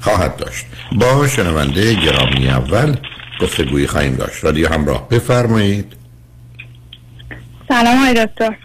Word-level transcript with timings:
خواهد 0.00 0.36
داشت. 0.36 0.66
با 0.92 1.28
شنونده 1.28 1.94
گرامی 1.94 2.48
اول 2.48 2.96
گفتگوی 3.40 3.86
خواهیم 3.86 4.14
داشت. 4.14 4.44
رادیو 4.44 4.68
همراه. 4.72 5.08
بفرمایید. 5.08 5.96
سلام 7.68 7.98
آقای 7.98 8.26
دکتر. 8.26 8.56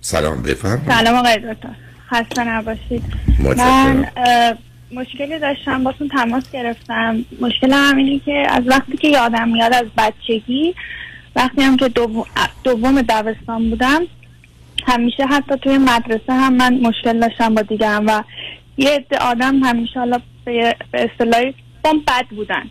سلام 0.00 0.42
بفرمایید. 0.42 0.90
سلام 0.90 1.14
آقای 1.14 1.36
دکتر. 1.36 1.74
خسته 2.10 2.44
نباشید. 2.44 3.02
من 3.38 4.06
مشکلی 4.94 5.38
داشتم 5.38 5.84
باتون 5.84 6.08
تماس 6.08 6.50
گرفتم. 6.52 7.16
مشکل 7.40 7.72
هم 7.72 7.96
اینه 7.96 8.20
که 8.24 8.46
از 8.48 8.62
وقتی 8.66 8.96
که 8.96 9.08
یادم 9.08 9.48
میاد 9.48 9.74
از 9.74 9.86
بچگی 9.98 10.74
وقتی 11.36 11.62
هم 11.62 11.76
که 11.76 11.88
دوم, 11.88 12.24
دوم 12.64 13.02
دبستان 13.02 13.70
بودم 13.70 14.02
همیشه 14.86 15.26
حتی 15.26 15.56
توی 15.56 15.78
مدرسه 15.78 16.32
هم 16.32 16.54
من 16.54 16.74
مشکل 16.74 17.20
داشتم 17.20 17.54
با 17.54 17.62
دیگرم 17.62 18.06
و 18.06 18.22
یه 18.76 18.90
عده 18.90 19.18
آدم 19.18 19.58
همیشه 19.64 19.98
حالا 19.98 20.20
به 20.44 20.76
اصطلاحی 20.94 21.54
بد 21.84 22.26
بودن. 22.30 22.70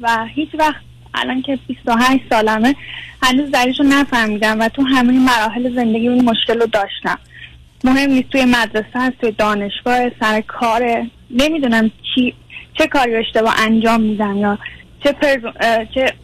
و 0.00 0.26
هیچ 0.34 0.48
وقت 0.58 0.80
الان 1.14 1.42
که 1.42 1.58
28 1.66 2.22
سالمه 2.30 2.74
هنوز 3.22 3.50
دلیلش 3.50 3.80
رو 3.80 3.86
نفهمیدم 3.86 4.60
و 4.60 4.68
تو 4.68 4.82
همه 4.82 5.12
مراحل 5.12 5.74
زندگی 5.74 6.08
این 6.08 6.24
مشکل 6.24 6.60
رو 6.60 6.66
داشتم. 6.66 7.18
مهم 7.84 8.10
نیست 8.10 8.28
توی 8.30 8.44
مدرسه 8.44 8.86
هست 8.94 9.16
توی 9.20 9.32
دانشگاه 9.32 10.10
سر 10.20 10.40
کاره 10.40 11.06
نمی‌دونم 11.30 11.90
چی 12.14 12.34
چه 12.78 12.86
کاری 12.86 13.14
اشتباه 13.14 13.54
انجام 13.60 14.00
میدم 14.00 14.36
یا 14.36 14.58
چه. 15.04 15.16
چه 15.94 16.12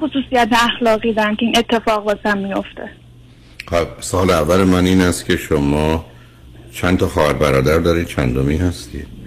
خصوصیت 0.00 0.48
اخلاقی 0.52 1.12
دارم 1.12 1.36
که 1.36 1.46
این 1.46 1.58
اتفاق 1.58 2.06
واسم 2.06 2.38
میفته 2.38 2.90
خب 3.68 4.00
سال 4.00 4.30
اول 4.30 4.64
من 4.64 4.86
این 4.86 5.00
است 5.00 5.26
که 5.26 5.36
شما 5.36 6.04
چند 6.72 6.98
تا 6.98 7.08
خواهر 7.08 7.32
برادر 7.32 7.78
دارید؟ 7.78 8.06
چندمی 8.06 8.56
هستید؟ 8.56 9.21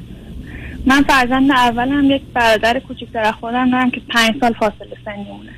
من 0.86 1.04
فرزند 1.04 1.52
اول 1.52 1.90
هم 1.90 2.12
یک 2.12 2.22
برادر 2.34 2.80
کوچکتر 2.80 3.32
خودم 3.32 3.72
دارم 3.72 3.92
که 3.92 4.02
پنج 4.10 4.36
سال 4.40 4.54
فاصله 4.54 4.98
سنی 5.06 5.24
مونه 5.24 5.52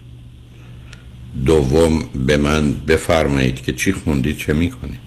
دوم 1.45 2.09
به 2.25 2.37
من 2.37 2.73
بفرمایید 2.73 3.65
که 3.65 3.73
چی 3.73 3.93
خوندید 3.93 4.37
چه 4.37 4.53
می‌کنید؟ 4.53 4.99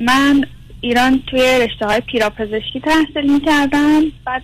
من 0.00 0.44
ایران 0.80 1.22
توی 1.26 1.40
رشته 1.40 1.86
های 1.86 2.00
پیراپزشکی 2.00 2.80
تحصیل 2.80 3.32
می‌کردم. 3.32 4.02
بعد 4.26 4.42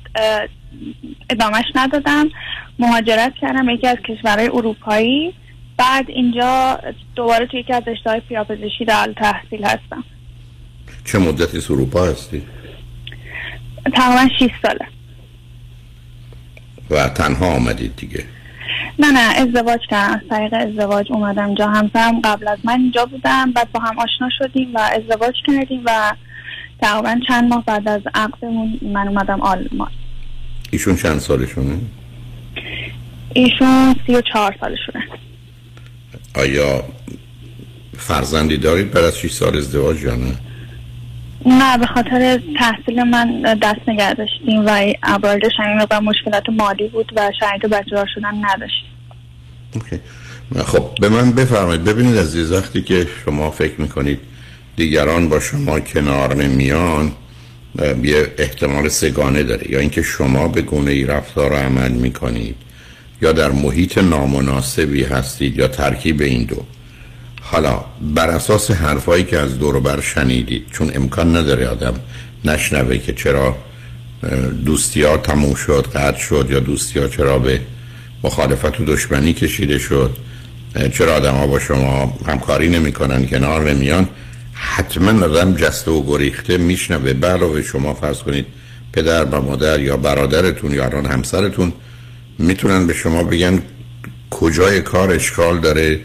ادامش 1.30 1.64
ندادم. 1.74 2.28
مهاجرت 2.78 3.34
کردم 3.40 3.68
یکی 3.68 3.86
از 3.86 3.96
کشورهای 4.08 4.48
اروپایی. 4.48 5.34
بعد 5.76 6.10
اینجا 6.10 6.80
دوباره 7.16 7.46
توی 7.46 7.60
یکی 7.60 7.72
از 7.72 7.82
رشته 7.86 8.10
های 8.10 8.20
پیراپزشکی 8.20 8.84
در 8.84 9.14
تحصیل 9.16 9.64
هستم. 9.64 10.04
چه 11.04 11.18
مدتی 11.18 11.58
اروپا 11.72 12.04
هستی؟ 12.04 12.42
تقریبا 13.90 14.28
6 14.38 14.50
ساله. 14.62 14.86
و 16.90 17.08
تنها 17.08 17.46
آمدید 17.46 17.96
دیگه. 17.96 18.24
نه 18.98 19.10
نه 19.10 19.20
ازدواج 19.20 19.80
کردم. 19.90 20.14
از 20.14 20.20
طریق 20.30 20.54
ازدواج 20.54 21.12
اومدم 21.12 21.46
اینجا 21.46 21.68
همسرم 21.68 22.20
قبل 22.20 22.48
از 22.48 22.58
من 22.64 22.80
اینجا 22.80 23.06
بودم 23.06 23.52
بعد 23.52 23.72
با 23.72 23.80
هم 23.80 23.98
آشنا 23.98 24.28
شدیم 24.38 24.74
و 24.74 24.78
ازدواج 24.78 25.34
کردیم 25.46 25.82
و 25.84 26.12
تقریبا 26.80 27.20
چند 27.28 27.48
ماه 27.48 27.64
بعد 27.64 27.88
از 27.88 28.02
عقدمون 28.14 28.80
من 28.82 29.08
اومدم 29.08 29.40
آلمان. 29.40 29.90
ایشون 30.70 30.96
چند 30.96 31.18
سالشونه؟ 31.18 31.78
ایشون 33.34 33.96
سی 34.06 34.14
و 34.14 34.20
چهار 34.32 34.56
سالشونه. 34.60 35.04
آیا 36.34 36.84
فرزندی 37.96 38.56
دارید 38.56 38.90
بعد 38.90 39.04
از 39.04 39.18
6 39.18 39.30
سال 39.30 39.56
ازدواج 39.56 40.02
یا 40.02 40.14
نه؟ 40.14 40.34
نه 41.46 41.78
به 41.78 41.86
خاطر 41.86 42.40
تحصیل 42.58 43.02
من 43.02 43.42
دست 43.62 43.88
نگه 43.88 44.14
داشتیم 44.14 44.66
و 44.66 44.94
عبار 45.02 45.38
داشتم 45.38 45.86
و 45.90 46.00
مشکلات 46.00 46.48
مالی 46.48 46.88
بود 46.88 47.12
و 47.16 47.30
شرایط 47.40 47.66
بچه 47.66 48.04
شدن 48.14 48.34
نداشتیم 48.34 48.90
اوکی. 49.74 50.00
خب 50.64 50.90
به 51.00 51.08
من 51.08 51.32
بفرمایید. 51.32 51.84
ببینید 51.84 52.16
از 52.16 52.52
وقتی 52.52 52.82
که 52.82 53.06
شما 53.24 53.50
فکر 53.50 53.80
می‌کنید 53.80 54.20
دیگران 54.76 55.28
با 55.28 55.40
شما 55.40 55.80
کنار 55.80 56.34
نمیان 56.34 57.12
یه 58.02 58.34
احتمال 58.38 58.88
سگانه 58.88 59.42
داره 59.42 59.70
یا 59.70 59.78
اینکه 59.78 60.02
شما 60.02 60.48
به 60.48 60.62
گونه 60.62 60.90
ای 60.90 61.04
رفتار 61.04 61.52
و 61.52 61.56
عمل 61.56 61.92
می‌کنید 61.92 62.56
یا 63.22 63.32
در 63.32 63.50
محیط 63.50 63.98
نامناسبی 63.98 65.04
هستید 65.04 65.58
یا 65.58 65.68
ترکیب 65.68 66.22
این 66.22 66.44
دو. 66.44 66.64
حالا 67.46 67.84
بر 68.14 68.28
اساس 68.28 68.70
حرفایی 68.70 69.24
که 69.24 69.38
از 69.38 69.58
دور 69.58 69.80
بر 69.80 70.00
شنیدید 70.00 70.66
چون 70.72 70.90
امکان 70.94 71.36
نداره 71.36 71.68
آدم 71.68 71.94
نشنوه 72.44 72.98
که 72.98 73.12
چرا 73.12 73.56
دوستی 74.64 75.02
ها 75.02 75.16
تموم 75.16 75.54
شد 75.54 75.86
قطع 75.94 76.18
شد 76.18 76.46
یا 76.50 76.60
دوستی 76.60 76.98
ها 76.98 77.08
چرا 77.08 77.38
به 77.38 77.60
مخالفت 78.24 78.80
و 78.80 78.84
دشمنی 78.84 79.32
کشیده 79.32 79.78
شد 79.78 80.16
چرا 80.92 81.14
آدم 81.14 81.34
ها 81.34 81.46
با 81.46 81.58
شما 81.58 82.18
همکاری 82.26 82.68
نمی‌کنن 82.68 83.26
کنار 83.26 83.70
نمیان. 83.70 84.08
حتما 84.52 85.24
آدم 85.24 85.54
جسته 85.54 85.90
و 85.90 86.02
گریخته 86.06 86.58
میشنوه. 86.58 87.10
علاوه 87.10 87.62
شما 87.62 87.94
فرض 87.94 88.18
کنید 88.18 88.46
پدر 88.92 89.24
و 89.24 89.42
مادر 89.42 89.80
یا 89.80 89.96
برادرتون 89.96 90.74
یا 90.74 90.84
الان 90.84 91.06
همسرتون 91.06 91.72
می‌تونن 92.38 92.86
به 92.86 92.94
شما 92.94 93.24
بگن 93.24 93.62
کجای 94.30 94.80
کار 94.80 95.10
اشکال 95.10 95.60
داره 95.60 96.00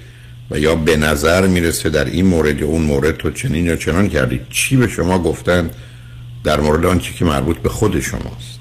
و 0.51 0.59
یا 0.59 0.75
به 0.75 0.97
نظر 0.97 1.47
می‌رسه 1.47 1.89
در 1.89 2.05
این 2.05 2.25
مورد 2.25 2.61
یا 2.61 2.67
اون 2.67 2.81
مورد 2.81 3.17
تو 3.17 3.31
چنین 3.31 3.65
یا 3.65 3.75
چنان 3.75 4.09
کردی 4.09 4.39
چی 4.49 4.77
به 4.77 4.87
شما 4.87 5.19
گفتن 5.19 5.69
در 6.43 6.59
مورد 6.59 6.85
آنچه 6.85 7.13
که 7.13 7.25
مربوط 7.25 7.57
به 7.57 7.69
خود 7.69 7.99
شماست؟ 7.99 8.59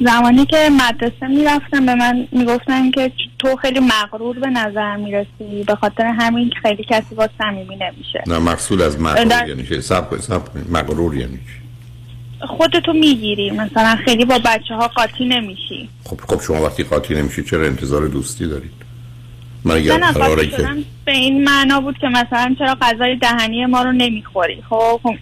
زمانی 0.00 0.46
که 0.46 0.56
مدرسه 0.72 1.26
می‌رفتم 1.28 1.86
به 1.86 1.94
من 1.94 2.28
می‌گفتن 2.32 2.90
که 2.90 3.12
تو 3.38 3.56
خیلی 3.56 3.80
مغرور 3.80 4.38
به 4.38 4.46
نظر 4.46 4.96
می‌رسی 4.96 5.64
به 5.66 5.74
خاطر 5.74 6.04
همین 6.04 6.50
خیلی 6.62 6.84
کسی 6.90 7.14
با 7.14 7.28
صمیمی 7.38 7.76
نمیشه. 7.76 8.22
نه 8.26 8.38
مقصود 8.38 8.82
از 8.82 9.00
مغرور 9.00 9.24
در... 9.24 9.48
یعنی 9.48 9.66
چه 9.66 9.80
سب 9.80 10.04
مغرور 10.70 11.16
یعنی 11.16 11.36
چی؟ 11.36 11.58
خودتو 12.40 12.92
می‌گیری. 12.92 13.50
مثلا 13.50 13.96
خیلی 14.04 14.24
با 14.24 14.38
بچه 14.44 14.74
ها 14.74 14.88
قاطی 14.88 15.24
نمیشی. 15.24 15.88
خب 16.04 16.20
خب 16.20 16.42
شما 16.42 16.62
وقتی 16.62 16.82
قاطی 16.82 17.14
نمیشی 17.14 17.42
چرا 17.42 17.66
انتظار 17.66 18.06
دوستی 18.06 18.46
دارید 19.64 19.92
مگر 19.92 20.12
قراره 20.12 20.46
که 20.46 20.68
به 21.04 21.12
این 21.12 21.44
معنا 21.44 21.80
بود 21.80 21.98
که 21.98 22.06
مثلا 22.08 22.54
چرا 22.58 22.76
غذای 22.82 23.16
دهنی 23.16 23.66
ما 23.66 23.82
رو 23.82 23.92
نمی‌خوری. 23.92 24.62
خب, 24.70 25.00
خب 25.02 25.14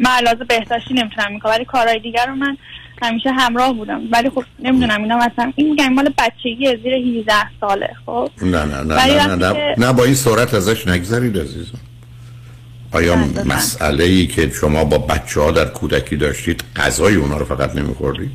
من 0.00 0.10
علاوه 0.10 0.44
بهداشتی 0.44 0.94
نمی‌تونم 0.94 1.32
می‌کنم 1.32 1.52
ولی 1.52 1.64
کارهای 1.64 1.98
دیگر 1.98 2.26
رو 2.26 2.34
من 2.34 2.56
همیشه 3.02 3.30
همراه 3.32 3.72
بودم. 3.72 4.00
ولی 4.12 4.30
خب 4.30 4.44
نمی‌دونم 4.58 5.02
اینا 5.02 5.16
مثلا 5.16 5.52
این 5.56 5.70
میگم 5.70 5.92
مال 5.92 6.12
بچگی 6.18 6.76
زیر 6.82 6.94
18 6.94 7.34
ساله 7.60 7.90
خب. 8.06 8.30
نه 8.42 8.64
نه 8.64 8.82
نه 8.82 8.94
نه 8.94 9.36
نه, 9.36 9.52
نه, 9.52 9.74
نه 9.78 9.92
با 9.92 10.04
این 10.04 10.14
صورت 10.14 10.54
ازش 10.54 10.86
نگذرید 10.88 11.38
عزیزم. 11.38 11.78
آیا 12.92 13.16
مسئله 13.44 14.04
ای 14.04 14.26
که 14.26 14.50
شما 14.60 14.84
با 14.84 14.98
بچه 14.98 15.40
ها 15.40 15.50
در 15.50 15.64
کودکی 15.64 16.16
داشتید 16.16 16.64
غذای 16.76 17.14
اونا 17.14 17.36
رو 17.36 17.44
فقط 17.44 17.76
نمیخوردید؟ 17.76 18.30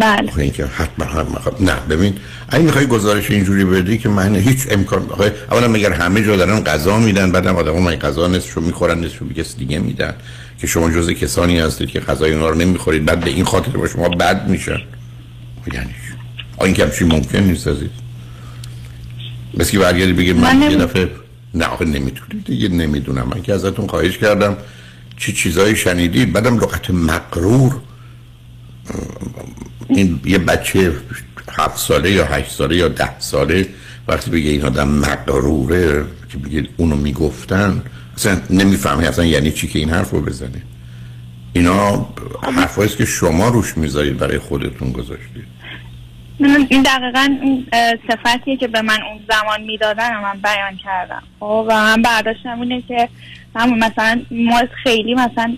بله. 0.00 0.38
اینکه 0.38 0.66
حتما 0.66 1.04
هم 1.04 1.24
خب 1.44 1.62
نه 1.62 1.74
ببین 1.90 2.14
اگه 2.48 2.64
می‌خوای 2.64 2.86
گزارش 2.86 3.30
اینجوری 3.30 3.64
بدی 3.64 3.98
که 3.98 4.08
من 4.08 4.36
هیچ 4.36 4.66
امکان 4.70 5.06
بخوای 5.06 5.30
اولا 5.50 5.68
مگر 5.68 5.92
همه 5.92 6.24
جا 6.24 6.36
دارن 6.36 6.60
غذا 6.60 6.98
میدن 6.98 7.32
بعدم 7.32 7.56
آدم‌ها 7.56 7.80
من 7.80 7.96
غذا 7.96 8.26
نصفشو 8.26 8.60
می‌خورن 8.60 9.00
نصفشو 9.00 9.24
به 9.24 9.34
کسی 9.34 9.58
دیگه 9.58 9.78
میدن. 9.78 10.14
که 10.58 10.66
شما 10.66 10.90
جزء 10.90 11.12
کسانی 11.12 11.58
هستید 11.58 11.88
که 11.88 12.00
غذای 12.00 12.32
اونا 12.32 12.48
رو 12.48 12.54
نمی‌خورید 12.54 13.04
بعد 13.04 13.20
به 13.20 13.30
این 13.30 13.44
خاطر 13.44 13.70
با 13.70 13.88
شما 13.88 14.08
بد 14.08 14.48
میشن. 14.48 14.80
یعنی 15.72 15.94
این 16.60 16.74
که 16.74 16.84
همچین 16.84 17.12
ممکن 17.12 17.38
نیست 17.38 17.68
عزیز. 17.68 17.88
مثل 19.54 19.70
که 19.70 19.78
برگردی 19.78 20.12
بگید 20.12 20.36
من, 20.36 20.56
من 20.56 20.70
یه 20.70 20.76
دفعه 20.76 21.10
نه 21.54 21.64
آخه 21.64 21.84
نمی‌تونید 21.84 22.44
دیگه 22.44 22.68
نمی‌دونم. 22.68 23.28
من 23.34 23.42
که 23.42 23.54
ازتون 23.54 23.86
خواهش 23.86 24.18
کردم. 24.18 24.56
چی 25.16 25.32
چیزایی 25.32 25.76
شنیدید 25.76 26.32
بعدم 26.32 26.56
لغت 26.56 26.90
مقرور 26.90 27.72
این 29.88 30.20
یه 30.24 30.38
بچه 30.38 30.92
هفت 31.52 31.78
ساله 31.78 32.10
یا 32.10 32.24
هشت 32.24 32.50
ساله 32.50 32.76
یا 32.76 32.88
ده 32.88 33.20
ساله 33.20 33.68
وقتی 34.08 34.30
بگه 34.30 34.50
این 34.50 34.62
آدم 34.62 34.88
مقروره 34.88 36.04
که 36.28 36.38
بگید 36.38 36.68
اونو 36.76 36.96
می‌گفتن 36.96 37.82
اصلا 38.16 38.40
نمی‌فهمه 38.50 39.06
اصلا 39.06 39.24
یعنی 39.24 39.52
چی 39.52 39.68
که 39.68 39.78
این 39.78 39.90
حرف 39.90 40.10
رو 40.10 40.20
بزنه. 40.20 40.62
اینا 41.52 42.08
حرفاییست 42.42 42.96
که 42.96 43.04
شما 43.04 43.48
روش 43.48 43.78
می‌ذارید 43.78 44.18
برای 44.18 44.38
خودتون 44.38 44.92
گذاشتید. 44.92 45.51
این 46.40 46.82
دقیقا 46.82 47.36
این 47.42 47.66
صفتیه 48.08 48.56
که 48.56 48.68
به 48.68 48.82
من 48.82 48.98
اون 49.02 49.20
زمان 49.28 49.60
می‌دادن 49.60 50.20
من 50.20 50.40
بیان 50.42 50.76
کردم. 50.76 51.22
خب 51.40 51.64
و 51.68 51.74
من 51.74 52.02
برداشتم 52.02 52.60
اینه 52.60 52.82
که 52.82 53.08
همون 53.56 53.78
مثلا 53.78 54.22
ما 54.30 54.62
خیلی 54.82 55.14
مثلا 55.14 55.56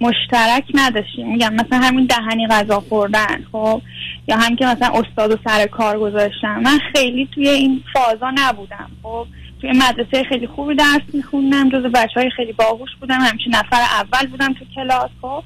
مشترک 0.00 0.64
نداشتیم. 0.74 1.28
میگم 1.28 1.54
مثلا 1.54 1.78
همین 1.78 2.06
دهنی 2.06 2.46
غذا 2.46 2.80
خوردن 2.80 3.44
خب 3.52 3.82
یا 4.28 4.36
هم 4.36 4.56
که 4.56 4.66
مثلا 4.66 4.88
استاد 4.88 5.32
و 5.32 5.36
سر 5.44 5.66
کار 5.66 5.98
گذاشتم 5.98 6.60
من 6.60 6.78
خیلی 6.92 7.28
توی 7.34 7.48
این 7.48 7.82
فازا 7.92 8.32
نبودم. 8.34 8.90
خب 9.02 9.26
توی 9.60 9.72
مدرسه 9.72 10.24
خیلی 10.28 10.46
خوبی 10.46 10.74
درس 10.74 11.02
میخوندم 11.12 11.68
جز 11.68 11.82
بچه 11.82 12.20
های 12.20 12.30
خیلی 12.30 12.52
باهوش 12.52 12.90
بودم. 13.00 13.20
همیشه 13.20 13.50
نفر 13.50 13.80
اول 13.80 14.26
بودم 14.26 14.52
تو 14.52 14.64
کلاس 14.74 15.10
خب 15.22 15.42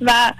و 0.00 0.32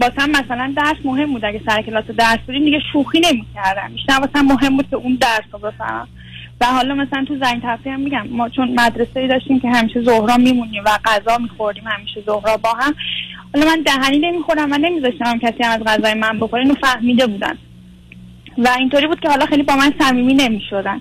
واسم 0.00 0.30
مثلا 0.30 0.74
درس 0.76 0.96
مهم 1.04 1.32
بود. 1.32 1.44
اگه 1.44 1.60
سر 1.66 1.82
کلاس 1.82 2.04
درس 2.04 2.38
بودیم 2.46 2.64
دیگه 2.64 2.80
شوخی 2.92 3.20
نمی‌کردم. 3.20 3.92
بیشتر 3.92 4.20
واسم 4.20 4.46
مهم 4.46 4.76
بود 4.76 4.90
که 4.90 4.96
اون 4.96 5.18
درس 5.20 5.44
رو 5.52 5.58
بفهمم. 5.58 6.08
و 6.60 6.66
حالا 6.66 6.94
مثلا 6.94 7.24
تو 7.24 7.38
زنگ 7.38 7.62
تفریح 7.62 7.94
هم 7.94 8.00
میگم 8.00 8.26
ما 8.30 8.48
چون 8.48 8.80
مدرسه 8.80 9.20
ای 9.20 9.28
داشتیم 9.28 9.60
که 9.60 9.70
همیشه 9.70 10.02
ظهرا 10.02 10.36
میمونیم 10.36 10.82
و 10.86 10.98
غذا 11.04 11.38
میخوردیم 11.38 11.84
همیشه 11.86 12.20
ظهرا 12.26 12.56
با 12.56 12.72
هم. 12.72 12.94
حالا 13.54 13.66
من 13.66 13.82
دهنی 13.82 14.18
نمی‌خورم 14.18 14.72
و 14.72 14.78
نمیذاشتم 14.78 15.38
کسی 15.38 15.62
هم 15.62 15.70
از 15.70 15.84
غذای 15.86 16.14
من 16.14 16.38
بخوره. 16.40 16.62
اینو 16.62 16.74
فهمیده 16.74 17.26
بودن. 17.26 17.58
و 18.58 18.68
اینطوری 18.78 19.06
بود 19.06 19.20
که 19.20 19.28
حالا 19.28 19.46
خیلی 19.46 19.62
با 19.62 19.76
من 19.76 19.92
صمیمی 20.00 20.34
نمی‌شدن. 20.34 21.00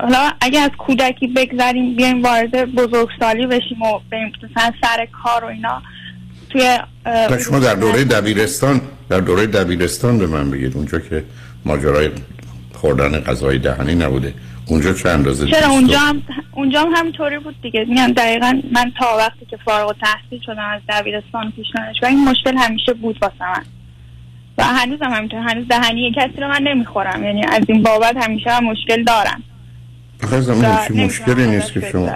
حالا 0.00 0.30
اگه 0.40 0.60
از 0.60 0.70
کودکی 0.78 1.26
بگذاریم 1.26 1.94
بیایم 1.94 2.22
وارد 2.22 2.74
بزرگسالی 2.74 3.46
بشیم 3.46 3.82
و 3.82 4.00
بریم 4.10 4.32
مثلا 4.42 4.72
سر 4.82 5.06
کار 5.22 5.44
و 5.44 5.46
اینا. 5.46 5.82
توی 6.52 6.78
شما 7.44 7.58
در 7.58 7.74
دوره 7.74 8.04
دبیرستان 8.04 8.80
در 9.08 9.20
دوره 9.20 9.46
دبیرستان 9.46 10.18
به 10.18 10.26
من 10.26 10.50
بگید 10.50 10.76
اونجا 10.76 10.98
که 10.98 11.24
ماجرای 11.64 12.10
خوردن 12.74 13.20
غذای 13.20 13.58
دهنی 13.58 13.94
نبوده. 13.94 14.34
اونجا 14.66 14.92
چه 14.92 15.08
اندازه 15.08 15.46
چرا؟ 15.46 15.68
اونجا 15.68 15.98
هم 15.98 16.22
اونجا 16.52 16.80
هم 16.80 16.88
همینطوری 16.96 17.38
بود 17.38 17.54
دیگه. 17.62 17.84
میگم 17.88 18.12
دقیقا 18.12 18.60
من 18.72 18.92
تا 18.98 19.16
وقتی 19.18 19.46
که 19.50 19.56
فارغ 19.64 19.96
تحصیل 20.00 20.40
شدم 20.46 20.68
از 20.74 20.80
دبیرستان 20.88 21.52
پیش 21.56 21.66
و 22.02 22.06
این 22.06 22.28
مشکل 22.28 22.56
همیشه 22.56 22.92
بود 22.92 23.18
واسه 23.22 23.34
من. 23.40 23.64
و 24.58 24.64
هنوز 24.64 24.98
هم 25.02 25.12
همینطور 25.12 25.40
هنوز 25.40 25.68
دهنی 25.68 26.12
کسی 26.16 26.40
رو 26.40 26.48
من 26.48 26.62
نمی‌خورم. 26.62 27.24
یعنی 27.24 27.44
از 27.44 27.62
این 27.68 27.82
بابت 27.82 28.16
همیشه 28.16 28.50
هم 28.50 28.64
مشکل 28.64 29.04
دارم. 29.04 29.42
آخه 30.24 30.92
مشکلی 30.92 31.46
نیست 31.46 31.72
که 31.72 31.88
شما 31.92 32.10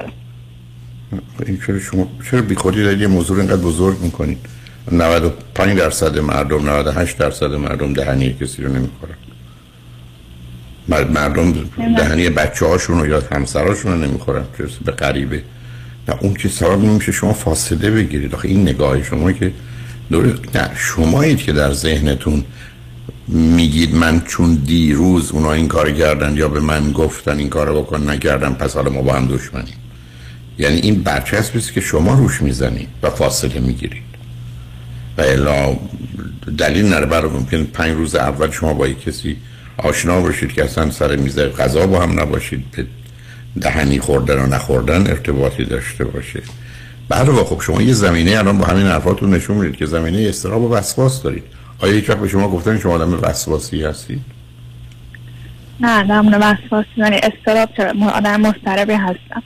این 1.47 1.59
چرا 1.67 1.79
شما 1.79 2.09
چرا 2.31 2.43
بی 2.43 2.55
خودی 2.55 2.83
دارید 2.83 3.01
یه 3.01 3.07
موضوع 3.07 3.39
اینقدر 3.39 3.57
بزرگ 3.57 4.01
می‌کنید؟ 4.01 4.39
95 4.93 5.79
درصد 5.79 6.19
مردم 6.19 6.71
98 6.71 7.19
درصد 7.19 7.53
مردم 7.55 7.93
دهنی 7.93 8.33
کسی 8.41 8.63
رو 8.63 8.73
نمی‌خورن 8.73 9.15
مردم 10.89 11.53
دهنی 11.97 12.29
بچه 12.31 12.67
هاشون 12.67 13.11
یا 13.11 13.23
همسراشون 13.33 13.93
رو 13.93 13.99
نمی‌خورن 13.99 14.45
به 14.85 14.93
قریبه 14.93 15.43
نه 16.09 16.15
اون 16.21 16.35
که 16.35 16.49
سبب 16.49 16.85
نمیشه 16.85 17.13
شما 17.13 17.33
فاصله 17.33 17.91
بگیرید. 17.91 18.35
آخه 18.35 18.49
این 18.49 18.63
نگاه 18.63 19.03
شما 19.03 19.33
که 19.33 19.53
دور 20.11 20.39
نه 20.55 20.71
شمایید 20.77 21.39
که 21.39 21.53
در 21.53 21.73
ذهنتون 21.73 22.45
میگید 23.29 23.95
من 23.95 24.21
چون 24.21 24.55
دیروز 24.55 25.31
اونا 25.31 25.53
این 25.53 25.69
کار 25.69 25.93
کردن 25.93 26.37
یا 26.37 26.49
به 26.49 26.61
من 26.61 26.93
گفتن 26.93 27.39
این 27.39 27.49
کار 27.49 27.73
بکن 27.73 28.11
نکردم 28.11 28.55
پس 28.55 28.75
حالا 28.75 28.91
ما 28.91 29.03
با 29.03 29.13
هم 29.13 29.27
دشمنیم. 29.27 29.75
یعنی 30.59 30.81
این 30.81 31.03
برچسبی 31.03 31.59
است 31.59 31.73
که 31.73 31.81
شما 31.81 32.15
روش 32.15 32.43
می‌زنید 32.43 32.89
و 33.03 33.11
فاصله 33.11 33.61
می‌گیرید. 33.61 34.03
و 35.19 35.21
الا 35.21 35.77
دلیل 36.59 36.87
نره 36.89 37.07
برای 37.07 37.31
ممکن 37.31 37.65
پنج 37.65 37.93
روز 37.93 38.15
اول 38.15 38.51
شما 38.51 38.75
با 38.75 38.89
کسی 38.89 39.37
آشنا 39.77 40.21
باشید 40.21 40.53
که 40.53 40.65
اصلا 40.65 40.91
سر 40.91 41.17
میز 41.17 41.39
غذا 41.39 41.87
با 41.87 42.03
هم 42.03 42.21
نباشید 42.21 42.65
به 42.71 42.87
دهنی 43.61 44.01
خوردن 44.01 44.39
و 44.39 44.47
نخوردن 44.47 45.07
ارتباطی 45.07 45.65
داشته 45.65 46.05
باشه. 46.05 46.43
بعد 47.09 47.27
با 47.27 47.45
خب 47.45 47.61
شما 47.61 47.83
یه 47.83 47.93
زمینه 47.93 48.39
الان 48.39 48.59
با 48.59 48.65
همین 48.65 48.87
حرفاتون 48.87 49.35
نشون 49.35 49.57
می‌دید 49.57 49.77
که 49.77 49.87
زمینه 49.87 50.29
استراب 50.29 50.63
و 50.63 50.75
وسواس 50.75 51.23
دارید. 51.23 51.45
آیا 51.79 51.93
هیچ 51.93 52.11
وقت 52.11 52.19
به 52.19 52.29
شما 52.29 52.49
گفتن 52.49 52.79
شما 52.79 52.93
آدم 52.93 53.19
وسواسی 53.23 53.85
هستید؟ 53.85 54.21
نه 55.81 56.03
نه 56.03 56.37
وسواسی 56.37 56.89
یعنی 56.97 57.17
استراب 57.17 57.69
چرا؟ 57.77 57.93
آدم 58.15 58.41
مضطربی 58.41 58.93
هستم. 58.93 59.43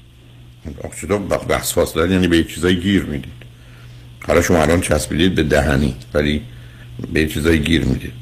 چطور 1.01 1.21
وسواس 1.49 1.95
دارید 1.95 2.13
یعنی 2.13 2.29
به 2.29 2.37
یه 2.37 2.45
چیزایی 2.45 2.77
گیر 2.77 3.03
می‌دید. 3.03 3.33
حالا 4.27 4.43
شما 4.43 4.63
الان 4.63 4.81
چسبیدید 4.81 5.35
به 5.35 5.43
دهنی 5.43 5.95
ولی 6.15 6.43
به 7.13 7.27
چیزایی 7.27 7.59
گیر 7.59 7.85
می‌دید. 7.85 8.13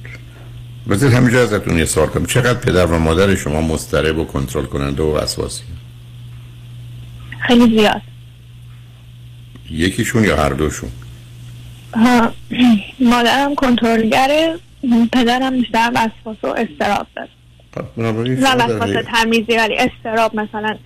بذارید 0.90 1.16
همینجا 1.16 1.42
ازتون 1.42 1.78
یه 1.78 1.84
سوال 1.84 2.06
کنم. 2.06 2.26
چقدر 2.26 2.58
پدر 2.58 2.86
و 2.86 2.98
مادر 2.98 3.34
شما 3.34 3.60
مضطرب 3.60 4.18
و 4.18 4.24
کنترل 4.24 4.64
کننده 4.64 5.02
و 5.02 5.16
وسواسی 5.16 5.62
خیلی 7.46 7.78
زیاد. 7.78 8.02
یکیشون 9.70 10.24
یا 10.24 10.36
هر 10.36 10.48
دوشون؟ 10.48 10.90
مادرم 13.00 13.54
کنترلگره 13.54 14.58
پدرم 15.12 15.60
بیشتر 15.60 15.90
وسواس 15.94 16.36
و 16.42 16.46
استراب 16.46 17.06
داره. 17.16 17.28
خب، 17.74 18.00
نه 18.00 18.10
وسواس 18.54 19.04
تمیزی 19.14 19.56
ولی 19.56 19.74
استراب 19.78 20.36
مثلا 20.36 20.76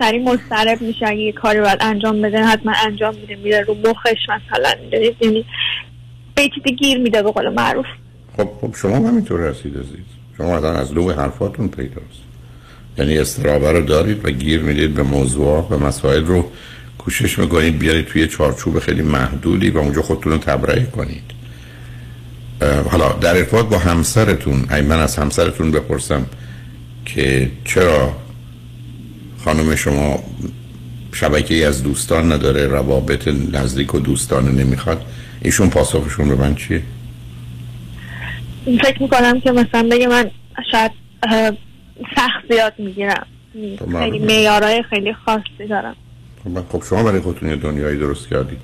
سری 0.00 0.18
مضطرب 0.18 0.82
میشه. 0.82 1.06
اگه 1.06 1.20
یه 1.20 1.32
کاری 1.32 1.60
باید 1.60 1.78
انجام 1.80 2.22
بده 2.22 2.44
حتما 2.44 2.72
انجام 2.86 3.14
میده. 3.14 3.36
میره 3.36 3.60
رو 3.60 3.74
مخش 3.74 4.18
مثلا. 4.22 4.74
یعنی 4.92 5.44
به 6.34 6.48
چیزی 6.54 6.76
گیر 6.76 6.98
میده 6.98 7.22
به 7.22 7.30
قول 7.30 7.48
معروف. 7.48 7.86
خب 8.36 8.48
خب 8.60 8.74
شما 8.76 8.96
هم 8.96 9.06
همینطور 9.06 9.48
هستید 9.48 9.76
عزیز. 9.76 10.06
شما 10.36 10.56
الان 10.56 10.76
از 10.76 10.92
لوب 10.92 11.10
حرفاتون 11.10 11.68
پیداست. 11.68 12.20
یعنی 12.98 13.18
استرابه 13.18 13.72
رو 13.72 13.82
دارید 13.82 14.24
و 14.24 14.30
گیر 14.30 14.60
می‌دید 14.60 14.94
به 14.94 15.02
موضوع 15.02 15.66
و 15.70 15.78
مسائل 15.86 16.24
رو 16.24 16.50
کوشش 16.98 17.38
می‌کنید. 17.38 17.78
بیارید 17.78 18.06
توی 18.06 18.28
چارچوب 18.28 18.78
خیلی 18.78 19.02
محدودی 19.02 19.70
و 19.70 19.78
اونجا 19.78 20.02
خودتون 20.02 20.32
رو 20.32 20.38
تبرئه 20.38 20.84
کنید. 20.84 21.22
حالا 22.90 23.12
در 23.12 23.36
ارتباط 23.36 23.66
با 23.66 23.78
همسرتون 23.78 24.64
ای 24.70 24.82
من 24.82 25.00
از 25.00 25.16
همسرتون 25.16 25.70
بپرسم 25.70 26.26
که 27.06 27.50
چرا 27.64 28.12
خانم 29.44 29.74
شما 29.74 30.22
شبکه 31.12 31.66
از 31.66 31.82
دوستان 31.82 32.32
نداره 32.32 32.66
روابط 32.66 33.28
نزدیک 33.52 33.94
و 33.94 33.98
دوستان 33.98 34.54
نمی‌خواد. 34.54 35.04
ایشون 35.42 35.70
پاسخشون 35.70 36.28
به 36.28 36.34
من 36.34 36.54
چیه؟ 36.54 36.82
فکر 38.64 39.02
می‌کنم 39.02 39.40
که 39.40 39.50
مثلا 39.50 39.88
بگه 39.90 40.06
من 40.06 40.30
شاید 40.72 40.92
سخت 42.16 42.52
زیاد 42.52 42.72
می‌گیرم. 42.78 43.26
خب، 43.78 43.98
خیلی 43.98 44.18
میارای 44.18 44.82
خیلی 44.90 45.12
خاصی 45.12 45.68
دارم. 45.70 45.96
خب, 46.44 46.78
خب 46.78 46.84
شما 46.90 47.02
برای 47.02 47.20
خودتون 47.20 47.48
یه 47.48 47.56
دنیایی 47.56 47.98
درست 47.98 48.28
کردید. 48.28 48.58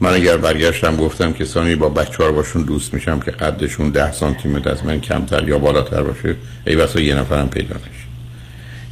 من 0.00 0.14
اگر 0.14 0.36
برگشتم 0.36 0.96
گفتم 0.96 1.32
کسانی 1.32 1.74
با 1.74 1.88
بچه 1.88 2.24
ها 2.24 2.32
باشون 2.32 2.62
دوست 2.62 2.94
میشم 2.94 3.20
که 3.20 3.30
قدشون 3.30 3.90
ده 3.90 4.12
سانتی 4.12 4.48
متر 4.48 4.70
از 4.70 4.84
من 4.84 5.00
کمتر 5.00 5.48
یا 5.48 5.58
بالاتر 5.58 6.02
باشه 6.02 6.36
ای 6.66 6.76
بسا 6.76 7.00
یه 7.00 7.14
نفرم 7.14 7.48
پیدا 7.48 7.74
نشه. 7.74 8.06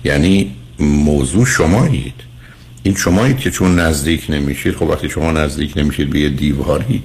یعنی 0.04 0.56
موضوع 0.80 1.46
شمایید. 1.46 2.14
این 2.82 2.94
شمایید 2.94 3.38
که 3.38 3.50
چون 3.50 3.80
نزدیک 3.80 4.26
نمیشید 4.28 4.74
خب 4.74 4.82
وقتی 4.82 5.08
شما 5.08 5.32
نزدیک 5.32 5.72
نمیشید 5.76 6.10
به 6.10 6.20
یه 6.20 6.28
دیواری 6.28 7.02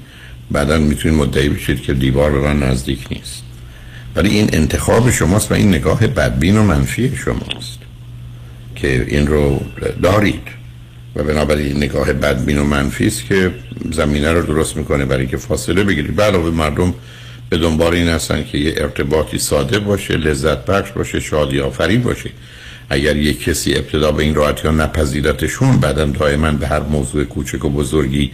بعدا 0.52 0.78
می‌تونید 0.78 1.20
مدعی 1.20 1.50
بشید 1.50 1.82
که 1.82 1.94
دیوار 1.94 2.32
به 2.32 2.40
من 2.40 2.60
نزدیک 2.60 3.08
نیست. 3.12 3.44
ولی 4.16 4.30
این 4.30 4.50
انتخاب 4.54 5.12
شماست 5.12 5.52
و 5.52 5.54
این 5.56 5.70
نگاه 5.70 6.08
بدبین 6.08 6.58
و 6.58 6.64
منفی 6.64 7.18
شماست 7.26 7.80
که 8.76 9.06
این 9.08 9.28
رو 9.28 9.62
دارید. 10.04 10.48
و 11.16 11.24
بنابراین 11.24 11.78
نگاه 11.78 12.14
بدبین 12.14 12.58
و 12.58 12.64
منفی 12.64 13.08
است 13.08 13.26
که 13.26 13.52
زمینه 13.92 14.32
رو 14.32 14.42
درست 14.42 14.78
می‌کنه 14.78 15.06
برای 15.06 15.28
که 15.28 15.38
فاصله 15.38 15.84
بگیرید. 15.84 16.22
علاوه 16.22 16.50
مردم 16.50 16.94
به 17.50 17.58
دنبال 17.58 17.94
این 17.94 18.08
هستن 18.08 18.44
که 18.52 18.58
یه 18.58 18.74
ارتباطی 18.78 19.38
ساده 19.38 19.80
باشه 19.80 20.18
لذت 20.18 20.66
بخش 20.66 20.92
باشه 20.92 21.20
شادی 21.20 21.60
آفرین 21.60 22.02
باشه. 22.02 22.30
اگر 22.94 23.16
یک 23.16 23.44
کسی 23.44 23.76
ابتدا 23.76 24.12
به 24.12 24.24
این 24.24 24.36
راحتی 24.36 24.68
ها 24.68 24.74
نپذیرتشون 24.74 25.78
بعدا 25.78 26.06
دائما 26.06 26.52
به 26.52 26.68
هر 26.68 26.80
موضوع 26.80 27.24
کوچک 27.24 27.66
و 27.66 27.70
بزرگی 27.70 28.32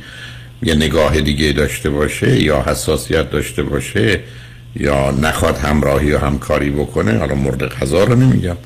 یه 0.63 0.75
نگاه 0.75 1.21
دیگه 1.21 1.51
داشته 1.51 1.89
باشه 1.89 2.43
یا 2.43 2.63
حساسیت 2.67 3.29
داشته 3.29 3.63
باشه 3.63 4.19
یا 4.75 5.11
نخواد 5.11 5.57
همراهی 5.57 6.07
یا 6.07 6.19
همکاری 6.19 6.69
بکنه 6.69 7.17
حالا 7.17 7.35
مورد 7.35 7.63
غذا 7.63 8.03
رو 8.03 8.15
نمیگم. 8.15 8.57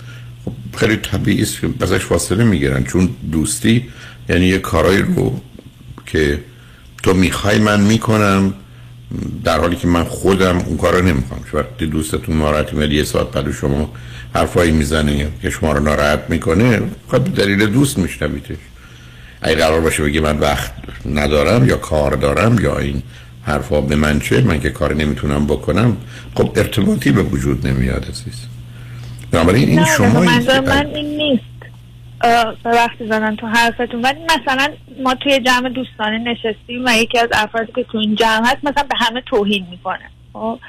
خب 0.46 0.52
خیلی 0.78 0.96
طبیعی 0.96 1.42
است 1.42 1.62
که 1.62 1.70
ازش 1.82 2.06
فاصله 2.06 2.44
می‌گیرن. 2.44 2.84
چون 2.84 3.10
دوستی 3.32 3.86
یعنی 4.30 4.46
یه 4.46 4.60
کارایی 4.60 5.02
رو 5.02 5.42
که 6.06 6.40
تو 7.04 7.14
می‌خوای 7.14 7.60
من 7.60 7.82
می‌کنم 7.82 8.54
در 9.44 9.60
حالی 9.60 9.76
که 9.76 9.88
من 9.88 10.04
خودم 10.04 10.58
اون 10.58 10.78
کار 10.78 10.94
رو 10.94 11.06
نمی‌کنم 11.06 11.40
وقتی 11.54 11.86
دوستتون 11.86 12.38
ناراحتی 12.38 12.76
میاد 12.76 12.92
یه 12.92 13.04
ساعت 13.04 13.32
بعد 13.32 13.52
شما 13.52 13.94
حرفایی 14.34 14.72
می‌زنه 14.72 15.28
که 15.42 15.50
شما 15.50 15.72
رو 15.72 15.84
ناراحت 15.84 16.20
می‌کنه 16.30 16.82
خب 17.08 17.24
دلیل 17.24 17.66
دوست 17.66 17.98
میشنویدش. 17.98 18.58
اگه 19.42 19.56
قرار 19.56 19.82
باشه 19.82 20.04
بگه 20.04 20.22
من 20.22 20.38
وقت 20.38 20.74
ندارم 21.06 21.70
یا 21.70 21.78
کار 21.78 22.16
دارم 22.16 22.60
یا 22.62 22.78
این 22.78 23.04
حرفا 23.44 23.82
به 23.82 23.96
من 23.96 24.20
چه 24.20 24.42
من 24.42 24.60
که 24.60 24.70
کار 24.70 24.96
نمی‌تونم 24.96 25.48
بکنم 25.48 25.98
خب 26.36 26.54
ارتباطی 26.56 27.12
به 27.12 27.24
وجود 27.24 27.68
نمیاد 27.68 28.06
عزیز. 28.06 28.46
بنابراین 29.32 29.70
این 29.70 29.86
شما 29.86 30.22
من 30.62 30.86
این 30.86 31.18
نیست. 31.18 31.44
وقتی 32.66 33.08
زدن 33.08 33.36
تو 33.36 33.48
حرفتون. 33.48 34.02
ولی 34.02 34.20
مثلا 34.26 34.68
ما 35.04 35.16
توی 35.16 35.40
جمع 35.40 35.70
دوستانه 35.70 36.18
نشستیم 36.18 36.86
و 36.86 36.98
یکی 36.98 37.20
از 37.20 37.30
افرادی 37.34 37.72
که 37.76 37.84
تو 37.84 37.98
این 37.98 38.16
جمع 38.16 38.46
هست 38.46 38.58
مثلا 38.64 38.84
به 38.84 38.96
همه 38.96 39.22
توهین 39.26 39.66
می‌کنه. 39.72 40.10
خب؟ 40.34 40.60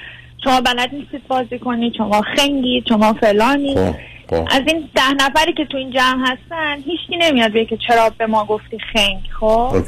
شما 0.45 0.61
بلد 0.61 0.89
نیستید 0.93 1.27
بازی 1.27 1.59
کنید 1.59 1.93
شما 1.93 2.21
خنگید 2.37 2.85
شما 2.89 3.13
فلانید 3.13 3.77
خب، 3.77 3.95
خب. 4.29 4.47
از 4.51 4.61
این 4.67 4.89
ده 4.95 5.25
نفری 5.25 5.53
که 5.53 5.65
تو 5.65 5.77
این 5.77 5.91
جمع 5.91 6.27
هستن 6.27 6.75
هیچکی 6.75 7.17
نمیاد 7.17 7.51
بگه 7.51 7.65
که 7.65 7.77
چرا 7.87 8.11
به 8.17 8.25
ما 8.25 8.45
گفتی 8.45 8.77
خنگ 8.93 9.19
خب؟ 9.39 9.83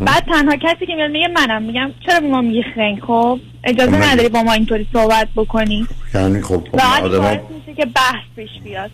بعد 0.00 0.24
تنها 0.24 0.56
کسی 0.56 0.86
که 0.86 0.94
میاد 0.94 1.10
میگه 1.10 1.28
منم. 1.28 1.62
میگم 1.62 1.90
چرا 2.06 2.20
به 2.20 2.26
ما 2.26 2.40
میگی 2.40 2.62
خنگ 2.74 3.00
خب؟ 3.00 3.40
اجازه 3.64 3.92
خب 3.92 4.02
نداری 4.02 4.28
با 4.28 4.42
ما 4.42 4.52
اینطوری 4.52 4.86
صحبت 4.92 5.28
بکنی. 5.36 5.86
یعنی 6.14 6.42
خب 6.42 6.62
آدم 7.02 7.40
میشه 7.66 7.74
که 7.76 7.86
بحث 7.86 8.24
پیش 8.36 8.50
بیاد. 8.64 8.90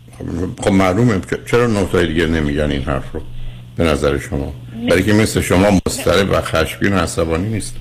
خب 0.63 0.73
معلومه 0.73 1.21
چرا 1.51 1.67
نقطه 1.67 2.07
دیگه 2.07 2.27
نمیگن 2.27 2.71
این 2.71 2.83
حرف 2.83 3.13
رو 3.13 3.21
به 3.77 3.85
نظر 3.85 4.19
شما؟ 4.19 4.53
برای 4.91 5.03
که 5.03 5.13
مثل 5.13 5.41
شما 5.41 5.67
مسترب 5.87 6.31
و 6.31 6.41
خشبین 6.41 6.93
و 6.93 6.99
عصبانی 6.99 7.49
نیست. 7.49 7.77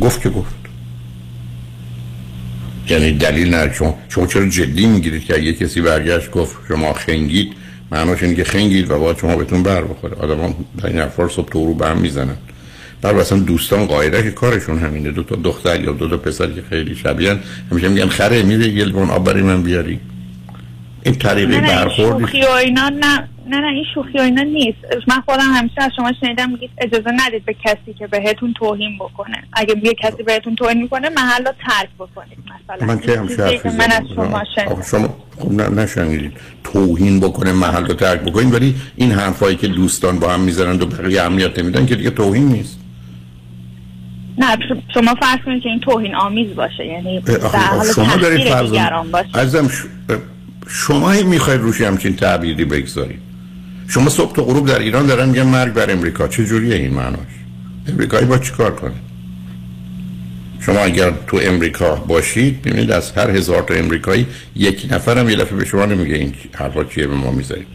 گفت 0.00 0.22
که 0.22 0.28
گفت. 0.28 0.59
یعنی 2.88 3.12
دلیل 3.12 3.54
نداره 3.54 3.74
شما 3.74 3.98
شما 4.08 4.26
چرا 4.26 4.48
جدی 4.48 4.86
می‌گیرید 4.86 5.24
که 5.24 5.34
اگه 5.34 5.52
کسی 5.52 5.80
برگشت 5.80 6.30
گفت 6.30 6.56
شما 6.68 6.92
خنگید 6.92 7.52
معناش 7.92 8.22
اینه 8.22 8.34
که 8.34 8.44
خنگید 8.44 8.90
و 8.90 8.98
باید 8.98 9.18
شما 9.18 9.36
بهتون 9.36 9.62
بر 9.62 9.82
بخوره. 9.82 10.14
آدم 10.14 10.40
ها 10.40 10.54
این 10.84 10.98
حرفا 10.98 11.28
صبح 11.28 11.48
تو 11.48 11.66
رو 11.66 11.74
به 11.74 11.86
هم 11.86 11.98
می‌زنن. 11.98 12.36
بر 13.02 13.14
اصلا 13.14 13.38
دوستان 13.38 13.86
قاعده 13.86 14.22
که 14.22 14.30
کارشون 14.30 14.78
همینه. 14.78 15.10
دو 15.10 15.22
تا 15.22 15.36
دختر 15.36 15.80
یا 15.80 15.92
دو 15.92 16.08
تا 16.08 16.16
پسر 16.16 16.46
که 16.46 16.62
خیلی 16.70 16.94
شبیهن 16.94 17.38
همیشه 17.70 17.88
میگن 17.88 18.08
خره 18.08 18.42
میره 18.42 18.68
یه 18.68 18.84
لیوان 18.84 19.10
آب 19.10 19.24
برای 19.24 19.42
من 19.42 19.62
بیاری. 19.62 20.00
این 21.02 21.14
طریقه 21.14 21.60
برخورد 21.60 22.20
شوخی 22.20 22.42
و 22.42 22.50
اینا 22.50 22.88
نه. 22.88 23.28
نه 23.46 23.60
نه 23.60 23.66
این 23.66 23.84
شوخی 23.94 24.18
و 24.18 24.20
اینا 24.20 24.42
نیست. 24.42 24.78
من 25.08 25.20
خودم 25.20 25.52
همیشه 25.54 25.82
از 25.82 25.90
شما 25.96 26.12
شنیدم 26.20 26.50
میگید 26.50 26.70
اجازه 26.78 27.10
ندید 27.26 27.44
به 27.44 27.54
کسی 27.64 27.94
که 27.98 28.06
بهتون 28.06 28.52
توهین 28.52 28.96
بکنه. 28.96 29.44
اگه 29.52 29.74
یه 29.82 29.94
کسی 29.94 30.22
بهتون 30.22 30.54
توهین 30.54 30.82
می‌کنه 30.82 31.08
محل 31.08 31.44
رو 31.44 31.52
ترک 31.66 31.88
بکنید 31.98 32.38
مثلا. 32.44 32.86
من 32.86 32.98
که 32.98 33.18
همیشه 33.18 33.42
من 33.64 33.92
از 33.92 34.02
شما 34.14 34.42
شنیدم. 34.54 34.82
شما 34.90 35.16
خب 35.38 35.52
نه 35.52 35.68
نشنیدید. 35.68 36.32
توهین 36.64 37.20
بکنه 37.20 37.52
محل 37.52 37.86
رو 37.86 37.94
ترک 37.94 38.20
بکنید. 38.20 38.54
ولی 38.54 38.74
این 38.96 39.12
حرفایی 39.12 39.56
که 39.56 39.68
دوستان 39.68 40.18
با 40.18 40.32
هم 40.32 40.40
می‌زنن 40.40 40.80
و 40.80 40.86
بقیه 40.86 41.22
اهمیت 41.22 41.58
نمیدن 41.58 41.86
که 41.86 41.96
دیگه 41.96 42.10
توهین 42.10 42.48
نیست. 42.48 42.78
نه 44.38 44.46
شما 44.94 45.14
فرض 45.14 45.38
کنید 45.44 45.62
که 45.62 45.68
این 45.68 45.80
توهین 45.80 46.14
آمیز 46.14 46.54
باشه. 46.54 46.86
یعنی 46.86 47.20
در 47.20 47.56
حال 47.56 47.86
شما 47.94 48.16
دارید 48.16 48.48
فرض 48.48 48.72
ازم. 49.34 49.70
شما 50.68 51.12
می‌خواید 51.12 51.60
روشی 51.60 51.84
همچین 51.84 52.16
تعبیری 52.16 52.64
بگذارید. 52.64 53.29
شما 53.90 54.08
صبح 54.08 54.32
تو 54.32 54.42
غروب 54.42 54.66
در 54.66 54.78
ایران 54.78 55.06
دارن 55.06 55.28
میگن 55.28 55.42
مرگ 55.42 55.72
بر 55.72 55.90
امریکا. 55.90 56.28
چه 56.28 56.46
جوریه 56.46 56.74
این 56.74 56.94
معناش؟ 56.94 57.26
امریکایی 57.88 58.26
با 58.26 58.38
چیکار 58.38 58.74
کنه؟ 58.74 58.94
شما 60.60 60.78
اگر 60.78 61.12
تو 61.26 61.40
امریکا 61.42 61.94
باشید 61.94 62.62
ببینید 62.62 62.90
از 62.90 63.12
هر 63.12 63.30
هزار 63.30 63.62
تا 63.62 63.74
امریکایی 63.74 64.26
یک 64.56 64.86
نفرم 64.90 65.28
یه 65.28 65.36
دفعه 65.36 65.56
به 65.56 65.64
شما 65.64 65.86
نمیگه 65.86 66.14
این 66.14 66.34
حرفا 66.52 66.84
چیه 66.84 67.06
به 67.06 67.14
ما 67.14 67.30
می‌ذارید 67.30 67.66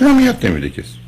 اهمیت 0.00 0.44
نمیده 0.44 0.70
کسی. 0.70 0.98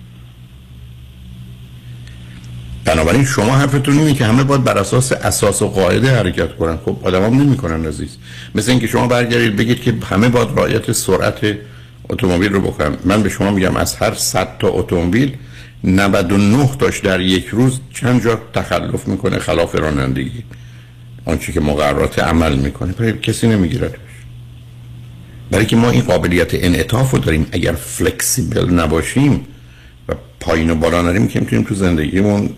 بنابراین 2.85 3.25
شما 3.25 3.57
حرفتون 3.57 3.99
اینه 3.99 4.15
که 4.15 4.25
همه 4.25 4.45
باید 4.45 4.65
بر 4.65 4.79
اساس 4.79 5.13
اساس 5.13 5.63
و 5.63 5.69
قاعده 5.69 6.17
حرکت 6.17 6.57
کنن. 6.57 6.77
خب 6.77 6.99
آدمام 7.03 7.41
نمی‌کنن 7.41 7.87
عزیز. 7.87 8.17
مثل 8.55 8.71
اینکه 8.71 8.87
شما 8.87 9.07
برگردید 9.07 9.57
بگید 9.57 9.83
که 9.83 9.95
همه 10.11 10.29
باید 10.29 10.49
رعایت 10.57 10.93
سرعت 10.93 11.57
اتومبیل 12.11 12.53
رو 12.53 12.61
بکنم 12.61 12.97
من 13.05 13.23
به 13.23 13.29
شما 13.29 13.51
میگم 13.51 13.77
از 13.77 13.97
هر 13.97 14.15
100 14.15 14.59
تا 14.59 14.69
اتومبیل 14.69 15.37
99 15.85 16.71
تاش 16.79 16.99
در 16.99 17.21
یک 17.21 17.47
روز 17.47 17.81
چند 17.95 18.25
جا 18.25 18.41
تخلف 18.55 19.09
می‌کنه 19.09 19.39
خلاف 19.39 19.75
رانندگی. 19.75 20.45
آنچه 21.25 21.53
که 21.53 21.61
مقررات 21.61 22.19
عمل 22.19 22.55
می‌کنه. 22.55 22.93
برای 22.93 23.13
کسی 23.13 23.49
نمی‌گیره. 23.49 23.91
برای 25.51 25.67
که 25.67 25.77
ما 25.77 25.91
این 25.91 26.03
قابلیت 26.03 26.51
انعطاف 26.55 27.11
رو 27.11 27.19
داریم. 27.19 27.47
اگر 27.53 27.73
فلکسیبل 27.73 28.71
نباشیم 28.71 29.47
و 30.09 30.13
پایین 30.41 30.71
و 30.71 30.75
بالا 30.75 31.03
نریم 31.03 31.29
که 31.29 31.41
می‌تونیم 31.41 31.65
تو 31.65 31.75
زندگیمون 31.75 32.51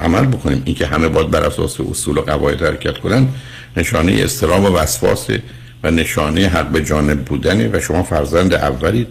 عمل 0.00 0.26
بکنیم. 0.26 0.62
این 0.64 0.74
که 0.74 0.86
همه 0.86 1.08
باید 1.08 1.30
بر 1.30 1.42
اساس 1.42 1.80
اصول 1.80 2.18
و 2.18 2.20
قواعد 2.20 2.62
حرکت 2.62 2.98
کنن 2.98 3.28
نشانه 3.76 4.12
استرام 4.12 4.64
و 4.64 4.68
وسواسه 4.68 5.42
و 5.84 5.90
نشانه 5.90 6.48
حق 6.48 6.68
به 6.68 6.84
جانب 6.84 7.24
بودنه 7.24 7.68
و 7.72 7.80
شما 7.80 8.02
فرزند 8.02 8.54
اولید 8.54 9.08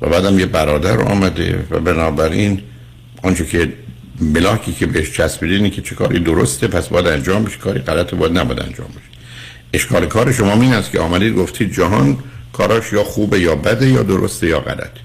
و 0.00 0.08
بعدم 0.08 0.38
یه 0.38 0.46
برادر 0.46 1.00
آمده 1.00 1.64
و 1.70 1.80
بنابراین 1.80 2.60
آنچه 3.22 3.46
که 3.46 3.72
ملاکی 4.20 4.72
که 4.72 4.86
بهش 4.86 5.12
چسبیده 5.12 5.54
اینه 5.54 5.70
که 5.70 5.82
چه 5.82 5.94
کاری 5.94 6.18
درسته 6.18 6.66
پس 6.68 6.88
باید 6.88 7.06
انجام 7.06 7.44
بشه. 7.44 7.58
کاری 7.58 7.80
غلطه 7.80 8.16
باید 8.16 8.38
نباید 8.38 8.60
انجام 8.60 8.88
بشه. 8.88 9.18
اشکال 9.72 10.06
کار 10.06 10.32
شما 10.32 10.52
این 10.52 10.72
است 10.72 10.90
که 10.90 11.00
آمدید 11.00 11.34
گفتید 11.34 11.72
جهان 11.72 12.18
کاراش 12.52 12.92
یا 12.92 13.04
خوبه 13.04 13.40
یا 13.40 13.56
بده 13.56 13.88
یا 13.88 14.02
درسته 14.02 14.46
یا 14.46 14.60
غلطه. 14.60 15.00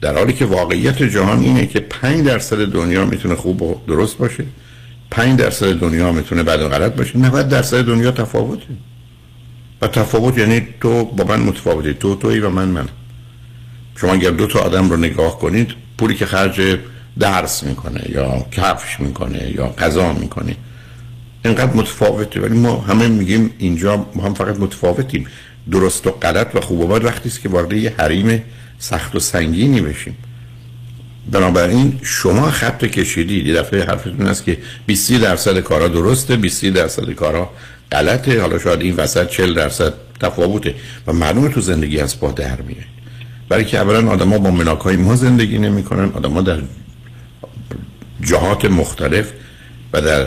در 0.00 0.18
حالی 0.18 0.32
که 0.32 0.44
واقعیت 0.44 1.02
جهان 1.02 1.40
اینه 1.40 1.66
که 1.66 1.80
5 1.80 2.26
درصد 2.26 2.64
دنیا 2.64 3.04
می‌تونه 3.04 3.34
خوب 3.34 3.62
و 3.62 3.80
درست 3.88 4.18
باشه. 4.18 4.44
5 5.10 5.38
درصد 5.38 5.72
دنیا 5.72 6.12
می‌تونه 6.12 6.42
بد 6.42 6.60
و 6.60 6.68
غلط 6.68 6.94
باشه. 6.94 7.18
90 7.18 7.48
درصد 7.48 7.84
دنیا 7.84 8.10
تفاوته. 8.10 8.66
و 9.84 9.86
تفاوت 9.86 10.38
یعنی 10.38 10.68
تو 10.80 11.04
با 11.04 11.24
من 11.24 11.40
متفاوتی 11.40 11.94
تو 11.94 12.14
توی 12.14 12.40
و 12.40 12.50
من 12.50 12.68
من 12.68 12.88
شما 13.96 14.12
اگر 14.12 14.30
دو 14.30 14.46
تا 14.46 14.58
آدم 14.58 14.90
رو 14.90 14.96
نگاه 14.96 15.38
کنید 15.38 15.70
پولی 15.98 16.14
که 16.14 16.26
خرج 16.26 16.78
درس 17.18 17.62
می‌کنه 17.62 18.04
یا 18.08 18.46
کفش 18.52 19.00
می‌کنه 19.00 19.52
یا 19.54 19.66
غذا 19.66 20.12
می‌کنه 20.12 20.56
اینقدر 21.44 21.74
متفاوته. 21.74 22.40
ولی 22.40 22.58
ما 22.58 22.80
همه 22.80 23.08
میگیم 23.08 23.50
اینجا 23.58 24.06
ما 24.14 24.22
هم 24.22 24.34
فقط 24.34 24.56
متفاوتیم. 24.56 25.26
درست 25.70 26.06
و 26.06 26.10
غلط 26.10 26.56
و 26.56 26.60
خوب 26.60 26.80
و 26.80 26.86
بد 26.86 27.04
وقتی 27.04 27.28
است 27.28 27.40
که 27.40 27.48
وارد 27.48 27.72
یه 27.72 27.94
حریم 27.98 28.42
سخت 28.78 29.16
و 29.16 29.18
سنگینی 29.18 29.80
بشیم. 29.80 30.16
بنابراین 31.30 31.98
شما 32.02 32.50
خط 32.50 32.84
کشیدید. 32.84 33.46
یه 33.46 33.54
دفعه 33.54 33.84
حرفتون 33.84 34.26
است 34.26 34.44
که 34.44 34.58
20 34.86 35.12
درصد 35.12 35.60
کارا 35.60 35.88
درسته 35.88 36.36
20 36.36 36.64
درصد 36.64 37.10
کارا 37.10 37.50
غلطه. 37.94 38.40
حالا 38.40 38.58
شاید 38.58 38.80
این 38.80 38.96
وسط 38.96 39.28
40 39.28 39.54
درصد 39.54 39.92
تفاوته 40.20 40.74
و 41.06 41.12
معلومه 41.12 41.48
تو 41.48 41.60
زندگی 41.60 42.00
از 42.00 42.20
با 42.20 42.30
در 42.30 42.60
میاد 42.60 42.84
برای 43.48 43.64
که 43.64 43.78
اولا 43.78 44.10
آدما 44.10 44.38
با 44.38 44.50
ملاک 44.50 44.80
های 44.80 44.96
ما 44.96 45.16
زندگی 45.16 45.58
نمی‌کنن 45.58 46.12
آدما 46.14 46.40
در 46.40 46.58
جهات 48.20 48.64
مختلف 48.64 49.32
و 49.92 50.00
در 50.00 50.26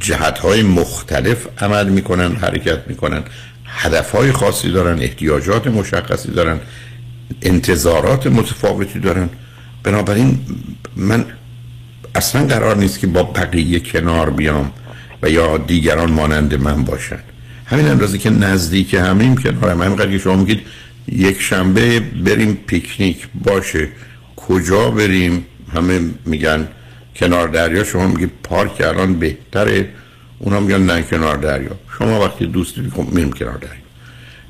جهت 0.00 0.38
های 0.38 0.62
مختلف 0.62 1.46
عمل 1.58 1.88
می‌کنن 1.88 2.36
حرکت 2.36 2.78
می‌کنن 2.86 3.22
هدف 3.66 4.10
های 4.10 4.32
خاصی 4.32 4.70
دارن 4.70 4.98
احتیاجات 5.02 5.66
مشخصی 5.66 6.30
دارن 6.30 6.60
انتظارات 7.42 8.26
متفاوتی 8.26 8.98
دارن. 8.98 9.28
بنابراین 9.82 10.38
من 10.96 11.24
اصلا 12.14 12.46
قرار 12.46 12.76
نیست 12.76 12.98
که 12.98 13.06
با 13.06 13.22
بقیه 13.22 13.80
کنار 13.80 14.30
بیام. 14.30 14.72
و 15.22 15.30
یا 15.30 15.58
دیگران 15.58 16.10
مانند 16.10 16.54
من 16.54 16.84
باشن 16.84 17.18
همین 17.66 17.88
اندازه 17.88 18.18
که 18.18 18.30
نزدیک 18.30 18.94
همیم 18.94 19.36
کنار 19.36 19.70
هم. 19.70 19.82
همینقدر 19.82 20.10
که 20.10 20.18
شما 20.18 20.36
میگید 20.36 20.60
یک 21.12 21.40
شنبه 21.40 22.00
بریم 22.00 22.58
پیکنیک 22.66 23.28
باشه. 23.44 23.88
کجا 24.36 24.90
بریم؟ 24.90 25.44
همه 25.74 26.00
میگن 26.26 26.68
کنار 27.16 27.48
دریا. 27.48 27.84
شما 27.84 28.06
میگید 28.06 28.30
پارک 28.42 28.80
الان 28.80 29.14
بهتره. 29.14 29.88
اونا 30.38 30.60
میگن 30.60 30.82
نه 30.82 31.02
کنار 31.02 31.36
دریا. 31.36 31.78
شما 31.98 32.20
وقتی 32.20 32.46
دوست 32.46 32.76
دارید 32.76 32.92
خب 32.92 33.08
میریم 33.12 33.32
کنار 33.32 33.56
دریا. 33.56 33.80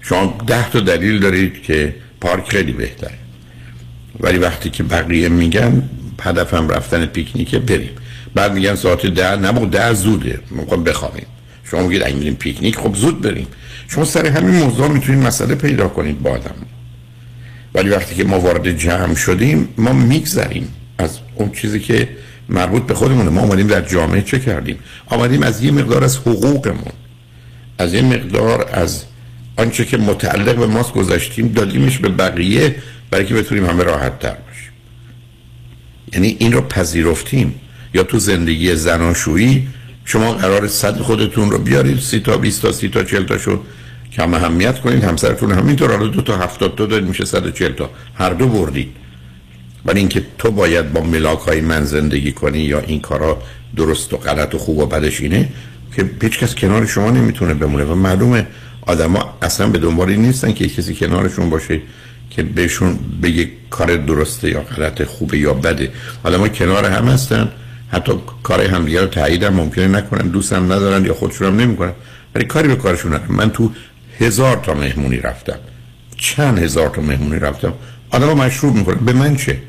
شما 0.00 0.39
ده 0.47 0.71
تا 0.71 0.81
دلیل 0.81 1.19
دارید 1.19 1.62
که 1.62 1.95
پارک 2.21 2.49
خیلی 2.49 2.73
بهتره. 2.73 3.19
ولی 4.21 4.39
وقتی 4.39 4.71
که 4.71 4.83
بقیه 4.83 5.29
میگن 5.29 5.83
هدفم 6.23 6.69
رفتن 6.69 7.07
پیکنیکه 7.07 7.59
بریم. 7.59 7.91
بعد 8.35 8.53
میگن 8.53 8.75
ساعت 8.75 9.07
ده 9.07 9.37
نبود 9.37 9.71
ده 9.71 9.95
زوده 9.95 10.41
می‌خوام 10.51 10.85
بخوابیم. 10.85 11.27
شما 11.65 11.83
میگید 11.83 12.03
اگه 12.03 12.15
میریم 12.15 12.35
پیکنیک 12.35 12.77
خب 12.77 12.95
زود 12.95 13.21
بریم. 13.21 13.47
شما 13.89 14.05
سر 14.05 14.27
همین 14.27 14.55
موضوع 14.55 14.89
می‌تونید 14.89 15.27
مسئله 15.27 15.55
پیدا 15.55 15.89
کنید 15.89 16.23
با 16.23 16.31
آدم. 16.31 16.55
ولی 17.75 17.89
وقتی 17.89 18.15
که 18.15 18.25
ما 18.25 18.41
وارد 18.41 18.79
جمع 18.79 19.15
شدیم 19.15 19.69
ما 19.79 19.93
میگذریم 19.93 20.69
از 20.99 21.19
اون 21.35 21.51
چیزی 21.53 21.81
که 21.81 22.09
مربوط 22.49 22.83
به 22.83 22.95
خودمونه. 22.95 23.31
ما 23.31 23.41
آمدیم 23.41 23.67
در 23.67 23.81
جامعه 23.81 24.23
چه 24.23 24.39
کردیم؟ 24.39 24.79
آمدیم 25.07 25.43
از 25.43 25.63
یه 25.63 25.71
مقدار 25.71 26.05
از 26.05 26.17
حقوقمون. 26.17 26.93
از 27.79 27.95
یه 27.95 28.03
مقدار 28.03 28.71
از 28.73 29.05
آنچه 29.57 29.85
که 29.85 29.97
متعلق 29.97 30.57
به 30.57 30.67
ماست 30.67 30.93
گذاشتیم 30.93 31.49
دادیمش 31.49 31.99
به 31.99 32.09
بقیه 32.09 32.75
برای 33.11 33.27
که 33.27 33.35
بتونیم 33.35 33.67
همه 33.67 33.85
راحت 33.85 34.19
تر 34.19 34.37
باشیم. 34.47 34.73
یعنی 36.13 36.37
این 36.39 36.53
رو 36.53 36.61
پذیرفتیم. 36.61 37.55
یا 37.95 38.03
تو 38.03 38.19
زندگی 38.19 38.75
زناشویی 38.75 39.69
شما 40.05 40.33
قرار 40.33 40.69
صد 40.69 40.99
خودتون 40.99 41.51
رو 41.51 41.59
بیارید 41.59 42.01
سی 42.01 42.21
تا 42.21 42.37
20 42.37 42.63
تا 42.63 42.73
سی 42.73 42.89
تا 42.89 43.05
40 43.05 43.25
تا 43.25 43.39
شو 43.39 43.61
کم 44.13 44.35
اهمیت 44.35 44.81
کنید 44.81 45.05
همسرتون 45.05 45.53
همینطور 45.53 45.91
حالا 45.91 46.07
دو 46.07 46.23
تا 46.23 46.37
70 46.37 46.75
تا 46.77 46.87
دارید 46.87 47.09
میشه 47.09 47.25
140 47.25 47.73
تا. 47.73 47.91
هر 48.15 48.31
دو 48.31 48.49
بردید. 48.49 48.89
ولی 49.85 49.99
اینکه 49.99 50.23
تو 50.39 50.51
باید 50.51 50.93
با 50.93 51.01
ملاک 51.01 51.39
های 51.39 51.61
من 51.61 51.85
زندگی 51.85 52.33
کنی 52.33 52.59
یا 52.59 52.81
این 52.81 53.01
کارا 53.01 53.43
درست 53.77 54.13
و 54.13 54.17
غلط 54.17 54.55
و 54.55 54.59
خوب 54.59 54.79
و 54.79 54.87
بدش 54.87 55.21
اینه 55.21 55.49
که 55.97 56.11
هیچ 56.23 56.39
کس 56.39 56.55
کنار 56.55 56.87
شما 56.87 57.11
نمی‌تونه 57.11 57.55
بمونه 57.55 57.85
و 57.85 57.95
معلومه 57.95 58.47
آدما 58.83 59.39
اصلا 59.43 59.67
به 59.67 59.79
دنبال 59.79 60.13
نیستن 60.13 60.53
که 60.53 60.69
کسی 60.69 60.95
کنارشون 60.95 61.51
باشه 61.51 61.81
که 62.31 62.43
بهشون 62.43 62.99
بگه 63.23 63.49
کار 63.71 63.97
درسته 63.97 64.51
یا 64.51 64.61
غلط 64.61 65.03
خوبه 65.03 65.39
یا 65.39 65.55
بده. 65.55 65.93
آدما 66.25 66.49
کنار 66.49 66.85
هم 66.85 67.09
هستن. 67.09 67.49
حتی 67.93 68.13
کار 68.43 68.61
همدیگه 68.61 69.01
رو 69.01 69.07
تایید 69.07 69.43
هم 69.43 69.55
ممکنه 69.55 69.89
نکنن 69.89 70.29
دوستم 70.29 70.65
ندارن 70.65 71.05
یا 71.05 71.15
خودشون 71.15 71.49
هم 71.49 71.57
نمی‌کنن. 71.57 71.93
ولی 72.35 72.45
کاری 72.45 72.69
به 72.69 72.77
کارشون 72.77 73.15
ندارن. 73.15 73.35
من 73.35 73.51
تو 73.51 73.71
هزار 74.21 74.57
تا 74.57 74.75
مهمونی 74.75 75.17
رفتم. 75.17 75.59
چند 76.17 76.59
هزار 76.59 76.89
تا 76.89 77.03
مهمونی 77.03 77.39
رفتم. 77.39 77.73
آدم 78.11 78.33
مشروب 78.33 78.75
می‌کنه 78.75 78.95
به 78.95 79.13
من 79.13 79.37
چه؟ 79.37 79.63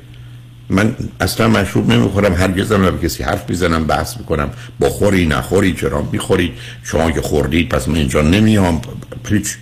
من 0.70 0.96
اصلا 1.20 1.48
مشروب 1.48 1.92
نمی‌خورم. 1.92 2.34
هم 2.34 2.54
به 2.54 3.08
کسی 3.08 3.24
حرف 3.24 3.50
می‌زنم 3.50 3.88
بحث 3.88 4.18
می‌کنم. 4.18 4.50
بخوری 4.82 5.25
نخوری 5.25 5.74
چرا 5.74 6.08
می‌خوری؟ 6.12 6.54
شما 6.84 7.12
که 7.12 7.22
خوردید 7.22 7.70
پس 7.70 7.88
من 7.88 7.96
اینجا 7.96 8.22
نمیام. 8.22 8.82
هیچ. 9.30 9.58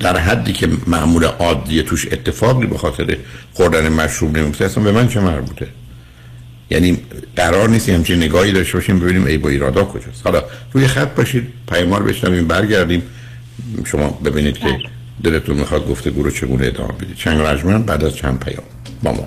در 0.00 0.16
حدی 0.16 0.52
که 0.52 0.68
معمول 0.86 1.24
عادی 1.24 1.82
توش 1.82 2.06
اتفاقی 2.12 2.66
به 2.66 2.78
خاطر 2.78 3.16
خوردن 3.52 3.88
مشروب 3.88 4.38
نمیفته 4.38 4.64
اصلا 4.64 4.84
به 4.84 4.92
من 4.92 5.08
چه 5.08 5.20
مربوطه؟ 5.20 5.68
یعنی 6.70 6.98
قرار 7.36 7.68
نیست 7.68 7.88
همچین 7.88 8.22
نگاهی 8.22 8.52
داشته 8.52 8.72
باشیم 8.72 9.00
ببینیم 9.00 9.26
ای 9.26 9.38
با 9.38 9.48
ایرادا 9.48 9.84
کجاست. 9.84 10.26
حالا 10.26 10.42
روی 10.72 10.86
خط 10.86 11.14
باشید 11.14 11.48
پیامار 11.72 12.02
بشنویم 12.02 12.46
برگردیم. 12.48 13.02
شما 13.84 14.18
ببینید 14.24 14.58
که 14.58 14.64
بله. 14.64 14.78
دلتون 15.24 15.56
می‌خواد 15.56 15.88
گفته 15.88 16.10
رو 16.16 16.30
چگونه 16.30 16.66
ادامه 16.66 16.92
بدید. 16.92 17.16
چنگ 17.16 17.40
رجمن 17.40 17.82
بعد 17.82 18.04
از 18.04 18.16
چند 18.16 18.44
پیام. 18.44 18.62
با 19.02 19.12
ما. 19.12 19.26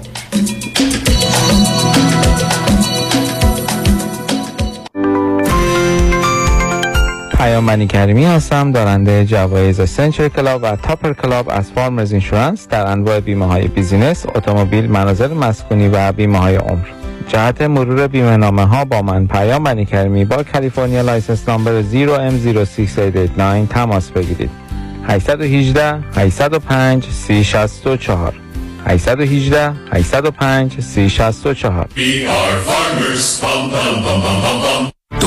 پیام 7.37 7.87
کریمی 7.87 8.25
هستم 8.25 8.71
دارنده 8.71 9.25
جوایز 9.25 9.89
Century 9.89 10.27
Club 10.27 10.63
و 10.63 10.75
Topper 10.75 11.13
Club 11.13 11.49
از 11.49 11.71
Farmers 11.71 12.11
Insurance 12.11 12.67
در 12.67 12.87
انواع 12.87 13.19
بیمه 13.19 13.45
های 13.45 13.67
business، 13.67 14.25
اتومبیل، 14.35 14.87
منازل 14.87 15.33
مسکونی 15.33 15.87
و 15.87 16.11
بیمه 16.11 16.37
های 16.37 16.55
عمر. 16.55 17.02
جهت 17.27 17.61
مرور 17.61 18.07
بیمه 18.07 18.37
نامه 18.37 18.65
ها 18.65 18.85
با 18.85 19.01
من 19.01 19.27
پیام 19.27 19.63
بنی 19.63 19.85
کریمی 19.85 20.25
با 20.25 20.43
کالیفرنیا 20.43 21.01
license 21.01 21.49
number 21.49 21.81
0M06889 21.81 23.73
تماس 23.73 24.11
بگیرید. 24.11 24.49
818 25.07 25.99
805 26.15 27.05
3064 27.09 28.33
818 28.85 29.73
805 29.91 30.79
3064 30.79 31.87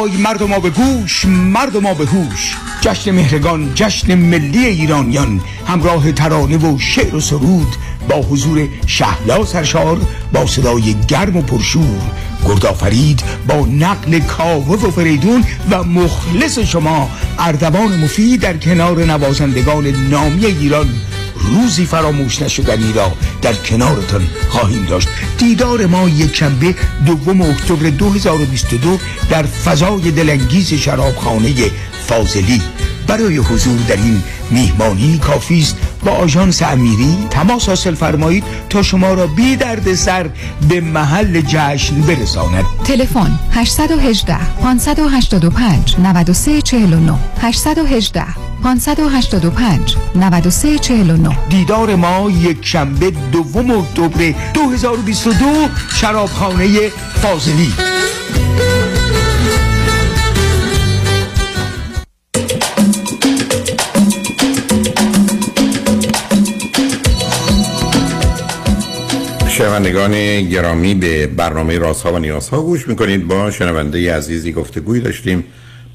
آی 0.00 0.16
مرد 0.16 0.42
ما 0.42 0.58
به 0.58 0.70
گوش 0.70 1.24
مرد 1.24 1.76
ما 1.76 1.94
به 1.94 2.06
هوش. 2.06 2.56
جشن 2.80 3.10
مهرگان 3.10 3.74
جشن 3.74 4.14
ملی 4.14 4.66
ایرانیان. 4.66 5.40
همراه 5.66 6.12
ترانه 6.12 6.56
و 6.56 6.78
شعر 6.78 7.14
و 7.14 7.20
سرود 7.20 7.76
با 8.08 8.16
حضور 8.16 8.68
شهلا 8.86 9.44
سرشار 9.44 10.00
با 10.32 10.46
صدای 10.46 10.94
گرم 11.08 11.36
و 11.36 11.42
پرشور. 11.42 12.00
گردآفرید 12.48 13.22
با 13.48 13.66
نقل 13.66 14.18
کاوه 14.18 14.86
و 14.86 14.90
فریدون 14.90 15.44
و 15.70 15.82
مخلص 15.82 16.58
شما 16.58 17.10
اردوان 17.38 17.96
مفید 17.96 18.40
در 18.40 18.56
کنار 18.56 19.04
نوازندگان 19.04 19.86
نامی 19.86 20.46
ایران. 20.46 20.88
روزی 21.40 21.86
فراموش 21.86 22.42
نشدنی 22.42 22.92
را 22.92 23.12
در 23.42 23.52
کنارتان 23.52 24.26
خواهیم 24.48 24.84
داشت. 24.84 25.08
دیدار 25.38 25.86
ما 25.86 26.08
یک 26.08 26.36
شنبه 26.36 26.74
دوم 27.06 27.42
اکتبر 27.42 27.90
2022 27.90 28.98
در 29.30 29.42
فضای 29.42 30.10
دلانگیز 30.10 30.74
شرابخانه 30.74 31.54
فاضلی 32.06 32.62
برای 33.10 33.36
حضور 33.36 33.78
در 33.88 33.96
این 33.96 34.22
میهمانی 34.50 35.18
کافی 35.18 35.60
است. 35.60 35.76
با 36.04 36.12
آژانس 36.12 36.62
امیری 36.62 37.16
تماس 37.30 37.68
حاصل 37.68 37.94
فرمایید 37.94 38.44
تا 38.68 38.82
شما 38.82 39.14
را 39.14 39.26
بی 39.26 39.56
درد 39.56 39.94
سر 39.94 40.30
به 40.68 40.80
محل 40.80 41.40
جشن 41.40 42.00
برساند. 42.00 42.64
تلفن 42.84 43.38
818 43.52 44.36
585 44.62 45.96
9349 45.98 47.14
818 47.40 48.24
585 48.62 49.96
9349 50.14 51.38
دیدار 51.48 51.96
ما 51.96 52.30
یک 52.30 52.58
شنبه 52.62 53.12
دوم 53.32 53.70
اکتبر 53.70 54.34
2022 54.54 55.46
شرابخانه 55.94 56.88
فاضلی. 57.22 57.72
شنوندگان 69.60 70.42
گرامی 70.42 70.94
به 70.94 71.26
برنامه 71.26 71.78
رازها 71.78 72.12
و 72.12 72.18
نیازها 72.18 72.62
گوش 72.62 72.88
می‌کنید. 72.88 73.28
با 73.28 73.50
شنونده 73.50 74.14
عزیزی 74.14 74.52
گفتگوی 74.52 75.00
داشتیم. 75.00 75.44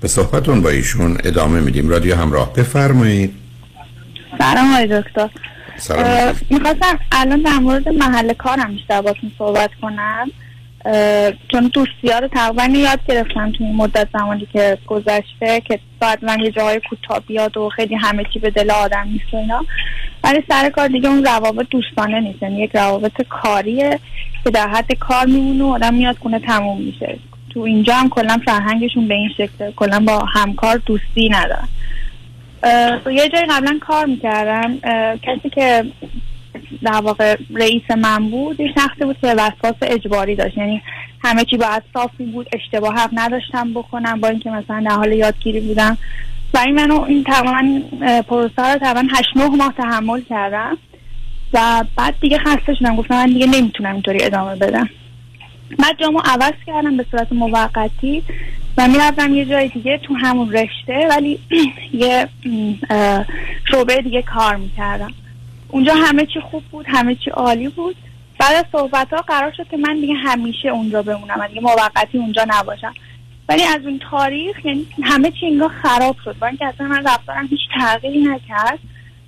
به 0.01 0.07
صحبتون 0.07 0.61
با 0.61 0.69
ایشون 0.69 1.17
ادامه 1.23 1.59
میدیم. 1.59 1.89
رادیو 1.89 2.15
همراه. 2.15 2.53
بفرمایید. 2.53 3.33
سلام 4.37 4.73
آقای 4.73 5.01
دکتر. 5.01 5.29
می‌خواستم 6.49 6.99
الان 7.11 7.41
در 7.41 7.57
مورد 7.57 7.89
محل 7.89 8.33
کارم 8.33 8.71
بیشتر 8.71 9.01
باتون 9.01 9.31
صحبت 9.37 9.69
کنم. 9.81 10.31
چون 11.51 11.71
دوستی 11.73 12.07
رو 12.21 12.27
تقریبا 12.27 12.63
یاد 12.63 12.99
گرفتم 13.07 13.51
تو 13.51 13.63
این 13.63 13.75
مدت 13.75 14.07
زمانی 14.13 14.47
که 14.53 14.77
گذشته 14.87 15.61
که 15.61 15.79
بعد 15.99 16.25
من 16.25 16.39
یه 16.39 16.51
جاهای 16.51 16.81
کوتاه 16.89 17.19
بیاد 17.19 17.57
و 17.57 17.69
خیلی 17.69 17.95
همه 17.95 18.23
چی 18.33 18.39
به 18.39 18.49
دل 18.49 18.71
آدم 18.71 19.07
نیست 19.11 19.33
و 19.33 19.37
اینا. 19.37 19.65
ولی 20.23 20.43
سر 20.49 20.69
کار 20.69 20.87
دیگه 20.87 21.09
اون 21.09 21.25
روابط 21.25 21.65
دوستانه 21.69 22.19
نیست. 22.19 22.43
یعنی 22.43 22.61
یک 22.61 22.71
روابط 22.73 23.21
کاریه 23.29 23.99
که 24.43 24.49
در 24.49 24.67
حد 24.67 24.93
کار 24.93 25.25
میمونه 25.25 25.63
و 25.63 25.67
آدم 25.67 25.93
میاد 25.93 26.19
کنه 26.19 26.39
تموم 26.39 26.81
میشه. 26.81 27.17
تو 27.49 27.59
اینجا 27.59 27.93
هم 27.95 28.09
کلا 28.09 28.39
فرهنگشون 28.45 29.07
به 29.07 29.13
این 29.13 29.29
شکل 29.37 29.71
کلا 29.75 29.99
با 29.99 30.25
همکار 30.33 30.81
دوستی 30.85 31.29
ندارن. 31.29 31.67
یه 33.11 33.29
جای 33.29 33.45
قبلا 33.49 33.79
کار 33.81 34.05
می‌کردم. 34.05 34.79
کسی 35.23 35.49
که 35.49 35.85
در 36.83 37.01
واقع 37.01 37.37
رئیس 37.55 37.91
من 37.97 38.29
بود 38.29 38.59
یه 38.59 38.73
شخصی 38.75 39.05
بود 39.05 39.17
که 39.21 39.27
وسواس 39.27 39.75
اجباری 39.81 40.35
داشت. 40.35 40.57
یعنی 40.57 40.81
همه 41.23 41.45
چی 41.45 41.57
باید 41.57 41.83
صافی 41.93 42.25
بود 42.25 42.47
اشتباه 42.53 42.93
حق 42.93 43.09
نداشتم 43.13 43.73
بکنم 43.73 44.21
با 44.21 44.27
اینکه 44.27 44.49
مثلا 44.49 44.83
در 44.85 44.95
حال 44.95 45.11
یادگیری 45.11 45.59
بودم. 45.59 45.97
برای 46.53 46.71
من 46.71 46.91
این 46.91 47.23
تقریبا 47.23 47.81
پروسه 48.21 48.73
رو 48.73 48.79
تقریبا 48.79 49.07
هشت 49.17 49.37
نه 49.37 49.47
ماه 49.47 49.73
تحمل 49.77 50.21
کردم. 50.21 50.77
و 51.53 51.83
بعد 51.97 52.15
دیگه 52.21 52.37
خسته 52.37 52.75
شدم. 52.75 52.95
گفتم 52.95 53.15
من 53.15 53.25
دیگه 53.25 53.47
نمی‌تونم 53.47 53.93
اینطوری 53.93 54.23
ادامه 54.23 54.55
بدم. 54.55 54.89
بعد 55.79 55.99
جامو 55.99 56.21
عوض 56.25 56.53
کردم 56.67 56.97
به 56.97 57.05
صورت 57.11 57.31
موقتی 57.31 58.23
و 58.77 58.87
می‌رفتم 58.87 59.33
یه 59.33 59.45
جای 59.45 59.67
دیگه 59.67 59.97
تو 59.97 60.13
همون 60.13 60.51
رشته 60.51 61.07
ولی 61.09 61.39
یه 61.93 62.27
شعبه 63.71 64.01
دیگه 64.01 64.21
کار 64.21 64.55
می‌کردم. 64.55 65.13
اونجا 65.75 65.93
همه 65.95 66.25
چی 66.25 66.39
خوب 66.39 66.63
بود 66.71 66.85
همه 66.89 67.15
چی 67.15 67.29
عالی 67.29 67.69
بود. 67.69 67.95
بعد 68.39 68.55
از 68.55 68.65
صحبت 68.71 69.13
ها 69.13 69.21
قرار 69.21 69.51
شد 69.57 69.67
که 69.67 69.77
من 69.77 69.95
دیگه 69.95 70.13
همیشه 70.13 70.69
اونجا 70.69 71.01
بمونم 71.01 71.47
دیگه 71.47 71.61
موقتی 71.61 72.17
اونجا 72.17 72.45
نباشم. 72.47 72.93
ولی 73.49 73.63
از 73.63 73.81
اون 73.85 73.99
تاریخ 74.11 74.65
یعنی 74.65 74.87
همه 75.03 75.31
چی 75.31 75.45
اینجا 75.45 75.67
خراب 75.67 76.15
شد. 76.23 76.35
با 76.39 76.47
اینکه 76.47 76.65
اصلا 76.65 76.87
من 76.87 77.03
رفتارم 77.05 77.47
هیچ 77.47 77.59
تغییری 77.79 78.19
نکرد 78.19 78.79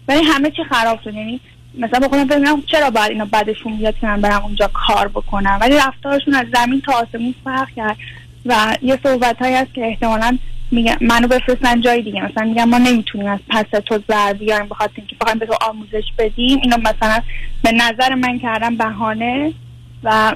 ولی 0.07 0.23
همه 0.23 0.51
چی 0.51 0.63
خراب 0.63 0.99
شد. 1.03 1.13
یعنی 1.13 1.39
مثلا 1.77 2.07
بخونم 2.07 2.27
ببینم 2.27 2.61
چرا 2.61 2.89
باید 2.89 3.11
اینا 3.11 3.25
بعدشون 3.25 3.77
بیاد 3.77 3.97
که 3.99 4.07
من 4.07 4.21
برم 4.21 4.43
اونجا 4.43 4.69
کار 4.73 5.07
بکنم. 5.07 5.57
ولی 5.61 5.77
رفتارشون 5.77 6.33
از 6.33 6.45
زمین 6.53 6.81
تا 6.81 6.93
آسمون 6.93 7.35
فرق 7.43 7.69
کرد. 7.75 7.97
و 8.45 8.77
یه 8.81 8.99
صحبت 9.03 9.39
هایی 9.39 9.55
هست 9.55 9.73
که 9.73 9.85
احتمالا 9.85 10.37
میگن 10.71 10.97
منو 11.01 11.27
بفرستن 11.27 11.81
جای 11.81 12.01
دیگه. 12.01 12.21
مثلا 12.21 12.43
میگن 12.43 12.63
ما 12.63 12.77
نمی‌تونیم 12.77 13.27
از 13.27 13.39
پس 13.49 13.65
تو 13.85 13.99
زر 14.07 14.33
بیاریم 14.33 14.67
بخاطر 14.67 14.93
اینکه 14.95 15.15
بخوایم 15.21 15.39
به 15.39 15.45
تو 15.45 15.53
آموزش 15.69 16.03
بدیم. 16.17 16.59
اینو 16.63 16.77
مثلا 16.77 17.21
به 17.63 17.71
نظر 17.71 18.15
من 18.15 18.39
کردم 18.39 18.77
بهانه 18.77 19.53
و 20.03 20.35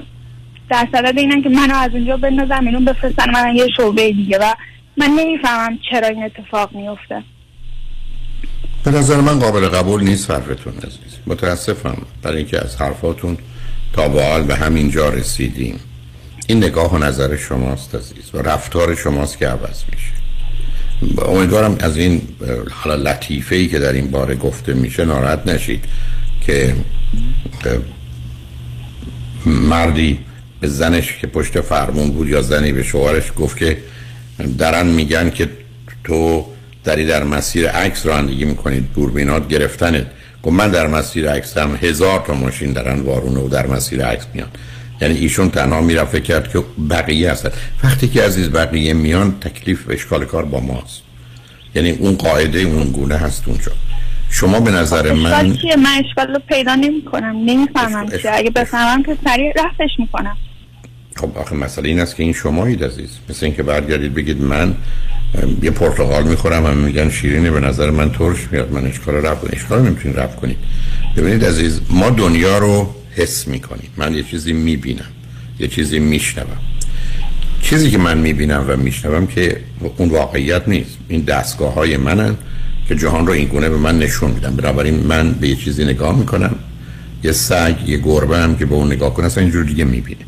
در 0.70 0.88
صدد 0.92 1.18
اینن 1.18 1.42
که 1.42 1.48
منو 1.48 1.74
از 1.74 1.90
اونجا 1.94 2.16
بندازم 2.16 2.66
اینو 2.66 2.80
بفرستن 2.80 3.30
من 3.30 3.56
یه 3.56 3.68
شعبه 3.76 4.12
دیگه. 4.12 4.38
و 4.38 4.54
من 4.96 5.10
نمی‌فهمم 5.10 5.78
چرا 5.90 6.08
این 6.08 6.24
اتفاق 6.24 6.72
میفته. 6.72 7.22
به 8.84 8.90
نظر 8.90 9.20
من 9.20 9.38
قابل 9.38 9.68
قبول 9.68 10.04
نیست 10.04 10.30
حرفتون 10.30 10.72
عزیز. 10.76 11.18
متاسفم 11.26 12.02
برای 12.22 12.36
اینکه 12.36 12.64
از 12.64 12.76
حرفاتون 12.76 13.38
تا 13.92 14.08
به 14.08 14.42
به 14.42 14.54
همین 14.54 14.90
جا 14.90 15.08
رسیدیم. 15.08 15.80
این 16.46 16.64
نگاه 16.64 16.94
و 16.94 16.98
نظر 16.98 17.36
شماست 17.36 17.94
عزیز 17.94 18.34
و 18.34 18.38
رفتار 18.38 18.94
شماست 18.94 19.38
که 19.38 19.48
عوض 19.48 19.84
میشه. 19.92 20.21
امیدوارم 21.26 21.76
از 21.80 21.96
این 21.96 22.22
حالا 22.70 23.10
لطیفه 23.10 23.56
ای 23.56 23.68
که 23.68 23.78
در 23.78 23.92
این 23.92 24.10
باره 24.10 24.34
گفته 24.34 24.74
میشه 24.74 25.04
ناراحت 25.04 25.46
نشید 25.46 25.84
که 26.40 26.74
مردی 29.46 30.18
به 30.60 30.68
زنش 30.68 31.16
که 31.16 31.26
پشت 31.26 31.60
فرمون 31.60 32.10
بود 32.10 32.28
یا 32.28 32.42
زنی 32.42 32.72
به 32.72 32.82
شوهرش 32.82 33.32
گفت 33.36 33.56
که 33.56 33.78
درن 34.58 34.86
میگن 34.86 35.30
که 35.30 35.48
تو 36.04 36.46
داری 36.84 37.06
در 37.06 37.24
مسیر 37.24 37.68
عکس 37.68 38.06
رانندگی 38.06 38.44
می‌کنید 38.44 38.92
دوربینات 38.94 39.48
گرفتنت. 39.48 40.06
گفت 40.42 40.56
من 40.56 40.70
در 40.70 40.86
مسیر 40.86 41.30
عکس 41.30 41.58
هم 41.58 41.78
هزار 41.82 42.24
تا 42.26 42.34
ماشین 42.34 42.72
درن 42.72 43.00
وارونه 43.00 43.40
و 43.40 43.48
در 43.48 43.66
مسیر 43.66 44.06
عکس 44.06 44.26
میان. 44.34 44.48
یعنی 45.02 45.14
ایشون 45.14 45.50
تنها 45.50 45.80
می‌رفت 45.80 46.22
کرد 46.22 46.52
که 46.52 46.62
بقیه 46.90 47.30
هستن. 47.32 47.50
وقتی 47.84 48.08
که 48.08 48.22
عزیز 48.22 48.50
بقیه 48.50 48.94
میان 48.94 49.34
تکلیف 49.40 49.88
و 49.88 49.92
اشکال 49.92 50.24
کار 50.24 50.44
با 50.44 50.60
ماست. 50.60 51.02
یعنی 51.74 51.90
اون 51.90 52.16
قاعده 52.16 52.58
اون 52.58 52.90
گونه 52.90 53.16
هست 53.16 53.42
اونجا. 53.46 53.72
شما 54.30 54.60
به 54.60 54.70
نظر 54.70 55.12
من 55.12 55.56
چیه؟ 55.56 55.76
من 55.76 56.02
اشکال 56.04 56.34
رو 56.34 56.40
پیدا 56.48 56.74
نمی 56.74 57.04
کنم 57.12 57.36
نمی‌فهمم 57.46 58.08
چیه. 58.08 58.30
اگه 58.34 58.50
بفهمم 58.50 59.02
که 59.02 59.16
سریع 59.24 59.52
رفتش 59.56 59.90
می‌کنم. 59.98 60.36
خب 61.16 61.38
آخه 61.38 61.54
مسئله 61.54 61.88
این 61.88 62.00
است 62.00 62.16
که 62.16 62.22
این 62.22 62.32
شمایید 62.32 62.84
عزیز. 62.84 63.10
مثل 63.28 63.46
اینکه 63.46 63.62
برگردید 63.62 64.14
بگید 64.14 64.40
من 64.42 64.74
یه 65.62 65.70
پرتقال 65.70 66.22
می‌خورم 66.22 66.66
هم 66.66 66.76
میگن 66.76 67.10
شیرینه 67.10 67.50
به 67.50 67.60
نظر 67.60 67.90
من 67.90 68.12
ترش 68.12 68.38
میاد. 68.50 68.72
من 68.72 68.86
اشکال 68.86 69.14
رفت 69.14 69.54
اشکال 69.54 69.82
نمی‌تونید 69.82 70.20
رفت 70.20 70.36
کنید. 70.36 70.56
ببینید 71.16 71.44
عزیز 71.44 71.80
ما 71.90 72.10
دنیا 72.10 72.58
رو 72.58 72.94
حس 73.16 73.48
می‌کنیم 73.48 73.90
من 73.96 74.14
یه 74.14 74.22
چیزی 74.22 74.52
می‌بینم. 74.52 75.10
یه 75.60 75.68
چیزی 75.68 75.98
میشنوم. 75.98 76.56
چیزی 77.62 77.90
که 77.90 77.98
من 77.98 78.18
می‌بینم 78.18 78.64
و 78.68 78.76
میشنوم 78.76 79.26
که 79.26 79.60
اون 79.96 80.08
واقعیت 80.08 80.68
نیست. 80.68 80.98
این 81.08 81.20
دستگاه 81.20 81.74
های 81.74 81.96
منن 81.96 82.36
که 82.88 82.96
جهان 82.96 83.26
رو 83.26 83.32
این 83.32 83.48
گونه 83.48 83.68
به 83.68 83.76
من 83.76 83.98
نشون 83.98 84.30
میدن. 84.30 84.56
بنابراین 84.56 84.94
من 84.94 85.32
به 85.32 85.48
یه 85.48 85.56
چیزی 85.56 85.84
نگاه 85.84 86.18
می‌کنم. 86.18 86.54
یه 87.24 87.32
سگ 87.32 87.74
یه 87.86 87.96
گربه 87.96 88.38
هم 88.38 88.56
که 88.56 88.66
به 88.66 88.74
اون 88.74 88.92
نگاه 88.92 89.14
کنه 89.14 89.26
اصلا 89.26 89.42
اینجور 89.42 89.64
دیگه 89.64 89.84
می‌بینه. 89.84 90.20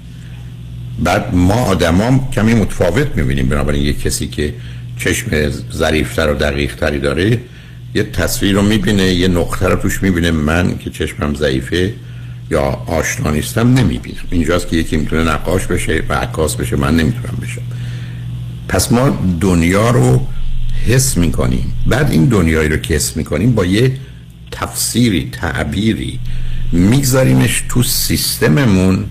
بعد 1.05 1.35
ما 1.35 1.55
آدمام 1.55 2.31
کمی 2.31 2.55
متفاوت 2.55 3.17
می‌بینیم. 3.17 3.49
بنابراین 3.49 3.83
یه 3.83 3.93
کسی 3.93 4.27
که 4.27 4.55
چشم 4.99 5.51
ظریفتر 5.73 6.31
و 6.31 6.35
دقیقتری 6.35 6.99
داره 6.99 7.41
یه 7.95 8.03
تصویر 8.03 8.55
رو 8.55 8.63
می‌بینه 8.63 9.03
یه 9.03 9.29
نقطه 9.29 9.69
رو 9.69 9.77
توش 9.77 10.03
می‌بینه. 10.03 10.31
من 10.31 10.79
که 10.79 10.91
چشمم 10.91 11.35
ضعیفه 11.35 11.95
یا 12.51 12.63
آشنا 12.87 13.31
نیستم 13.31 13.75
نمی‌بینم. 13.75 14.25
اینجاست 14.31 14.69
که 14.69 14.77
یکی 14.77 14.97
می‌تونه 14.97 15.25
نقاش 15.25 15.67
بشه 15.67 16.03
و 16.09 16.15
عکاس 16.15 16.57
بشه 16.57 16.77
من 16.77 16.97
نمی‌تونم 16.97 17.39
بشم. 17.43 17.63
پس 18.69 18.93
ما 18.93 19.19
دنیا 19.41 19.91
رو 19.91 20.27
حس 20.87 21.17
می‌کنیم. 21.17 21.73
بعد 21.87 22.11
این 22.11 22.25
دنیایی 22.25 22.69
رو 22.69 22.77
که 22.77 22.95
حس 22.95 23.17
می‌کنیم 23.17 23.55
با 23.55 23.65
یه 23.65 23.93
تفسیری 24.51 25.31
تعبیری 25.33 26.19
میگذاریمش 26.73 27.65
تو 27.69 27.83
سیستممون 27.83 29.05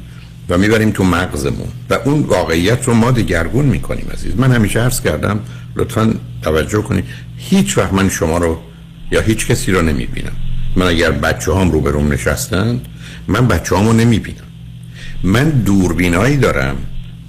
و 0.50 0.58
می‌بریم 0.58 0.92
تو 0.92 1.04
مغزمون. 1.04 1.68
و 1.90 1.94
اون 2.06 2.22
واقعیت 2.22 2.88
رو 2.88 2.94
ما 2.94 3.12
دگرگون 3.12 3.66
می‌کنیم 3.66 4.08
عزیز. 4.14 4.36
من 4.36 4.52
همیشه 4.52 4.80
عرض 4.80 5.02
کردم 5.02 5.40
لطفا 5.76 6.14
توجه 6.42 6.82
کنید. 6.82 7.06
هیچ 7.38 7.78
وقت 7.78 7.94
من 7.94 8.10
شما 8.10 8.38
رو 8.38 8.60
یا 9.12 9.22
هیچ 9.22 9.48
کسی 9.48 9.72
رو 9.72 9.82
نمی‌بینم. 9.82 10.32
من 10.76 10.86
اگر 10.86 11.12
بچه 11.12 11.54
هم 11.56 11.72
رو 11.72 11.82
بروم 11.82 12.12
نشستند 12.12 12.88
من 13.28 13.48
بچه 13.48 13.76
رو 13.76 13.94
نمی‌بینم. 13.94 14.38
من 15.24 15.50
دوربینایی 15.50 16.38
دارم 16.38 16.76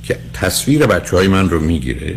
که 0.02 0.18
تصویر 0.32 0.86
بچه 0.86 1.16
های 1.16 1.28
من 1.28 1.50
رو 1.50 1.60
می‌گیره 1.60 2.16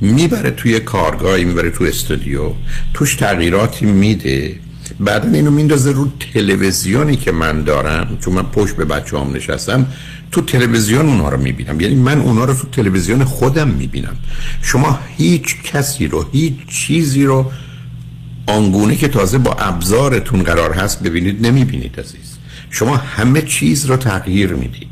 می‌بره 0.00 0.50
توی 0.50 0.80
کارگاهی 0.80 1.44
می‌بره 1.44 1.70
تو 1.70 1.84
استودیو 1.84 2.52
توش 2.94 3.14
تغییراتی 3.14 3.86
میده. 3.86 4.60
بعدا 5.00 5.28
اینو 5.28 5.50
میندازه 5.50 5.92
رو 5.92 6.12
تلویزیونی 6.34 7.16
که 7.16 7.32
من 7.32 7.62
دارم. 7.64 8.18
چون 8.20 8.34
من 8.34 8.42
پشت 8.42 8.76
به 8.76 8.84
بچه 8.84 9.18
هم 9.18 9.32
نشستم 9.36 9.86
تو 10.30 10.40
تلویزیون 10.40 11.06
اونها 11.06 11.28
رو 11.28 11.40
می‌بینم. 11.40 11.80
یعنی 11.80 11.94
من 11.94 12.20
اونها 12.20 12.44
رو 12.44 12.54
تو 12.54 12.68
تلویزیون 12.68 13.24
خودم 13.24 13.68
می‌بینم. 13.68 14.16
شما 14.62 14.98
هیچ 15.16 15.62
کسی 15.62 16.06
رو 16.06 16.26
هیچ 16.32 16.54
چیزی 16.68 17.24
رو 17.24 17.52
آنگونه 18.46 18.96
که 18.96 19.08
تازه 19.08 19.38
با 19.38 19.52
ابزارتون 19.52 20.42
قرار 20.42 20.72
هست 20.72 21.02
ببینید 21.02 21.46
نمی‌بینید 21.46 22.00
عزیز. 22.00 22.27
شما 22.70 22.96
همه 22.96 23.42
چیز 23.42 23.86
رو 23.86 23.96
تغییر 23.96 24.52
می‌دید. 24.52 24.88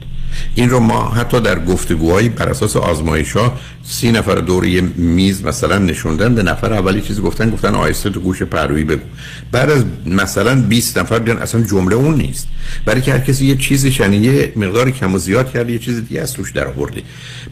این 0.55 0.71
رو 0.71 0.81
ما 0.81 1.09
حتی 1.09 1.41
در 1.41 1.65
گفتگوهایی 1.65 2.29
بر 2.29 2.49
اساس 2.49 2.77
آزمایش 2.77 3.33
ها 3.33 3.59
سی 3.85 4.13
نفر 4.13 4.35
دور 4.35 4.67
یه 4.67 4.81
میز 4.81 5.45
مثلا 5.45 5.79
نشوندن 5.79 6.35
به 6.35 6.43
نفر 6.43 6.73
اولی 6.73 7.01
چیزی 7.01 7.23
گفتن 7.23 7.51
گفتن 7.51 7.75
آیسته 7.75 8.11
تو 8.11 8.21
گوش 8.21 8.43
پرویی 8.43 8.85
بگو. 8.85 9.03
بعد 9.53 9.71
از 9.71 9.85
مثلا 10.07 10.63
20 10.63 10.99
نفر 10.99 11.19
دیدن 11.19 11.37
اصلا 11.37 11.61
جمله 11.61 11.95
اون 11.95 12.15
نیست. 12.15 12.49
برای 12.85 13.01
که 13.01 13.13
هر 13.13 13.19
کسی 13.19 13.47
یه 13.47 13.57
چیزی 13.57 13.93
شنی 13.93 14.17
یه 14.17 14.53
مقدار 14.57 14.91
کم 14.91 15.15
و 15.15 15.19
زیاد 15.19 15.53
کرده 15.53 15.73
یه 15.73 15.79
چیز 15.79 16.09
دیگه 16.09 16.21
از 16.21 16.33
توش 16.33 16.53
در 16.53 16.67
آورده 16.67 17.03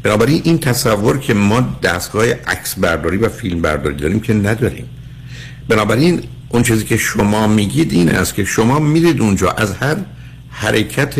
بنابراین 0.02 0.40
این 0.44 0.58
تصور 0.58 1.18
که 1.18 1.34
ما 1.34 1.78
دستگاه 1.82 2.26
عکس 2.26 2.78
برداری 2.78 3.16
و 3.16 3.28
فیلم 3.28 3.62
برداری 3.62 3.96
داریم 3.96 4.20
که 4.20 4.34
نداریم. 4.34 4.84
بنابراین 5.68 6.20
اون 6.48 6.62
چیزی 6.62 6.84
که 6.84 6.96
شما 6.96 7.46
میگید 7.46 7.92
این 7.92 8.08
است 8.08 8.34
که 8.34 8.44
شما 8.44 8.78
میرید 8.78 9.20
اونجا 9.20 9.50
از 9.50 9.74
هر 9.74 9.96
حرکت 10.54 11.14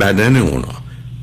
بدن 0.00 0.36
اونا 0.36 0.74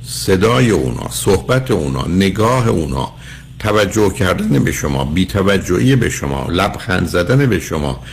صدای 0.04 0.69
اونا 0.69 1.10
صحبت 1.12 1.72
اونا 1.72 2.08
نگاه 2.08 2.67
اونا 2.67 3.12
توجه 3.60 4.10
کردن 4.10 4.63
به 4.63 4.72
شما 4.72 5.06
بی 5.06 5.26
توجهی 5.26 5.95
به 5.95 6.10
شما 6.10 6.48
لبخند 6.50 7.08
زدن 7.08 7.45
به 7.45 7.60
شما 7.60 8.04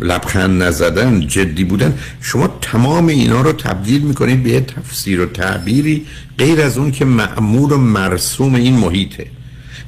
لبخند 0.00 0.62
نزدن 0.62 1.20
جدی 1.20 1.64
بودن 1.64 1.98
شما 2.20 2.48
تمام 2.60 3.06
اینا 3.06 3.40
رو 3.40 3.52
تبدیل 3.52 4.02
می‌کنید 4.02 4.42
به 4.42 4.60
تفسیر 4.60 5.20
و 5.20 5.26
تعبیری 5.26 6.06
غیر 6.38 6.60
از 6.60 6.78
اون 6.78 6.90
که 6.90 7.04
معمول 7.04 7.72
و 7.72 7.76
مرسوم 7.76 8.54
این 8.54 8.76
محیطه. 8.76 9.26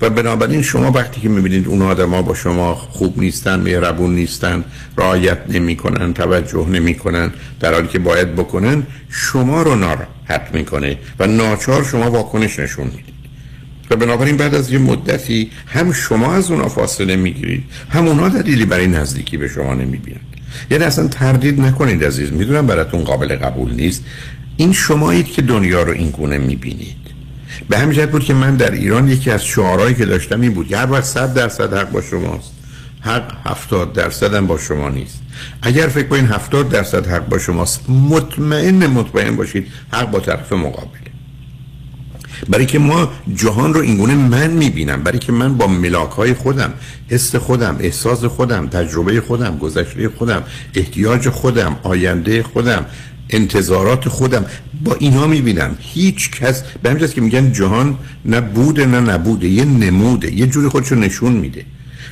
و 0.00 0.10
بنابراین 0.10 0.62
شما 0.62 0.90
وقتی 0.90 1.20
که 1.20 1.28
می‌بینید 1.28 1.68
اون 1.68 1.82
آدما 1.82 2.22
با 2.22 2.34
شما 2.34 2.74
خوب 2.74 3.18
نیستن 3.18 3.60
مهربون 3.60 4.14
نیستن 4.14 4.64
رعایت 4.96 5.38
نمی‌کنن 5.48 6.14
توجه 6.14 6.66
نمی‌کنن 6.68 7.32
در 7.60 7.74
حالی 7.74 7.88
که 7.88 7.98
باید 7.98 8.34
بکنن 8.34 8.82
شما 9.10 9.62
رو 9.62 9.74
ناراحت 9.74 10.50
می‌کنه 10.52 10.98
و 11.18 11.26
ناچار 11.26 11.84
شما 11.84 12.10
واکنش 12.10 12.58
نشون 12.58 12.86
می‌دید. 12.86 13.16
و 13.90 13.96
بنابراین 13.96 14.36
بعد 14.36 14.54
از 14.54 14.72
یه 14.72 14.78
مدتی 14.78 15.50
هم 15.66 15.92
شما 15.92 16.34
از 16.34 16.50
اونا 16.50 16.68
فاصله 16.68 17.16
می‌گیرید 17.16 17.64
هم 17.90 18.08
اونا 18.08 18.28
دلیلی 18.28 18.64
برای 18.64 18.86
نزدیکی 18.86 19.36
به 19.36 19.48
شما 19.48 19.74
نمی‌بینن. 19.74 20.20
یعنی 20.70 20.84
اصلا 20.84 21.08
تردید 21.08 21.60
نکنید 21.60 22.04
عزیز 22.04 22.32
می‌دونم 22.32 22.66
براتون 22.66 23.04
قابل 23.04 23.36
قبول 23.36 23.72
نیست. 23.74 24.04
این 24.56 24.72
شمایید 24.72 25.26
که 25.26 25.42
دنیا 25.42 25.82
رو 25.82 25.92
این 25.92 26.10
گونه 26.10 26.38
می‌بینید. 26.38 27.05
به 27.68 27.78
همین 27.78 27.96
جهت 27.96 28.10
بود 28.10 28.24
که 28.24 28.34
من 28.34 28.56
در 28.56 28.70
ایران 28.70 29.08
یکی 29.08 29.30
از 29.30 29.44
شعارهایی 29.44 29.94
که 29.94 30.04
داشتم 30.04 30.40
این 30.40 30.54
بود 30.54 30.72
هر 30.72 30.92
وقت 30.92 31.04
صد 31.04 31.34
درصد 31.34 31.74
حق 31.74 31.90
با 31.90 32.02
شماست 32.02 32.52
حق 33.00 33.32
هفتاد 33.44 33.92
درصد 33.92 34.34
هم 34.34 34.46
با 34.46 34.58
شما 34.58 34.88
نیست. 34.88 35.22
اگر 35.62 35.86
فکر 35.86 36.08
کنید 36.08 36.24
هفتاد 36.24 36.68
درصد 36.68 37.06
حق 37.06 37.28
با 37.28 37.38
شماست 37.38 37.90
مطمئن 37.90 38.86
مطمئن 38.86 39.36
باشید 39.36 39.66
حق 39.92 40.10
با 40.10 40.20
طرف 40.20 40.52
مقابله. 40.52 41.06
برای 42.48 42.66
که 42.66 42.78
ما 42.78 43.08
جهان 43.34 43.74
رو 43.74 43.80
اینگونه 43.80 44.14
من 44.14 44.50
می‌بینم 44.50 45.02
برای 45.02 45.18
که 45.18 45.32
من 45.32 45.56
با 45.56 45.66
ملاک 45.66 46.10
های 46.10 46.34
خودم 46.34 46.72
حس 47.08 47.36
خودم 47.36 47.76
احساس 47.80 48.24
خودم 48.24 48.66
تجربه 48.66 49.20
خودم 49.20 49.58
گذشته 49.58 50.08
خودم 50.08 50.42
احتیاج 50.74 51.28
خودم 51.28 51.76
آینده 51.82 52.42
خودم 52.42 52.86
انتظارات 53.30 54.08
خودم 54.08 54.44
با 54.84 54.96
اینا 54.98 55.26
می‌بینم. 55.26 55.76
هیچ 55.80 56.30
کس 56.30 56.62
به 56.82 56.90
همین 56.90 57.06
که 57.06 57.20
میگن 57.20 57.52
جهان 57.52 57.98
نه 58.24 58.40
بوده 58.40 58.86
نه 58.86 59.00
نبوده 59.00 59.48
یه 59.48 59.64
نموده 59.64 60.34
یه 60.34 60.46
جوری 60.46 60.68
خودشو 60.68 60.94
نشون 60.94 61.32
میده. 61.32 61.64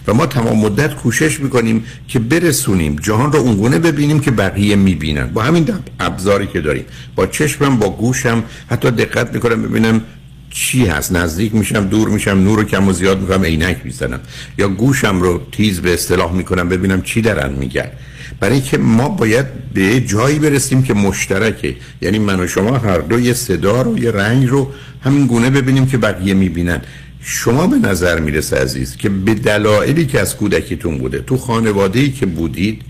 و 0.07 0.15
ما 0.15 0.27
تمام 0.27 0.59
مدت 0.59 0.95
کوشش 0.95 1.41
می‌کنیم 1.41 1.85
که 2.09 2.19
برسونیم 2.19 2.97
جهان 2.97 3.33
رو 3.33 3.39
اونگونه 3.39 3.79
ببینیم 3.79 4.21
که 4.21 4.31
بقیه 4.31 4.77
می‌بینن. 4.77 5.27
با 5.27 5.43
همین 5.43 5.69
ابزاری 6.01 6.47
که 6.47 6.61
داریم. 6.61 6.85
با 7.17 7.27
چشمم 7.27 7.79
با 7.79 7.91
گوشم 7.91 8.45
حتی 8.71 8.91
دقت 8.91 9.35
می‌کنم 9.35 9.63
ببینم 9.63 10.01
چی 10.55 10.87
هست؟ 10.87 11.13
نزدیک 11.13 11.55
میشم 11.55 11.85
دور 11.85 12.09
میشم 12.09 12.31
نور 12.31 12.59
رو 12.59 12.65
کم 12.65 12.89
و 12.89 12.93
زیاد 12.93 13.21
می‌کنم 13.21 13.45
عینک 13.45 13.77
می‌زنم. 13.85 14.21
یا 14.59 14.69
گوشم 14.69 15.21
رو 15.21 15.41
تیز 15.53 15.81
به 15.81 15.95
اصطلاح 15.95 16.33
می‌کنم 16.33 16.69
ببینم 16.69 17.03
چی 17.03 17.21
دارن 17.21 17.53
میگن. 17.53 17.89
برای 18.41 18.55
اینکه 18.55 18.79
ما 18.79 19.09
باید 19.09 19.47
به 19.75 20.01
جایی 20.01 20.39
برسیم 20.39 20.83
که 20.83 20.95
مشترکه. 20.95 21.77
یعنی 22.03 22.19
من 22.19 22.41
و 22.41 22.47
شما 22.47 22.79
هر 22.79 22.99
دو 22.99 23.21
یه 23.21 23.33
صدا 23.33 23.83
رو 23.83 23.99
یه 23.99 24.11
رنگ 24.11 24.49
رو 24.49 24.73
همین 25.05 25.27
گونه 25.27 25.51
ببینیم 25.51 25.87
که 25.87 25.99
بقیه 25.99 26.35
می‌بینن. 26.35 26.81
شما 27.21 27.67
به 27.67 27.77
نظر 27.89 28.21
می‌رسه 28.21 28.57
عزیز 28.57 28.97
که 28.97 29.09
به 29.09 29.35
دلایلی 29.35 30.07
که 30.07 30.21
از 30.21 30.37
کودکیتون 30.37 30.99
بوده 30.99 31.19
تو 31.19 31.37
خانواده 31.37 32.01
ای 32.01 32.11
که 32.11 32.27
بودید 32.27 32.83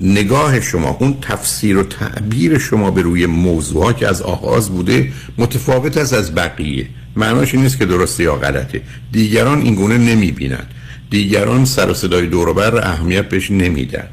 نگاه 0.00 0.60
شما 0.60 0.96
اون 1.00 1.16
تفسیر 1.22 1.76
و 1.76 1.82
تعبیر 1.82 2.58
شما 2.58 2.90
به 2.90 3.02
روی 3.02 3.26
موضوع 3.26 3.92
که 3.92 4.08
از 4.08 4.22
آغاز 4.22 4.70
بوده 4.70 5.12
متفاوت 5.38 5.96
است 5.96 6.12
از 6.12 6.34
بقیه. 6.34 6.86
معناش 7.16 7.54
این 7.54 7.62
نیست 7.62 7.78
که 7.78 7.86
درسته 7.86 8.22
یا 8.22 8.36
غلطه. 8.36 8.82
دیگران 9.12 9.62
این 9.62 9.74
گونه 9.74 9.98
نمی‌بینن 9.98 10.66
دیگران 11.10 11.64
سر 11.64 11.90
و 11.90 11.94
صدای 11.94 12.26
دوروبر 12.26 12.76
اهمیت 12.76 13.28
بهش 13.28 13.50
نمیدن. 13.50 14.08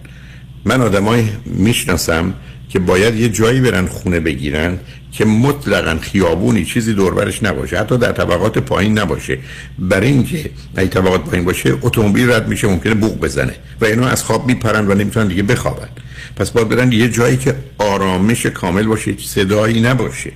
من 0.66 0.82
آدمای 0.82 1.24
می‌شناسم 1.46 2.34
که 2.70 2.80
باید 2.80 3.16
یه 3.16 3.30
جایی 3.30 3.62
برن 3.62 3.86
خونه 3.86 4.20
بگیرن 4.20 4.80
که 5.12 5.26
مطلقا 5.26 5.98
خیابونی 6.02 6.66
چیزی 6.66 6.94
دوربرش 6.94 7.44
نباشه 7.44 7.80
حتی 7.80 7.98
در 7.98 8.12
طبقات 8.12 8.58
پایین 8.58 9.00
نباشه. 9.00 9.38
برای 9.80 10.08
اینکه 10.08 10.50
اگه 10.76 10.88
طبقات 10.88 11.24
پایین 11.24 11.46
باشه 11.46 11.74
اتومبیل 11.82 12.32
رد 12.32 12.48
میشه 12.48 12.68
ممکنه 12.68 12.94
بوق 12.94 13.20
بزنه 13.20 13.56
و 13.82 13.86
اینا 13.86 14.08
از 14.08 14.24
خواب 14.24 14.48
میپرن 14.48 14.88
و 14.88 14.94
نمی‌تونن 14.94 15.28
دیگه 15.28 15.44
بخوابن. 15.44 15.90
پس 16.36 16.52
باید 16.52 16.70
برن 16.70 16.92
یه 16.92 17.10
جایی 17.10 17.38
که 17.38 17.56
آرامش 17.78 18.46
کامل 18.46 18.84
باشه 18.84 19.16
صدایی 19.18 19.82
نباشه. 19.82 20.32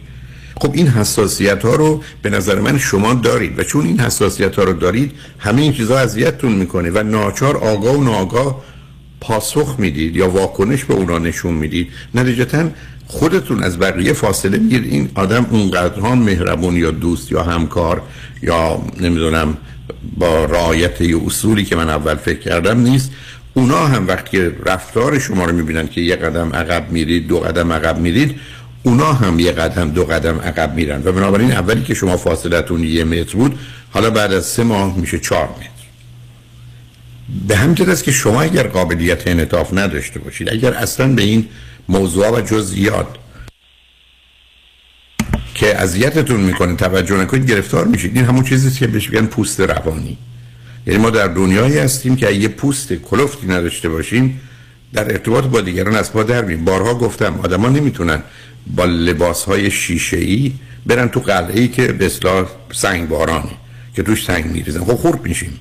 خب 0.57 0.71
این 0.73 0.87
حساسیت 0.87 1.65
ها 1.65 1.75
رو 1.75 2.03
به 2.21 2.29
نظر 2.29 2.59
من 2.59 2.77
شما 2.77 3.13
دارید 3.13 3.59
و 3.59 3.63
چون 3.63 3.85
این 3.85 3.99
حساسیت 3.99 4.55
ها 4.55 4.63
رو 4.63 4.73
دارید 4.73 5.11
همه 5.39 5.61
این 5.61 5.73
چیزها 5.73 5.99
اذیتتون 5.99 6.51
می‌کنه 6.51 6.91
و 6.93 7.03
ناچار 7.03 7.57
آگاه 7.57 7.97
و 7.97 8.03
ناآگاه 8.03 8.63
پاسخ 9.21 9.75
می‌دید 9.77 10.15
یا 10.15 10.29
واکنش 10.29 10.83
به 10.85 10.93
اونا 10.93 11.19
نشون 11.19 11.53
می‌دید. 11.53 11.87
نتیجتا 12.15 12.69
خودتون 13.07 13.63
از 13.63 13.79
بقیه 13.79 14.13
فاصله 14.13 14.57
می‌گیرید 14.57 14.93
این 14.93 15.09
آدم 15.15 15.45
اونقدرها 15.49 16.15
مهربون 16.15 16.75
یا 16.75 16.91
دوست 16.91 17.31
یا 17.31 17.43
همکار 17.43 18.01
یا 18.41 18.81
نمی‌دونم 19.01 19.57
با 20.17 20.45
رعایت 20.45 21.01
اصولی 21.01 21.65
که 21.65 21.75
من 21.75 21.89
اول 21.89 22.15
فکر 22.15 22.39
کردم 22.39 22.79
نیست. 22.79 23.11
اونا 23.53 23.87
هم 23.87 24.07
وقتی 24.07 24.39
رفتار 24.65 25.19
شما 25.19 25.45
رو 25.45 25.55
می‌بینن 25.55 25.87
که 25.87 26.01
یه 26.01 26.15
قدم 26.15 26.53
عقب 26.53 26.91
میرید 26.91 27.27
دو 27.27 27.39
قدم 27.39 27.73
عقب 27.73 27.99
میرید 27.99 28.35
اونا 28.83 29.13
هم 29.13 29.39
یه 29.39 29.51
قدم 29.51 29.91
دو 29.91 30.03
قدم 30.03 30.39
عقب 30.39 30.75
میرن. 30.75 31.01
و 31.05 31.11
بنابراین 31.11 31.51
اولی 31.51 31.83
که 31.83 31.93
شما 31.93 32.17
فاصلتون 32.17 32.83
یه 32.83 33.03
متر 33.03 33.37
بود 33.37 33.59
حالا 33.91 34.09
بعد 34.09 34.33
از 34.33 34.45
سه 34.45 34.63
ماه 34.63 34.97
میشه 34.97 35.19
چهار 35.19 35.49
متر. 35.49 35.69
به 37.47 37.55
همین 37.55 37.89
است 37.89 38.03
که 38.03 38.11
شما 38.11 38.41
اگر 38.41 38.67
قابلیت 38.67 39.27
انعطاف 39.27 39.73
نداشته 39.73 40.19
باشید 40.19 40.49
اگر 40.49 40.73
اصلا 40.73 41.13
به 41.13 41.21
این 41.21 41.47
موضوع 41.89 42.29
و 42.29 42.41
جزئیات 42.41 43.07
که 45.55 45.81
اذیتتون 45.81 46.39
می‌کنه 46.39 46.75
توجه 46.75 47.15
نکنید 47.15 47.51
گرفتار 47.51 47.85
میشید. 47.85 48.15
این 48.15 48.25
همون 48.25 48.43
چیزی 48.43 48.79
که 48.79 48.87
بهش 48.87 49.09
میگن 49.09 49.25
پوست 49.25 49.59
روانی. 49.59 50.17
یعنی 50.87 50.99
ما 50.99 51.09
در 51.09 51.27
دنیایی 51.27 51.77
هستیم 51.77 52.15
که 52.15 52.31
یه 52.31 52.47
پوست 52.47 52.93
کلفتی 52.93 53.47
نداشته 53.47 53.89
باشیم 53.89 54.41
در 54.93 55.11
ارتباط 55.11 55.43
با 55.43 55.61
دیگران 55.61 55.95
از 55.95 56.13
پا 56.13 56.23
در 56.23 56.45
میم 56.45 56.65
بارها 56.65 56.95
گفتم 56.95 57.39
آدما 57.43 57.69
نمی‌تونن 57.69 58.23
با 58.67 58.85
لباس 58.85 59.43
های 59.43 59.71
شیشه 59.71 60.17
ای 60.17 60.53
برن 60.85 61.07
تو 61.07 61.19
قلعه 61.19 61.59
ای 61.59 61.67
که 61.67 61.87
به 61.87 62.05
اصطلاح 62.05 62.47
سنگ 62.71 63.07
بارانه 63.07 63.51
که 63.95 64.03
توش 64.03 64.25
سنگ 64.25 64.45
میریزن. 64.45 64.79
خب 64.79 64.95
خورد 64.95 65.23
میشیم. 65.23 65.59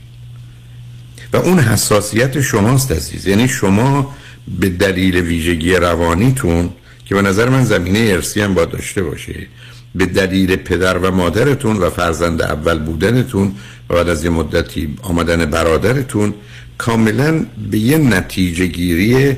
و 1.32 1.36
اون 1.36 1.58
حساسیت 1.58 2.40
شماست 2.40 2.92
عزیز. 2.92 3.26
یعنی 3.26 3.48
شما 3.48 4.14
به 4.48 4.68
دلیل 4.68 5.16
ویژگی 5.16 5.74
روانیتون 5.74 6.70
که 7.06 7.14
به 7.14 7.22
نظر 7.22 7.48
من 7.48 7.64
زمینه 7.64 7.98
ارسی 7.98 8.40
هم 8.40 8.54
باید 8.54 8.70
داشته 8.70 9.02
باشه 9.02 9.46
به 9.94 10.06
دلیل 10.06 10.56
پدر 10.56 10.98
و 10.98 11.10
مادرتون 11.10 11.76
و 11.76 11.90
فرزند 11.90 12.42
اول 12.42 12.78
بودنتون 12.78 13.52
و 13.90 13.94
بعد 13.94 14.08
از 14.08 14.24
یه 14.24 14.30
مدتی 14.30 14.94
آمدن 15.02 15.44
برادرتون 15.44 16.34
کاملا 16.78 17.46
به 17.70 17.78
یه 17.78 17.98
نتیجه 17.98 18.66
گیری 18.66 19.36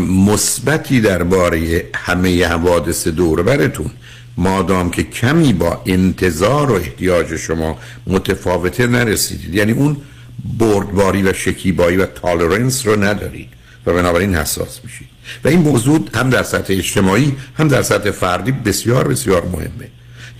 مثبتی 0.00 1.00
درباره 1.00 1.84
همه 1.94 2.46
حوادث 2.46 3.08
دور 3.08 3.42
برتون. 3.42 3.90
مادام 4.36 4.90
که 4.90 5.02
کمی 5.02 5.52
با 5.52 5.82
انتظار 5.86 6.70
و 6.70 6.74
احتیاج 6.74 7.36
شما 7.36 7.78
متفاوته 8.06 8.86
نرسیدید. 8.86 9.54
یعنی 9.54 9.72
اون 9.72 9.96
بردباری 10.58 11.22
و 11.22 11.32
شکیبایی 11.32 11.96
و 11.96 12.06
تالرنس 12.06 12.86
رو 12.86 13.04
ندارید. 13.04 13.48
و 13.86 13.92
بنابراین 13.92 14.34
حساس 14.34 14.80
میشید 14.84 15.08
و 15.44 15.48
این 15.48 15.58
موضوع 15.58 16.08
هم 16.14 16.30
در 16.30 16.42
سطح 16.42 16.74
اجتماعی 16.74 17.36
هم 17.58 17.68
در 17.68 17.82
سطح 17.82 18.10
فردی 18.10 18.52
بسیار 18.52 19.08
بسیار 19.08 19.44
مهمه. 19.44 19.88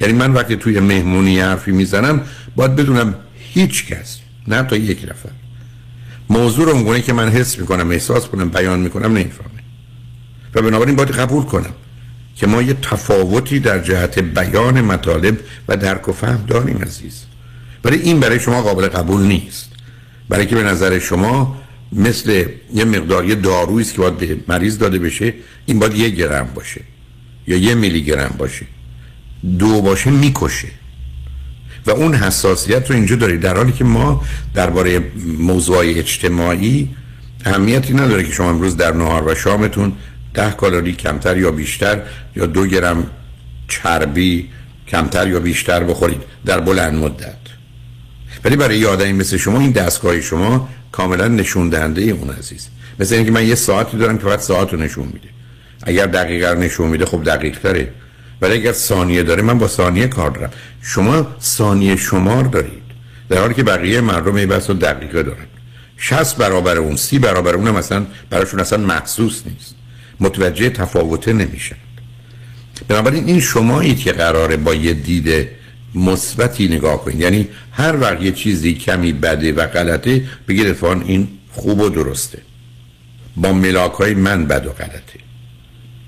یعنی 0.01 0.12
من 0.12 0.33
وقتی 0.33 0.57
توی 0.57 0.81
مهمونی 0.81 1.40
حرفی 1.40 1.72
می‌زنم 1.72 2.20
باید 2.57 2.77
بدونم 2.77 3.14
هیچ 3.38 3.87
کس 3.87 4.18
نه 4.48 4.62
تا 4.62 4.77
یک 4.77 5.05
نفر. 5.05 5.31
موضوع 6.31 6.66
رو 6.66 6.72
اونگونه 6.72 7.03
که 7.03 7.12
من 7.12 7.29
حس 7.29 7.59
می‌کنم 7.59 7.90
احساس 7.90 8.27
کنم 8.27 8.48
بیان 8.48 8.81
می‌کنم 8.81 9.12
نمی‌فهمه. 9.12 9.48
و 10.55 10.62
بنابراین 10.62 10.96
باید 10.96 11.11
قبول 11.11 11.42
کنم 11.42 11.74
که 12.37 12.46
ما 12.46 12.62
یه 12.62 12.74
تفاوتی 12.74 13.61
در 13.61 13.79
جهت 13.79 14.18
بیان 14.18 14.81
مطالب 14.81 15.38
و 15.68 15.77
درک 15.77 16.09
و 16.09 16.12
فهم 16.12 16.44
داریم 16.46 16.79
عزیز. 16.79 17.24
ولی 17.85 17.96
این 17.96 18.20
برای 18.20 18.40
شما 18.40 18.62
قابل 18.62 18.88
قبول 18.88 19.22
نیست. 19.22 19.68
برای 20.29 20.46
که 20.46 20.55
به 20.55 20.62
نظر 20.62 20.98
شما 20.98 21.57
مثل 21.92 22.44
یه 22.74 22.85
مقدار 22.85 23.24
یه 23.24 23.35
دارویی 23.35 23.85
که 23.85 23.98
باید 23.98 24.16
به 24.16 24.37
مریض 24.48 24.79
داده 24.79 24.98
بشه 24.98 25.35
این 25.66 25.79
باید 25.79 25.94
یه 25.94 26.09
گرم 26.09 26.48
باشه 26.55 26.81
یا 27.46 27.57
یه 27.57 27.74
میلی 27.74 28.03
گرم 28.03 28.35
باشه. 28.38 28.66
دو 29.59 29.83
باشه 29.83 30.11
می‌کشه. 30.11 30.68
و 31.87 31.90
اون 31.90 32.14
حساسیت 32.14 32.90
رو 32.90 32.96
اینجا 32.96 33.16
دارید. 33.16 33.40
در 33.40 33.57
حالی 33.57 33.72
که 33.72 33.85
ما 33.85 34.24
درباره 34.55 35.03
موضوع 35.38 35.79
اجتماعی 35.79 36.88
اهمیتی 37.44 37.94
نداره 37.94 38.24
که 38.24 38.33
شما 38.33 38.51
امروز 38.51 38.77
در 38.77 38.92
نهار 38.92 39.29
و 39.29 39.35
شامتون 39.35 39.92
ده 40.35 40.51
کالری 40.51 40.92
کمتر 40.92 41.37
یا 41.37 41.51
بیشتر 41.51 42.03
یا 42.37 42.46
دو 42.46 42.66
گرم 42.66 43.07
چربی 43.68 44.48
کمتر 44.88 45.29
یا 45.29 45.40
بیشتر 45.40 45.85
بخورید. 45.85 46.22
در 46.46 46.61
بلند 46.61 46.94
مدت. 46.94 47.37
ولی 48.44 48.57
برای 48.57 48.85
آدمی 48.85 49.12
مثل 49.12 49.37
شما 49.37 49.61
این 49.61 49.70
دستگاه 49.70 50.20
شما 50.20 50.68
کاملا 50.92 51.29
نشون 51.29 51.68
دهنده 51.68 52.03
اون 52.03 52.31
عزیز. 52.31 52.68
مثل 52.98 53.14
اینکه 53.14 53.31
من 53.31 53.46
یه 53.46 53.55
ساعتی 53.55 53.96
دارم 53.96 54.18
که 54.18 54.24
فقط 54.24 54.40
ساعت 54.40 54.72
رو 54.72 54.79
نشون 54.79 55.05
میده. 55.05 55.29
اگر 55.83 56.07
دقیقه 56.07 56.55
نشون 56.55 56.88
میده 56.88 57.07
خب 57.07 57.24
دقیق 57.24 57.59
تره. 57.59 57.92
ولی 58.40 58.53
اگر 58.53 58.72
ثانیه 58.72 59.22
داره 59.22 59.42
من 59.42 59.59
با 59.59 59.68
ثانیه 59.68 60.07
کار 60.07 60.31
دارم. 60.31 60.51
شما 60.83 61.27
ثانیه 61.40 61.96
شمار 61.96 62.44
دارید. 62.44 62.83
در 63.29 63.38
حالی 63.38 63.55
که 63.55 63.62
بقیه 63.62 64.01
مردم 64.01 64.35
این 64.35 64.48
بس 64.48 64.70
دقیقه 64.70 65.22
دارن. 65.22 65.46
60 65.96 66.37
برابر 66.37 66.77
اون 66.77 66.96
سی 66.96 67.18
برابر 67.18 67.55
اون 67.55 67.70
مثلا 67.70 68.07
براشون 68.31 68.61
اصلا 68.61 68.79
محسوس 68.79 69.42
نیست. 69.46 69.74
متوجه 70.20 70.70
تفاوته 70.70 71.33
نمیشن. 71.33 71.77
بنابراین 72.88 73.24
این 73.24 73.40
شمایید 73.40 73.98
که 73.98 74.12
قراره 74.12 74.57
با 74.57 74.74
یه 74.74 74.94
دید 74.94 75.48
مثبتی 75.94 76.68
نگاه 76.68 77.05
کنید. 77.05 77.20
یعنی 77.20 77.48
هر 77.72 78.01
وقت 78.01 78.22
یه 78.22 78.33
چیزی 78.33 78.74
کمی 78.74 79.12
بده 79.12 79.53
و 79.53 79.66
غلطه 79.66 80.22
بگید 80.48 80.66
اتفاقا 80.66 81.01
این 81.01 81.29
خوب 81.53 81.81
و 81.81 81.88
درسته. 81.88 82.42
با 83.37 83.53
ملاک 83.53 83.92
های 83.92 84.14
من 84.14 84.46
بد 84.46 84.66
و 84.66 84.70
غلطه. 84.70 85.18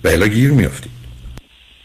و 0.04 0.28
گیر 0.28 0.50
میافتید. 0.50 0.92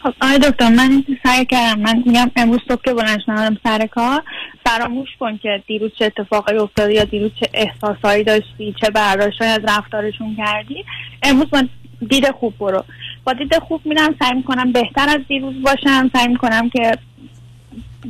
خب 0.04 0.14
آقای 0.22 0.38
دکتر 0.38 0.70
من 0.70 1.04
سعی 1.24 1.46
کردم. 1.46 1.82
من 1.82 2.04
میگم 2.06 2.32
امروز 2.36 2.60
صبح 2.68 2.82
که 2.86 2.94
بلند 2.94 3.20
شدم 3.26 3.58
سر 3.64 3.88
کار 3.88 4.24
فراموش 4.66 5.10
کن 5.20 5.38
که 5.38 5.64
دیروز 5.68 5.92
چه 6.00 6.06
اتفاقی 6.06 6.58
افتاده 6.58 6.94
یا 6.94 7.04
دیروز 7.04 7.32
چه 7.40 7.50
احساسایی 7.54 8.24
داشتی 8.24 8.76
چه 8.82 8.90
برداشتهایی 8.90 9.54
از 9.54 9.62
رفتارشون 9.68 10.36
کردی. 10.36 10.86
امروز 11.24 11.48
من 11.54 11.70
دید 12.10 12.32
خوب 12.32 12.54
برو. 12.60 12.84
با 13.24 13.34
دید 13.34 13.56
خوب 13.60 13.82
میرم 13.86 14.16
سعی 14.20 14.34
می‌کنم 14.34 14.72
بهتر 14.72 15.10
از 15.10 15.20
دیروز 15.28 15.54
باشم. 15.64 16.12
سعی 16.14 16.28
می‌کنم 16.28 16.70
که 16.70 16.92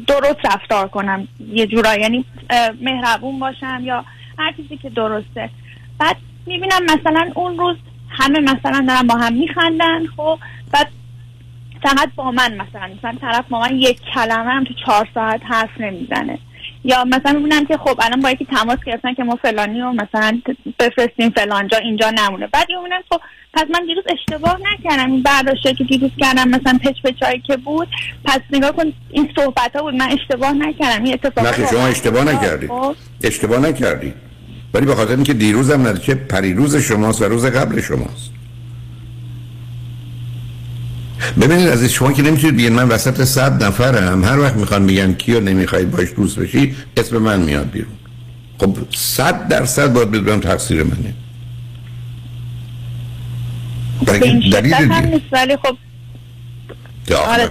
درست 0.08 0.46
رفتار 0.46 0.88
کنم. 0.88 1.28
یه 1.40 1.68
جورایی. 1.68 2.02
یعنی 2.02 2.26
مهربون 2.82 3.40
باشم 3.40 3.80
یا 3.84 4.06
هر 4.38 4.52
چیزی 4.52 4.78
که 4.78 4.90
درسته. 4.90 5.50
بعد 6.00 6.18
می‌بینم 6.46 6.84
مثلا 6.84 7.32
اون 7.36 7.58
روز 7.58 7.78
همه 8.10 8.40
مثلا 8.40 8.86
دارن 8.88 9.08
با 9.08 9.16
هم 9.16 9.34
میخندن 9.34 10.06
خب؟ 10.18 10.40
بعد 10.72 10.88
فقط 11.84 12.10
با 12.16 12.32
من 12.32 12.54
مثلا. 12.54 12.88
مثلا 12.98 13.18
طرف 13.22 13.46
با 13.50 13.60
من 13.60 13.76
یک 13.76 14.02
کلمه 14.14 14.52
هم 14.52 14.64
تو 14.64 14.74
چهار 14.74 15.08
ساعت 15.14 15.42
حرف 15.44 15.82
نمی‌زنه. 15.82 16.40
یا 16.86 17.04
مثلا 17.04 17.34
می‌بینم 17.34 17.66
که 17.66 17.78
خب 17.78 18.00
الان 18.00 18.22
با 18.22 18.32
یکی 18.32 18.46
تماس 18.46 18.80
گرفتن 18.86 19.14
که 19.14 19.24
ما 19.24 19.36
فلانی 19.36 19.82
رو 19.82 19.94
مثلا 19.94 20.42
بفرستیم 20.80 21.30
فلانجا 21.30 21.78
اینجا 21.78 22.10
نمونه. 22.10 22.48
بعد 22.48 22.68
می‌بینم 22.70 23.02
خب 23.10 23.22
پس 23.54 23.66
من 23.74 23.86
دیروز 23.86 24.04
اشتباه 24.08 24.60
نکردم. 24.74 25.12
این 25.12 25.24
برداشته 25.24 25.74
که 25.74 25.84
دیروز 25.84 26.12
کردم 26.18 26.50
مثلا 26.50 26.80
پچ 26.84 27.02
پچایی 27.04 27.40
که 27.40 27.58
بود. 27.58 27.88
پس 28.26 28.40
نگاه 28.52 28.72
کن 28.72 28.94
این 29.12 29.30
صحبت 29.36 29.76
ها 29.76 29.82
بود. 29.82 29.94
من 29.94 30.12
اشتباه 30.12 30.54
نکردم. 30.54 31.04
این 31.04 31.14
اتفاق 31.14 31.48
نه 31.48 31.68
شما 31.68 31.88
اشتباه 31.88 32.24
نکردی. 32.24 32.68
خب. 32.68 32.96
اشتباه 33.24 33.60
نکردی. 33.60 34.14
ولی 34.74 34.86
به 34.86 34.96
خاطر 34.96 35.16
اینکه 35.16 35.34
دیروزم 35.34 35.88
نتیجه 35.88 36.16
پریروز 36.16 36.76
شماست 36.76 37.22
و 37.22 37.26
روز 37.26 37.46
قبل 37.46 37.82
شماست. 37.82 38.35
ببینید 41.42 41.68
از 41.68 41.84
شما 41.84 42.12
که 42.12 42.22
نمی‌تونید 42.22 42.56
بیان 42.56 42.74
من 42.74 42.88
وسط 42.88 43.24
صد 43.24 43.64
نفرم 43.64 44.24
هر 44.24 44.40
وقت 44.40 44.56
می‌خوان 44.56 44.82
میگن 44.82 45.14
کیو 45.14 45.40
نمی‌خواید 45.40 45.92
باش 45.92 46.08
دوست 46.16 46.40
بشی 46.40 46.76
اسم 46.98 47.18
من 47.18 47.40
میاد 47.40 47.72
بیرون. 47.72 47.94
خب 48.58 48.78
صد 48.96 49.48
درصد 49.48 49.94
باید 49.94 50.12
بدونم 50.12 50.40
تقصیر 50.40 50.84
منه. 50.84 51.14
دلیل 54.52 55.22
ولی 55.32 55.58
خب 55.58 55.78
آره 57.16 57.50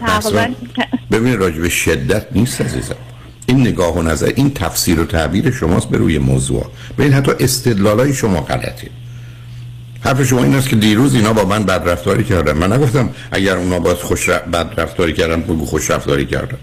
ببینید 1.10 1.38
راجع 1.38 1.60
به 1.60 1.68
شدت 1.68 2.26
نیست 2.32 2.60
عزیزم. 2.60 2.96
این 3.46 3.60
نگاه 3.60 3.94
و 3.98 4.02
نظر 4.02 4.32
این 4.36 4.50
تفسیر 4.50 5.00
و 5.00 5.04
تعبیر 5.04 5.50
شماست 5.50 5.88
به 5.88 5.98
روی 5.98 6.18
موضوع. 6.18 6.70
ببین 6.98 7.12
حتی 7.12 7.32
استدلالای 7.40 8.14
شما 8.14 8.40
غلطه. 8.40 8.90
حرف 10.04 10.22
شما 10.22 10.44
این 10.44 10.54
است 10.54 10.68
که 10.68 10.76
دیروز 10.76 11.14
اینا 11.14 11.32
با 11.32 11.44
من 11.44 11.64
بد 11.64 11.88
رفتاری 11.88 12.24
کردن. 12.24 12.52
من 12.52 12.72
نگفتم 12.72 13.10
اگر 13.32 13.56
اونا 13.56 13.78
با 13.78 13.94
خوش 13.94 14.30
بد 14.30 14.80
رفتاری 14.80 15.12
کردن 15.12 15.40
بگو 15.40 15.66
خوش 15.66 15.90
رفتاری 15.90 16.26
کردن. 16.26 16.58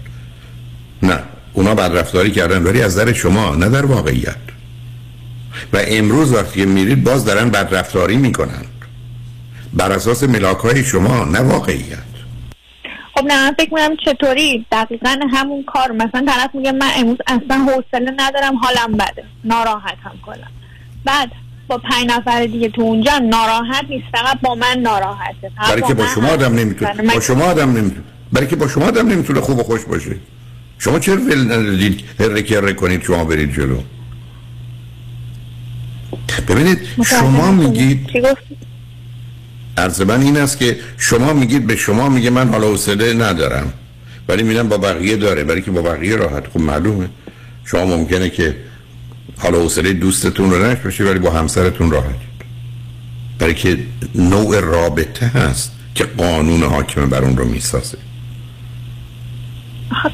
نه 1.02 1.18
اونا 1.52 1.74
بد 1.74 1.98
رفتاری 1.98 2.30
کردن 2.30 2.62
ولی 2.62 2.82
از 2.82 2.98
در 2.98 3.12
شما 3.12 3.54
نه 3.54 3.68
در 3.68 3.86
واقعیت. 3.86 4.36
و 5.72 5.78
امروز 5.88 6.32
وقتی 6.32 6.66
میرید 6.66 7.04
باز 7.04 7.24
دارن 7.24 7.50
بد 7.50 7.74
رفتاری 7.74 8.16
می‌کنن. 8.16 8.64
بر 9.72 9.92
اساس 9.92 10.22
ملاک 10.22 10.58
های 10.58 10.84
شما 10.84 11.24
نه 11.24 11.40
واقعیت. 11.40 11.98
خب 13.14 13.24
نه 13.24 13.44
من 13.44 13.54
فکر 13.58 13.74
می‌کنم 13.74 13.96
چطوری؟ 14.04 14.66
دقیقا 14.72 15.20
همون 15.32 15.64
کار. 15.64 15.92
مثلا 15.92 16.24
طرف 16.26 16.54
میگه 16.54 16.72
من 16.72 16.90
امروز 16.96 17.18
اصلا 17.26 17.56
حوصله 17.56 18.12
ندارم 18.16 18.56
حالم 18.56 18.92
بده. 18.92 19.24
ناراحتم 19.44 20.14
کنم. 20.26 20.50
بعد 21.04 21.30
با 21.72 21.78
پنج 21.78 22.10
نفر 22.10 22.46
دیگه 22.46 22.68
تو 22.68 22.82
اونجا 22.82 23.18
ناراحت 23.18 23.84
نیست 23.88 24.06
فقط 24.12 24.40
با 24.40 24.54
من 24.54 24.78
ناراحته. 24.78 25.50
برای 25.68 25.82
که 25.82 25.94
با 25.94 26.06
شما 26.06 26.28
آدم 26.28 26.54
نمی‌تونه 26.54 27.14
با 27.14 27.20
شما 27.20 27.44
آدم 27.44 27.70
نمی‌تونه 27.70 28.02
برای 28.32 28.46
که 28.46 28.56
با 28.56 28.68
شما 28.68 28.84
آدم 28.86 29.08
نمی‌تونه 29.08 29.40
خوب 29.40 29.58
و 29.58 29.62
خوش 29.62 29.84
باشه. 29.84 30.16
شما 30.78 30.98
چرا 30.98 31.16
ول 31.16 31.44
ندادید 31.44 32.04
هر 32.20 32.40
کره 32.40 32.72
کنید 32.72 33.02
شما 33.02 33.24
برید 33.24 33.54
جلو. 33.54 33.78
ببینید 36.48 36.78
شما 37.06 37.52
میگید 37.52 38.10
عرض 39.78 40.00
من 40.00 40.22
این 40.22 40.36
است 40.36 40.58
که 40.58 40.76
شما 40.98 41.32
میگید 41.32 41.66
به 41.66 41.76
شما 41.76 42.08
میگه 42.08 42.30
من 42.30 42.48
حالا 42.48 42.68
حوصله 42.68 43.14
ندارم. 43.14 43.72
ولی 44.28 44.42
میدم 44.42 44.68
با 44.68 44.78
بقیه 44.78 45.16
داره. 45.16 45.44
برای 45.44 45.62
که 45.62 45.70
با 45.70 45.82
بقیه 45.82 46.16
راحت 46.16 46.46
خب 46.46 46.60
معلومه. 46.60 47.08
شما 47.64 47.84
ممکنه 47.84 48.30
که 48.30 48.56
حالا 49.38 49.58
حوصله 49.58 49.92
دوستتون 49.92 50.50
رو 50.50 50.66
نش 50.66 50.78
بشه 50.78 51.04
ولی 51.04 51.18
با 51.18 51.30
همسرتون 51.30 51.90
راحت 51.90 52.14
برای 53.38 53.54
که 53.54 53.78
نوع 54.14 54.60
رابطه 54.60 55.26
هست 55.26 55.72
که 55.94 56.04
قانون 56.04 56.62
حاکم 56.62 57.08
بر 57.08 57.24
اون 57.24 57.36
رو 57.36 57.44
می‌سازه. 57.44 57.98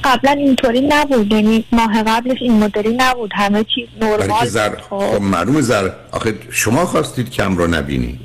قبلا 0.05 0.31
اینطوری 0.31 0.81
نبود 0.81 1.33
یعنی 1.33 1.65
ماه 1.73 2.03
قبلش 2.03 2.39
این 2.41 2.65
مدلی 2.65 2.97
نبود 2.97 3.31
همه 3.35 3.65
چیز 3.65 3.89
نرمال 4.01 4.47
زر... 4.47 4.77
خب, 4.77 4.99
خب 4.99 5.23
معلوم 5.23 5.61
زر 5.61 5.91
آخه 6.13 6.35
شما 6.51 6.87
خواستید 6.87 7.31
کم 7.31 7.57
رو 7.57 7.67
نبینید. 7.67 8.21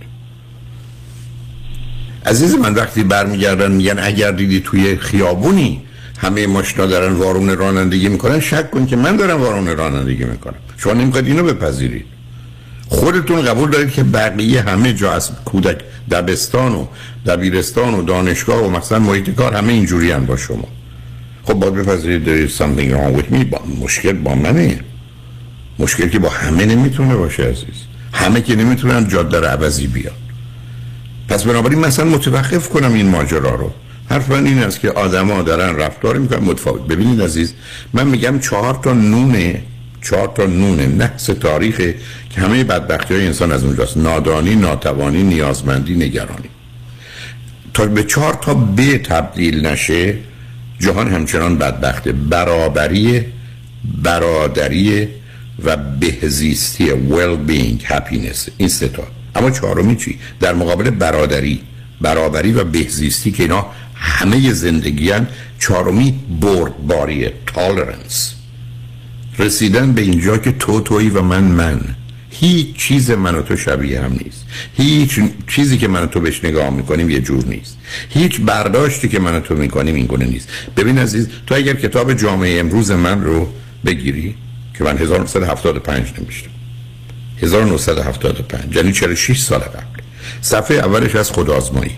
عزیز 2.25 2.55
من 2.55 2.73
وقتی 2.73 3.03
برمیگردن 3.03 3.71
میگن 3.71 3.99
اگر 3.99 4.31
دیدی 4.31 4.59
توی 4.59 4.97
خیابونی 4.97 5.81
همه 6.23 6.47
ماشینا 6.47 6.85
دارن 6.85 7.13
وارون 7.13 7.57
رانندگی 7.57 8.09
می‌کنن. 8.09 8.39
شک 8.39 8.71
کن 8.71 8.85
که 8.85 8.95
من 8.95 9.15
دارم 9.15 9.41
وارون 9.41 9.77
رانندگی 9.77 10.23
می‌کنم. 10.23 10.55
شما 10.77 10.93
نمی‌خواید 10.93 11.27
اینو 11.27 11.43
بپذیرید. 11.43 12.05
خودتون 12.89 13.41
قبول 13.41 13.69
دارید 13.69 13.91
که 13.91 14.03
بقیه 14.03 14.61
همه 14.61 14.93
جا 14.93 15.13
از 15.13 15.31
کودک 15.45 15.77
دبستان 16.11 16.75
و 16.75 16.85
دبیرستان 17.25 17.93
و 17.93 18.01
دانشگاه 18.01 18.63
و 18.63 18.69
مثلا 18.69 18.99
محیط 18.99 19.29
کار 19.29 19.53
همه 19.53 19.73
اینجوری 19.73 20.13
با 20.13 20.37
شما. 20.37 20.67
خب 21.43 21.53
باید 21.53 21.73
بپذیرید 21.73 22.25
دارید 22.25 22.49
something 22.49 22.93
wrong 22.93 23.19
with 23.19 23.33
me. 23.33 23.45
با 23.45 23.61
مشکل 23.81 24.13
با 24.13 24.35
منه. 24.35 24.79
مشکل 25.79 26.07
که 26.07 26.19
با 26.19 26.29
همه 26.29 26.65
نمی‌تونه 26.65 27.15
باشه 27.15 27.43
عزیز. 27.43 27.83
همه 28.13 28.41
که 28.41 28.55
نمی‌تونن 28.55 29.07
جاده 29.07 29.39
رو 29.39 29.45
عوضی 29.45 29.87
بیاد 29.87 30.15
پس 31.27 31.43
بنابراین 31.43 31.79
مثلا 31.79 32.05
متوقف 32.05 32.69
کنم 32.69 32.93
این 32.93 33.09
ماجرا 33.09 33.55
رو. 33.55 33.71
حرف 34.09 34.31
من 34.31 34.45
این 34.45 34.59
است 34.59 34.79
که 34.79 34.91
آدما 34.91 35.41
دارن 35.41 35.75
رفتار 35.75 36.17
می‌کنن. 36.17 36.43
متفاوت. 36.43 36.87
ببینید 36.87 37.21
عزیز 37.21 37.53
من 37.93 38.07
میگم 38.07 38.39
چهار 38.39 38.79
تا 38.83 38.93
نونه 38.93 39.61
چهار 40.01 40.31
تا 40.35 40.45
نونه 40.45 40.87
نحس 40.87 41.25
تاریخه 41.25 41.95
که 42.29 42.41
همه 42.41 42.63
بدبختی 42.63 43.13
های 43.13 43.25
انسان 43.27 43.51
از 43.51 43.63
اونجاست. 43.63 43.97
نادانی 43.97 44.55
ناتوانی 44.55 45.23
نیازمندی 45.23 45.95
نگرانی. 45.95 46.49
تا 47.73 47.85
به 47.85 48.03
چهار 48.03 48.33
تا 48.33 48.53
ب 48.53 48.97
تبدیل 48.97 49.65
نشه 49.65 50.15
جهان 50.79 51.07
همچنان 51.07 51.57
بدبخته. 51.57 52.11
برابری 52.11 53.25
برادری 54.03 55.07
و 55.65 55.77
بهزیستی 55.77 56.87
well 56.89 57.49
being 57.49 57.91
happiness. 57.91 58.49
این 58.57 58.69
ستا 58.69 59.03
اما 59.35 59.51
چهارمی 59.51 59.95
چی؟ 59.95 60.19
در 60.39 60.53
مقابل 60.53 60.89
برادری. 60.89 61.61
برابری 62.01 62.51
و 62.51 62.63
بهزیستی 62.63 63.31
که 63.31 63.43
اینا 63.43 63.65
همه 64.03 64.53
زندگیان 64.53 65.27
چهارمی 65.59 66.19
بردباریه 66.41 67.33
تالرنس 67.47 68.33
رسیدن 69.39 69.91
به 69.91 70.01
اینجا 70.01 70.37
که 70.37 70.51
تو 70.51 70.81
تویی 70.81 71.09
و 71.09 71.21
من 71.21 71.43
من. 71.43 71.81
هیچ 72.29 72.75
چیز 72.75 73.11
من 73.11 73.35
و 73.35 73.41
تو 73.41 73.57
شبیه 73.57 74.01
هم 74.01 74.19
نیست. 74.23 74.45
هیچ 74.77 75.19
چیزی 75.47 75.77
که 75.77 75.87
من 75.87 76.03
و 76.03 76.05
تو 76.05 76.19
بهش 76.19 76.43
نگاه 76.43 76.69
می‌کنیم 76.69 77.09
یه 77.09 77.19
جور 77.19 77.45
نیست. 77.45 77.77
هیچ 78.09 78.41
برداشتی 78.41 79.09
که 79.09 79.19
من 79.19 79.35
و 79.35 79.39
تو 79.39 79.55
می‌کنیم 79.55 79.95
این 79.95 80.05
گونه 80.05 80.25
نیست. 80.25 80.47
ببین 80.77 80.97
عزیز 80.97 81.27
تو 81.47 81.55
اگر 81.55 81.73
کتاب 81.73 82.13
جامعه 82.13 82.59
امروز 82.59 82.91
من 82.91 83.23
رو 83.23 83.49
بگیری 83.85 84.35
که 84.77 84.83
من 84.83 84.97
1975 84.97 86.13
نمیشتم 86.19 86.49
1975 87.41 88.75
یعنی 88.75 88.91
46 88.91 89.39
سال 89.39 89.59
قبل. 89.59 90.03
صفحه 90.41 90.77
اولش 90.77 91.15
از 91.15 91.31
خودآزمایی 91.31 91.91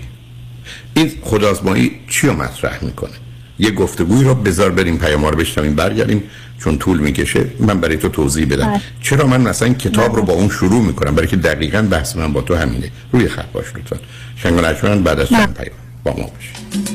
این 0.96 1.12
خودآزمایی 1.22 1.92
چی 2.10 2.28
رو 2.28 2.34
مطرح 2.34 2.84
می‌کنه؟ 2.84 3.12
یه 3.60 3.72
گفتگوی 3.72 4.24
رو 4.24 4.36
بذار 4.36 4.72
بریم 4.72 4.98
پیام 4.98 5.26
رو 5.26 5.38
بشنویم 5.38 5.76
برگردیم 5.76 6.24
چون 6.60 6.78
طول 6.78 7.00
می‌کشه 7.00 7.46
من 7.60 7.80
برای 7.80 7.98
تو 7.98 8.10
توضیح 8.10 8.46
بدم. 8.46 8.68
بله. 8.68 8.82
چرا 9.02 9.28
من 9.28 9.42
مثلا 9.42 9.74
کتاب 9.74 10.16
رو 10.16 10.22
با 10.22 10.34
اون 10.34 10.50
شروع 10.50 10.82
می‌کنم؟ 10.86 11.16
برای 11.16 11.28
که 11.28 11.36
دقیقا 11.36 11.82
بحث 11.82 12.16
من 12.16 12.34
با 12.34 12.42
تو 12.42 12.56
همینه. 12.56 12.92
روی 13.12 13.28
خط 13.28 13.52
باش 13.54 13.66
لطفا. 13.76 14.00
شنگ 14.36 15.04
بعد 15.04 15.20
از 15.20 15.30
چند 15.30 15.54
پیام 15.54 15.76
با 16.04 16.12
ما 16.12 16.24
باش. 16.24 16.95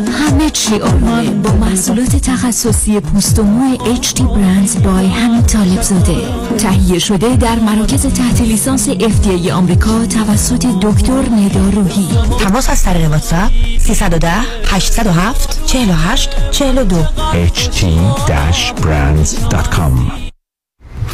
همه 0.31 0.49
چی 0.49 0.79
آرومه 0.79 1.29
با 1.29 1.51
محصولات 1.51 2.15
تخصصی 2.15 2.99
پوست 2.99 3.39
و 3.39 3.43
مو 3.43 3.77
HD 3.77 4.21
برندز 4.21 4.83
بای 4.83 5.07
همین 5.07 5.43
طالب 5.43 5.81
زاده. 5.81 6.17
تهیه 6.57 6.99
شده 6.99 7.35
در 7.35 7.55
مراکز 7.55 8.05
تحت 8.05 8.41
لیسانس 8.41 8.89
FDA 8.89 9.49
آمریکا 9.49 10.05
توسط 10.05 10.65
دکتر 10.81 11.29
ندا 11.29 11.69
روحی. 11.69 12.07
تماس 12.39 12.69
از 12.69 12.83
طریق 12.83 13.11
واتساپ 13.11 13.51
310 13.79 14.31
807 14.65 15.65
48 15.65 16.51
42 16.51 16.95
ht-brands.com 17.33 20.31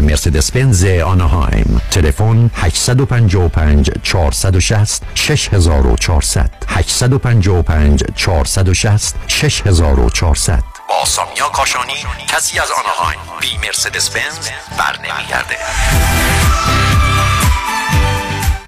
مرسدس 0.00 0.50
بنز 0.52 0.84
آنهایم. 0.84 1.80
تلفن 1.90 2.50
855 2.54 3.90
460 4.02 5.02
6400 5.14 6.50
855 6.68 8.04
460 8.16 9.14
6400 9.26 10.62
با 10.88 11.04
سامیا 11.04 11.48
کاشانی 11.48 11.92
کسی 12.28 12.58
از 12.58 12.68
آنهایم. 12.70 13.18
بی 13.40 13.66
مرسدس 13.66 14.10
بنز 14.10 14.48
بر 14.78 14.96
نمیگرده 14.98 15.56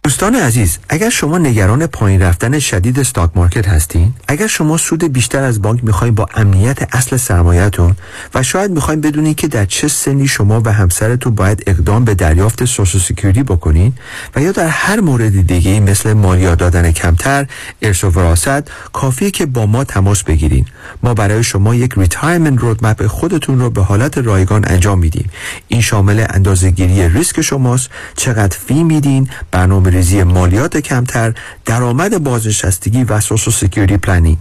دوستان 0.05 0.34
عزیز 0.34 0.78
اگر 0.88 1.11
شما 1.11 1.38
نگران 1.38 1.86
پایین 1.86 2.22
رفتن 2.22 2.59
شدید 2.59 3.00
stock 3.00 3.30
market 3.34 3.68
هستین 3.68 4.14
اگر 4.28 4.46
شما 4.46 4.76
سود 4.76 5.05
بیشتر 5.05 5.42
از 5.42 5.62
بانک 5.62 5.84
می‌خواین 5.84 6.14
با 6.14 6.28
امنیت 6.34 6.94
اصل 6.94 7.16
سرمایهتون 7.16 7.96
و 8.34 8.42
شاید 8.42 8.70
می‌خواین 8.70 9.00
بدونین 9.00 9.34
که 9.34 9.48
در 9.48 9.64
چه 9.64 9.88
سنی 9.88 10.28
شما 10.28 10.62
و 10.64 10.72
همسرتون 10.72 11.34
باید 11.34 11.62
اقدام 11.66 12.05
به 12.05 12.14
دریافت 12.14 12.64
Social 12.64 13.00
Security 13.00 13.42
بکنین 13.42 13.92
و 14.34 14.42
یا 14.42 14.53
در 14.53 14.66
هر 14.68 15.00
مورد 15.00 15.46
دیگه 15.46 15.80
مثل 15.80 16.12
مالیات 16.12 16.59
دادن 16.59 16.92
کمتر 16.92 17.46
ارث 17.82 18.05
و 18.05 18.11
وراثت 18.11 18.70
کافیه 18.92 19.30
که 19.30 19.46
با 19.46 19.66
ما 19.66 19.84
تماس 19.84 20.22
بگیرین. 20.22 20.66
ما 21.03 21.14
برای 21.14 21.44
شما 21.44 21.74
یک 21.74 21.92
retirement 21.96 22.60
roadmap 22.60 23.06
خودتون 23.07 23.61
رو 23.61 23.70
به 23.70 23.82
حالت 23.82 24.18
رایگان 24.18 24.64
انجام 24.66 24.98
میدیم. 24.98 25.30
این 25.68 25.80
شامل 25.80 26.26
اندازهگیری 26.30 27.09
ریسک 27.09 27.40
شماست. 27.40 27.90
چقدر 28.16 28.57
fee 28.58 28.82
میدین 28.82 29.28
برنامه 29.50 29.91
ریزی 29.93 30.22
مالیات 30.22 30.76
کمتر 30.76 31.34
درآمد 31.64 32.22
بازنشستگی 32.22 33.05
و 33.05 33.20
Social 33.20 33.54
Security 33.54 33.96
planning 33.96 34.38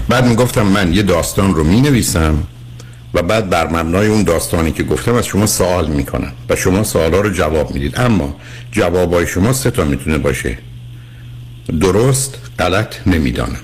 بعد 0.09 0.25
می‌گفتم 0.25 0.63
من 0.63 0.93
یه 0.93 1.03
داستان 1.03 1.55
رو 1.55 1.65
می‌نویسم. 1.65 2.43
و 3.15 3.23
بعد 3.23 3.51
بر 3.51 3.67
مبنای 3.67 4.07
اون 4.07 4.23
داستانی 4.23 4.73
که 4.73 4.83
گفتم 4.83 5.15
از 5.15 5.27
شما 5.27 5.47
سوال 5.47 5.89
می‌کنم 5.89 6.33
و 6.49 6.57
شما 6.57 6.85
سوالا 6.85 7.21
رو 7.21 7.31
جواب 7.31 7.75
می‌دید. 7.75 8.01
اما 8.01 8.37
جوابای 8.73 9.27
شما 9.27 9.53
سه 9.53 9.71
تا 9.71 9.85
می‌تونه 9.85 10.19
باشه. 10.19 10.59
درست 11.81 12.39
غلط 12.59 12.95
نمی‌دانم. 13.07 13.61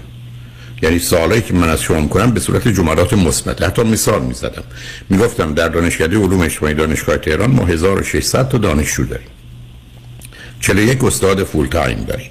یعنی 0.83 0.99
سوالایی 0.99 1.43
که 1.43 1.55
من 1.55 1.69
از 1.69 1.83
شما 1.83 2.01
می‌کنم 2.01 2.31
به 2.31 2.41
صورت 2.41 2.69
جملات 2.69 3.13
مثبت. 3.13 3.63
حتی 3.63 3.83
مثال 3.83 4.23
می‌زدم. 4.23 4.63
می‌گفتم 5.11 5.55
در 5.55 5.69
دانشکده 5.69 6.17
علوم 6.17 6.41
اجتماعی 6.41 6.75
دانشگاه 6.75 7.17
تهران 7.17 7.51
ما 7.51 7.67
1600 7.67 8.49
تا 8.49 8.59
دانشجو 8.59 9.05
داریم. 9.05 9.27
41 10.61 11.05
استاد 11.05 11.45
فول 11.45 11.67
تایم 11.67 12.05
داریم. 12.05 12.31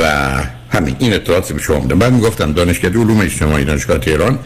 و 0.00 0.32
همین 0.70 0.96
این 0.98 1.14
اطلاعاتی 1.14 1.54
به 1.54 1.60
شما 1.62 1.80
میدم. 1.80 1.98
بعد 1.98 2.12
می‌گفتم 2.12 2.52
دانشکده 2.52 2.98
علوم 2.98 3.20
اجتماعی 3.20 3.64
دانشگاه 3.64 3.98
تهران 3.98 4.38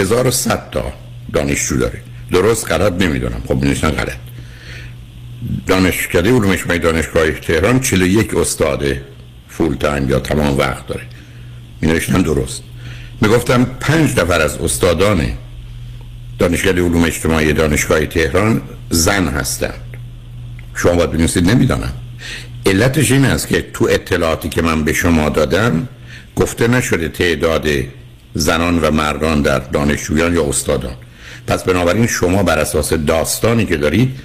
1100 0.00 0.70
تا 0.70 0.92
دانشجو 1.32 1.76
داره. 1.76 2.02
درست 2.32 2.72
غلط 2.72 2.92
نمی‌دونم. 3.02 3.42
خب 3.48 3.64
نشن 3.64 3.90
غلط. 3.90 4.16
دانشکده 5.66 6.30
علوم 6.30 6.50
اجتماعی 6.50 6.78
دانشگاه 6.78 7.30
تهران 7.30 7.80
41 7.80 8.34
استاد 8.34 8.84
فول 9.48 9.74
تایم 9.74 10.10
یا 10.10 10.20
تمام 10.20 10.58
وقت 10.58 10.86
داره. 10.86 11.02
می 11.80 11.88
نوشتم 11.88 12.22
درست. 12.22 12.62
می‌گفتم 13.20 13.64
پنج 13.64 14.20
نفر 14.20 14.40
از 14.40 14.56
استادان 14.56 15.26
دانشکده 16.38 16.82
علوم 16.82 17.04
اجتماعی 17.04 17.52
دانشگاه 17.52 18.06
تهران 18.06 18.62
زن 18.90 19.28
هستند. 19.28 19.80
شما 20.74 20.92
باید 20.94 21.10
بنویسید 21.10 21.50
نمی‌دانم. 21.50 21.92
علتش 22.66 23.12
این 23.12 23.24
است 23.24 23.48
که 23.48 23.66
تو 23.74 23.88
اطلاعاتی 23.90 24.48
که 24.48 24.62
من 24.62 24.84
به 24.84 24.92
شما 24.92 25.28
دادم 25.28 25.88
گفته 26.36 26.68
نشده 26.68 27.08
تعداد 27.08 27.66
زنان 28.34 28.78
و 28.78 28.90
مردان 28.90 29.42
در 29.42 29.58
دانشجویان 29.58 30.34
یا 30.34 30.44
استادان. 30.44 30.94
پس 31.46 31.64
بنابراین 31.64 32.06
شما 32.06 32.42
بر 32.42 32.58
اساس 32.58 32.92
داستانی 32.92 33.66
که 33.66 33.76
دارید 33.76 34.18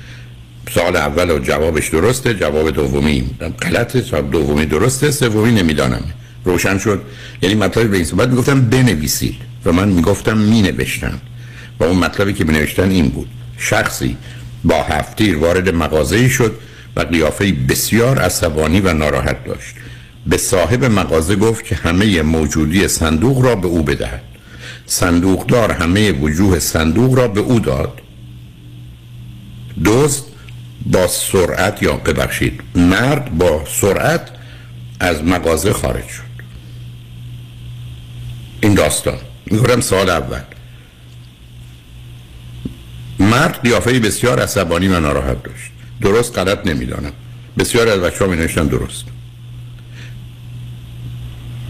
سال 0.71 0.95
اول 0.95 1.29
و 1.31 1.39
جوابش 1.39 1.89
درسته 1.89 2.33
جواب 2.33 2.69
دومی 2.69 3.29
غلطه 3.61 4.01
جواب 4.01 4.31
دومی 4.31 4.65
درسته 4.65 5.11
سومی 5.11 5.51
نمی‌دانم. 5.51 6.03
روشن 6.45 6.77
شد. 6.77 7.01
یعنی 7.41 7.55
مطلب 7.55 7.91
به 7.91 7.95
این 7.97 8.05
صورت 8.05 8.29
می‌گفتم 8.29 8.61
بنویسید 8.61 9.35
و 9.65 9.71
من 9.71 9.87
می‌گفتم 9.87 10.37
مینوشتم 10.37 11.19
و 11.79 11.83
اون 11.83 11.97
مطلبی 11.97 12.33
که 12.33 12.45
بنوشتن 12.45 12.91
این 12.91 13.09
بود. 13.09 13.27
شخصی 13.57 14.17
با 14.63 14.83
هفتیر 14.83 15.37
وارد 15.37 15.69
مغازه 15.69 16.29
شد 16.29 16.59
و 16.95 17.01
قیافه 17.01 17.51
بسیار 17.51 18.19
عصبانی 18.19 18.79
و 18.81 18.93
ناراحت 18.93 19.45
داشت. 19.45 19.75
به 20.27 20.37
صاحب 20.37 20.85
مغازه 20.85 21.35
گفت 21.35 21.65
که 21.65 21.75
همه 21.75 22.21
موجودی 22.21 22.87
صندوق 22.87 23.41
را 23.41 23.55
به 23.55 23.67
او 23.67 23.83
بدهد. 23.83 24.21
صندوقدار 24.85 25.71
همه 25.71 26.11
وجوه 26.11 26.59
صندوق 26.59 27.15
را 27.15 27.27
به 27.27 27.39
او 27.39 27.59
داد. 27.59 28.01
دوست 29.83 30.25
با 30.85 31.07
سرعت 31.07 31.83
یا 31.83 31.93
ببخشید 31.93 32.61
مرد 32.75 33.37
با 33.37 33.63
سرعت 33.67 34.29
از 34.99 35.23
مغازه 35.23 35.73
خارج 35.73 36.07
شد. 36.07 36.23
این 38.61 38.73
داستان. 38.73 39.17
میگورم 39.45 39.81
سال 39.81 40.09
اول. 40.09 40.41
مرد 43.19 43.61
قیافه 43.63 43.99
بسیار 43.99 44.39
عصبانی 44.39 44.87
و 44.87 44.99
ناراحت 44.99 45.43
داشت. 45.43 45.71
درست 46.01 46.37
غلط 46.37 46.67
نمی‌دانم. 46.67 47.11
بسیار 47.59 47.87
از 47.87 47.99
بچه 47.99 48.25
ها 48.25 48.63
درست. 48.63 49.14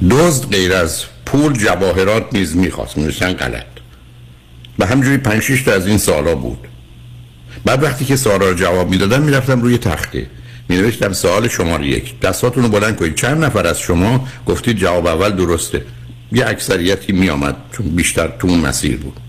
دزد 0.09 0.51
غیر 0.51 0.73
از 0.73 1.03
پول 1.25 1.53
جواهرات 1.53 2.25
نیز 2.33 2.55
می‌خواست. 2.55 2.97
میشن 2.97 3.33
غلط. 3.33 3.65
و 4.79 4.85
همجوری 4.85 5.17
پنج 5.17 5.63
تا 5.65 5.73
از 5.73 5.87
این 5.87 5.97
سوالا 5.97 6.35
بود. 6.35 6.67
بعد 7.65 7.83
وقتی 7.83 8.05
که 8.05 8.15
سوالا 8.15 8.49
رو 8.49 8.55
جواب 8.55 8.89
می‌دادم 8.89 9.21
می‌رفتم 9.21 9.61
روی 9.61 9.77
تخته. 9.77 10.27
می 10.69 10.77
نوشتم 10.77 11.13
سوال 11.13 11.47
شماره 11.47 11.87
یک. 11.87 12.19
دستاتون 12.19 12.63
رو 12.63 12.69
بلند 12.69 12.95
کنید. 12.95 13.15
چند 13.15 13.43
نفر 13.43 13.67
از 13.67 13.79
شما 13.79 14.27
گفتید 14.45 14.77
جواب 14.77 15.07
اول 15.07 15.29
درسته؟ 15.29 15.85
یه 16.31 16.47
اکثریتی 16.47 17.13
می 17.13 17.29
آمد 17.29 17.55
چون 17.71 17.87
بیشتر 17.87 18.27
تو 18.39 18.47
اون 18.47 18.59
مسیر 18.59 18.97
بود. 18.97 19.19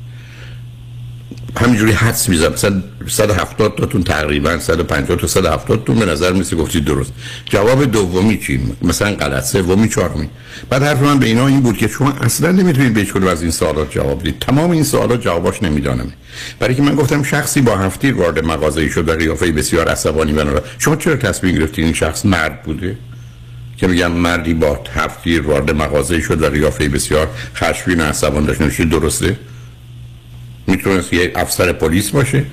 همینجوری 1.57 1.93
حدس 1.93 2.29
مثلا 2.29 2.83
170 3.09 3.77
تاتون 3.77 4.03
تقریبا 4.03 4.59
150 4.59 5.19
تا 5.19 5.27
170 5.27 5.85
تون 5.85 5.99
به 5.99 6.07
نظر 6.07 6.33
میسه 6.33 6.57
گفتید 6.57 6.85
درست. 6.85 7.13
جواب 7.45 7.85
دومی 7.85 8.39
چی؟ 8.39 8.61
مثلا 8.83 9.11
غلط. 9.15 9.45
سومی 9.45 9.89
چهارمی. 9.89 10.29
بعد 10.71 10.83
حرف 10.83 11.03
من 11.03 11.19
به 11.19 11.27
اینا 11.27 11.47
این 11.47 11.61
بود 11.61 11.77
که 11.77 11.89
شما 11.89 12.13
اصلا 12.13 12.53
نمی‌تونید 12.53 12.95
به 12.95 13.01
هیچ 13.01 13.17
از 13.17 13.43
این 13.43 13.51
سوالات 13.51 13.91
جواب 13.91 14.21
بدید. 14.21 14.39
تمام 14.39 14.71
این 14.71 14.85
سوالات 14.85 15.21
جواباش 15.21 15.63
نمی‌دانم. 15.63 16.13
برای 16.59 16.75
که 16.75 16.83
من 16.83 16.95
گفتم 16.95 17.23
شخصی 17.23 17.61
با 17.61 17.77
هفتیر 17.77 18.15
وارد 18.15 18.45
مغازه 18.45 18.89
شد 18.89 19.09
و 19.09 19.13
قیافه 19.13 19.53
بسیار 19.53 19.89
عصبانی 19.89 20.33
و 20.33 20.61
شما 20.79 20.97
چرا 20.97 21.17
تصمیم 21.17 21.55
گرفتید 21.55 21.85
این 21.85 21.95
شخص 21.95 22.27
مرد 22.27 22.63
بوده؟ 22.63 22.97
که 23.77 23.87
میگم 23.87 24.13
مردی 24.13 24.55
با 24.55 24.81
هفتیر 24.95 25.43
وارد 25.43 25.71
مغازه 25.71 26.21
شد 26.21 26.43
و 26.43 26.51
قیافه 26.51 26.89
بسیار 26.89 27.29
خشمگین 27.57 28.01
و 28.01 28.05
عصبانی 28.05 28.47
داشت. 28.47 28.83
درسته؟ 28.83 29.37
می‌تونست 30.67 31.13
یه 31.13 31.33
افسر 31.35 31.73
پلیس 31.73 32.11
باشه 32.11 32.45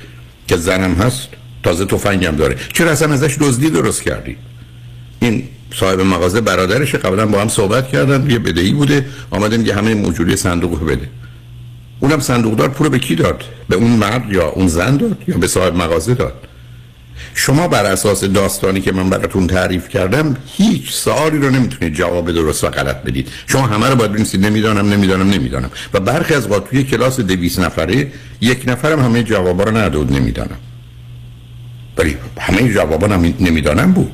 که 0.47 0.57
زنم 0.57 0.93
هست 0.93 1.27
تازه 1.63 1.85
تفنگم 1.85 2.35
داره. 2.35 2.55
چرا 2.73 2.91
اصلا 2.91 3.13
ازش 3.13 3.37
دزدی 3.39 3.69
درست 3.69 4.01
کردی؟ 4.01 4.37
این 5.19 5.43
صاحب 5.75 6.01
مغازه 6.01 6.41
برادرش 6.41 6.95
قبلا 6.95 7.25
با 7.25 7.41
هم 7.41 7.47
صحبت 7.47 7.87
کردن 7.87 8.29
یه 8.29 8.39
بدهی 8.39 8.73
بوده 8.73 9.05
آمده 9.29 9.57
میگه 9.57 9.75
همه 9.75 9.93
موجودی 9.93 10.35
صندوق 10.35 10.85
بده. 10.85 11.09
اونم 11.99 12.19
صندوقدار 12.19 12.69
پول 12.69 12.89
به 12.89 12.99
کی 12.99 13.15
داد؟ 13.15 13.43
به 13.69 13.75
اون 13.75 13.91
مرد 13.91 14.31
یا 14.31 14.47
اون 14.47 14.67
زن 14.67 14.97
داد 14.97 15.17
یا 15.27 15.37
به 15.37 15.47
صاحب 15.47 15.75
مغازه 15.75 16.13
داد؟ 16.13 16.33
شما 17.35 17.67
بر 17.67 17.85
اساس 17.85 18.23
داستانی 18.23 18.81
که 18.81 18.91
من 18.91 19.09
براتون 19.09 19.47
تعریف 19.47 19.89
کردم 19.89 20.37
هیچ 20.47 20.91
سوالی 20.91 21.37
رو 21.37 21.49
نمی‌تونید 21.49 21.93
جواب 21.93 22.31
درست 22.31 22.63
و 22.63 22.67
غلط 22.69 23.03
بدید. 23.03 23.29
شما 23.47 23.67
همه 23.67 23.89
رو 23.89 23.95
باید 23.95 24.11
بنویسید. 24.11 24.45
نمی‌دانم 24.45 24.93
نمی‌دانم 24.93 25.29
نمی‌دانم. 25.29 25.71
و 25.93 25.99
برخی 25.99 26.33
از 26.33 26.51
وقت 26.51 26.69
توی 26.69 26.83
کلاس 26.83 27.19
200 27.19 27.59
نفره 27.59 28.11
یک 28.41 28.63
نفرم 28.67 28.99
همه 28.99 29.23
جوابا 29.23 29.63
رو 29.63 29.77
نداد 29.77 30.13
نمی‌دانم. 30.13 30.57
ولی 31.97 32.17
همه 32.39 32.73
جوابا 32.73 33.07
نمی‌دانم 33.39 33.91
بود. 33.91 34.11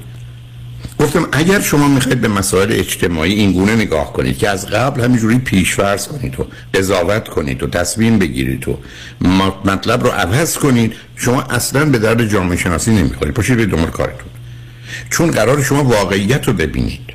گفتم 0.99 1.27
اگر 1.31 1.59
شما 1.59 1.87
می‌خواید 1.87 2.21
به 2.21 2.27
مسائل 2.27 2.71
اجتماعی 2.71 3.33
این 3.33 3.51
گونه 3.51 3.75
نگاه 3.75 4.13
کنید 4.13 4.37
که 4.37 4.49
از 4.49 4.67
قبل 4.67 5.01
همینجوری 5.01 5.37
پیشفرض 5.37 6.07
کنید 6.07 6.39
و 6.39 6.47
قضاوت 6.73 7.27
کنید 7.27 7.63
و 7.63 7.67
تصمیم 7.67 8.19
بگیرید 8.19 8.67
و 8.67 8.77
مطلب 9.65 10.03
رو 10.03 10.09
عوض 10.09 10.57
کنید 10.57 10.93
شما 11.15 11.41
اصلا 11.41 11.85
به 11.85 11.99
درد 11.99 12.27
جامعه 12.27 12.57
شناسی 12.57 12.91
نمی‌خورید. 12.91 13.33
پاشید 13.33 13.57
به 13.57 13.65
دنبال 13.65 13.89
کارتون. 13.89 14.29
چون 15.09 15.31
قرار 15.31 15.63
شما 15.63 15.83
واقعیت 15.83 16.47
رو 16.47 16.53
ببینید. 16.53 17.13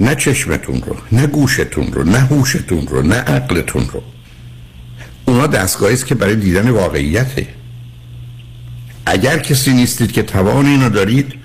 نه 0.00 0.14
چشمتون 0.14 0.82
رو 0.86 0.96
نه 1.12 1.26
گوشتون 1.26 1.92
رو 1.92 2.04
نه 2.04 2.18
هوشتون 2.18 2.86
رو 2.86 3.02
نه 3.02 3.14
عقلتون 3.14 3.88
رو. 3.92 4.02
اونا 5.24 5.46
دستگاهی 5.46 5.94
است 5.94 6.06
که 6.06 6.14
برای 6.14 6.36
دیدن 6.36 6.70
واقعیته. 6.70 7.46
اگر 9.06 9.38
کسی 9.38 9.72
نیستید 9.72 10.12
که 10.12 10.22
توان 10.22 10.66
اینو 10.66 10.88
دارید 10.88 11.39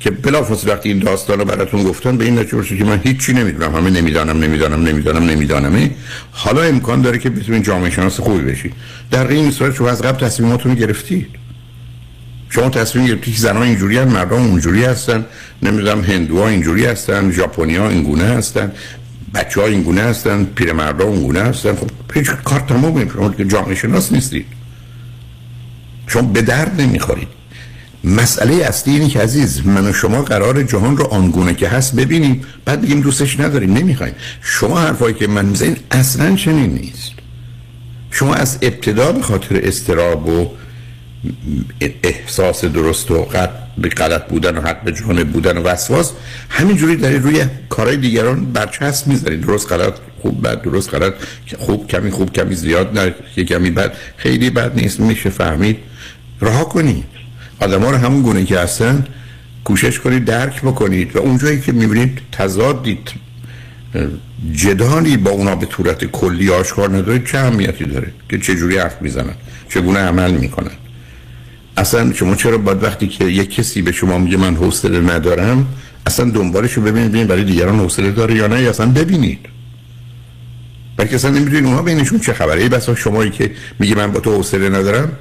که 0.00 0.10
بلافاصله 0.10 0.72
وقتی 0.72 0.88
این 0.88 0.98
داستان 0.98 1.38
رو 1.38 1.44
براتون 1.44 1.82
گفتن 1.82 2.16
به 2.16 2.24
این 2.24 2.38
نتیجه 2.38 2.76
که 2.76 2.84
من 2.84 3.00
هیچی 3.04 3.32
نمی‌دونم. 3.32 3.76
همه 3.76 3.90
نمی‌دانم 3.90 4.44
نمی‌دانم 4.44 4.82
نمی‌دانم 4.88 5.30
نمی‌دانم. 5.30 5.90
حالا 6.30 6.62
امکان 6.62 7.02
داره 7.02 7.18
که 7.18 7.30
بتونید 7.30 7.64
جامعه 7.64 7.90
شناس 7.90 8.20
خوبی 8.20 8.42
بشید 8.52 8.72
در 9.10 9.28
این 9.28 9.50
صورت 9.50 9.74
شما 9.74 9.88
از 9.88 10.02
قبل 10.02 10.26
تصمیماتون 10.26 10.74
گرفتید. 10.74 11.26
شما 12.48 12.70
تصمیم 12.70 13.06
گرفتید 13.06 13.34
که 13.34 13.40
زنان 13.40 13.62
اینجوری 13.62 13.98
هستن 13.98 14.12
مردم 14.12 14.36
اونجوری 14.36 14.84
هستن. 14.84 15.24
نمی‌دونم 15.62 16.00
هندوها 16.00 16.48
اینجوری 16.48 16.86
هستن 16.86 17.30
ژاپنیا 17.30 17.88
اینگونه 17.88 18.24
هستن 18.24 18.72
بچه 19.34 19.60
ها 19.60 19.66
اینگونه 19.66 20.00
هستن 20.00 20.44
پیرمردا 20.44 21.04
اونگونه 21.04 21.40
هستن. 21.40 21.74
خب 21.76 21.90
هیچ 22.14 22.30
کار 22.44 22.60
تمومه 22.60 23.08
شما 23.08 23.30
که 23.30 23.44
جامعه 23.44 23.74
شناس 23.74 24.12
نیستید. 24.12 24.46
شما 26.06 26.22
به 26.22 26.42
درد 26.42 26.80
نمی‌خورید. 26.80 27.28
مسئله 28.04 28.54
اصلی 28.54 28.92
اینه 28.92 29.08
که 29.08 29.20
عزیز 29.20 29.66
من 29.66 29.86
و 29.86 29.92
شما 29.92 30.22
قرار 30.22 30.62
جهان 30.62 30.96
رو 30.96 31.04
آنگونه 31.06 31.54
که 31.54 31.68
هست 31.68 31.96
ببینیم. 31.96 32.44
بعد 32.64 32.82
بگیم 32.82 33.00
دوستش 33.00 33.40
نداریم 33.40 33.72
نمی‌خوایم. 33.72 34.14
شما 34.42 34.80
حرفایی 34.80 35.14
که 35.14 35.26
من 35.26 35.44
می‌زنید 35.44 35.78
اصلا 35.90 36.36
چنین 36.36 36.70
نیست. 36.70 37.12
شما 38.10 38.34
از 38.34 38.58
ابتدا 38.62 39.12
به 39.12 39.22
خاطر 39.22 39.60
استراب 39.62 40.28
و 40.28 40.50
احساس 41.80 42.64
درست 42.64 43.10
و 43.10 43.26
به 43.78 43.88
غلط 43.88 44.28
بودن 44.28 44.58
و 44.58 44.60
حق 44.60 44.82
به 44.84 44.92
جانب 44.92 45.28
بودن 45.28 45.58
و 45.58 45.62
وسواس 45.62 46.12
همینجوری 46.48 46.96
دارید 46.96 47.22
روی 47.22 47.44
کارهای 47.68 47.96
دیگران 47.96 48.44
برچسب 48.44 49.06
می‌ذارید. 49.06 49.40
درست 49.40 49.72
غلط 49.72 49.94
خوب 50.22 50.46
بد 50.46 50.62
درست 50.62 50.94
غلط 50.94 51.14
خوب 51.58 51.86
کمی 51.86 52.10
خوب 52.10 52.32
کمی 52.32 52.54
زیاد 52.54 52.98
نه 52.98 53.14
کمی 53.44 53.70
بد. 53.70 53.92
خیلی 54.16 54.50
بد 54.50 54.74
نیست 54.74 55.00
میشه 55.00 55.30
فهمید. 55.30 55.76
رها 56.40 56.64
کنید. 56.64 57.04
آدم 57.60 57.82
ها 57.82 57.90
رو 57.90 57.96
همون 57.96 58.22
گونه 58.22 58.44
که 58.44 58.58
هستن 58.58 59.04
کوشش 59.64 59.98
کنید 59.98 60.24
درک 60.24 60.62
بکنید 60.62 61.16
و 61.16 61.18
اونجایی 61.18 61.60
که 61.60 61.72
می‌بینید 61.72 62.18
تضادید 62.32 63.10
جدالی 64.52 65.16
با 65.16 65.30
اونا 65.30 65.54
به 65.54 65.66
طورت 65.66 66.04
کلی 66.04 66.50
آشکار 66.50 66.96
نداره 66.96 67.18
چه 67.18 67.38
اهمیتی 67.38 67.84
داره؟ 67.84 68.12
که 68.28 68.38
چجوری 68.38 68.78
حرف 68.78 69.02
می‌زنن؟ 69.02 69.34
چگونه 69.68 69.98
عمل 69.98 70.30
می‌کنن؟ 70.30 70.70
اصلا 71.76 72.12
شما 72.12 72.34
چرا 72.34 72.58
باید 72.58 72.82
وقتی 72.82 73.08
که 73.08 73.24
یک 73.24 73.54
کسی 73.54 73.82
به 73.82 73.92
شما 73.92 74.18
میگه 74.18 74.36
من 74.36 74.56
حوصله 74.56 75.00
ندارم 75.00 75.66
اصلا 76.06 76.30
دنبالش 76.30 76.72
رو 76.72 76.82
ببینید 76.82 77.08
ببینید 77.08 77.28
برای 77.28 77.44
دیگران 77.44 77.78
حوصله 77.78 78.10
داره 78.10 78.34
یا 78.34 78.46
نه 78.46 78.56
اصلا 78.56 78.86
ببینید. 78.86 79.38
بلکه 80.96 81.14
اصلا 81.14 81.30
نمی‌دونید 81.30 81.64
اونها 81.64 81.82
بینشون 81.82 82.18
چه 82.20 82.32
خبره. 82.32 82.62
ای 82.62 82.68
بسا 82.68 82.94
شمایی 82.94 83.30
که 83.30 83.50
میگه 83.78 83.94
من 83.94 84.12
با 84.12 84.20
تو 84.20 84.36
حوصله 84.36 84.68
ندارم 84.68 85.12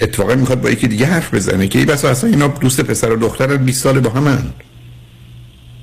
اتفاقا 0.00 0.34
می‌خواد 0.34 0.60
با 0.60 0.70
یکی 0.70 0.88
دیگه 0.88 1.06
حرف 1.06 1.34
بزنه 1.34 1.68
که 1.68 1.78
ای 1.78 1.84
بس 1.84 2.04
اصلا 2.04 2.30
اینا 2.30 2.48
دوست 2.48 2.80
پسر 2.80 3.12
و 3.12 3.16
دختر 3.16 3.56
20 3.56 3.82
سال 3.82 4.00
با 4.00 4.10
همن. 4.10 4.42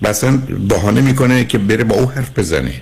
مثلا 0.01 0.37
بهانه 0.69 1.01
می‌کنه 1.01 1.45
که 1.45 1.57
بره 1.57 1.83
با 1.83 1.95
او 1.95 2.11
حرف 2.11 2.39
بزنه. 2.39 2.81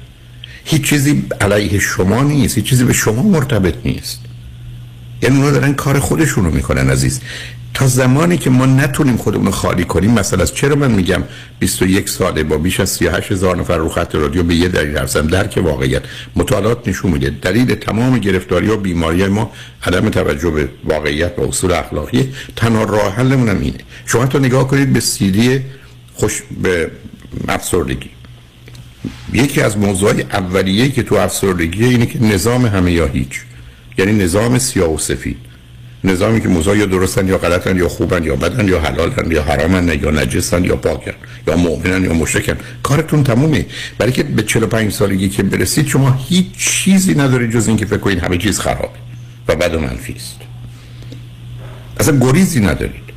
هیچ 0.65 0.81
چیزی 0.89 1.23
علیه 1.41 1.79
شما 1.79 2.23
نیست 2.23 2.55
هیچ 2.55 2.65
چیزی 2.65 2.83
به 2.83 2.93
شما 2.93 3.21
مرتبط 3.21 3.75
نیست. 3.85 4.19
یعنی 5.21 5.37
اونا 5.37 5.51
دارن 5.51 5.73
کار 5.73 5.99
خودشونو 5.99 6.51
می‌کنن 6.51 6.89
عزیز. 6.89 7.21
تا 7.73 7.87
زمانی 7.87 8.37
که 8.37 8.49
ما 8.49 8.65
نتونیم 8.65 9.17
خودمون 9.17 9.51
خالی 9.51 9.83
کنیم 9.83 10.11
مثلا 10.11 10.45
چرا 10.45 10.75
من 10.75 10.91
میگم 10.91 11.23
21 11.59 12.09
ساله 12.09 12.43
با 12.43 12.57
بیش 12.57 12.79
از 12.79 12.89
38 12.89 13.31
هزار 13.31 13.57
نفر 13.57 13.77
رو 13.77 13.89
خط 13.89 14.15
رادیو 14.15 14.43
به 14.43 14.55
یه 14.55 14.67
دلیل 14.67 14.97
هستم 14.97 15.27
درک 15.27 15.59
واقعیت. 15.63 16.01
مطالعات 16.35 16.87
نشون 16.87 17.11
میده. 17.11 17.29
دلیل 17.29 17.75
تمام 17.75 18.19
گرفتاری 18.19 18.67
و 18.67 18.77
بیماری 18.77 19.27
ما 19.27 19.51
عدم 19.83 20.09
توجه 20.09 20.49
به 20.49 20.69
واقعیت 20.83 21.33
و 21.37 21.41
اصول 21.41 21.71
اخلاقی 21.71 22.33
تنها 22.55 22.83
راه 22.83 23.15
حلمون 23.15 23.49
هم 23.49 23.61
اینه. 23.61 23.79
شما 24.05 24.25
تا 24.25 24.39
نگاه 24.39 24.67
کنید 24.67 24.93
به 24.93 24.99
سیدی 24.99 25.61
خوش 26.13 26.43
به 26.61 26.91
افسردگی. 27.47 28.09
یکی 29.33 29.61
از 29.61 29.77
موضوعات 29.77 30.35
اولیه 30.35 30.89
که 30.89 31.03
تو 31.03 31.15
افسردگی 31.15 31.85
اینه 31.85 32.05
که 32.05 32.23
نظام 32.23 32.65
همه 32.65 32.91
یا 32.91 33.05
هیچ. 33.05 33.41
یعنی 33.97 34.11
نظام 34.11 34.59
سیاه 34.59 34.93
و 34.93 34.97
سفید. 34.97 35.50
نظامی 36.03 36.41
که 36.41 36.47
موضوع 36.47 36.77
یا 36.77 36.85
درستن 36.85 37.27
یا 37.27 37.37
غلطن 37.37 37.77
یا 37.77 37.87
خوبن 37.87 38.23
یا 38.23 38.35
بدن 38.35 38.67
یا 38.67 38.79
حلالن 38.79 39.31
یا 39.31 39.43
حرامن 39.43 39.87
یا 39.87 40.11
نجسن 40.11 40.63
یا 40.63 40.75
پاکن 40.75 41.11
یا 41.47 41.57
مؤمنن 41.57 42.03
یا 42.03 42.13
مشرکن. 42.13 42.57
کارتون 42.83 43.23
تمومه. 43.23 43.65
برای 43.97 44.11
که 44.11 44.23
به 44.23 44.43
45 44.43 44.91
سالگی 44.91 45.29
که 45.29 45.43
برسید 45.43 45.87
شما 45.87 46.19
هیچ 46.29 46.45
چیزی 46.57 47.15
ندارید 47.15 47.51
جز 47.51 47.67
اینکه 47.67 47.85
فکر 47.85 47.97
کنید 47.97 48.19
همه 48.19 48.37
چیز 48.37 48.59
خرابه 48.59 48.99
و 49.47 49.55
بد 49.55 49.75
و 49.75 49.79
منفی 49.79 50.13
است. 50.13 50.37
اصلا 51.99 52.17
گریزی 52.19 52.59
ندارید. 52.59 53.11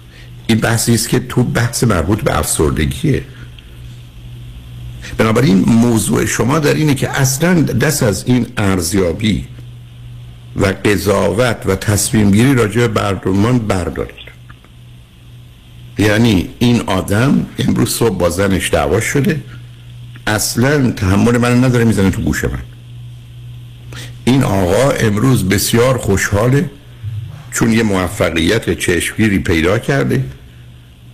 این 0.47 0.59
بحثی 0.59 0.95
است 0.95 1.09
که 1.09 1.18
تو 1.18 1.43
بحث 1.43 1.85
مربوط 1.85 2.22
به 2.22 2.39
افسردگیه. 2.39 3.22
بنابراین 5.18 5.64
موضوع 5.66 6.24
شما 6.26 6.59
در 6.59 6.74
اینه 6.74 6.95
که 6.95 7.11
اصلا 7.11 7.62
دست 7.62 8.03
از 8.03 8.24
این 8.26 8.47
ارزیابی 8.57 9.47
و 10.57 10.66
قضاوت 10.66 11.57
و 11.66 11.76
تصمیم 11.76 12.30
گیری 12.30 12.55
راجع 12.55 12.80
به 12.80 12.88
بردمان 12.88 13.59
بردارید. 13.59 14.24
یعنی 15.98 16.48
این 16.59 16.80
آدم 16.80 17.46
امروز 17.59 17.90
صبح 17.90 18.18
با 18.18 18.30
زنش 18.30 18.70
دعوا 18.70 19.00
شده 19.00 19.40
اصلا 20.26 20.90
تحمل 20.90 21.38
من 21.38 21.64
نداره 21.64 21.84
می‌زنه 21.84 22.11
تو 22.11 22.22
گوش 22.22 22.44
من. 22.44 22.62
این 24.24 24.42
آقا 24.42 24.90
امروز 24.90 25.48
بسیار 25.48 25.98
خوشحاله 25.98 26.70
چون 27.52 27.72
یه 27.72 27.82
موفقیت 27.82 28.78
چشمگیری 28.78 29.38
پیدا 29.38 29.78
کرده. 29.78 30.24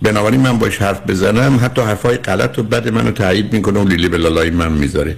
بنابراین 0.01 0.41
من 0.41 0.59
باش 0.59 0.77
حرف 0.77 1.01
بزنم 1.07 1.59
حتی 1.63 1.81
حرفای 1.81 2.17
غلط 2.17 2.59
و 2.59 2.63
بد 2.63 2.89
منو 2.89 3.11
تایید 3.11 3.53
می‌کنه 3.53 3.79
و 3.79 3.87
لیلی 3.87 4.09
به 4.09 4.51
من 4.51 4.71
می‌ذاره. 4.71 5.17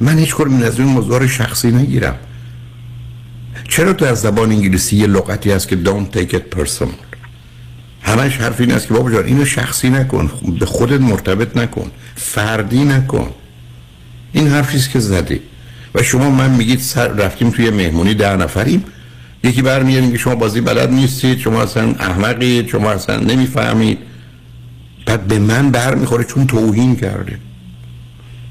من 0.00 0.18
هیچ 0.18 0.40
من 0.40 0.62
از 0.62 0.78
این 0.78 0.88
موضوع 0.88 1.26
شخصی 1.26 1.70
نگیرم. 1.70 2.18
چرا 3.76 4.08
از 4.08 4.20
زبان 4.20 4.52
انگلیسی 4.52 4.96
یه 4.96 5.06
لغتی 5.06 5.50
هست 5.50 5.68
که 5.68 5.78
don't 5.84 6.16
take 6.16 6.32
it 6.32 6.58
personal 6.58 7.16
همش 8.02 8.36
حرف 8.36 8.60
این 8.60 8.72
است 8.72 8.88
که 8.88 8.94
بابا 8.94 9.10
جان 9.10 9.24
اینو 9.24 9.44
شخصی 9.44 9.90
نکن 9.90 10.30
به 10.60 10.66
خودت 10.66 11.00
مرتبط 11.00 11.56
نکن 11.56 11.90
فردی 12.16 12.84
نکن. 12.84 13.30
این 14.32 14.48
حرفی 14.48 14.76
است 14.76 14.90
که 14.90 15.00
زدی. 15.00 15.40
و 15.94 16.02
شما 16.02 16.30
من 16.30 16.50
میگید 16.50 16.80
سر 16.80 17.08
رفتیم 17.08 17.50
توی 17.50 17.70
مهمونی 17.70 18.14
ده 18.14 18.36
نفریم. 18.36 18.84
یکی 19.44 19.62
برمیاد 19.62 20.04
میگه 20.04 20.18
شما 20.18 20.34
بازی 20.34 20.60
بلد 20.60 20.90
نیستید 20.90 21.38
شما 21.38 21.62
اصلا 21.62 21.94
احمقید 21.98 22.68
شما 22.68 22.90
اصلا 22.90 23.20
نمی‌فهمید. 23.20 23.98
بعد 25.06 25.26
به 25.26 25.38
من 25.38 25.70
برمیخوره 25.70 26.24
چون 26.24 26.46
توهین 26.46 26.96
کرده. 26.96 27.38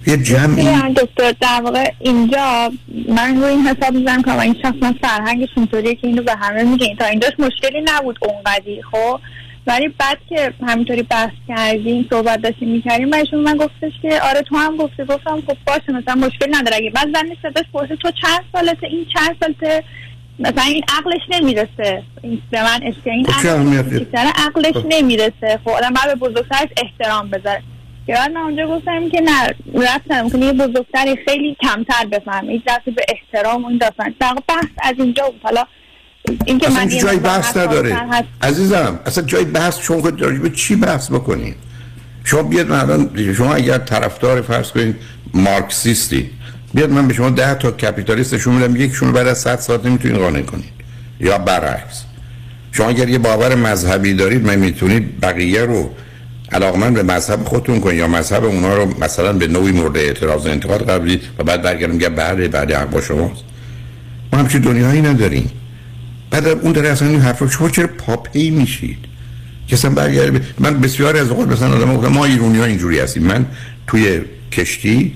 یه 0.08 0.18
جمعی 0.18 0.94
دکتر 0.96 1.34
در 1.42 1.62
واقع 1.64 1.92
اینجا 2.00 2.72
من 3.10 3.38
رو 3.38 3.44
این 3.44 3.68
حساب 3.68 3.94
می‌زنم 3.94 4.22
که 4.24 4.40
این 4.40 4.56
شخص 4.62 4.76
من 4.82 4.94
فرهنگش 5.02 5.50
اینطوریه 5.58 5.96
که 5.96 6.08
اینو 6.08 6.24
به 6.24 6.36
همه 6.36 6.64
میگه. 6.64 6.96
تا 7.00 7.06
اینجاش 7.06 7.34
مشکلی 7.40 7.82
نبود 7.86 8.18
اونقدی 8.22 8.82
خب؟ 8.92 9.20
ولی 9.68 9.88
بعد 9.88 10.18
که 10.30 10.54
همینطوری 10.68 11.04
بحث 11.04 11.32
کردیم 11.48 12.08
صحبت 12.10 12.42
داشتیم 12.42 12.70
می‌کردیم 12.70 13.10
و 13.12 13.38
من 13.38 13.58
گفتش 13.58 13.92
که 14.02 14.22
آره 14.22 14.42
تو 14.42 14.58
هم 14.58 14.78
گفته 14.78 15.06
گفتم 15.06 15.44
خب 15.48 15.58
باشه 15.68 15.92
مثلا 15.92 16.16
مشکل 16.16 16.56
نداره. 16.56 16.78
اگه 16.78 16.90
بعد 16.90 17.08
زنی 17.14 17.38
صداش 17.42 17.66
پرسه 17.74 17.96
تو 17.96 18.12
چند 18.22 18.42
سالته؟ 18.54 18.88
این 18.88 19.06
چند 19.14 19.36
سالته؟ 19.40 19.84
مثلا 20.40 20.64
این 20.64 20.84
عقلش 21.00 21.22
نمی‌رسه. 21.30 22.04
این 22.22 22.42
به 22.52 22.64
من 22.64 22.82
این 23.06 23.26
خب 23.26 24.18
عقلش 24.36 24.76
نمی‌رسه. 24.90 25.60
خب 25.64 25.70
آدم 25.70 25.94
بعد 25.94 26.08
به 26.08 26.16
بزرگترش 26.16 26.70
احترام 26.78 27.30
بذاره. 27.30 27.62
که 28.08 28.14
بعد 28.14 28.32
من 28.32 28.42
اونجا 28.42 28.68
گفتم 28.68 29.10
که 29.10 29.22
نه 29.22 29.56
رفتم. 29.86 30.30
که 30.30 30.38
یه 30.38 30.54
بزرگتری 30.54 31.18
خیلی 31.28 31.58
کمتر 31.62 32.06
بفهمه 32.12 32.52
هیچ 32.52 32.64
به 32.86 33.06
احترام 33.10 33.66
و 33.66 33.68
این 33.68 33.78
داستان. 33.78 34.14
بحث 34.48 34.66
از 34.84 34.96
اینجا 34.98 35.24
بود. 35.26 35.42
حالا 35.44 35.64
این 36.46 36.58
که 36.58 36.68
اصلا 36.68 36.86
جای 36.86 37.18
بحث 37.18 37.58
نداره. 37.58 37.98
عزیزم 38.42 39.00
اصلا 39.06 39.24
جای 39.24 39.46
بحث 39.46 39.80
چون 39.80 40.02
که 40.02 40.26
به 40.26 40.50
چی 40.50 40.76
بحث 40.76 41.12
بکنین 41.12 41.56
شما 42.24 42.44
بیاد 42.44 42.68
من 42.68 43.10
شما 43.34 43.54
اگر 43.54 43.78
طرفدار 43.78 44.42
فرض 44.42 44.72
کنید 44.72 44.96
مارکسیستی 45.34 46.30
بیاد 46.74 46.90
من 46.90 47.08
به 47.08 47.14
شما 47.14 47.30
ده 47.30 47.56
تا 47.56 47.72
کپیتالیستشون 47.72 48.54
میدم 48.54 48.76
یکشون 48.76 49.12
بعد 49.12 49.28
از 49.28 49.42
100 49.42 49.60
ساعت 49.60 49.86
نمی‌تونید 49.86 50.18
قانع 50.18 50.42
کنید. 50.42 50.74
یا 51.20 51.38
برعکس. 51.38 52.04
شما 52.72 52.90
اگر 52.90 53.10
یه 53.10 53.18
باور 53.18 53.56
مذهبی 53.56 54.14
دارید 54.14 54.46
من 54.46 54.56
می‌تونید 54.56 55.20
بقیه 55.20 55.62
رو 55.62 55.90
علاقمند 56.54 56.94
به 56.94 57.04
مذهب 57.04 57.44
خودتون 57.44 57.80
کنید 57.80 57.98
یا 57.98 58.08
مذهب 58.08 58.46
اونا 58.46 58.76
رو 58.78 59.04
مثلا 59.04 59.34
به 59.34 59.48
نوعی 59.48 59.72
مورد 59.72 59.98
اعتراض 59.98 60.46
و 60.46 60.50
انتقاد 60.50 60.86
قرار 60.86 61.18
و 61.40 61.44
بعد 61.44 61.62
برگردم 61.62 61.94
میگم 61.94 62.16
بله 62.16 62.48
بعد 62.48 62.72
حق 62.72 62.90
با 62.90 63.02
شماست. 63.02 63.44
ما 64.34 64.40
همچین 64.40 64.62
دنیایی 64.62 65.02
نداریم. 65.02 65.52
بعد 66.32 66.48
اون 66.48 66.72
داره 66.72 66.90
اصلا 66.90 67.08
این 67.08 67.20
حرف 67.20 67.40
رو 67.40 67.50
شما 67.50 67.70
چرا 67.70 67.88
پاپی 67.88 68.50
میشید؟ 68.50 68.98
که 69.68 69.76
اصلا 69.76 69.92
برگرده 69.92 70.42
من 70.60 70.80
بسیاری 70.80 71.20
از 71.20 71.30
اوقات 71.30 71.48
مثلا 71.48 71.94
آدم 71.94 72.08
ما 72.08 72.26
ایرونی 72.26 72.60
ها 72.60 72.66
اینجوری 72.66 73.00
هستیم. 73.00 73.24
من 73.24 73.46
توی 73.88 74.22
کشتی 74.52 75.14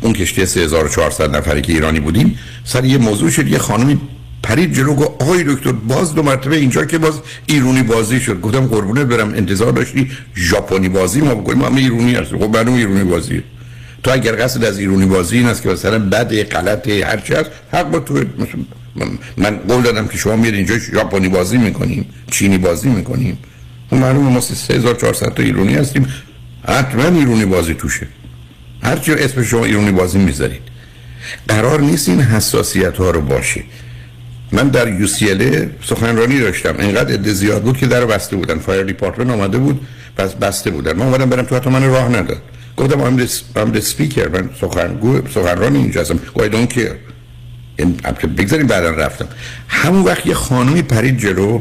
اون 0.00 0.12
کشتی 0.12 0.46
3400 0.46 1.36
نفری 1.36 1.62
که 1.62 1.72
ایرانی 1.72 2.00
بودیم 2.00 2.38
سر 2.64 2.84
یه 2.84 2.98
موضوع 2.98 3.30
شد 3.30 3.48
یه 3.48 3.58
خانمی 3.58 4.00
پرید 4.42 4.74
جلو 4.74 4.94
گفت 4.94 5.22
آقای 5.22 5.44
دکتر 5.44 5.72
باز 5.72 6.14
دو 6.14 6.22
مرتبه 6.22 6.56
اینجا 6.56 6.84
که 6.84 6.98
باز 6.98 7.14
ایرونی 7.46 7.82
بازی 7.82 8.20
شد. 8.20 8.40
گفتم 8.40 8.66
قربونه 8.66 9.04
برم 9.04 9.34
انتظار 9.34 9.72
داشتی 9.72 10.10
ژاپنی 10.36 10.88
بازی 10.88 11.20
ما 11.20 11.34
بکنیم؟ 11.34 11.58
ما 11.58 11.76
ایرونی 11.76 12.14
هستیم. 12.14 12.38
خب 12.38 12.46
برنامه 12.46 12.78
ایرونی 12.78 13.04
بازی 13.04 13.42
تو 14.02 14.12
اگر 14.12 14.44
قصد 14.44 14.64
از 14.64 14.78
ایرونی 14.78 15.06
بازی 15.06 15.36
این 15.36 15.46
است 15.46 15.62
که 15.62 15.68
مثلا 15.68 15.98
بد 15.98 16.42
غلط 16.42 16.88
هر 16.88 17.16
چی 17.16 17.34
هست 17.34 17.50
حق 17.72 17.90
با 17.90 17.98
تو. 17.98 18.24
من 19.36 19.56
قول 19.68 19.82
دادم 19.82 20.08
که 20.08 20.18
شما 20.18 20.36
میاد 20.36 20.54
اینجا 20.54 20.78
ژاپنی 20.78 21.28
بازی 21.28 21.58
می‌کنیم 21.58 22.06
چینی 22.30 22.58
بازی 22.58 22.88
می‌کنیم. 22.88 23.38
اون 23.90 24.00
معلومه 24.00 24.30
ما 24.30 24.40
3400 24.40 25.34
تا 25.34 25.42
ایرونی 25.42 25.74
هستیم. 25.74 26.06
حتما 26.68 27.04
ایرونی 27.18 27.44
بازی 27.44 27.74
توشه. 27.74 28.06
هر 28.82 28.96
چی 28.96 29.12
اسم 29.12 29.42
شما 29.42 29.64
ایرونی 29.64 29.92
بازی 29.92 30.18
می‌ذارید. 30.18 30.62
قرار 31.48 31.80
نیست 31.80 32.08
این 32.08 32.20
حساسیت 32.20 32.96
ها 32.96 33.10
رو 33.10 33.20
باشه. 33.20 33.64
من 34.52 34.68
در 34.68 35.00
یو 35.00 35.06
سخنرانی 35.82 36.40
داشتم. 36.40 36.74
اینقدر 36.78 37.14
عده 37.14 37.32
زیاد 37.32 37.62
بود 37.62 37.76
که 37.76 37.86
در 37.86 38.06
بسته 38.06 38.36
بودن. 38.36 38.58
fire 38.58 38.82
department 38.82 39.30
آمده 39.30 39.58
بود 39.58 39.86
پس 40.16 40.34
بسته 40.34 40.70
بودن. 40.70 40.92
من 40.92 41.06
اومدم 41.06 41.30
برم 41.30 41.42
تو 41.42 41.56
حتی 41.56 41.70
من 41.70 41.90
راه 41.90 42.08
نداد. 42.08 42.42
گفتم 42.76 43.16
I'm 43.16 43.20
the, 43.74 43.80
speaker. 43.80 44.28
من 44.32 44.50
سخنگو 44.60 45.20
سخنرانی 45.34 45.78
اینجا 45.78 46.00
هستم. 46.00 46.20
I 46.36 46.40
don't 46.40 46.74
care. 46.74 46.94
بگذاریم 48.38 48.66
بعدا 48.66 48.90
رفتم. 48.90 49.28
همون 49.68 50.02
وقت 50.02 50.26
یه 50.26 50.34
خانمی 50.34 50.82
پرید 50.82 51.18
جلو. 51.18 51.60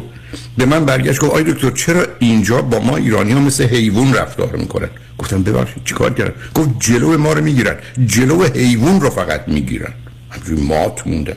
به 0.57 0.65
من 0.65 0.85
برگشت 0.85 1.19
گفت 1.19 1.33
آقای 1.33 1.43
دکتر 1.43 1.71
چرا 1.71 2.07
اینجا 2.19 2.61
با 2.61 2.79
ما 2.79 2.97
ایرانی 2.97 3.31
ها 3.31 3.39
مثل 3.39 3.63
حیوان 3.63 4.13
رفتار 4.13 4.55
می‌کنن؟ 4.55 4.89
گفتم 5.17 5.43
ببخشید 5.43 5.83
چیکار 5.85 6.13
کردن؟ 6.13 6.33
گفت 6.53 6.69
جلو 6.79 7.17
ما 7.17 7.33
رو 7.33 7.43
می‌گیرن. 7.43 7.75
جلو 8.05 8.43
حیوان 8.43 9.01
رو 9.01 9.09
فقط 9.09 9.41
می‌گیرن. 9.47 9.93
همینجوری 10.29 10.61
مات 10.61 11.07
مونده 11.07 11.35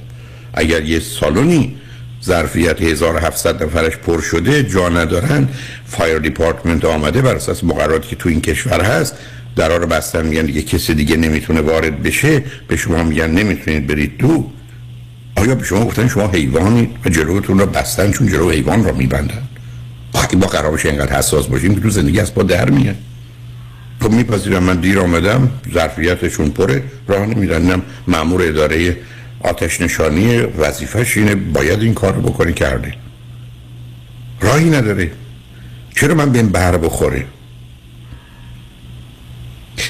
اگر 0.55 0.83
یه 0.83 1.01
سالونی 1.01 1.77
ظرفیت 2.25 2.83
1700 2.83 3.63
نفرش 3.63 3.97
پر 3.97 4.21
شده 4.21 4.63
جا 4.63 4.89
ندارن. 4.89 5.49
fire 5.87 6.19
department 6.19 6.85
آمده 6.85 7.23
بر 7.23 7.35
اساس 7.35 7.65
مقرراتی 7.65 8.09
که 8.09 8.17
تو 8.17 8.29
این 8.29 8.41
کشور 8.41 8.81
هست. 8.81 9.17
درا 9.57 9.77
رو 9.77 9.87
بستن 9.87 10.27
میگن 10.27 10.47
دیگه 10.47 10.63
کسی 10.63 10.95
دیگه 10.95 11.17
نمی‌تونه 11.17 11.61
وارد 11.61 12.03
بشه. 12.03 12.45
به 12.69 12.77
شما 12.77 13.03
میگن 13.03 13.31
نمی‌تونید 13.31 13.87
برید 13.87 14.19
تو. 14.19 14.51
آیا 15.37 15.55
به 15.55 15.65
شما 15.65 15.85
گفتن 15.85 16.09
شما 16.09 16.29
حیوانید 16.29 16.91
و 17.05 17.09
جلوتون 17.09 17.59
رو 17.59 17.67
بستن 17.67 18.11
چون 18.11 18.29
جلو 18.29 18.51
حیوان 18.51 18.85
رو 18.85 18.97
میبندن؟ 18.97 19.43
وقتی 20.15 20.37
با 20.37 20.47
قرار 20.47 20.81
اینقدر 20.85 21.19
حساس 21.19 21.47
باشیم 21.47 21.75
که 21.75 21.81
تو 21.81 21.91
زندگی 21.91 22.21
از 22.21 22.35
با 22.35 22.43
در 22.43 22.71
میاد. 22.71 22.97
تو 24.01 24.09
خب 24.09 24.15
میپذیرم 24.15 24.63
من 24.63 24.77
دیر 24.77 24.99
آمدم. 24.99 25.51
ظرفیتشون 25.75 26.51
پره. 26.51 26.83
راه 27.09 27.27
نمیدنم 27.27 27.83
مامور 28.07 28.43
اداره 28.43 28.97
آتش 29.45 29.81
نشانی 29.81 30.37
وظیفش 30.39 31.17
اینه 31.17 31.35
باید 31.35 31.81
این 31.81 31.95
کار 31.95 32.15
رو 32.15 32.23
بکنی 32.23 32.53
کرده. 32.53 32.95
راهی 34.41 34.71
نداره. 34.71 35.11
چرا 35.97 36.15
من 36.15 36.33
بهم 36.33 36.49
بر 36.49 36.77
بخوره؟ 36.77 37.27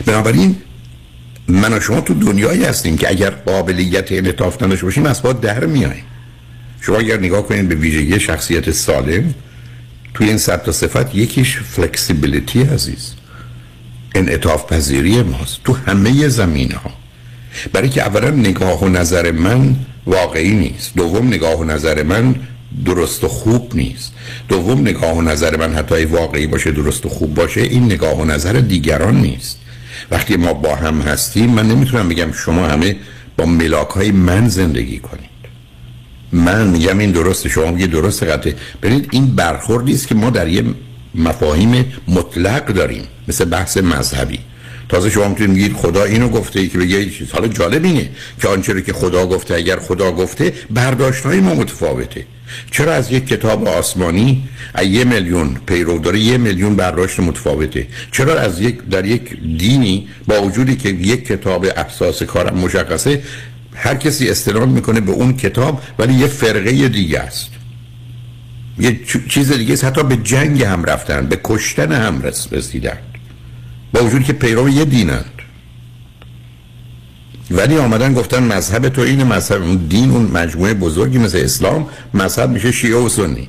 بنابراین 0.07 0.57
من 1.49 1.73
و 1.73 1.81
شما 1.81 2.01
تو 2.01 2.15
دنیایی 2.15 2.65
هستیم 2.65 2.97
که 2.97 3.11
اگر 3.11 3.31
قابلیت 3.31 4.13
انعطاف 4.13 4.63
نداشته 4.63 4.85
باشیم 4.85 5.07
از 5.07 5.23
در 5.23 5.65
میاییم. 5.65 6.05
شما 6.81 6.97
اگر 6.97 7.19
نگاه 7.19 7.47
کنید 7.47 7.69
به 7.69 7.75
ویژگی 7.75 8.21
شخصیت 8.21 8.71
سالم 8.71 9.35
توی 10.15 10.29
این 10.29 10.39
صد 10.39 10.71
صفت 10.71 11.15
یکیش 11.15 11.59
فلکسیبیلیتی 11.59 12.63
عزیز. 12.63 13.15
انعطاف 14.15 14.73
پذیری 14.73 15.23
ماست. 15.23 15.63
تو 15.65 15.73
همه 15.73 16.29
زمین 16.29 16.73
ها 16.73 17.04
برای 17.73 17.89
که 17.89 18.03
اولا 18.03 18.31
نگاه 18.31 18.85
و 18.85 18.89
نظر 18.89 19.31
من 19.31 19.77
واقعی 20.07 20.55
نیست. 20.55 20.95
دوم 20.97 21.27
نگاه 21.27 21.59
و 21.59 21.65
نظر 21.65 22.03
من 22.03 22.35
درست 22.85 23.25
و 23.25 23.29
خوب 23.29 23.73
نیست. 23.75 24.13
دوم 24.49 24.81
نگاه 24.81 25.17
و 25.17 25.23
نظر 25.23 25.57
من 25.57 25.75
حتی 25.75 26.05
واقعی 26.05 26.47
باشه 26.47 26.73
درست 26.73 27.07
و 27.07 27.09
خوب 27.09 27.35
باشه 27.35 27.61
این 27.61 27.85
نگاه 27.85 28.21
و 28.21 28.25
نظر 28.25 28.53
دیگران 28.53 29.21
نیست. 29.21 29.59
وقتی 30.11 30.37
ما 30.37 30.53
با 30.53 30.75
هم 30.75 31.01
هستیم 31.01 31.51
من 31.51 31.69
نمی‌تونم 31.69 32.09
بگم 32.09 32.33
شما 32.33 32.67
همه 32.67 32.97
با 33.37 33.47
ملاک 33.47 33.89
های 33.89 34.11
من 34.11 34.49
زندگی 34.49 34.99
کنید. 34.99 35.25
من 36.33 36.67
میگم 36.67 36.99
این 36.99 37.11
درسته 37.11 37.49
شما 37.49 37.71
میگه 37.71 37.87
درست 37.87 38.23
قطعه. 38.23 38.55
ببینید 38.83 39.09
این 39.11 39.27
برخوردی 39.27 39.95
است 39.95 40.09
که 40.09 40.15
ما 40.15 40.31
در 40.31 40.49
یه 40.49 40.65
مفاهیم 41.15 41.93
مطلق 42.09 42.67
داریم 42.67 43.03
مثل 43.29 43.45
بحث 43.45 43.77
مذهبی. 43.77 44.39
تازه 44.95 45.11
شما 45.11 45.29
می‌تونید 45.29 45.55
بگید 45.57 45.73
خدا 45.73 46.05
اینو 46.05 46.29
گفته 46.29 46.61
ای 46.61 46.69
که 46.69 46.79
بگه 46.79 47.11
چیز. 47.11 47.31
حالا 47.31 47.49
جالب 47.49 47.85
اینه 47.85 48.09
که 48.41 48.49
آنچه 48.49 48.83
که 48.83 48.93
خدا 48.93 49.27
گفته 49.27 49.55
اگر 49.55 49.77
خدا 49.77 50.13
گفته 50.13 50.53
برداشت 50.71 51.27
های 51.27 51.41
ما 51.41 51.55
متفاوته. 51.55 52.27
چرا 52.71 52.93
از 52.95 53.13
یک 53.13 53.27
کتاب 53.27 53.69
آسمانی 53.69 54.49
یه 54.91 55.05
میلیون 55.05 55.57
پیرو 55.67 55.99
داره 55.99 56.19
یه 56.19 56.39
میلیون 56.39 56.77
برداشت 56.77 57.21
متفاوته؟ 57.21 57.87
چرا 58.13 58.41
از 58.41 58.61
یک 58.61 58.83
در 58.91 59.05
یک 59.05 59.41
دینی 59.59 60.09
با 60.27 60.43
وجودی 60.43 60.77
که 60.77 60.89
یک 60.89 61.27
کتاب 61.27 61.67
اساس 61.77 62.23
کارم 62.23 62.59
مشخصه 62.59 63.23
هر 63.75 63.95
کسی 63.95 64.29
استناد 64.29 64.69
می‌کنه 64.69 65.01
به 65.01 65.13
اون 65.13 65.37
کتاب 65.37 65.83
ولی 65.99 66.15
یه 66.15 66.27
فرقه 66.27 66.89
دیگه 66.89 67.21
است. 67.21 67.51
یه 68.79 69.01
چیز 69.29 69.53
دیگه 69.53 69.73
است. 69.73 69.85
حتی 69.85 70.03
به 70.03 70.17
جنگ 70.17 70.63
هم 70.63 70.85
رفتن 70.85 71.27
به 71.27 71.41
کشتن 71.45 71.93
هم 71.93 72.23
رسیدن. 72.53 72.99
با 73.95 74.05
وجودی 74.05 74.25
که 74.25 74.33
پیرو 74.33 74.69
یه 74.69 74.85
دینند 74.85 75.25
ولی 77.51 77.77
آمدن 77.77 78.15
گفتن 78.15 78.43
مذهب 78.43 78.89
تو 78.89 79.01
این 79.01 79.23
مذهب 79.23 79.63
اون 79.63 79.77
دین 79.77 80.11
اون 80.11 80.23
مجموعه 80.23 80.75
بزرگی 80.75 81.19
مثل 81.19 81.39
اسلام 81.39 81.87
مذهب 82.15 82.51
میشه 82.51 82.73
شیعه 82.73 82.97
و 82.97 83.09
سنی. 83.09 83.49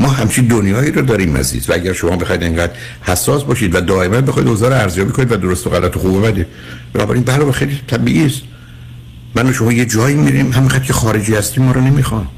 ما 0.00 0.08
همچین 0.08 0.46
دنیایی 0.46 0.90
رو 0.90 1.02
داریم 1.02 1.36
عزیز 1.36 1.70
و 1.70 1.72
اگر 1.72 1.92
شما 1.92 2.16
بخواید 2.16 2.42
اینقدر 2.42 2.72
حساس 3.02 3.44
باشید 3.44 3.74
و 3.74 3.80
دائما 3.80 4.20
بخواید 4.20 4.48
اوضاع 4.48 4.70
رو 4.70 4.76
ارزیابی 4.76 5.12
کنید 5.12 5.32
و 5.32 5.36
درست 5.36 5.66
و 5.66 5.70
غلط 5.70 5.96
و 5.96 6.00
خوب 6.00 6.26
بده 6.26 6.46
بنابراین 6.92 7.22
برای 7.22 7.52
خیلی 7.52 7.80
طبیعی 7.86 8.26
است 8.26 8.40
من 9.34 9.46
و 9.46 9.52
شما 9.52 9.72
یه 9.72 9.86
جایی 9.86 10.16
میریم 10.16 10.52
همینقدر 10.52 10.84
که 10.84 10.92
خارجی 10.92 11.34
هستیم 11.34 11.64
ما 11.64 11.72
رو 11.72 11.80
نمی‌خوام 11.80 12.28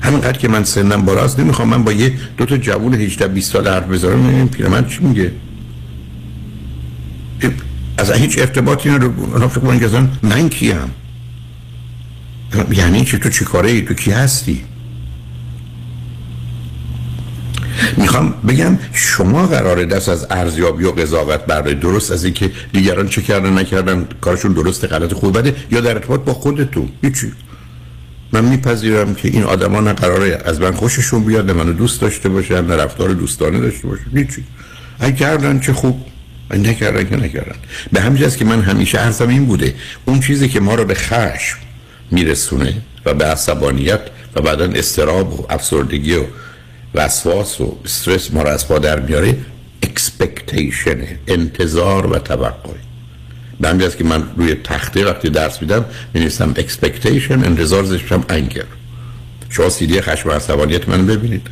همینقدر 0.00 0.38
که 0.38 0.48
من 0.48 0.64
سنم 0.64 1.04
بالاست 1.04 1.40
نمی‌خوام. 1.40 1.68
من 1.68 1.84
با 1.84 1.92
یه 1.92 2.12
دو 2.36 2.44
تا 2.44 2.56
جوون 2.56 2.94
18 2.94 3.28
20 3.28 3.52
سال 3.52 3.68
حرف 3.68 3.88
بزنم 3.88 4.22
ببینیم 4.22 4.48
پیرمرد 4.48 4.88
چی 4.88 4.98
میگه؟ 5.00 5.32
از 7.98 8.10
هیچ 8.10 8.38
ارتباطی 8.38 8.90
نداره 8.90 9.48
فکر 9.48 9.60
کنم 9.60 9.78
که 9.78 10.08
من 10.22 10.48
کیم 10.48 10.90
یعنی 12.72 13.04
چی 13.04 13.18
تو 13.18 13.28
چی 13.28 13.44
کاره 13.44 13.70
ای 13.70 13.82
تو 13.82 13.94
کی 13.94 14.10
هستی 14.10 14.64
می‌خوام 17.96 18.34
بگم 18.48 18.78
شما 18.92 19.46
قرار 19.46 19.84
دست 19.84 20.08
از 20.08 20.26
ارزیابی 20.30 20.84
و 20.84 20.90
قضاوت 20.90 21.44
بردارید 21.44 21.80
درست 21.80 22.12
از 22.12 22.24
اینکه 22.24 22.50
دیگران 22.72 23.08
چه 23.08 23.22
کردن 23.22 23.58
نکردن 23.58 24.06
کارشون 24.20 24.52
درست 24.52 24.84
غلط 24.84 25.12
خوب 25.12 25.38
بده 25.38 25.56
یا 25.70 25.80
در 25.80 25.90
ارتباط 25.90 26.20
با 26.20 26.34
خودتون 26.34 26.88
هیچی 27.02 27.32
من 28.32 28.44
میپذیرم 28.44 29.14
که 29.14 29.28
این 29.28 29.42
آدما 29.42 29.80
نه 29.80 29.92
قراره 29.92 30.42
از 30.44 30.60
من 30.60 30.72
خوششون 30.72 31.24
بیاد 31.24 31.46
نه 31.46 31.52
منو 31.52 31.72
دوست 31.72 32.00
داشته 32.00 32.28
باشن 32.28 32.66
نه 32.66 32.76
رفتار 32.76 33.08
دوستانه 33.08 33.60
داشته 33.60 33.88
باشن 33.88 34.16
هیچی 34.16 34.44
اگه 35.00 35.16
کردن 35.16 35.60
چه 35.60 35.72
خوب 35.72 36.04
نکردن 36.58 37.08
که 37.08 37.16
نکردن. 37.16 37.56
به 37.92 38.00
همین 38.00 38.30
که 38.30 38.44
من 38.44 38.62
همیشه 38.62 38.98
عرضم 38.98 39.28
این 39.28 39.46
بوده 39.46 39.74
اون 40.04 40.20
چیزی 40.20 40.48
که 40.48 40.60
ما 40.60 40.74
رو 40.74 40.84
به 40.84 40.94
خشم 40.94 41.56
میرسونه 42.10 42.74
و 43.04 43.14
به 43.14 43.24
عصبانیت 43.24 44.00
و 44.36 44.40
بعدا 44.40 44.64
اضطراب 44.64 45.40
و 45.40 45.46
افسردگی 45.50 46.16
و 46.16 46.24
وسواس 46.94 47.60
و 47.60 47.78
استرس 47.84 48.34
ما 48.34 48.42
رو 48.42 48.48
از 48.48 48.68
پا 48.68 48.78
در 48.78 49.00
میاره 49.00 49.36
expectation 49.82 50.98
انتظار 51.28 52.06
و 52.06 52.18
توقع. 52.18 52.72
به 53.60 53.68
همین 53.68 53.90
که 53.98 54.04
من 54.04 54.22
روی 54.36 54.54
تخته 54.54 55.04
وقتی 55.04 55.30
درس 55.30 55.62
میدم 55.62 55.84
می‌نویسم 56.14 56.54
expectation 56.54 57.30
انتظار 57.30 57.84
;زشتم 57.84 58.24
انگر 58.28 58.64
شما 59.48 59.68
سیدی 59.68 60.00
خشم 60.00 60.28
و 60.28 60.32
عصبانیت 60.32 60.88
من 60.88 61.06
ببینید. 61.06 61.46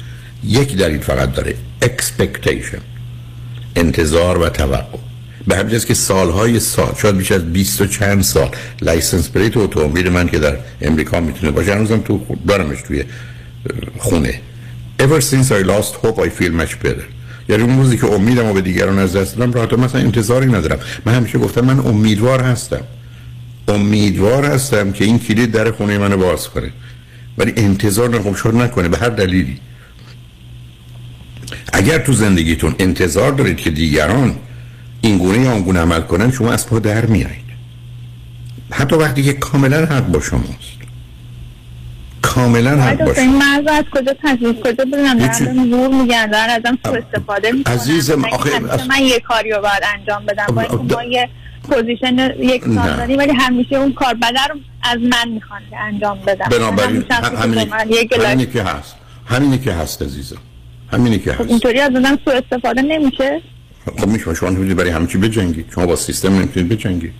یک 0.44 0.76
دلیل 0.76 1.00
فقط 1.00 1.34
داره 1.34 1.54
expectation. 1.84 2.99
انتظار 3.76 4.38
و 4.38 4.48
توقع. 4.48 4.98
به 5.46 5.56
همین 5.56 5.78
که 5.78 5.94
سالهای 5.94 6.60
سال 6.60 6.94
شاید 7.02 7.16
بیش 7.16 7.32
از 7.32 7.52
20 7.52 7.80
و 7.80 7.86
چند 7.86 8.22
سال 8.22 8.50
license 8.82 9.28
plate 9.30 9.56
اتومبیل 9.56 10.08
من 10.08 10.28
که 10.28 10.38
در 10.38 10.56
امریکا 10.82 11.20
می‌تونه 11.20 11.52
باشه 11.52 11.74
هنوزم 11.74 11.98
تو 11.98 12.20
دارمش 12.48 12.82
توی 12.82 13.04
خونه. 13.98 14.40
Ever 14.98 15.20
since 15.20 15.50
I 15.50 15.62
lost 15.62 15.94
hope 16.04 16.18
I 16.18 16.28
feel 16.40 16.52
much 16.62 16.84
better. 16.84 17.04
یعنی 17.48 17.62
اون 17.62 17.76
روزی 17.76 17.98
که 17.98 18.06
امیدم 18.06 18.46
و 18.46 18.52
به 18.52 18.60
دیگران 18.60 18.98
از 18.98 19.16
دست 19.16 19.36
دادم 19.36 19.52
راحت 19.52 19.72
مثلا 19.72 20.00
انتظاری 20.00 20.46
ندارم. 20.46 20.78
من 21.04 21.14
همیشه 21.14 21.38
گفتم 21.38 21.64
من 21.64 21.78
امیدوار 21.78 22.42
هستم. 22.42 22.82
امیدوار 23.68 24.44
هستم 24.44 24.92
که 24.92 25.04
این 25.04 25.18
کلید 25.18 25.52
در 25.52 25.70
خونه 25.70 25.98
منو 25.98 26.16
باز 26.16 26.48
کنه. 26.48 26.72
ولی 27.38 27.52
انتظار 27.56 28.10
نخوام 28.10 28.34
داشت 28.34 28.54
نکنه. 28.54 28.88
به 28.88 28.98
هر 28.98 29.08
دلیلی. 29.08 29.58
اگر 31.72 31.98
تو 31.98 32.12
زندگیتون 32.12 32.74
انتظار 32.78 33.32
دارید 33.32 33.56
که 33.56 33.70
دیگران 33.70 34.36
این 35.00 35.18
گونه 35.18 35.38
یا 35.38 35.52
اون 35.52 35.62
گونه 35.62 35.80
عمل 35.80 36.00
کنن 36.00 36.30
شما 36.30 36.52
از 36.52 36.66
پا 36.66 36.78
در 36.78 37.06
میایید. 37.06 37.50
حتی 38.70 38.96
وقتی 38.96 39.22
که 39.22 39.32
کاملا 39.32 39.86
حق 39.86 40.06
با 40.06 40.20
شماست. 40.20 40.80
کاملا 42.22 42.82
حق 42.82 43.04
باشه 43.04 43.28
مرز 43.28 43.66
از 43.66 43.84
کجا 43.90 44.14
تجربه 44.22 44.60
کجا 44.60 44.84
بدونم 44.84 45.18
دارم 45.18 45.70
زور 45.70 45.88
میگن 45.88 46.26
دارن 46.26 46.50
ازم 46.50 46.78
سوء 46.84 46.90
استفاده 46.92 47.52
می‌کنن. 47.52 47.74
عزیزم 47.74 48.24
آخه 48.24 48.60
من 48.88 49.02
یه 49.02 49.20
کاری 49.20 49.50
رو 49.50 49.60
باید 49.60 49.82
انجام 49.98 50.26
بدم. 50.26 50.46
با 50.46 50.60
اینکه 50.60 50.94
ما 50.94 51.02
یه 51.02 51.28
position 51.62 52.30
یک 52.40 52.64
سال 52.64 52.96
داریم 52.96 53.18
ولی 53.18 53.32
همیشه 53.32 53.76
اون 53.76 53.92
کار 53.92 54.14
بده 54.14 54.44
رو 54.50 54.60
از 54.82 54.98
من 54.98 55.32
می‌خوان 55.32 55.60
که 55.70 55.76
انجام 55.76 56.18
بدم. 56.26 56.48
بنابراین 56.50 57.04
همینی 58.12 58.46
که 58.46 58.62
هست. 58.62 58.94
همینی 59.26 59.58
که 59.58 59.72
هست 59.72 60.02
عزیزم. 60.02 60.38
همینی 60.92 61.18
که 61.18 61.32
خب 61.32 61.40
هست. 61.40 61.50
اینطوری 61.50 61.80
از 61.80 61.96
آدم 61.96 62.18
سو 62.24 62.30
استفاده 62.30 62.82
نمیشه. 62.82 63.42
خب 63.98 64.06
میشه 64.06 64.34
شما 64.34 64.48
نمی‌تونید 64.48 64.76
برای 64.76 64.90
همه 64.90 65.06
چی 65.06 65.18
بجنگید. 65.18 65.66
شما 65.74 65.86
با 65.86 65.96
سیستم 65.96 66.34
نمی‌تونید 66.34 66.68
بجنگید. 66.68 67.12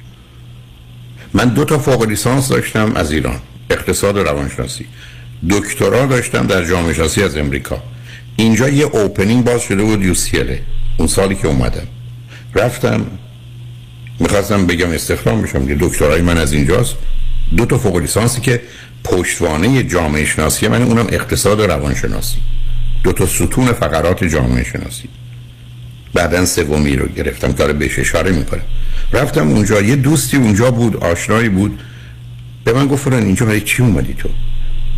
من 1.33 1.49
دو 1.49 1.65
تا 1.65 1.79
فوق 1.79 2.03
لیسانس 2.03 2.49
داشتم 2.49 2.93
از 2.97 3.13
ایران. 3.13 3.41
اقتصاد 3.71 4.17
و 4.17 4.23
روانشناسی. 4.25 4.87
دکترا 5.51 6.07
داشتم 6.07 6.47
در 6.47 6.65
جامعه 6.65 6.95
شناسی 6.95 7.23
از 7.23 7.37
امریکا. 7.37 7.83
اینجا 8.37 8.69
یه 8.69 8.85
اوپنینگ 8.85 9.45
باز 9.45 9.63
شده 9.63 9.83
بود 9.83 10.03
یو 10.03 10.15
اون 10.97 11.09
سالی 11.09 11.35
که 11.35 11.49
اومدم. 11.49 11.87
رفتم. 12.55 13.07
می‌خواستم 14.21 14.67
بگم 14.67 14.91
استخدام 14.91 15.43
بشم 15.43 15.67
که 15.67 15.77
دکترای 15.81 16.23
من 16.23 16.39
از 16.39 16.53
اینجاست. 16.53 16.95
دو 17.57 17.67
تا 17.67 17.79
فوق 17.79 17.97
لیسانسی 17.97 18.41
که 18.41 18.63
پشتوانه 19.05 19.83
جامعه 19.83 20.25
شناسی 20.25 20.69
من 20.69 20.83
اونم 20.83 21.07
اقتصاد 21.11 21.61
و 21.61 21.67
روانشناسی. 21.67 22.39
دو 23.05 23.13
تا 23.13 23.27
ستون 23.27 23.73
فقرات 23.73 24.25
جامعه 24.25 24.65
شناسی. 24.65 25.09
بعدا 26.15 26.47
سومی 26.47 26.97
رو 26.97 27.09
گرفتم 27.09 27.53
کار 27.53 27.73
بهش 27.73 27.99
اشاره 27.99 28.33
می‌کنم. 28.33 28.63
رفتم 29.13 29.49
اونجا 29.49 29.81
یه 29.81 29.97
دوستی 29.97 30.37
اونجا 30.37 30.71
بود 30.71 30.97
آشنایی 30.97 31.49
بود. 31.49 31.81
به 32.65 32.73
من 32.73 32.87
گفت 32.87 33.13
اینجا 33.13 33.47
برای 33.47 33.61
چی 33.61 33.83
اومدی 33.83 34.15
تو؟ 34.15 34.29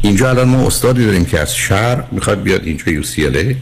اینجا 0.03 0.31
الان 0.31 0.49
ما 0.49 0.67
استادی 0.67 1.07
داریم 1.07 1.25
که 1.25 1.41
از 1.41 1.57
شهر 1.57 2.05
می‌خواد 2.13 2.43
بیاد 2.43 2.65
اینجا 2.65 2.93
یو 2.93 3.03
سی 3.03 3.57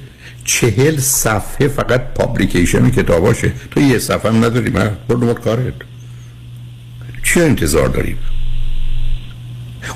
چهل 0.44 0.98
صفحه 0.98 1.68
فقط 1.68 2.00
پابلیکیشن 2.14 2.90
کتاباشه 2.90 3.52
تو 3.70 3.80
یه 3.80 3.98
صفحه 3.98 4.32
هم 4.32 4.44
نداری 4.44 4.70
من 4.70 4.90
برو 5.08 5.34
کارت. 5.34 5.74
چی 7.22 7.40
انتظار 7.40 7.88
داریم 7.88 8.18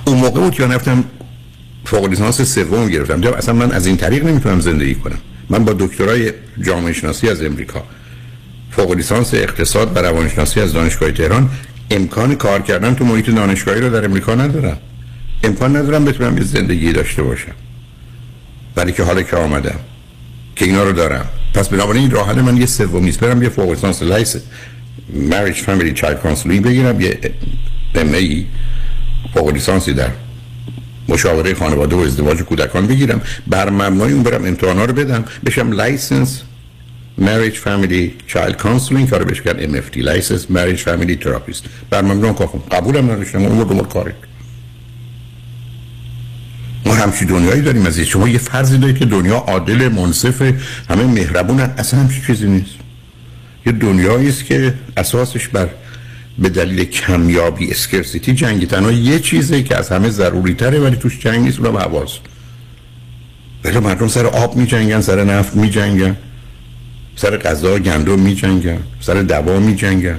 اون 0.04 0.16
موقع 0.16 0.40
بود 0.40 0.54
که 0.54 0.66
رفتم 0.66 1.04
فوق 1.84 2.08
لیسانس 2.08 2.40
سوم 2.42 2.88
گرفتم. 2.88 3.32
اصلا 3.32 3.54
من 3.54 3.72
از 3.72 3.86
این 3.86 3.96
طریق 3.96 4.24
نمی‌تونم 4.24 4.60
زندگی 4.60 4.94
کنم. 4.94 5.18
من 5.50 5.64
با 5.64 5.72
دکترای 5.72 6.32
جامعه 6.62 6.92
شناسی 6.92 7.28
از 7.28 7.42
امریکا 7.42 7.84
فوق 8.70 8.92
لیسانس 8.92 9.34
اقتصاد 9.34 9.96
و 9.96 9.98
روانشناسی 9.98 10.60
از 10.60 10.72
دانشگاه 10.72 11.12
تهران 11.12 11.50
امکان 11.90 12.34
کار 12.34 12.62
کردن 12.62 12.94
تو 12.94 13.04
محیط 13.04 13.30
دانشگاهی 13.30 13.80
رو 13.80 13.90
در 13.90 14.04
امریکا 14.04 14.34
ندارم. 14.34 14.78
امکان 15.44 15.76
ندارم 15.76 16.04
بتونم 16.04 16.38
یه 16.38 16.44
زندگی 16.44 16.92
داشته 16.92 17.22
باشم. 17.22 17.54
ولی 18.76 18.92
که 18.92 19.02
حالا 19.02 19.22
که 19.22 19.36
آمدم 19.36 19.78
که 20.56 20.64
اینا 20.64 20.84
رو 20.84 20.92
دارم. 20.92 21.26
پس 21.54 21.68
بنابراین 21.68 22.02
این 22.02 22.10
راه 22.10 22.42
من 22.42 22.56
یه 22.56 22.66
سومیست 22.66 23.20
برم 23.20 23.42
یه 23.42 23.48
فوق 23.48 23.70
لیسانس 23.70 24.02
لایس 24.02 24.36
marriage 25.14 25.56
family 25.56 25.92
child 25.92 26.20
counseling 26.20 26.64
بگیرم 26.64 27.00
یه 27.00 27.18
MA 27.94 28.46
فوق 29.34 29.48
لیسانسی 29.48 29.92
در 29.92 30.08
مشاوره 31.08 31.54
خانواده 31.54 31.96
و 31.96 31.98
ازدواج 31.98 32.38
کودکان 32.42 32.86
بگیرم. 32.86 33.20
بر 33.46 33.70
مبنای 33.70 34.12
اون 34.12 34.22
برم 34.22 34.44
امتحانا 34.44 34.84
رو 34.84 34.92
بدم. 34.92 35.24
بشم 35.46 35.72
license 35.72 36.42
marriage 37.20 37.58
family 37.66 38.32
child 38.32 38.54
counseling. 38.62 39.10
کارو 39.10 39.24
بهش 39.24 39.40
کرد 39.40 39.72
MFT 39.72 39.96
license 39.96 40.42
marriage 40.54 40.84
family 40.84 41.24
therapist. 41.24 41.62
بر 41.90 42.02
مبنای 42.02 42.34
کافم 42.34 42.58
قبولم 42.58 43.10
نداشتم. 43.10 43.44
اون 43.44 43.68
رو 43.68 43.82
کاری. 43.82 44.12
ما 46.86 46.94
همچی 46.94 47.24
دنیایی 47.24 47.62
داریم 47.62 47.86
از 47.86 48.00
شما 48.00 48.28
یه 48.28 48.38
فرضی 48.38 48.78
دارید 48.78 48.98
که 48.98 49.04
دنیا 49.04 49.36
عادل 49.36 49.88
منصف 49.88 50.42
همه 50.90 51.04
مهربون 51.04 51.60
اصلا 51.60 52.00
همچی 52.00 52.22
چیزی 52.26 52.46
نیست. 52.46 52.74
یه 53.66 53.72
دنیایی 53.72 54.28
است 54.28 54.44
که 54.44 54.74
اساسش 54.96 55.48
بر 55.48 55.68
به 56.38 56.48
دلیل 56.48 56.84
کمیابی 56.84 57.70
اسکرسیتی 57.70 58.34
جنگی. 58.34 58.66
تنها 58.66 58.92
یه 58.92 59.18
چیزه 59.18 59.62
که 59.62 59.76
از 59.76 59.88
همه 59.88 60.10
ضروری 60.10 60.54
تره 60.54 60.78
ولی 60.78 60.96
توش 60.96 61.18
جنگ 61.18 61.44
نیست 61.44 61.60
اونم 61.60 61.76
حواظ 61.76 62.10
ولی 63.64 63.78
مردم 63.78 64.08
سر 64.08 64.26
آب 64.26 64.56
می 64.56 64.66
جنگن 64.66 65.00
سر 65.00 65.24
نفت 65.24 65.56
می 65.56 65.70
جنگن 65.70 66.16
سر 67.16 67.36
غذا 67.36 67.78
گندم 67.78 68.18
می 68.18 68.34
جنگن 68.34 68.78
سر 69.00 69.22
دوا 69.22 69.58
می 69.58 69.74
جنگن 69.74 70.18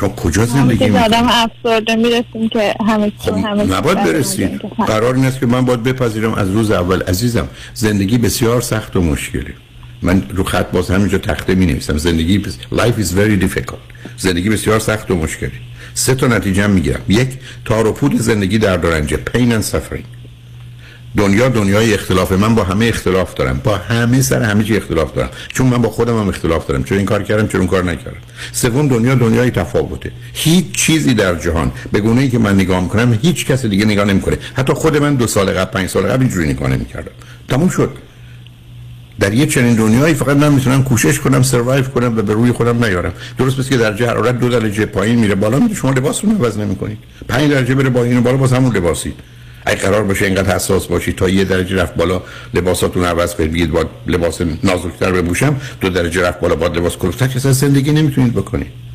شما 0.00 0.08
کجا 0.08 0.46
زندگی 0.46 0.88
می 0.88 0.98
آدم 0.98 1.26
افسرده 1.28 1.96
می‌رسیم 1.96 2.48
که 2.48 2.74
همه 2.88 3.12
خب 3.18 3.36
نباید 3.36 4.04
برسید 4.04 4.60
قرار 4.86 5.14
این 5.14 5.24
است 5.24 5.40
که 5.40 5.46
من 5.46 5.64
باید 5.64 5.82
بپذیرم 5.82 6.34
از 6.34 6.50
روز 6.50 6.70
اول. 6.70 7.02
عزیزم 7.02 7.48
زندگی 7.74 8.18
بسیار 8.18 8.60
سخت 8.60 8.96
و 8.96 9.02
مشکلی. 9.02 9.54
من 10.02 10.22
رو 10.34 10.44
خط 10.44 10.70
باز 10.70 10.90
همینجا 10.90 11.18
تخته 11.18 11.54
می 11.54 11.66
نویسم 11.66 11.96
زندگی 11.96 12.38
بس... 12.38 12.56
life 12.72 13.00
is 13.02 13.08
very 13.08 13.44
difficult. 13.44 13.94
زندگی 14.16 14.48
بسیار 14.48 14.78
سخت 14.78 15.10
و 15.10 15.16
مشکلی. 15.16 15.50
سه 15.94 16.14
تا 16.14 16.26
نتیجه 16.26 16.66
می‌گیرم. 16.66 17.00
یک 17.08 17.28
تار 17.64 17.86
و 17.86 17.92
پود 17.92 18.20
زندگی 18.20 18.58
در 18.58 18.76
دارنجه 18.76 19.18
pain 19.34 19.62
and 19.62 19.64
suffering. 19.72 20.04
دنیا 21.16 21.48
دنیای 21.48 21.94
اختلاف. 21.94 22.32
من 22.32 22.54
با 22.54 22.64
همه 22.64 22.86
اختلاف 22.86 23.34
دارم. 23.34 23.60
با 23.64 23.76
همه 23.76 24.22
سر 24.22 24.42
همه 24.42 24.64
چی 24.64 24.76
اختلاف 24.76 25.14
دارم. 25.14 25.30
چون 25.48 25.66
من 25.66 25.82
با 25.82 25.88
خودم 25.90 26.20
هم 26.20 26.28
اختلاف 26.28 26.66
دارم. 26.66 26.84
چون 26.84 26.98
این 26.98 27.06
کار 27.06 27.22
کردم 27.22 27.46
چون 27.46 27.60
اون 27.60 27.70
کار 27.70 27.84
نکردم. 27.84 28.16
سوم 28.52 28.88
دنیا 28.88 29.14
دنیای 29.14 29.50
تفاوته. 29.50 30.12
هیچ 30.32 30.72
چیزی 30.72 31.14
در 31.14 31.34
جهان 31.34 31.72
به 31.92 32.00
گونه 32.00 32.20
ای 32.20 32.30
که 32.30 32.38
من 32.38 32.54
نگاه 32.54 32.80
می‌کنم 32.80 33.18
هیچ 33.22 33.46
کس 33.46 33.66
دیگه 33.66 33.84
نگاه 33.84 34.04
نمی‌کنه. 34.04 34.38
حتی 34.54 34.72
خود 34.72 34.96
من 34.96 35.14
دو 35.14 35.26
سال 35.26 35.50
قبل 35.50 35.70
پنج 35.70 35.88
سال 35.88 36.02
قبل 36.02 36.20
اینجوری 36.20 36.48
نگاه 36.48 36.70
نمی‌کردم. 36.70 37.12
تموم 37.48 37.68
شد. 37.68 37.90
در 39.20 39.34
یه 39.34 39.46
چنین 39.46 39.74
دنیایی 39.74 40.14
فقط 40.14 40.36
من 40.36 40.52
می‌تونم 40.52 40.84
کوشش 40.84 41.20
کنم 41.20 41.42
سروایو 41.42 41.84
کنم 41.84 42.18
و 42.18 42.22
به 42.22 42.32
روی 42.32 42.52
خودم 42.52 42.84
نیارم. 42.84 43.12
درست 43.38 43.58
مثل 43.58 43.68
که 43.68 43.76
درجه 43.76 44.06
حرارت 44.06 44.38
دو 44.40 44.48
درجه 44.48 44.86
پایین 44.86 45.18
میره 45.18 45.34
بالا 45.34 45.58
میره 45.58 45.74
شما 45.74 45.90
لباس 45.90 46.24
رو 46.24 46.30
عوض 46.30 46.58
نمی‌کنید. 46.58 46.98
5 47.28 47.50
درجه 47.50 47.74
بره 47.74 47.90
پایین 47.90 48.22
بالا 48.22 48.36
باز 48.36 48.52
همون 48.52 48.76
لباسی 48.76 49.12
اگه 49.66 49.80
قرار 49.80 50.04
باشه 50.04 50.24
اینقدر 50.24 50.54
حساس 50.54 50.86
باشی 50.86 51.12
تا 51.12 51.28
یه 51.28 51.44
درجه 51.44 51.76
رفت 51.76 51.94
بالا 51.94 52.22
لباساتون 52.54 53.04
عوض 53.04 53.34
کنید. 53.34 53.52
بگید 53.52 53.70
با 53.70 53.84
لباس 54.06 54.40
نازکتر 54.64 55.12
بپوشم 55.12 55.56
دو 55.80 55.88
درجه 55.88 56.22
رفت 56.22 56.40
بالا 56.40 56.54
با 56.54 56.66
لباس 56.66 56.96
کلفتر 56.96 57.26
که 57.26 57.38
زندگی 57.38 57.92
نمی‌تونید 57.92 58.32
بکنید. 58.32 58.87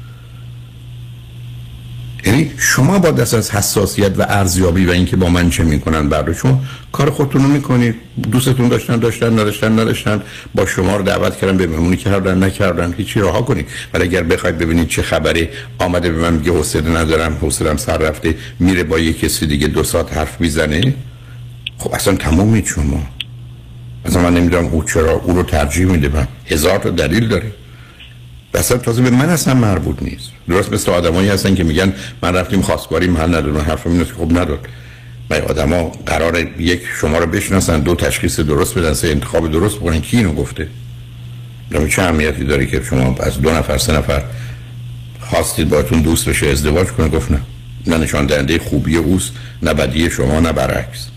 یعنی 2.26 2.52
شما 2.58 3.00
با 3.00 3.12
دست 3.12 3.34
از 3.34 3.52
حساسیت 3.52 4.20
و 4.20 4.26
ارزیابی 4.30 4.86
و 4.86 4.92
اینکه 4.92 5.16
با 5.16 5.30
من 5.30 5.50
چه 5.50 5.64
می‌کنن 5.64 6.10
برای 6.10 6.36
شما 6.36 6.64
کار 6.92 7.10
خودتون 7.10 7.44
رو 7.44 7.48
می‌کنید. 7.48 7.96
دوستتون 8.32 8.68
داشتن 8.68 8.98
داشتن 8.98 9.34
نداشتن 9.34 9.80
نداشتن. 9.80 10.22
با 10.56 10.66
شما 10.66 10.96
رو 10.96 11.04
دعوت 11.04 11.38
کردن 11.38 11.58
به 11.58 11.68
مهمونی 11.68 11.98
کردن 11.98 12.44
نکردن 12.44 12.94
هیچی 12.98 13.20
راه 13.20 13.46
کنید. 13.46 13.68
ولی 13.94 14.04
اگر 14.04 14.24
بخواید 14.24 14.58
ببینید 14.58 14.88
چه 14.88 15.02
خبری 15.02 15.50
آمده 15.80 16.12
به 16.12 16.18
من 16.18 16.34
میگه 16.34 16.52
حوصله 16.52 16.90
ندارم 16.90 17.38
حوصله‌ام 17.42 17.78
سر 17.78 17.98
رفته 17.98 18.36
میره 18.60 18.84
با 18.84 19.00
یه 19.00 19.14
کسی 19.14 19.46
دیگه 19.46 19.68
دو 19.68 19.84
ساعت 19.84 20.18
حرف 20.18 20.42
می‌زنه. 20.42 20.94
خب 21.78 21.94
اصلا 21.94 22.16
تمومید 22.16 22.66
شما. 22.66 23.04
اصلا 24.06 24.22
من 24.22 24.34
نمی‌دونم 24.34 24.66
او 24.66 24.84
چرا 24.84 25.12
او 25.12 25.34
رو 25.34 25.44
ترجیح 25.44 25.86
میده. 25.86 26.10
من 26.10 26.28
هزار 26.46 26.78
تا 26.80 26.90
دلیل 26.90 27.28
داره. 27.28 27.52
اصلا 28.54 28.78
تازه 28.78 29.02
به 29.02 29.10
من 29.10 29.30
اصلا 29.30 29.54
مربوط 29.54 30.04
نیست. 30.04 30.30
درست 30.50 30.74
مثل 30.74 30.92
آدمایی 30.92 31.30
هستن 31.30 31.56
که 31.56 31.64
میگن 31.64 31.94
من 32.22 32.36
رفتیم 32.36 32.62
خواستگاری 32.62 33.08
محل 33.08 33.30
ندارم 33.36 33.58
حرف 33.58 33.88
این 33.88 34.06
که 34.06 34.14
خب 34.14 34.38
نداد 34.38 34.68
و 35.30 35.34
آدما 35.34 35.92
قرار 36.06 36.40
یک 36.60 36.82
شما 37.02 37.18
رو 37.18 37.26
بشناسن 37.26 37.80
دو 37.80 37.96
تشخیص 37.96 38.40
درست 38.40 38.78
بدن 38.78 38.94
سه 38.94 39.08
انتخاب 39.08 39.52
درست 39.52 39.76
بکنن. 39.76 40.02
کی 40.02 40.18
اینو 40.18 40.34
گفته؟ 40.34 40.68
چه 41.90 42.02
اهمیتی 42.02 42.44
داره 42.44 42.66
که 42.66 42.82
شما 42.90 43.16
از 43.20 43.42
دو 43.42 43.52
نفر 43.52 43.78
سه 43.78 43.94
نفر 43.94 44.24
خواستید 45.20 45.70
باتون 45.70 46.02
دوست 46.02 46.30
بشه 46.30 46.48
ازدواج 46.48 46.88
کنه؟ 46.88 47.08
گفت 47.08 47.32
نه. 47.32 47.42
نه 47.88 47.98
نشان 47.98 48.26
دهنده 48.26 48.60
خوبی 48.60 48.98
اوست 48.98 49.32
نه 49.64 49.74
بدی 49.74 50.10
شما 50.10 50.40
نه 50.40 50.52
برعکس. 50.52 51.08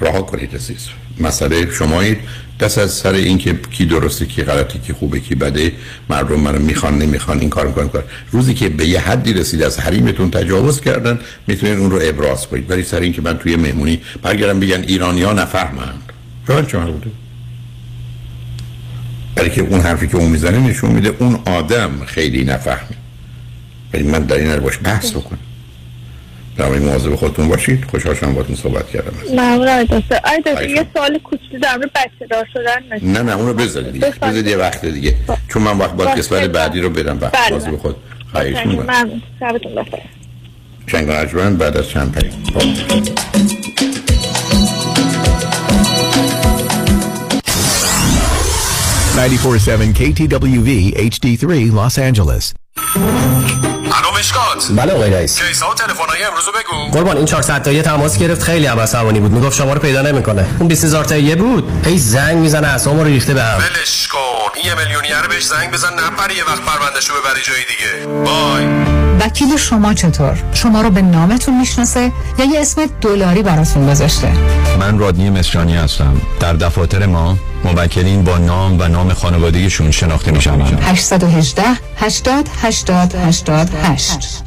رها 0.00 0.22
کنید 0.22 0.54
عزیز 0.54 0.88
مسئله 1.20 1.70
شمایید. 1.70 2.18
دست 2.60 2.78
از 2.78 2.92
سر 2.92 3.12
اینکه 3.12 3.58
کی 3.70 3.86
درسته 3.86 4.26
کی 4.26 4.42
غلطی 4.42 4.78
کی 4.78 4.92
خوبه 4.92 5.20
کی 5.20 5.34
بده 5.34 5.72
مردم 6.10 6.40
منو 6.40 6.58
می‌خوان 6.58 6.98
نمی‌خوان 6.98 7.40
این 7.40 7.50
کار 7.50 7.66
می‌کنن 7.66 7.88
کار 7.88 8.04
روزی 8.30 8.54
که 8.54 8.68
به 8.68 8.86
یه 8.86 9.00
حدی 9.00 9.32
رسید 9.32 9.62
از 9.62 9.80
حریمتون 9.80 10.30
تجاوز 10.30 10.80
کردن 10.80 11.18
می‌تونید 11.46 11.78
اون 11.78 11.90
رو 11.90 11.98
ابراز 12.02 12.46
کنید. 12.46 12.70
ولی 12.70 12.82
سر 12.82 13.00
اینکه 13.00 13.22
من 13.22 13.38
توی 13.38 13.56
مهمونی 13.56 14.00
برگردم 14.22 14.60
بگن 14.60 14.80
ایرانی 14.82 15.22
ها 15.22 15.32
نفهمند. 15.32 16.12
چون 16.46 16.66
چه 16.66 16.78
بوده؟ 16.78 17.10
برای 19.34 19.50
که 19.50 19.60
اون 19.60 19.80
حرفی 19.80 20.08
که 20.08 20.16
اون 20.16 20.30
می‌زنه 20.30 20.58
نشون 20.58 20.90
میده 20.90 21.14
اون 21.18 21.38
آدم 21.46 22.04
خیلی 22.06 22.44
نفهمی 22.44 22.96
ولی 23.94 24.02
من 24.02 24.22
در 24.22 24.36
این 24.36 24.56
باش 24.56 24.78
بحث 24.84 25.10
بکنم. 25.10 25.38
در 26.58 26.68
مواظب 26.68 27.14
خودتون 27.14 27.48
باشید. 27.48 27.84
خوشحال 27.90 28.14
شدم 28.14 28.32
باهاتون 28.32 28.56
صحبت 28.56 28.90
کردم. 28.90 29.12
ممنون 29.32 29.68
آقای 29.68 29.84
دکتر. 29.84 30.68
یه 30.68 30.86
سوال 30.94 31.18
کوچولو 31.18 31.60
در 31.62 31.76
مورد 31.76 31.92
بچه 31.92 32.26
دار 32.30 32.46
شدن 32.52 33.08
نه 33.08 33.22
نه 33.22 33.32
اونو 33.32 33.54
بذارید 33.54 33.92
دیگه. 33.92 34.10
بذارید 34.22 34.46
یه 34.46 34.56
وقت 34.56 34.84
دیگه. 34.86 35.14
چون 35.48 35.62
من 35.62 35.78
وقت 35.78 35.92
باید 35.92 36.18
قسمت 36.18 36.42
بعدی 36.42 36.80
رو 36.80 36.90
بدم 36.90 37.18
وقت. 37.20 37.50
مواظب 37.50 37.76
خود 37.76 37.96
خواهش 38.32 38.66
می‌کنم. 38.66 38.82
ممنون. 38.82 39.22
شبتون 39.40 39.74
بخیر. 39.74 40.00
شنگ 40.86 41.10
ارجمند 41.10 41.58
بعد 41.58 41.76
از 41.76 41.88
چند 41.88 42.12
پیام 42.12 42.34
947 49.16 49.94
KTWV 49.94 50.94
HD3 51.12 51.72
Los 51.72 51.98
Angeles. 51.98 52.54
الو 53.98 54.18
مشکات 54.18 54.66
بله 54.70 54.92
آقای 54.92 55.10
رئیس. 55.10 55.42
کیسا 55.42 55.70
و 55.70 55.74
تلفن‌های 55.74 56.24
امروز 56.24 56.44
بگو. 56.44 56.98
قربان 56.98 57.16
این 57.16 57.26
400 57.26 57.62
تایی 57.62 57.82
تماس 57.82 58.18
گرفت 58.18 58.42
خیلی 58.42 58.66
هم 58.66 58.80
عصبانی 58.80 59.20
بود. 59.20 59.30
می‌گفت 59.32 59.56
شما 59.56 59.72
رو 59.72 59.80
پیدا 59.80 60.02
نمی‌کنه. 60.02 60.46
اون 60.58 60.68
20000 60.68 61.04
تایی 61.04 61.34
بود. 61.34 61.86
هی 61.86 61.98
زنگ 61.98 62.36
می‌زنه 62.36 62.68
اسمو 62.68 62.98
رو 62.98 63.04
ریخته 63.04 63.34
به 63.34 63.42
هم. 63.42 63.58
ولش 63.58 64.08
کن. 64.08 64.60
یه 64.64 64.74
میلیونیر 64.74 65.28
بهش 65.28 65.44
زنگ 65.44 65.70
بزن 65.70 65.94
نپری 65.94 66.34
یه 66.34 66.44
وقت 66.44 66.60
پروندهشو 66.60 67.14
ببری 67.14 67.42
جای 67.42 67.64
دیگه. 67.64 68.06
بای. 68.24 68.97
وکیل 69.20 69.56
شما 69.56 69.94
چطور؟ 69.94 70.38
شما 70.54 70.82
رو 70.82 70.90
به 70.90 71.02
نامتون 71.02 71.58
می‌شناسه 71.58 72.12
یا 72.38 72.44
یه 72.44 72.60
اسم 72.60 72.86
دلاری 73.00 73.42
براتون 73.42 73.90
گذاشته؟ 73.90 74.32
من 74.80 74.98
رادنی 74.98 75.30
مصریانی 75.30 75.76
هستم. 75.76 76.20
در 76.40 76.52
دفاتر 76.52 77.06
ما 77.06 77.36
موکلین 77.64 78.24
با 78.24 78.38
نام 78.38 78.80
و 78.80 78.88
نام 78.88 79.12
خانوادگیشون 79.12 79.90
شناخته 79.90 80.30
می 80.30 80.40
شوند 80.42 80.80
818 80.82 81.62
80 81.96 82.48
80 82.62 83.14
88 83.14 84.42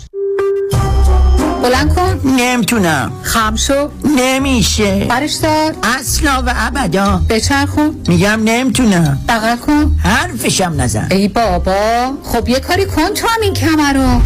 بلند 1.64 1.96
کن. 1.96 2.22
نمی‌تونم. 2.40 3.12
خم 3.24 3.56
شو. 3.56 3.90
نمیشه. 4.18 5.06
برش 5.10 5.34
دار 5.34 5.74
اصلا 6.00 6.44
و 6.46 6.54
ابدا. 6.56 7.22
بچرخون. 7.30 7.96
میگم 8.08 8.40
نمی‌تونم. 8.44 9.20
بغل 9.30 9.56
کن. 9.56 9.96
حرفشم 10.04 10.74
نزن. 10.78 11.08
ای 11.12 11.28
بابا. 11.28 12.12
خب 12.24 12.50
یه 12.50 12.60
کاری 12.60 12.86
کن 12.86 13.14
تو 13.14 13.28
هم 13.28 13.42
این 13.42 13.54
کمر 13.54 13.94
رو 13.94 14.22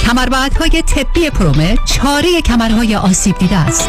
کمربندهای 0.00 0.82
طبی 0.82 1.30
پرومت 1.30 1.84
چاره 1.84 2.40
کمرهای 2.40 2.96
آسیب 2.96 3.38
دیده 3.38 3.56
است. 3.56 3.88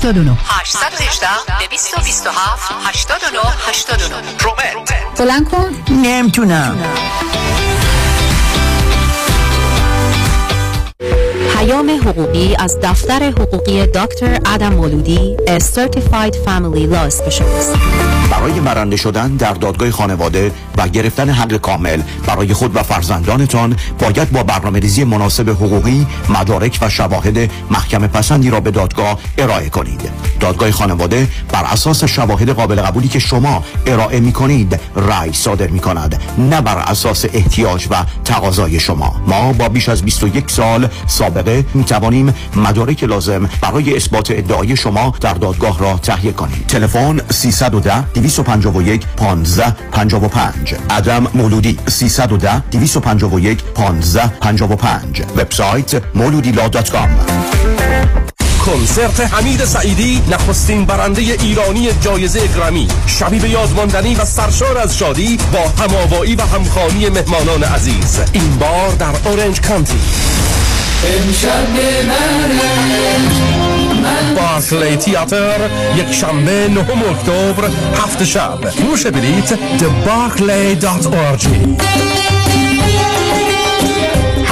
818 0.00 1.26
227 1.60 2.72
89 2.84 3.38
89 3.68 4.32
پرومت 4.38 5.18
بلند 5.18 5.50
کن. 5.50 5.74
نمی‌تونم. 5.90 6.78
پیام 11.56 11.90
حقوقی 11.90 12.56
از 12.58 12.78
دفتر 12.82 13.22
حقوقی 13.22 13.86
دکتر 13.86 14.38
ادم 14.46 14.72
مولودی 14.72 15.36
A 15.46 15.60
Certified 15.60 16.34
Family 16.46 16.94
Law 16.94 17.10
Specialist. 17.10 18.23
برای 18.34 18.60
برنده 18.60 18.96
شدن 18.96 19.28
در 19.28 19.52
دادگاه 19.52 19.90
خانواده 19.90 20.52
و 20.78 20.88
گرفتن 20.88 21.30
حق 21.30 21.56
کامل. 21.56 22.02
برای 22.26 22.52
خود 22.52 22.76
و 22.76 22.82
فرزندانتان 22.82 23.76
باید 23.98 24.32
با 24.32 24.42
برنامه 24.42 24.78
ریزی 24.78 25.04
مناسب 25.04 25.50
حقوقی 25.50 26.06
مدارک 26.28 26.78
و 26.82 26.88
شواهد 26.88 27.50
محکم 27.70 28.06
پسندی 28.06 28.50
را 28.50 28.60
به 28.60 28.70
دادگاه 28.70 29.18
ارائه 29.38 29.68
کنید. 29.68 30.10
دادگاه 30.40 30.70
خانواده 30.70 31.28
بر 31.52 31.64
اساس 31.64 32.04
شواهد 32.04 32.50
قابل 32.50 32.82
قبولی 32.82 33.08
که 33.08 33.18
شما 33.18 33.64
ارائه 33.86 34.20
می 34.20 34.32
کنید 34.32 34.80
رأی 34.96 35.32
صادر 35.32 35.66
می 35.66 35.78
کند 35.78 36.20
نه 36.38 36.60
بر 36.60 36.78
اساس 36.78 37.24
احتیاج 37.32 37.86
و 37.90 37.94
تقاضای 38.24 38.80
شما. 38.80 39.16
ما 39.26 39.52
با 39.52 39.68
بیش 39.68 39.88
از 39.88 40.02
21 40.02 40.50
سال 40.50 40.88
سابقه 41.06 41.64
می 41.74 41.84
توانیم 41.84 42.34
مدارک 42.56 43.04
لازم 43.04 43.48
برای 43.60 43.96
اثبات 43.96 44.30
ادعای 44.30 44.76
شما 44.76 45.14
در 45.20 45.34
دادگاه 45.34 45.78
را 45.78 45.98
تهیه 46.02 46.32
کنیم. 46.32 46.64
تلفن 46.68 47.20
310 47.30 48.04
251 48.24 49.06
15 49.16 49.70
55 49.92 50.74
عدم 50.90 51.26
مولودی 51.34 51.78
310 51.88 52.60
251 52.70 53.64
15 53.64 54.26
55 54.40 55.22
وبسایت 55.36 56.02
مولودیلا.com 56.14 57.08
کنسرت 58.66 59.20
حمید 59.20 59.64
سعیدی 59.64 60.22
نخستین 60.30 60.84
برنده 60.84 61.20
ایرانی 61.20 61.88
جایزه 62.00 62.40
گرمی 62.46 62.88
شبی 63.06 63.38
به 63.38 63.48
یادماندنی 63.48 64.14
و 64.14 64.24
سرشار 64.24 64.78
از 64.78 64.98
شادی 64.98 65.38
با 65.52 65.84
هماوایی 65.84 66.34
و 66.34 66.42
همخانی 66.42 67.08
مهمانان 67.08 67.62
عزیز. 67.62 68.20
این 68.32 68.56
بار 68.58 68.88
در 68.98 69.30
اورنج 69.30 69.60
کانتی. 69.60 70.00
امشب 71.04 71.66
بارکلی 74.36 74.96
تیاتر 74.96 75.70
یک 75.96 76.12
شنبه 76.12 76.68
نهم 76.68 77.02
اکتبر 77.10 77.68
هفت 77.94 78.24
شب 78.24 78.70
فروش 78.70 79.06
بلیت 79.06 79.54
thebarclay.org 79.54 81.46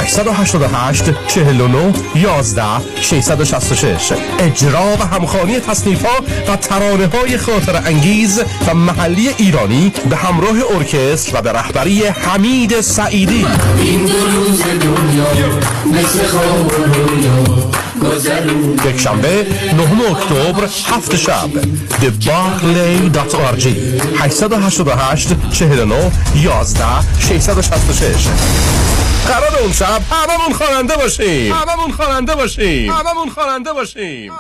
888 0.03 1.05
49 1.29 1.93
11 2.15 2.63
666 3.01 4.13
اجرا 4.39 4.97
و 5.01 5.03
همخانی 5.03 5.61
تصنیف 5.61 6.05
ها 6.05 6.15
و 6.49 6.57
ترانه 6.57 7.07
های 7.07 7.39
خاطر 7.39 7.77
انگیز 7.77 8.43
و 8.69 8.75
محلی 8.75 9.29
ایرانی 9.29 9.93
به 10.11 10.17
همراه 10.17 10.57
ارکستر 10.77 11.39
و 11.39 11.43
به 11.43 11.53
رهبری 11.53 12.03
حمید 12.05 12.81
سعیدی 12.81 13.47
این 13.85 14.07
دو 14.07 14.27
روز 14.27 14.63
دنیا 14.63 15.59
مثل 15.87 16.27
خواب 16.27 16.73
یک 18.87 19.01
شنبه 19.01 19.47
9 19.73 20.11
اکتبر 20.11 20.65
هفت 20.65 21.17
شب 21.17 21.51
thebarclay.org 21.91 23.67
888 24.21 25.29
49 25.53 26.13
11 26.43 26.85
666 27.21 28.27
قرار 29.29 29.57
اون 29.63 29.73
شب 29.73 30.01
هممون 30.11 30.53
خواننده 30.53 30.97
باشیم 30.97 31.53
هممون 31.53 31.93
خواننده 31.97 32.35
باشیم 32.35 32.93
هممون 32.93 33.31
خواننده 33.31 33.73
باشیم 33.73 34.33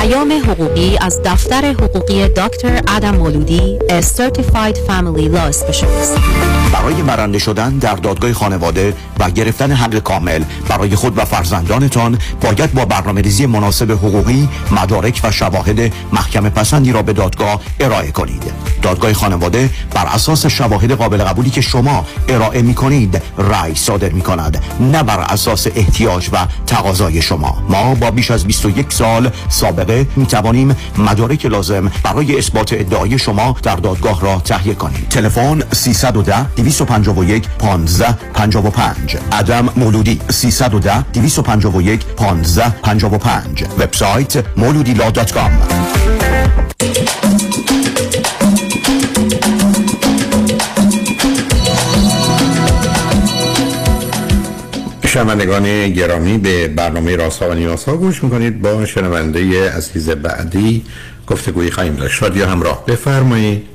پیام 0.00 0.32
حقوقی 0.32 0.98
از 1.00 1.20
دفتر 1.24 1.64
حقوقی 1.72 2.28
دکتر 2.28 2.80
ادم 2.88 3.16
مولودی 3.16 3.78
A 3.88 4.02
Certified 4.02 4.76
Family 4.88 5.28
Law 5.34 5.52
Specialist. 5.52 6.61
برای 6.72 6.94
برنده 6.94 7.38
شدن 7.38 7.78
در 7.78 7.94
دادگاه 7.94 8.32
خانواده 8.32 8.94
و 9.18 9.30
گرفتن 9.30 9.72
حق 9.72 9.98
کامل 9.98 10.44
برای 10.68 10.96
خود 10.96 11.18
و 11.18 11.24
فرزندانتان 11.24 12.18
باید 12.40 12.74
با 12.74 12.84
برنامه 12.84 13.20
ریزی 13.20 13.46
مناسب 13.46 13.92
حقوقی 13.92 14.48
مدارک 14.70 15.20
و 15.24 15.30
شواهد 15.30 15.92
محکم 16.12 16.48
پسندی 16.48 16.92
را 16.92 17.02
به 17.02 17.12
دادگاه 17.12 17.60
ارائه 17.80 18.10
کنید. 18.10 18.52
دادگاه 18.82 19.12
خانواده 19.12 19.70
بر 19.94 20.06
اساس 20.06 20.46
شواهد 20.46 20.92
قابل 20.92 21.24
قبولی 21.24 21.50
که 21.50 21.60
شما 21.60 22.06
ارائه 22.28 22.62
می 22.62 22.74
کنید 22.74 23.22
رأی 23.38 23.74
صادر 23.74 24.08
می 24.08 24.20
کند 24.20 24.62
نه 24.80 25.02
بر 25.02 25.20
اساس 25.20 25.66
احتیاج 25.74 26.28
و 26.32 26.46
تقاضای 26.66 27.22
شما. 27.22 27.62
ما 27.68 27.94
با 27.94 28.10
بیش 28.10 28.30
از 28.30 28.44
21 28.44 28.92
سال 28.92 29.30
سابقه 29.48 30.06
می 30.16 30.26
توانیم 30.26 30.76
مدارک 30.98 31.46
لازم 31.46 31.92
برای 32.02 32.38
اثبات 32.38 32.72
ادعای 32.72 33.18
شما 33.18 33.56
در 33.62 33.76
دادگاه 33.76 34.20
را 34.20 34.40
تهیه 34.44 34.74
کنیم. 34.74 35.06
تلفن 35.10 35.62
310 35.72 36.46
251 36.62 37.48
15 37.58 38.12
55 38.34 39.16
ادم 39.32 39.68
مولودی 39.76 40.20
310 40.30 41.02
251 41.12 42.06
15 42.06 42.70
55 42.82 43.64
وبسایت 43.78 44.44
مولودیلا.com 44.56 45.50
شنوندگان 55.06 55.88
گرامی 55.88 56.38
به 56.38 56.68
برنامه 56.68 57.16
راسا 57.16 57.50
و 57.50 57.54
نیاسا 57.54 57.96
گوش 57.96 58.24
می‌کنید. 58.24 58.62
با 58.62 58.86
شنونده 58.86 59.70
عزیز 59.70 60.10
بعدی 60.10 60.84
گفتگویی 61.26 61.70
خواهیم 61.70 61.94
داشت. 61.94 62.14
شادی 62.14 62.42
همراه. 62.42 62.86
بفرمایید. 62.86 63.71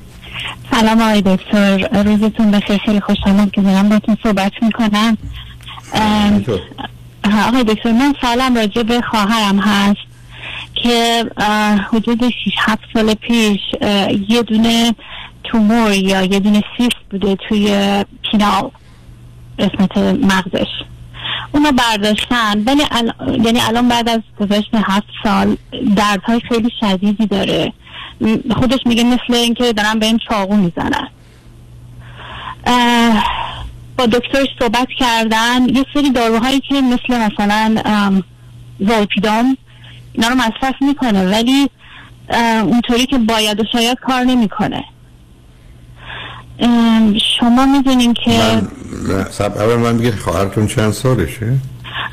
سلام 0.70 1.00
آقای 1.00 1.22
دکتر. 1.22 2.02
روزتون 2.02 2.50
بخیر. 2.50 2.78
خیلی 2.78 3.00
خوشحالم 3.00 3.50
که 3.50 3.60
دارم 3.60 3.88
باتون 3.88 4.16
صحبت 4.22 4.52
می‌کنم. 4.62 5.18
آقای 7.48 7.64
دکتر 7.64 7.92
من 7.92 8.14
سالم 8.22 8.56
راجع 8.56 8.82
به 8.82 9.00
خواهرم 9.00 9.58
هست 9.58 10.00
که 10.74 11.24
حدود 11.92 12.28
6 12.28 12.34
7 12.58 12.80
سال 12.94 13.14
پیش 13.14 13.60
یه 14.28 14.42
دونه 14.42 14.94
تومور 15.44 15.92
یا 15.92 16.22
یه 16.22 16.40
دونه 16.40 16.62
سیست 16.76 16.96
بوده 17.10 17.36
توی 17.48 17.68
پینال 18.30 18.70
قسمت 19.58 19.98
مغزش. 19.98 20.68
اونو 21.52 21.72
برداشتن. 21.72 22.64
ولی 22.66 22.82
ال... 22.90 23.12
یعنی 23.44 23.60
الان 23.60 23.88
بعد 23.88 24.08
از 24.08 24.20
گذشت 24.40 24.70
هفت 24.74 25.06
سال 25.24 25.56
دردهای 25.96 26.40
خیلی 26.48 26.70
شدیدی 26.80 27.26
داره. 27.26 27.72
خودش 28.50 28.78
میگه 28.86 29.04
مثل 29.04 29.34
اینکه 29.34 29.72
دارن 29.72 29.98
به 29.98 30.06
این 30.06 30.18
چاقو 30.28 30.56
می‌زنن. 30.56 31.08
با 33.98 34.06
دکترش 34.06 34.48
صحبت 34.58 34.88
کردن 34.98 35.68
یه 35.68 35.84
سری 35.94 36.10
داروهایی 36.10 36.60
که 36.60 36.74
مثل 36.74 37.18
مثلا 37.20 37.82
ام، 37.84 38.22
زولپیدام 38.80 39.56
اینا 40.12 40.28
رو 40.28 40.34
مصرف 40.34 40.74
می‌کنه 40.80 41.30
ولی 41.30 41.70
اونطوری 42.62 43.06
که 43.06 43.18
باید 43.18 43.60
و 43.60 43.64
شاید 43.72 43.98
کار 43.98 44.24
نمی‌کنه. 44.24 44.84
شما 47.40 47.66
می‌دونین 47.66 48.14
که 48.14 48.62
اول 49.40 49.76
من 49.76 49.98
بگید 49.98 50.14
خواهرتون 50.14 50.66
چند 50.66 50.92
سالشه؟ 50.92 51.56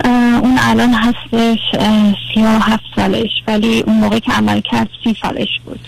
اون 0.04 0.58
الان 0.62 0.94
هستش 0.94 1.60
سی 2.34 2.42
و 2.42 2.60
هفت 2.60 2.84
سالش 2.96 3.30
ولی 3.48 3.84
اون 3.88 3.96
موقع 3.96 4.20
که 4.20 4.32
عمل 4.32 4.62
کرد 4.62 4.90
سی 5.04 5.16
سالش 5.22 5.60
بود. 5.66 5.80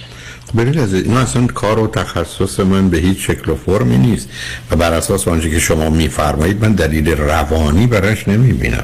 ببینید 0.57 0.79
از 0.79 0.93
این 0.93 1.17
اصلا 1.17 1.47
کار 1.47 1.79
و 1.79 1.87
تخصص 1.87 2.59
من 2.59 2.89
به 2.89 2.97
هیچ 2.97 3.17
شکل 3.27 3.51
و 3.51 3.55
فرمی 3.55 3.97
نیست. 3.97 4.29
و 4.71 4.75
بر 4.75 4.93
اساس 4.93 5.27
آنچه 5.27 5.49
که 5.49 5.59
شما 5.59 5.89
میفرمایید 5.89 6.65
من 6.65 6.71
دلیل 6.71 7.11
روانی 7.11 7.87
براش 7.87 8.27
نمی‌بینم. 8.27 8.83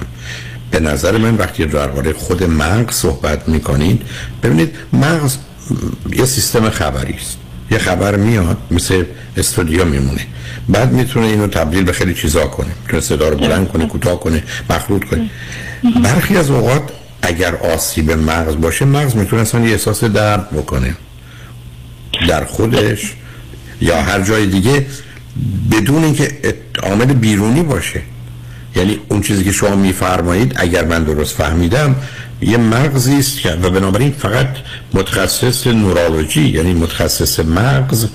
به 0.71 0.79
نظر 0.79 1.17
من 1.17 1.35
وقتی 1.35 1.65
درباره 1.65 2.13
خود 2.13 2.43
مغز 2.43 2.95
صحبت 2.95 3.49
می‌کنید 3.49 4.01
ببینید 4.43 4.75
مغز 4.93 5.37
یه 6.15 6.25
سیستم 6.25 6.69
خبری 6.69 7.13
است 7.13 7.37
یه 7.73 7.79
خبر 7.79 8.15
میاد 8.15 8.57
مثل 8.71 9.03
استودیو 9.37 9.85
میمونه. 9.85 10.21
بعد 10.69 10.91
می‌تونه 10.91 11.25
اینو 11.25 11.47
تبدیل 11.47 11.83
به 11.83 11.93
خیلی 11.93 12.13
چیزا 12.13 12.45
کنه. 12.45 12.71
می‌تونه 12.83 13.01
صدا 13.01 13.29
رو 13.29 13.37
بلند 13.37 13.67
کنه 13.67 13.87
کوتاه 13.87 14.19
کنه 14.19 14.43
مخلوط 14.69 15.03
کنه. 15.03 15.29
برخی 16.03 16.37
از 16.37 16.49
اوقات 16.49 16.81
اگر 17.21 17.55
آسیب 17.55 18.11
مغز 18.11 18.55
باشه 18.55 18.85
مغز 18.85 19.15
می‌تونه 19.15 19.41
اصلا 19.41 19.61
یه 19.65 19.71
احساس 19.71 20.03
درد 20.03 20.49
بکنه. 20.49 20.95
در 22.27 22.45
خودش 22.45 23.13
یا 23.81 24.01
هر 24.01 24.21
جای 24.21 24.45
دیگه 24.45 24.85
بدون 25.71 26.03
اینکه 26.03 26.55
عامل 26.83 27.05
بیرونی 27.05 27.63
باشه. 27.63 28.01
یعنی 28.75 28.99
اون 29.09 29.21
چیزی 29.21 29.43
که 29.43 29.51
شما 29.51 29.75
میفرمایید 29.75 30.53
اگر 30.55 30.85
من 30.85 31.03
درست 31.03 31.35
فهمیدم 31.35 31.95
یه 32.43 32.57
مغزی 32.57 33.17
است 33.17 33.39
که 33.39 33.51
و 33.51 33.69
بنابراین 33.69 34.11
فقط 34.11 34.49
متخصص 34.93 35.67
نورولوژی 35.67 36.41
یعنی 36.41 36.73
متخصص 36.73 37.39
مغز 37.39 38.07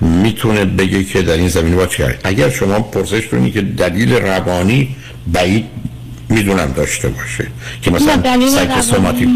می‌تونه 0.00 0.64
بگه 0.64 1.04
که 1.04 1.22
در 1.22 1.32
این 1.32 1.48
زمینه 1.48 1.86
کرد 1.86 2.20
اگر 2.24 2.50
شما 2.50 2.80
پرسش 2.80 3.26
کنید 3.26 3.52
که 3.54 3.62
دلیل 3.62 4.12
روانی 4.12 4.96
بعید 5.26 5.64
می‌دونم 6.28 6.72
داشته 6.72 7.08
باشه 7.08 7.46
که 7.82 7.90
مثلا 7.90 8.22
سایکوسوماتیک 8.48 9.28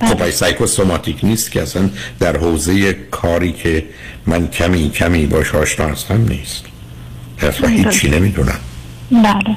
خب 0.00 0.22
ای 0.22 0.32
سایکوسوماتیک 0.32 1.24
نیست 1.24 1.50
که 1.50 1.62
اصلا 1.62 1.90
در 2.20 2.36
حوزه 2.36 2.92
کاری 2.92 3.52
که 3.52 3.84
من 4.26 4.48
کمی 4.48 4.90
کمی 4.90 5.26
باش 5.26 5.54
آشنا 5.54 5.86
هستم 5.86 6.26
نیست. 6.28 6.64
اصلا 7.38 7.68
هیچی 7.68 8.08
نمی‌دونم. 8.08 8.58
بله. 9.10 9.56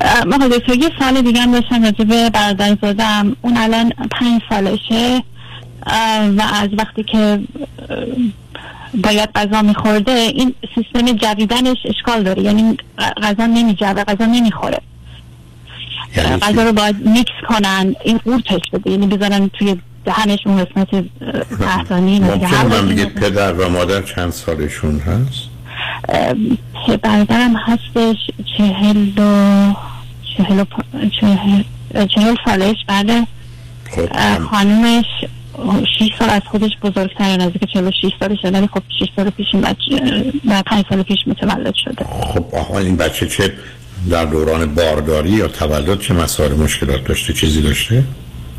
آقای 0.00 0.48
دکتر 0.48 0.74
یه 0.74 0.90
سال 0.98 1.22
دیگه 1.22 1.40
هم 1.40 1.52
داشتم 1.52 1.84
راجع 1.84 2.04
به 2.04 2.30
برادر 2.30 2.76
زادم. 2.82 3.36
اون 3.42 3.56
الان 3.56 3.92
پنج 4.10 4.42
سالشه. 4.50 5.22
و 6.36 6.42
از 6.54 6.68
وقتی 6.78 7.02
که 7.02 7.40
باید 9.04 9.28
غذا 9.34 9.62
میخورده 9.62 10.12
این 10.12 10.54
سیستم 10.74 11.12
جویدنش 11.12 11.76
اشکال 11.84 12.22
داره. 12.22 12.42
یعنی 12.42 12.76
غذا 13.22 13.46
نمیجوه 13.46 14.04
غذا 14.04 14.24
نمی‌خوره. 14.26 14.78
یعنی 16.16 16.36
غذا 16.36 16.62
رو 16.62 16.72
باید 16.72 16.96
میکس 17.06 17.32
کنن 17.48 17.94
این 18.04 18.18
قورتش 18.18 18.70
بده. 18.72 18.90
یعنی 18.90 19.06
بذارن 19.06 19.48
توی 19.48 19.76
دهنش 20.04 20.38
اون 20.46 20.64
قسمت 20.64 21.04
تحتانی 21.60 22.18
هر 22.42 22.66
من 22.66 22.88
بگید 22.88 23.14
پدر 23.14 23.52
و 23.52 23.68
مادر 23.68 24.02
چند 24.02 24.30
سالشون 24.30 24.98
هست؟ 24.98 25.48
برادرم 27.02 27.56
هستش 27.56 28.16
چهل 28.56 29.08
و 29.18 29.74
چهل, 30.36 30.60
و 30.60 30.64
چهل, 31.20 31.62
چهل 32.06 32.34
سالش 32.44 32.76
بعد 32.88 33.28
خانومش 34.50 35.04
شیش 35.98 36.12
سال 36.18 36.30
از 36.30 36.42
خودش 36.50 36.70
بزرگتره 36.82 37.36
نزدیک 37.36 37.64
چهل 37.72 37.88
و 37.88 37.90
شیش 38.00 38.12
سالشه 38.20 38.48
ولی 38.48 38.66
خب 38.66 38.82
شیش 38.98 39.08
سال 39.16 39.30
پیش 39.30 39.46
این 39.52 39.62
بچه 39.62 40.24
و 40.48 40.62
پنج 40.66 40.84
سال 40.88 41.02
پیش 41.02 41.18
متولد 41.26 41.74
شده. 41.74 42.04
خب 42.04 42.54
آها 42.54 42.78
این 42.78 42.96
بچه 42.96 43.26
چه 43.26 43.52
در 44.10 44.24
دوران 44.24 44.74
بارداری 44.74 45.30
یا 45.30 45.48
تولد 45.48 46.00
چه 46.00 46.14
مسائل 46.14 46.52
مشکلات 46.52 47.04
داشته 47.04 47.32
چیزی 47.32 47.62
داشته؟ 47.62 48.04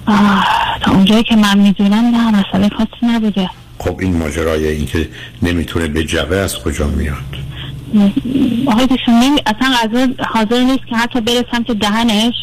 آه، 0.05 0.47
تا 0.81 0.91
اونجایی 0.91 1.23
که 1.23 1.35
من 1.35 1.57
می‌دونم 1.57 2.05
نه 2.05 2.31
مسئله 2.39 2.69
خاصی 2.69 3.05
نبوده. 3.05 3.49
خب 3.77 3.97
این 3.99 4.17
ماجرای 4.17 4.67
این 4.67 4.85
که 4.85 5.09
نمی‌تونه 5.41 5.87
به 5.87 6.03
جوه 6.03 6.37
از 6.37 6.59
کجا 6.59 6.87
میاد؟ 6.87 7.15
آقای 8.67 8.85
دکتر 8.85 9.11
نمی 9.11 9.39
اصلا 9.45 9.75
غذا 9.83 10.07
حاضر 10.33 10.63
نیست 10.63 10.87
که 10.89 10.95
حتی 10.95 11.21
بره 11.21 11.45
سمت 11.51 11.71
دهنش 11.71 12.33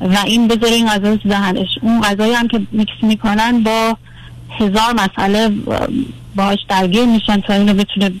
و 0.00 0.16
این 0.26 0.48
بذاره 0.48 0.74
این 0.74 0.88
غذا 0.88 1.08
رو 1.10 1.16
دهنش. 1.16 1.68
اون 1.82 2.00
غذایی 2.00 2.32
هم 2.32 2.48
که 2.48 2.60
میکس 2.72 3.02
می‌کنن 3.02 3.62
با 3.62 3.96
هزار 4.60 4.94
مسئله 4.94 5.50
باش 6.36 6.58
درگیر 6.68 7.04
میشن 7.04 7.40
تا 7.40 7.54
اینو 7.54 7.74
بتونه 7.74 8.12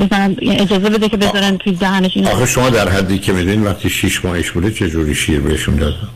بزنن 0.00 0.36
یعنی 0.42 0.58
اجازه 0.58 0.90
بده 0.90 1.08
که 1.08 1.16
بذارن 1.16 1.56
توی 1.56 1.72
دهنش 1.72 2.16
اینو 2.16 2.28
آخه 2.28 2.46
شما 2.46 2.70
در 2.70 2.88
حدی 2.88 3.18
که 3.18 3.32
می‌دونین 3.32 3.62
وقتی 3.62 3.90
شیش 3.90 4.24
ماهش 4.24 4.50
بوده 4.50 4.70
چه 4.70 4.90
جوری 4.90 5.14
شیر 5.14 5.40
بهشون 5.40 5.76
دادن؟ 5.76 6.08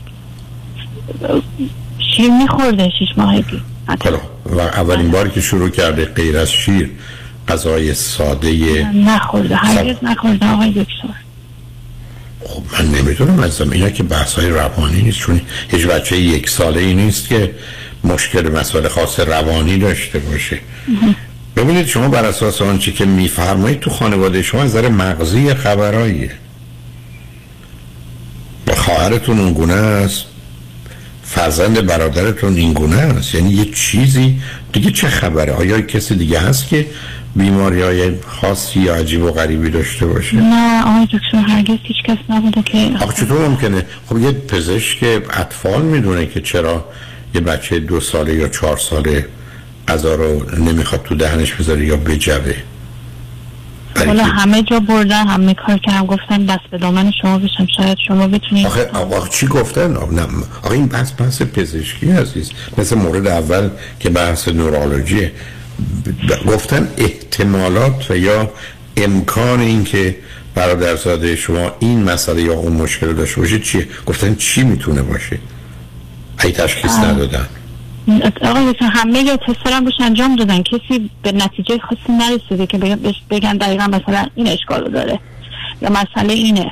شیر 2.15 2.31
میخورده 2.31 2.89
شیش 2.99 3.09
ماهگی. 3.17 3.61
حالا 4.03 4.19
و 4.45 4.59
اولین 4.59 5.11
باری 5.11 5.29
که 5.29 5.41
شروع 5.41 5.69
کرده 5.69 6.05
غیر 6.05 6.37
از 6.37 6.51
شیر 6.51 6.91
غذای 7.47 7.93
ساده. 7.93 8.51
نخورده 8.93 9.55
هرگز 9.55 9.95
نخورده 10.03 10.45
آقای 10.45 10.69
دکتر. 10.69 11.15
خب 12.43 12.63
من 12.73 12.91
نمی‌دونم 12.91 13.39
از 13.39 13.61
اینا 13.61 13.89
که 13.89 14.03
بحث 14.03 14.33
های 14.33 14.49
روانی 14.49 15.01
نیست 15.01 15.17
چون 15.17 15.41
هیچ 15.69 15.85
بچه 15.85 16.17
یک 16.17 16.49
ساله 16.49 16.81
ای 16.81 16.93
نیست 16.93 17.27
که 17.27 17.55
مشکل 18.03 18.59
مسئله 18.59 18.89
خاص 18.89 19.19
روانی 19.19 19.77
داشته 19.77 20.19
باشه. 20.19 20.59
ببینید 21.55 21.87
شما 21.87 22.09
بر 22.09 22.25
اساس 22.25 22.61
آنچه 22.61 22.91
که 22.91 23.05
میفرمایید 23.05 23.79
تو 23.79 23.89
خانواده 23.89 24.41
شما 24.41 24.61
از 24.61 24.69
نظر 24.69 24.89
مغزی 24.89 25.53
خبراییه. 25.53 26.31
به 28.65 28.75
خواهرتون 28.75 29.39
اون 29.39 29.53
گونه 29.53 29.73
است 29.73 30.25
فرزند 31.23 31.85
برادرتون 31.85 32.55
این 32.55 32.73
گونه 32.73 32.97
است. 32.97 33.35
یعنی 33.35 33.53
یه 33.53 33.65
چیزی 33.65 34.39
دیگه 34.73 34.91
چه 34.91 35.09
خبره؟ 35.09 35.53
آیا 35.53 35.81
کسی 35.81 36.15
دیگه 36.15 36.39
هست 36.39 36.67
که 36.67 36.85
بیماری 37.35 37.81
های 37.81 38.11
خاصی 38.27 38.79
یا 38.79 38.95
عجیب 38.95 39.23
و 39.23 39.31
غریبی 39.31 39.69
داشته 39.69 40.05
باشه؟ 40.05 40.35
نه 40.37 40.83
آقای 40.83 41.05
دکتر 41.05 41.37
هرگز 41.37 41.77
هیچ 41.83 41.97
کس 42.05 42.17
نبوده 42.29 42.61
که 42.61 42.91
آخه 43.01 43.25
چطور 43.25 43.47
ممکنه؟ 43.47 43.85
خب 44.05 44.17
یه 44.17 44.31
پزشک 44.31 45.03
اطفال 45.29 45.81
می‌دونه 45.81 46.25
که 46.25 46.41
چرا 46.41 46.85
یه 47.35 47.41
بچه 47.41 47.79
دو 47.79 47.99
ساله 47.99 48.35
یا 48.35 48.47
چهار 48.47 48.77
ساله 48.77 49.25
غذا 49.87 50.15
رو 50.15 50.55
نمی‌خواد 50.59 51.03
تو 51.03 51.15
دهنش 51.15 51.53
بذاره 51.53 51.85
یا 51.85 51.97
بجوه. 51.97 52.53
حالا 54.05 54.23
همه 54.23 54.63
جا 54.63 54.79
بردن 54.79 55.27
همه 55.27 55.53
کار 55.53 55.77
کردم 55.77 56.05
گفتن 56.05 56.45
دست 56.45 56.63
به 56.71 56.77
دامن 56.77 57.11
شما 57.21 57.37
بشم 57.37 57.67
شاید 57.77 57.97
شما 58.07 58.27
بتونید 58.27 58.65
آخه 58.65 58.89
آقا 58.93 59.27
چی 59.27 59.47
گفتن؟ 59.47 59.95
آخه, 59.95 60.71
این 60.71 60.87
بحث 60.87 61.11
بحث 61.17 61.41
پزشکی 61.41 62.11
عزیز. 62.11 62.51
مثل 62.77 62.95
مورد 62.95 63.27
اول 63.27 63.69
که 63.99 64.09
بحث 64.09 64.47
نورولوژیه. 64.47 65.31
گفتن 66.47 66.89
احتمالات 66.97 68.11
و 68.11 68.17
یا 68.17 68.49
امکان 68.97 69.59
این 69.59 69.83
که 69.83 70.15
برادرزاده 70.55 71.35
شما 71.35 71.71
این 71.79 72.03
مسئله 72.03 72.41
یا 72.41 72.53
اون 72.53 72.73
مشکل 72.73 73.13
داشته 73.13 73.41
باشه 73.41 73.59
چیه؟ 73.59 73.87
گفتن 74.05 74.35
چی 74.35 74.63
می‌تونه 74.63 75.01
باشه؟ 75.01 75.39
ای 76.43 76.51
تشخیص 76.51 76.91
ندادن. 76.91 77.47
آقا 78.41 78.73
همه 78.81 79.19
یا 79.19 79.37
تسترم 79.37 79.85
روش 79.85 79.93
انجام 79.99 80.35
دادن. 80.35 80.61
کسی 80.61 81.09
به 81.23 81.31
نتیجه 81.31 81.79
خاصی 81.79 82.11
نرسیده 82.19 82.67
که 82.67 82.77
بگن 83.29 83.57
دقیقا 83.57 83.87
مثلا 83.87 84.27
این 84.35 84.47
اشکال 84.47 84.81
رو 84.81 84.91
داره 84.91 85.19
یا 85.81 85.89
مسئله 85.89 86.33
اینه. 86.33 86.71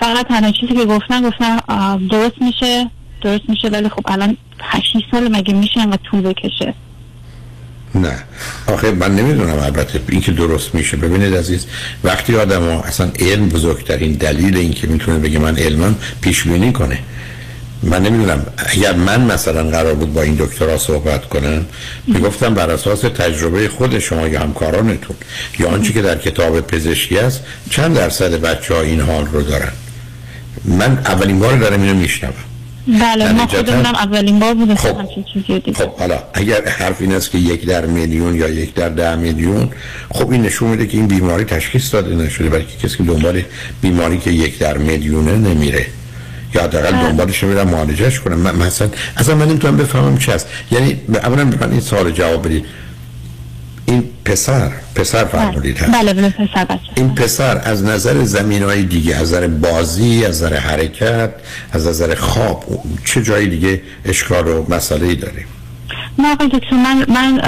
فقط 0.00 0.28
تنها 0.28 0.50
چیزی 0.50 0.74
که 0.74 0.84
گفتن 0.84 1.28
گفتن 1.28 1.56
درست 2.10 2.42
میشه 2.42 2.90
درست 3.22 3.48
میشه 3.48 3.68
ولی 3.68 3.88
خب 3.88 4.02
الان 4.04 4.36
8 4.60 4.96
سال 5.10 5.28
مگه 5.36 5.54
میشه 5.54 5.80
انقدر 5.80 6.02
طول 6.10 6.20
بکشه؟ 6.20 6.74
نه. 7.94 8.24
آخه 8.66 8.90
من 8.90 9.16
نمی‌دونم 9.16 9.58
البته 9.58 10.00
این 10.08 10.20
که 10.20 10.32
درست 10.32 10.74
میشه. 10.74 10.96
ببینید 10.96 11.36
عزیز 11.36 11.66
وقتی 12.04 12.36
آدم 12.36 12.62
ها 12.62 12.82
اصلا 12.82 13.10
علم 13.18 13.48
بزرگترین 13.48 14.12
دلیل 14.12 14.56
این 14.56 14.72
که 14.72 14.86
می‌تونه 14.86 15.18
بگه 15.18 15.38
من 15.38 15.58
علمم 15.58 15.94
پیش 16.20 16.42
بینی 16.42 16.72
کنه. 16.72 16.98
من 17.82 18.02
نمی‌دونم 18.02 18.46
اگر 18.56 18.92
من 18.92 19.20
مثلا 19.20 19.64
قرار 19.64 19.94
بود 19.94 20.14
با 20.14 20.22
این 20.22 20.34
دکترها 20.34 20.78
صحبت 20.78 21.28
کنم 21.28 21.66
می‌گفتم 22.06 22.54
بر 22.54 22.70
اساس 22.70 23.00
تجربه 23.00 23.68
خود 23.68 23.98
شما 23.98 24.28
یا 24.28 24.40
همکارانتون 24.40 25.16
یا 25.58 25.68
آنچه 25.68 25.92
که 25.92 26.02
در 26.02 26.18
کتاب 26.18 26.60
پزشکی 26.60 27.18
است 27.18 27.40
چند 27.70 27.96
درصد 27.96 28.40
بچه 28.40 28.74
ها 28.74 28.80
این 28.80 29.00
حال 29.00 29.26
رو 29.26 29.42
دارن. 29.42 29.72
من 30.64 30.98
اولین 30.98 31.38
بار 31.38 31.56
دارم 31.56 31.82
اینو 31.82 31.94
میشنوم. 31.94 32.34
بله 32.88 33.32
ما 33.32 33.46
خودمونم 33.46 33.94
اولین 33.94 34.38
بار 34.38 34.54
بوده 34.54 34.74
خب 34.74 34.96
خب 35.74 35.98
حالا 35.98 36.18
اگر 36.34 36.68
حرف 36.68 37.00
این 37.00 37.14
است 37.14 37.30
که 37.30 37.38
یک 37.38 37.66
در 37.66 37.86
میلیون 37.86 38.34
یا 38.34 38.48
یک 38.48 38.74
در 38.74 38.88
ده 38.88 39.16
میلیون 39.16 39.68
خب 40.10 40.30
این 40.30 40.42
نشون 40.42 40.68
میده 40.70 40.86
که 40.86 40.96
این 40.96 41.06
بیماری 41.06 41.44
تشخیص 41.44 41.94
داده 41.94 42.14
نشده 42.14 42.48
بلکه 42.48 42.76
کسی 42.82 42.96
که 42.96 43.02
دنبال 43.02 43.42
بیماری 43.82 44.18
که 44.18 44.30
یک 44.30 44.58
در 44.58 44.78
میلیونه 44.78 45.36
نمیره. 45.36 45.86
یا 46.54 46.62
حداقل 46.62 46.90
دنبالش 46.90 47.44
میرم 47.44 47.68
معالجهش 47.68 48.20
کنم 48.20 48.38
من 48.38 48.56
مثلا 48.56 48.88
اصلا 49.16 49.34
من 49.34 49.48
نمی‌تونم 49.48 49.76
بفهمم 49.76 50.18
چی 50.18 50.32
است 50.32 50.46
یعنی 50.70 51.00
اولا 51.08 51.44
من 51.44 51.70
این 51.70 51.80
سوال 51.80 52.10
جواب 52.10 52.46
بدید. 52.46 52.64
این 53.90 54.04
پسر 54.24 54.72
پسر 54.94 55.24
فرمودید 55.24 55.78
هست 55.78 55.92
بله 55.94 56.12
بله 56.12 56.28
پسر 56.28 56.64
بچه. 56.64 56.80
این 56.94 57.14
پسر 57.14 57.60
از 57.64 57.84
نظر 57.84 58.24
زمین 58.24 58.62
های 58.62 58.82
دیگه 58.82 59.16
از 59.16 59.22
نظر 59.22 59.46
بازی 59.46 60.24
از 60.24 60.42
نظر 60.42 60.56
حرکت 60.56 61.30
از 61.72 61.86
نظر 61.86 62.14
خواب 62.14 62.64
چه 63.04 63.22
جای 63.22 63.46
دیگه 63.46 63.82
اشکال 64.04 64.48
و 64.48 64.66
مسئله 64.68 65.06
ای 65.06 65.14
داریم 65.14 65.46
نه 66.18 66.32
آقای 66.32 66.48
دکتر 66.48 66.76
من 66.76 67.04
من 67.08 67.40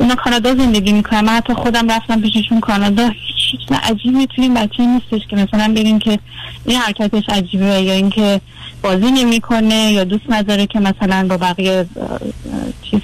اونا 0.00 0.14
کانادا 0.14 0.54
زندگی 0.54 0.92
می‌کنم 0.92 1.24
من 1.24 1.32
حتی 1.32 1.54
خودم 1.54 1.90
رفتم 1.90 2.20
پیششون 2.20 2.60
کانادا. 2.60 3.08
هیچ 3.08 3.60
چیز 3.68 3.78
عجیبی 3.82 4.26
توی 4.26 4.44
این 4.44 4.54
بچه 4.54 4.86
نیستش 4.86 5.28
که 5.30 5.36
مثلا 5.36 5.74
بگیم 5.76 5.98
که 5.98 6.18
این 6.64 6.78
حرکتش 6.78 7.22
عجیبه 7.28 7.64
یا 7.64 7.92
اینکه 7.92 8.40
بازی 8.82 9.10
نمی‌کنه 9.10 9.92
یا 9.92 10.04
دوست 10.04 10.24
نداره 10.28 10.66
که 10.66 10.80
مثلا 10.80 11.26
با 11.28 11.36
بقیه 11.36 11.86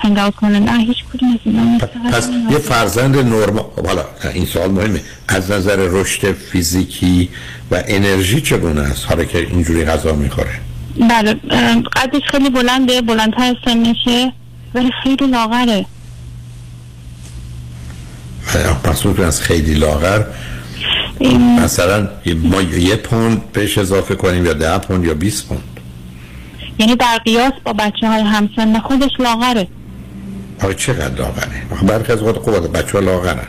هنگاوت 0.01 0.35
کنه 0.35 0.59
نه 0.59 0.79
هیچ 0.79 0.97
کدوم 1.13 1.39
از 2.07 2.13
پس 2.13 2.29
یه 2.51 2.59
فرزند 2.59 3.17
نرمال 3.17 3.65
حالا 3.87 4.05
این 4.35 4.47
سوال 4.47 4.71
مهمه. 4.71 5.01
از 5.29 5.51
نظر 5.51 5.77
رشد 5.77 6.33
فیزیکی 6.33 7.29
و 7.71 7.83
انرژی 7.89 8.41
چگونه 8.41 8.81
است؟ 8.81 9.07
حالا 9.07 9.25
که 9.25 9.39
اینجوری 9.39 9.85
غذا 9.85 10.13
می‌خوره. 10.13 10.61
بله 11.11 11.35
قدش 11.97 12.23
خیلی 12.31 12.51
بلنده 12.51 13.03
بلندتر 13.03 13.43
از 13.43 13.57
سنشه 13.65 14.33
ولی 14.75 14.91
خیلی 15.03 15.27
لاغره. 15.27 15.87
پس 18.85 19.07
از 19.07 19.41
خیلی 19.41 19.75
لاغر؟ 19.75 20.25
مثلا 21.65 22.09
ما 22.37 22.63
یه 22.63 22.97
پوند 22.97 23.43
پیش 23.53 23.79
اضافه 23.79 24.15
کنیم 24.15 24.47
یا 24.47 24.53
ده 24.53 24.79
پوند 24.79 25.05
یا 25.05 25.15
20 25.15 25.49
پوند؟ 25.49 25.63
یعنی 26.79 26.97
در 26.97 27.19
قیاس 27.25 27.53
با 27.65 27.73
بچه 27.73 28.09
های 28.09 28.21
همسن 28.21 28.79
خودش 28.79 29.11
لاغره. 29.19 29.69
آیا 30.63 30.73
چقدر 30.73 31.15
لاغره؟ 31.15 31.63
برخی 31.87 32.13
از 32.13 32.23
وقت 32.23 32.37
خوب 32.37 32.77
بچه 32.79 32.93
ها 32.93 32.99
لاغرن. 32.99 33.47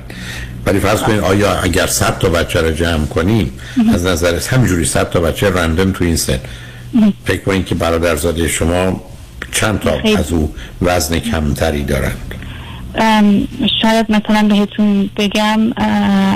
ولی 0.66 0.80
فرض 0.80 1.02
کنید 1.02 1.20
آیا 1.20 1.54
اگر 1.54 1.88
100 1.88 2.20
تا 2.20 2.30
بچه 2.30 2.62
رو 2.62 2.72
جمع 2.72 3.06
کنیم 3.06 3.52
از 3.94 4.06
نظر 4.06 4.40
همینجوری 4.50 4.86
100 4.86 5.10
تا 5.10 5.20
بچه 5.20 5.50
رندم 5.50 5.92
تو 5.92 6.04
این 6.04 6.16
سن. 6.16 6.40
فکر 7.26 7.42
کنید 7.42 7.66
که 7.66 7.76
برادرزاده 7.76 8.48
شما 8.48 9.04
چند 9.52 9.80
تا 9.80 10.18
از 10.18 10.32
او 10.32 10.54
وزن 10.82 11.20
کمتری 11.20 11.84
دارند؟ 11.84 12.36
شاید 13.82 14.06
مثلا 14.12 14.48
بهتون 14.48 15.10
بگم 15.18 15.60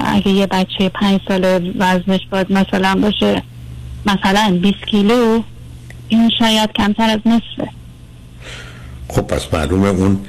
اگه 0.06 0.30
یه 0.30 0.47
بچه 0.47 0.89
پنج 0.89 1.19
ساله 1.27 1.73
وزنش 1.80 2.22
باید 2.31 2.52
مثلا 2.52 2.95
باشه 2.95 3.43
مثلا 4.06 4.60
20 4.61 4.77
کیلو 4.88 5.43
این 6.07 6.31
شاید 6.39 6.69
کمتر 6.76 7.10
از 7.10 7.19
نصفه. 7.26 7.72
خب 9.07 9.22
پس 9.22 9.53
معلومه 9.53 9.88
اون 9.88 10.19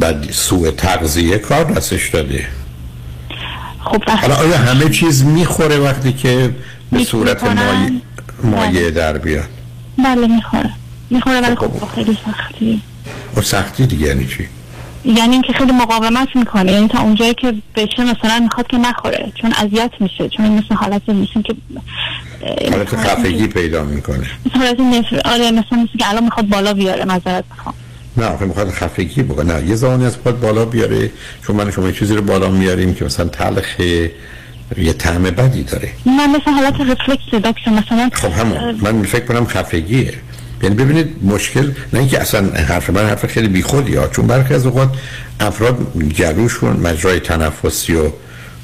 بد 0.00 0.30
سوء 0.30 0.70
تغذیه 0.70 1.38
کار 1.38 1.64
دستش 1.64 2.08
داده. 2.08 2.46
خب 3.84 4.04
حالا 4.04 4.34
آیا 4.34 4.58
همه 4.58 4.88
چیز 4.88 5.24
می‌خوره 5.24 5.78
وقتی 5.78 6.12
که 6.12 6.50
به 6.92 7.04
صورت 7.04 7.44
مایه, 7.44 7.90
مایه 8.44 8.90
در 8.90 9.18
بیاد؟ 9.18 9.48
بله 10.04 10.26
می‌خوره. 10.26 10.70
می‌خوره 11.10 11.40
ولی 11.40 11.56
خب 11.56 11.70
خیلی 11.94 12.18
سختی. 12.26 12.82
و 13.36 13.42
سختی 13.42 13.86
دیگه 13.86 14.06
یعنی 14.06 14.26
چی؟ 14.26 14.48
یعنی 15.04 15.32
اینکه 15.32 15.52
خیلی 15.52 15.72
مقاومت 15.72 16.28
می‌کنه. 16.34 16.72
یعنی 16.72 16.88
تا 16.88 17.00
اونجایی 17.00 17.34
که 17.34 17.54
بشه 17.74 18.04
مثلا 18.04 18.40
می‌خواد 18.42 18.66
که 18.66 18.76
نخوره. 18.76 19.32
چون 19.34 19.52
اذیت 19.52 19.92
میشه. 20.00 20.28
چون 20.28 20.48
مثل 20.48 20.74
حالت 20.74 21.08
میشه 21.08 21.42
که 21.42 21.54
حالت 22.70 22.96
خفگی 22.96 23.46
پیدا 23.46 23.84
می‌کنه. 23.84 24.26
مثل 24.46 24.58
حالت 24.58 24.80
نفر 24.80 25.20
آره 25.24 25.50
مثلا 25.50 25.78
مثل 25.78 25.98
که 25.98 26.08
الان 26.08 26.24
می‌خواد 26.24 26.48
بالا 26.48 26.74
بیاره 26.74 27.04
مذارت 27.04 27.44
بخوام 27.50 27.74
نه 28.18 28.26
آخه 28.26 28.44
می‌خواد 28.44 28.70
خفگی 28.70 29.22
بکنه. 29.22 29.54
نه 29.54 29.68
یه 29.68 29.74
زمانی 29.74 30.04
از 30.04 30.16
خود 30.16 30.40
بالا 30.40 30.64
بیاره 30.64 31.10
چون 31.46 31.56
من 31.56 31.70
شما 31.70 31.90
چیزی 31.90 32.14
رو 32.14 32.22
بالا 32.22 32.50
میاریم 32.50 32.94
که 32.94 33.04
مثلا 33.04 33.28
تلخه 33.28 34.10
یه 34.76 34.92
طعم 34.92 35.22
بدی 35.22 35.62
داره. 35.62 35.88
من 36.06 36.30
مثل 36.30 36.50
حالت 36.50 36.74
رفلکس 36.80 37.44
دکتر 37.44 37.70
مثلا 37.70 38.10
خب 38.12 38.32
همون. 38.32 38.80
من 38.82 39.02
فکر 39.02 39.24
کنم 39.24 39.46
خفگیه. 39.46 40.14
یعنی 40.62 40.74
ببینید 40.74 41.08
مشکل 41.22 41.72
نه 41.92 41.98
اینکه 42.00 42.20
اصلا 42.20 42.50
حرف 42.50 42.90
من 42.90 43.06
حرف 43.06 43.26
خیلی 43.26 43.48
بیخودی 43.48 43.94
ها 43.94 44.08
چون 44.08 44.26
برخی 44.26 44.54
از 44.54 44.66
اوقات 44.66 44.88
افراد 45.40 45.78
گلوشون 46.18 46.76
مجرای 46.76 47.20
تنفسی 47.20 47.94
و 47.94 48.10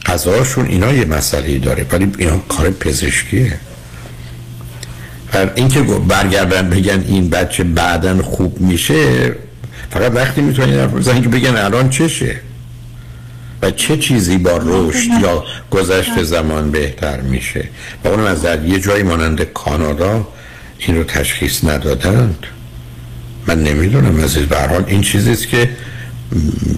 غذاشون 0.06 0.66
اینا 0.66 0.92
یه 0.92 1.04
مسئله 1.04 1.58
داره. 1.58 1.86
ولی 1.92 2.12
اینا 2.18 2.38
کار 2.38 2.70
پزشکیه. 2.70 3.58
اینکه 5.54 5.80
برگردن 5.82 6.70
بگن 6.70 7.04
این 7.08 7.30
بچه 7.30 7.64
بعدا 7.64 8.22
خوب 8.22 8.60
میشه 8.60 9.32
فقط 9.94 10.12
وقتی 10.14 10.40
می‌تونن 10.40 10.80
حرف 10.80 10.90
بزنن 10.90 11.22
که 11.22 11.28
بگن 11.28 11.56
الان 11.56 11.90
چشه 11.90 12.36
و 13.62 13.70
چه 13.70 13.96
چیزی 13.96 14.38
با 14.38 14.60
رشد 14.62 15.10
یا 15.22 15.44
گذشت 15.70 16.22
زمان 16.22 16.70
بهتر 16.70 17.20
میشه؟ 17.20 17.68
و 18.04 18.08
اونم 18.08 18.24
از 18.24 18.42
در 18.42 18.64
یه 18.64 18.80
جایی 18.80 19.02
مانند 19.02 19.42
کانادا 19.42 20.28
این 20.78 20.96
رو 20.96 21.04
تشخیص 21.04 21.64
ندادند. 21.64 22.46
من 23.46 23.62
نمی‌دونم 23.62 24.20
از 24.24 24.36
حال 24.70 24.84
این 24.86 25.00
چیزیست 25.00 25.48
که 25.48 25.70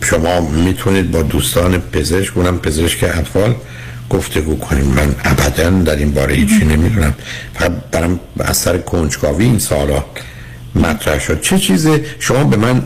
شما 0.02 0.40
می‌تونید 0.40 1.10
با 1.10 1.22
دوستان 1.22 1.78
پزشک 1.78 2.36
اونم 2.36 2.58
پزشک 2.58 3.04
اطفال 3.04 3.54
گفتگو 4.10 4.58
کنیم. 4.58 4.84
من 4.84 5.14
ابدا 5.24 5.70
در 5.70 5.96
این 5.96 6.12
باره 6.12 6.34
هیچی 6.34 6.64
نمی‌دونم. 6.64 7.14
فقط 7.54 7.72
برم 7.92 8.20
اثر 8.40 8.78
کنجکاوی 8.78 9.44
این 9.44 9.58
سالا 9.58 10.04
مطرح 10.76 11.18
شد. 11.18 11.40
چه 11.40 11.58
چیز 11.58 11.88
شما 12.18 12.44
به 12.44 12.56
من 12.56 12.82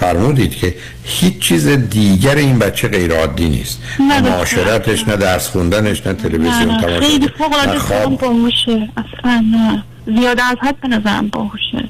فرمودید 0.00 0.56
که 0.56 0.74
هیچ 1.04 1.38
چیز 1.38 1.68
دیگر 1.68 2.36
این 2.36 2.58
بچه 2.58 2.88
غیر 2.88 3.12
عادی 3.12 3.48
نیست. 3.48 3.80
نه 4.00 4.20
معاشرتش 4.20 5.08
نه 5.08 5.16
درس 5.16 5.48
خوندنش 5.48 6.06
نه 6.06 6.12
تلویزیون 6.12 6.80
تماشا 6.80 7.00
خیلی 7.00 7.28
فوق 7.38 7.52
العاده 7.52 8.16
باهوشه. 8.16 8.88
اصلا 8.96 9.44
نه. 9.52 9.82
زیاده 10.06 10.42
از 10.42 10.56
حد 10.60 10.80
به 10.80 10.88
نظرم 10.88 11.28
باهوشه. 11.28 11.88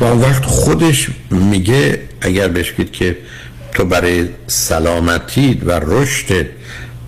و 0.00 0.04
اون 0.04 0.20
وقت 0.20 0.44
خودش 0.44 1.08
میگه 1.30 2.02
اگر 2.20 2.48
بشکید 2.48 2.92
که 2.92 3.18
تو 3.72 3.84
برای 3.84 4.28
سلامتی 4.46 5.54
و 5.54 5.80
رشد 5.82 6.46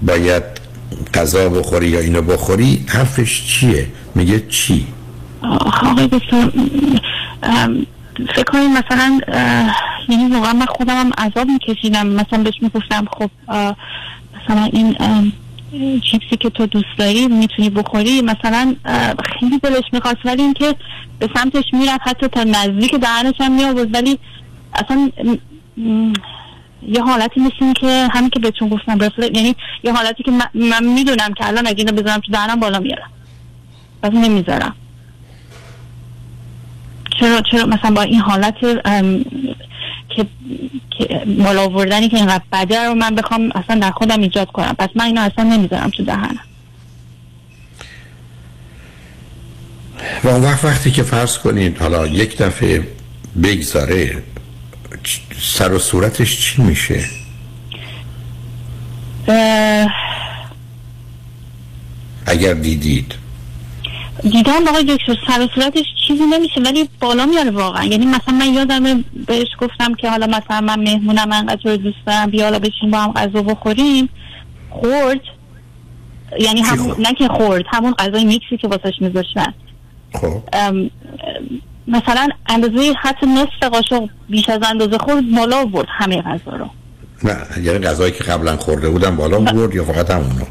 باید 0.03 0.43
غذا 1.15 1.49
بخوری 1.49 1.89
یا 1.89 2.01
اینو 2.01 2.23
بخوری 2.23 2.85
حرفش 2.89 3.47
چیه؟ 3.47 3.87
میگه 4.15 4.47
چی؟ 4.49 4.87
آقای 5.43 6.07
بسیار 6.09 6.53
فکر 8.35 8.45
کنید 8.45 8.71
مثلا 8.71 9.21
یعنی 10.09 10.35
واقعا 10.35 10.53
من 10.53 10.67
خودم 10.67 10.97
هم 10.97 11.11
عذاب 11.19 11.49
میکشیدم. 11.49 12.07
مثلا 12.07 12.43
بهش 12.43 12.55
می‌گفتم 12.61 13.05
خب 13.13 13.31
مثلا 14.37 14.65
این 14.73 14.97
چیپسی 16.01 16.37
که 16.41 16.51
تو 16.51 16.67
دوست 16.67 16.99
داری 16.99 17.29
می‌تونی 17.29 17.71
بخوری. 17.71 18.23
مثلا 18.23 18.75
خیلی 19.39 19.59
دلش 19.59 19.85
می‌خواست 19.93 20.19
ولی 20.25 20.43
اینکه 20.43 20.75
به 21.19 21.29
سمتش 21.35 21.65
می‌رفت 21.73 22.01
حتی 22.09 22.29
تا 22.29 22.45
نزدیک 22.45 22.95
دهنش 22.95 23.35
هم 23.41 23.53
میآورد. 23.53 23.95
ولی 23.95 24.19
اصلا 24.75 25.11
یه 26.89 27.03
حالتی 27.03 27.41
مثل 27.41 27.73
که 27.73 28.09
همین 28.13 28.31
که 28.31 28.41
بهتون 28.41 28.69
گفتم 28.69 28.99
یعنی 29.35 29.57
یه 29.85 29.93
حالتی 29.93 30.23
که 30.23 30.31
من, 30.31 30.47
من 30.55 30.85
می‌دونم 30.85 31.35
که 31.37 31.47
الان 31.47 31.67
اگه 31.67 31.85
اینو 31.85 32.03
بذارم 32.03 32.21
تو 32.21 32.33
دهنم 32.33 32.61
بالا 32.61 32.79
میارم 32.79 33.11
پس 34.03 34.13
نمی‌ذارم. 34.13 34.75
چرا 37.21 37.43
چرا 37.51 37.67
مثلا 37.67 37.91
با 37.91 38.03
این 38.03 38.21
حالت 38.21 38.55
که 40.09 40.27
که 40.99 41.25
بالا 41.39 41.65
آوردنی 41.65 42.09
که 42.09 42.17
اینقدر 42.17 42.45
بده 42.53 42.85
رو 42.85 42.95
من 42.95 43.15
بخوام 43.15 43.51
اصلا 43.55 43.81
در 43.81 43.91
خودم 43.91 44.21
ایجاد 44.21 44.53
کنم. 44.53 44.75
پس 44.79 44.89
من 44.95 45.05
اینو 45.05 45.21
اصلا 45.21 45.45
نمی‌ذارم 45.45 45.91
تو 45.91 46.05
دهنم. 46.05 46.41
و 50.25 50.29
اون 50.29 50.43
وقت 50.43 50.65
وقتی 50.65 50.91
که 50.91 51.03
فرض 51.03 51.39
کنید 51.39 51.79
حالا 51.79 52.07
یک 52.07 52.39
دفعه 52.39 52.89
بگذاره 53.43 54.23
سر 55.41 55.73
و 55.73 55.79
صورتش 55.79 56.41
چی 56.41 56.63
میشه؟ 56.63 57.05
اه، 59.29 59.89
اگر 62.27 62.55
دیدید. 62.55 63.15
دیدم 64.23 64.69
آقای 64.69 64.85
دکتر 64.85 65.17
سر 65.27 65.41
و 65.41 65.49
صورتش 65.55 65.85
چیزی 66.09 66.25
نمیشه 66.25 66.61
ولی 66.61 66.89
بالا 67.01 67.27
میاره 67.27 67.51
واقعا. 67.51 67.85
یعنی 67.85 68.07
مثلا 68.07 68.35
من 68.35 68.55
یادم 68.55 69.05
بهش 69.27 69.49
گفتم 69.61 69.95
که 69.95 70.11
حالا 70.11 70.27
مثلا 70.27 70.61
من 70.61 70.81
مهمونم 70.81 71.29
من 71.29 71.37
انقدر 71.37 71.71
رو 71.71 71.77
دوست 71.77 71.97
دارم 72.07 72.31
بیا 72.31 72.45
حالا 72.45 72.59
بشین 72.59 72.91
با 72.91 72.99
هم 72.99 73.13
غذا 73.13 73.43
بخوریم. 73.43 74.09
خورد. 74.71 75.21
یعنی 76.41 76.61
همون 76.61 76.97
نه 76.99 77.15
که 77.15 77.29
خورد 77.29 77.65
همون 77.73 77.93
غذای 77.93 78.25
میکسی 78.25 78.57
که 78.57 78.69
واسش 78.69 78.95
میذاشتن. 79.01 79.55
خب. 80.15 80.43
مثلا 81.89 82.29
اندازه 82.47 82.95
حتی 83.03 83.27
نصف 83.27 83.73
قاشق 83.73 84.09
بیش 84.29 84.49
از 84.49 84.61
اندازه 84.71 84.99
خورد 84.99 85.25
بالا 85.37 85.61
آورد 85.61 85.87
همه 85.91 86.23
غذا 86.23 86.57
رو. 86.57 86.71
نه 87.25 87.37
یعنی 87.63 87.79
غذایی 87.79 88.13
که 88.13 88.25
قبلا 88.25 88.57
خورده 88.57 88.91
بودم 88.91 89.17
بالا 89.17 89.41
برد 89.41 89.75
یا 89.75 89.85
فقط 89.85 90.11
همونو؟ 90.11 90.45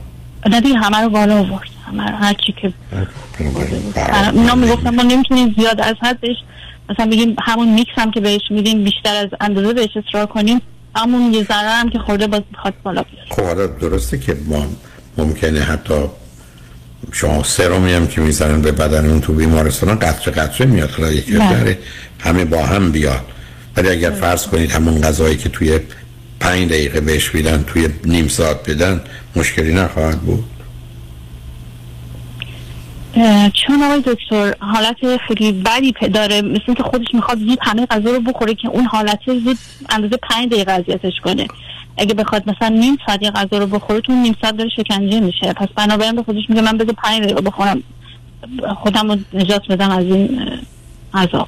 نه 0.49 0.61
دیگه 0.61 0.75
همه 0.75 0.97
رو 0.97 1.09
بالا 1.09 1.39
آورد. 1.39 1.67
همه 1.87 2.11
رو 2.11 2.15
هر 2.15 2.33
چی 2.33 2.55
که 2.61 2.73
اینا 4.33 4.55
می‌گفتم 4.55 4.89
ما 4.89 5.03
نمی‌تونیم 5.03 5.55
زیاد 5.57 5.81
از 5.81 5.95
حدش 6.01 6.35
مثلا 6.89 7.05
بگیم 7.05 7.35
همون 7.41 7.73
میکس 7.73 7.91
هم 7.97 8.11
که 8.11 8.19
بهش 8.19 8.41
میدیم 8.49 8.83
بیشتر 8.83 9.15
از 9.15 9.29
اندازه 9.41 9.73
بهش 9.73 9.97
اصرار 10.07 10.25
کنیم 10.25 10.61
همون 10.95 11.33
یه 11.33 11.43
ذره 11.43 11.69
هم 11.69 11.89
که 11.89 11.99
خورده 11.99 12.27
باز 12.27 12.41
بخواد 12.53 12.73
بالا 12.83 13.03
بیاره 13.03 13.27
خب 13.29 13.41
حالا 13.41 13.67
درسته 13.67 14.19
که 14.19 14.37
ما 14.45 14.65
ممکنه 15.17 15.59
حتی 15.59 15.93
شما 17.11 17.43
سرومی 17.43 17.93
هم 17.93 18.07
که 18.07 18.21
می‌زنن 18.21 18.61
به 18.61 18.71
بدن 18.71 19.09
اون 19.09 19.21
تو 19.21 19.33
بیمارستان 19.33 19.99
قطره 19.99 20.33
قطره 20.33 20.67
میاد 20.67 20.91
حالا 20.91 21.11
یک 21.11 21.29
نه. 21.29 21.53
ذره 21.53 21.77
همه 22.19 22.45
با 22.45 22.65
هم 22.65 22.91
بیاد. 22.91 23.25
ولی 23.77 23.89
اگر 23.89 24.11
فرض 24.11 24.47
کنید 24.47 24.71
همون 24.71 25.01
غذایی 25.01 25.37
که 25.37 25.49
توی 25.49 25.79
پنج 26.39 26.69
دقیقه 26.69 26.99
بهش 26.99 27.35
میدن 27.35 27.63
توی 27.67 27.89
نیم 28.05 28.27
ساعت 28.27 28.69
بدن 28.69 29.01
مشکلی 29.35 29.73
نخواهد 29.73 30.21
بود؟ 30.21 30.43
چون 33.53 33.83
آقای 33.83 34.01
دکتر 34.05 34.55
حالت 34.59 35.17
خیلی 35.27 35.51
بدی 35.51 35.91
داره. 36.13 36.41
مثل 36.41 36.63
اینکه 36.67 36.83
خودش 36.83 37.07
می‌خواد 37.13 37.39
زود 37.39 37.59
همه 37.61 37.85
غذا 37.85 38.11
رو 38.11 38.19
بخوره 38.19 38.55
که 38.55 38.67
اون 38.67 38.85
حالت 38.85 39.19
زود 39.25 39.57
اندازه 39.89 40.17
پنج 40.17 40.49
دقیقه 40.49 40.71
اذیتش 40.71 41.13
کنه. 41.23 41.47
اگه 41.97 42.13
بخواد 42.13 42.49
مثلا 42.49 42.67
نیم 42.67 42.97
ساعت 43.07 43.23
یه 43.23 43.31
غذا 43.31 43.57
رو 43.57 43.67
بخوره 43.67 44.01
تو 44.01 44.13
نیم 44.13 44.35
ساعت 44.41 44.57
داره 44.57 44.69
شکنجه 44.69 45.19
میشه. 45.19 45.53
پس 45.53 45.67
بنابراین 45.75 46.15
به 46.15 46.23
خودش 46.23 46.43
میگه 46.49 46.61
من 46.61 46.77
بذار 46.77 46.95
پنج 47.03 47.23
دقیقه 47.23 47.41
بخورم. 47.41 47.83
خودم 48.77 49.11
رو 49.11 49.17
نجات 49.33 49.67
بدم 49.69 49.89
از 49.89 50.05
این 50.05 50.49
عذاب. 51.13 51.47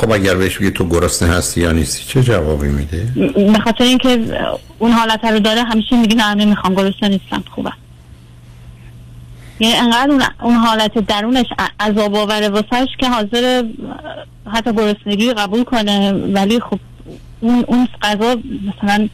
خب 0.00 0.10
اگر 0.10 0.34
بهش 0.34 0.58
بگی 0.58 0.70
تو 0.70 0.88
گرسنه 0.88 1.28
هستی 1.28 1.60
یا 1.60 1.72
نیستی 1.72 2.04
چه 2.04 2.22
جوابی 2.22 2.68
میده؟ 2.68 3.08
به 3.52 3.58
خاطر 3.64 3.84
اینکه 3.84 4.26
اون 4.78 4.92
حالت 4.92 5.24
رو 5.24 5.38
داره 5.38 5.62
همیشه 5.62 5.96
میگه 5.96 6.16
نه 6.16 6.34
نمی‌خوام 6.34 6.74
گرسنه 6.74 7.08
نیستم 7.08 7.44
خوبه. 7.50 7.72
یعنی 9.60 9.74
انقدر 9.74 10.30
اون, 10.42 10.54
حالت 10.54 10.98
درونش 10.98 11.46
عذاب 11.80 12.14
آوره 12.14 12.48
واسش 12.48 12.86
که 12.98 13.08
حاضر 13.08 13.64
حتی 14.52 14.72
گرسنگی 14.72 15.32
قبول 15.32 15.64
کنه. 15.64 16.12
ولی 16.12 16.60
خب 16.60 16.78
اون 17.40 17.64
اون 17.68 17.88
غذا 18.02 18.36
مثلا 18.68 19.08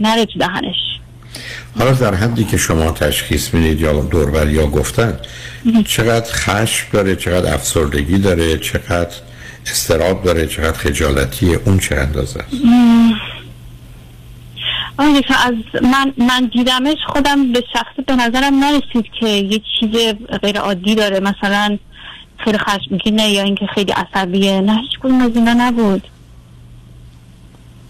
نره 0.00 0.24
تو 0.24 0.38
دهنش. 0.38 0.95
حالا 1.78 1.92
در 1.92 2.14
حدی 2.14 2.44
که 2.44 2.56
شما 2.56 2.90
تشخیص 2.90 3.54
می‌دید 3.54 3.80
یا 3.80 3.92
دوربر 3.92 4.48
یا 4.48 4.66
گفتن 4.66 5.18
چقدر 5.88 6.32
خشم 6.32 6.86
داره 6.92 7.16
چقدر 7.16 7.54
افسردگی 7.54 8.18
داره 8.18 8.58
چقدر 8.58 9.16
استراب 9.66 10.24
داره 10.24 10.46
چقدر 10.46 10.78
خجالتیه 10.78 11.60
اون 11.64 11.78
چه 11.78 11.94
اندازه 11.94 12.40
است؟ 12.40 12.56
آقای 14.98 15.20
دکتر، 15.20 15.34
از 15.46 15.82
من 15.82 16.12
من 16.18 16.50
دیدمش 16.52 16.98
خودم 17.06 17.52
به 17.52 17.62
شخص 17.72 18.04
به 18.06 18.16
نظرم 18.16 18.54
نرسید 18.64 19.12
که 19.20 19.28
یه 19.28 19.60
چیز 19.80 20.14
غیر 20.42 20.58
عادی 20.58 20.94
داره. 20.94 21.20
مثلا 21.20 21.78
خیلی 22.44 22.58
خشمگینه 22.58 23.28
یا 23.28 23.42
اینکه 23.42 23.66
خیلی 23.74 23.92
عصبیه. 23.92 24.60
نه 24.60 24.80
هیچ 24.80 25.12
از 25.22 25.36
اینا 25.36 25.52
نبود. 25.52 26.02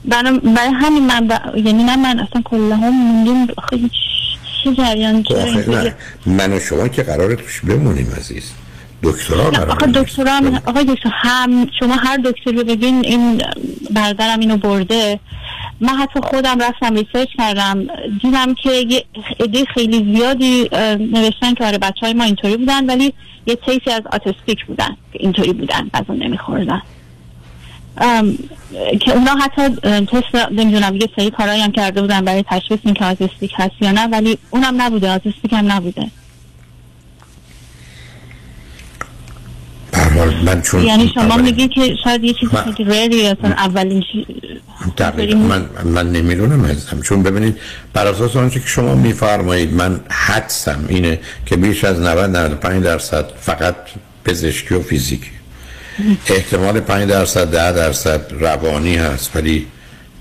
برای, 0.06 0.38
برای 0.38 0.68
همین 0.68 1.06
من 1.06 1.28
ب... 1.28 1.56
یعنی 1.56 1.84
نه 1.84 1.96
من 1.96 2.18
اصلا 2.20 2.42
کلا 2.44 2.76
هم 2.76 2.90
موندیم 2.90 3.46
خیلی 3.70 3.90
چه 4.64 4.74
جریان 4.74 5.24
آخه 5.30 5.70
نه. 5.70 5.94
من 6.26 6.52
و 6.52 6.60
شما 6.60 6.88
که 6.88 7.02
قرار 7.02 7.34
توش 7.34 7.60
بمونیم 7.60 8.06
عزیز. 8.18 8.52
دکترا 9.02 9.50
قرار 9.50 9.70
آقا 9.70 9.86
دکتر 9.86 10.26
هم 10.26 10.54
آقای 10.66 10.84
دکتر 10.84 11.10
هم 11.12 11.66
شما 11.80 11.94
هر 11.94 12.16
دکتری 12.16 12.56
رو 12.56 12.64
ببین 12.64 13.04
این 13.04 13.42
برادرم 13.90 14.40
اینو 14.40 14.56
برده. 14.56 15.20
من 15.80 15.88
حتی 15.88 16.20
خودم 16.20 16.58
رفتم 16.60 16.94
ریسرچ 16.94 17.28
کردم. 17.38 17.86
دیدم 18.22 18.54
که 18.54 18.70
یه 18.70 19.04
عده 19.40 19.64
خیلی 19.64 20.16
زیادی 20.16 20.68
نوشتن 21.12 21.54
که 21.54 21.64
آره 21.64 21.78
بچه 21.78 22.00
های 22.00 22.14
ما 22.14 22.24
اینطوری 22.24 22.56
بودن 22.56 22.86
ولی 22.86 23.12
یه 23.46 23.56
تیسی 23.56 23.90
از 23.90 24.02
آتستیک 24.12 24.66
بودن 24.66 24.96
اینطوری 25.12 25.52
بودن 25.52 25.88
غذا 25.94 26.14
نمیخوردن. 26.14 26.82
که 29.01 29.12
اونا 29.12 29.35
حتی 29.43 29.68
تست 30.06 30.35
نمی‌دونم 30.51 30.97
یه 30.97 31.09
سری 31.16 31.31
کارایی 31.31 31.62
هم 31.62 31.73
کرده 31.73 32.01
بودن 32.01 32.24
برای 32.24 32.44
تشخیص 32.51 32.78
اینکه 32.85 33.05
آتستیک 33.05 33.52
هست 33.56 33.73
یا 33.81 33.93
نه 33.93 34.06
ولی 34.06 34.39
اونم 34.51 34.82
نبوده 34.82 35.10
آتستیک 35.10 35.52
هم 35.52 35.73
نبوده. 35.73 36.06
من 40.44 40.62
چون 40.62 40.82
یعنی 40.85 41.10
شما 41.14 41.36
میگی 41.36 41.68
که 41.68 41.94
شاید 42.05 42.24
یه 42.24 42.32
چیز 42.40 42.48
من- 42.55 42.73
خیلی 42.73 42.90
ریری 42.90 43.27
اصلا 43.27 43.51
اولین 43.51 44.02
چی... 44.12 44.27
دقیقا. 44.98 45.39
من 45.39 45.68
من 45.85 46.12
نمی‌دونم 46.12 46.64
عزیزم. 46.66 47.01
چون 47.02 47.23
ببینید 47.23 47.56
بر 47.93 48.06
اساس 48.06 48.36
آنچه 48.36 48.60
که 48.60 48.66
شما 48.66 48.94
میفرمایید 48.94 49.73
من 49.74 50.01
حدسم 50.10 50.85
اینه 50.89 51.20
که 51.47 51.56
بیش 51.56 51.85
از 51.85 52.01
90 52.01 52.36
95 52.36 52.85
درصد 52.85 53.24
فقط 53.40 53.77
پزشکی 54.24 54.74
و 54.74 54.81
فیزیکی. 54.82 55.31
احتمال 56.27 56.81
5 56.81 57.09
درصد 57.09 57.51
10 57.51 57.73
درصد 57.73 58.32
روانی 58.40 58.97
هست 58.97 59.36
ولی 59.36 59.66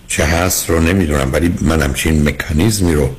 چه 0.07 0.25
هست 0.25 0.69
رو 0.69 0.79
نمی‌دونم 0.79 1.33
ولی 1.33 1.53
من 1.61 1.81
همچین 1.81 2.29
مکانیزمی 2.29 2.93
رو 2.93 3.09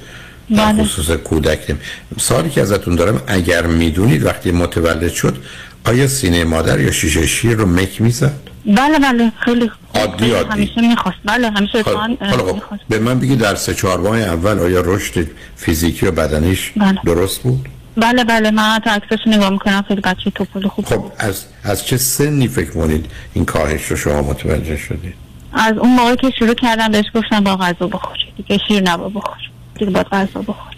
در 0.56 0.72
بله. 0.72 0.84
خصوص 0.84 1.10
کودک 1.10 1.58
نمی- 1.70 1.78
سوالی 2.18 2.50
که 2.50 2.60
ازتون 2.60 2.96
دارم 2.96 3.22
اگر 3.26 3.66
می‌دونید 3.66 4.24
وقتی 4.24 4.50
متولد 4.50 5.12
شد 5.12 5.36
آیا 5.84 6.06
سینه 6.06 6.44
مادر 6.44 6.80
یا 6.80 6.90
شیشه 6.90 7.26
شیر 7.26 7.56
رو 7.56 7.66
مک 7.66 8.00
می‌زد؟ 8.00 8.34
بله 8.66 8.98
بله 8.98 9.32
خیلی 9.44 9.70
عادی 9.94 10.30
عادی 10.30 10.48
همیشه 10.50 10.80
می‌خواست 10.80 11.18
بله 11.24 11.50
همیشه 11.50 11.82
خب، 11.82 11.90
خب، 12.30 12.54
می‌خواست. 12.54 12.82
به 12.88 12.98
من 12.98 13.18
بگی 13.20 13.36
در 13.36 13.54
سه 13.54 13.74
چهار 13.74 14.00
ماه 14.00 14.18
اول 14.18 14.58
آیا 14.58 14.80
رشد 14.80 15.26
فیزیکی 15.56 16.06
و 16.06 16.10
بدنیش 16.10 16.72
بله. 16.76 16.98
درست 17.04 17.40
بود؟ 17.40 17.68
بله 17.96 18.24
بله 18.24 18.50
من 18.50 18.62
حتی 18.62 18.90
عکسش 18.90 19.26
نگاه 19.26 19.50
می‌کنم 19.50 19.84
خیلی 19.88 20.00
بچه 20.00 20.30
توپل 20.30 20.68
خوب. 20.68 20.86
خب 20.86 21.12
از 21.18 21.44
از 21.64 21.86
چه 21.86 21.96
سنی 21.96 22.48
فکر 22.48 22.70
کنید 22.70 23.06
این 23.34 23.44
کاهش 23.44 23.84
رو 23.84 23.96
شما 23.96 24.22
متوجه 24.22 24.76
شدید؟ 24.76 25.14
از 25.52 25.78
اون 25.78 25.96
موقع 25.96 26.14
که 26.14 26.30
شروع 26.38 26.54
کردم 26.54 26.92
بهش 26.92 27.04
گفتم 27.14 27.40
با 27.44 27.56
غذا 27.56 27.86
بخوری 27.86 28.32
دیگه 28.36 28.58
شیر 28.68 28.82
نبا 28.82 29.08
بخور 29.08 29.36
دیگه 29.78 29.90
باید 29.90 30.06
غذا 30.06 30.40
بخوری 30.40 30.76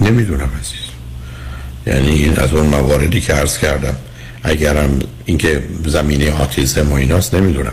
نمی‌دونم 0.00 0.50
عزیز. 0.60 0.84
یعنی 1.86 2.08
این 2.08 2.38
از 2.38 2.52
اون 2.52 2.66
مواردی 2.66 3.20
که 3.20 3.32
عرض 3.32 3.58
کردم 3.58 3.96
اگرم 4.42 4.98
اینکه 5.24 5.62
زمینه 5.84 6.42
آتیزم 6.42 6.92
و 6.92 6.94
ایناست 6.94 7.34
نمی‌دونم. 7.34 7.72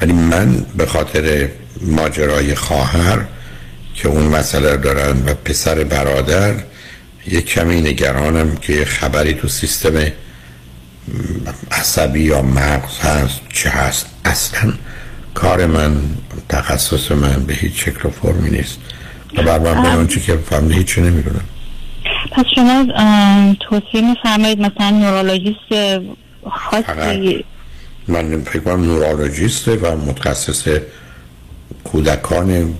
ولی 0.00 0.12
من 0.12 0.66
به 0.76 0.86
خاطر 0.86 1.48
ماجرای 1.82 2.54
خواهر 2.54 3.24
که 3.94 4.08
اون 4.08 4.24
مسئله 4.24 4.76
دارن 4.76 5.22
و 5.26 5.34
پسر 5.34 5.84
برادر 5.84 6.54
یک 7.26 7.46
کمی 7.46 7.80
نگرانم 7.80 8.56
که 8.56 8.84
خبری 8.84 9.34
تو 9.34 9.48
سیستم 9.48 9.92
عصبی 11.70 12.20
یا 12.20 12.42
مغز 12.42 12.98
هست 12.98 13.40
چه 13.52 13.70
هست. 13.70 14.06
اصلا 14.24 14.72
کار 15.34 15.66
من 15.66 15.96
تخصص 16.48 17.12
من 17.12 17.44
به 17.46 17.54
هیچ 17.54 17.84
شکل 17.84 18.08
و 18.08 18.10
فرمی 18.10 18.50
نیست. 18.50 18.78
و 19.36 19.42
بر 19.42 19.58
مبنای 19.58 19.86
ام. 19.86 19.98
آنچه 19.98 20.20
که 20.20 20.36
فهمیده 20.36 20.74
هیچی 20.74 21.00
نمی‌دونم. 21.00 21.44
پس 22.32 22.44
شما 22.54 22.86
توصیه 23.60 24.00
میفرمایید 24.00 24.60
مثلا 24.60 24.90
نورولوژیست 24.90 26.00
خاصی؟ 26.50 27.44
من 28.08 28.42
فکر 28.42 28.58
کنم 28.58 28.84
نورولوژیسته 28.84 29.76
و 29.76 29.96
متخصص 29.96 30.68
کودکان 31.84 32.74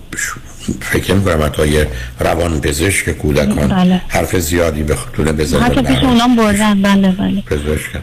فکر 0.81 1.15
کنم 1.15 1.43
حتی 1.43 1.69
یه 1.69 1.89
روان 2.21 2.61
پزشک 2.61 3.11
کودکان. 3.11 3.69
بله. 3.69 4.01
حرف 4.09 4.37
زیادی 4.37 4.83
به 4.83 4.97
خطونه 4.97 5.33
بزنه 5.33 5.63
حتی 5.63 5.83
پیش 5.83 5.99
اونام 5.99 6.37
بردن. 6.37 6.83
بله 6.83 7.09
بله. 7.09 7.43
پزشکم 7.47 8.03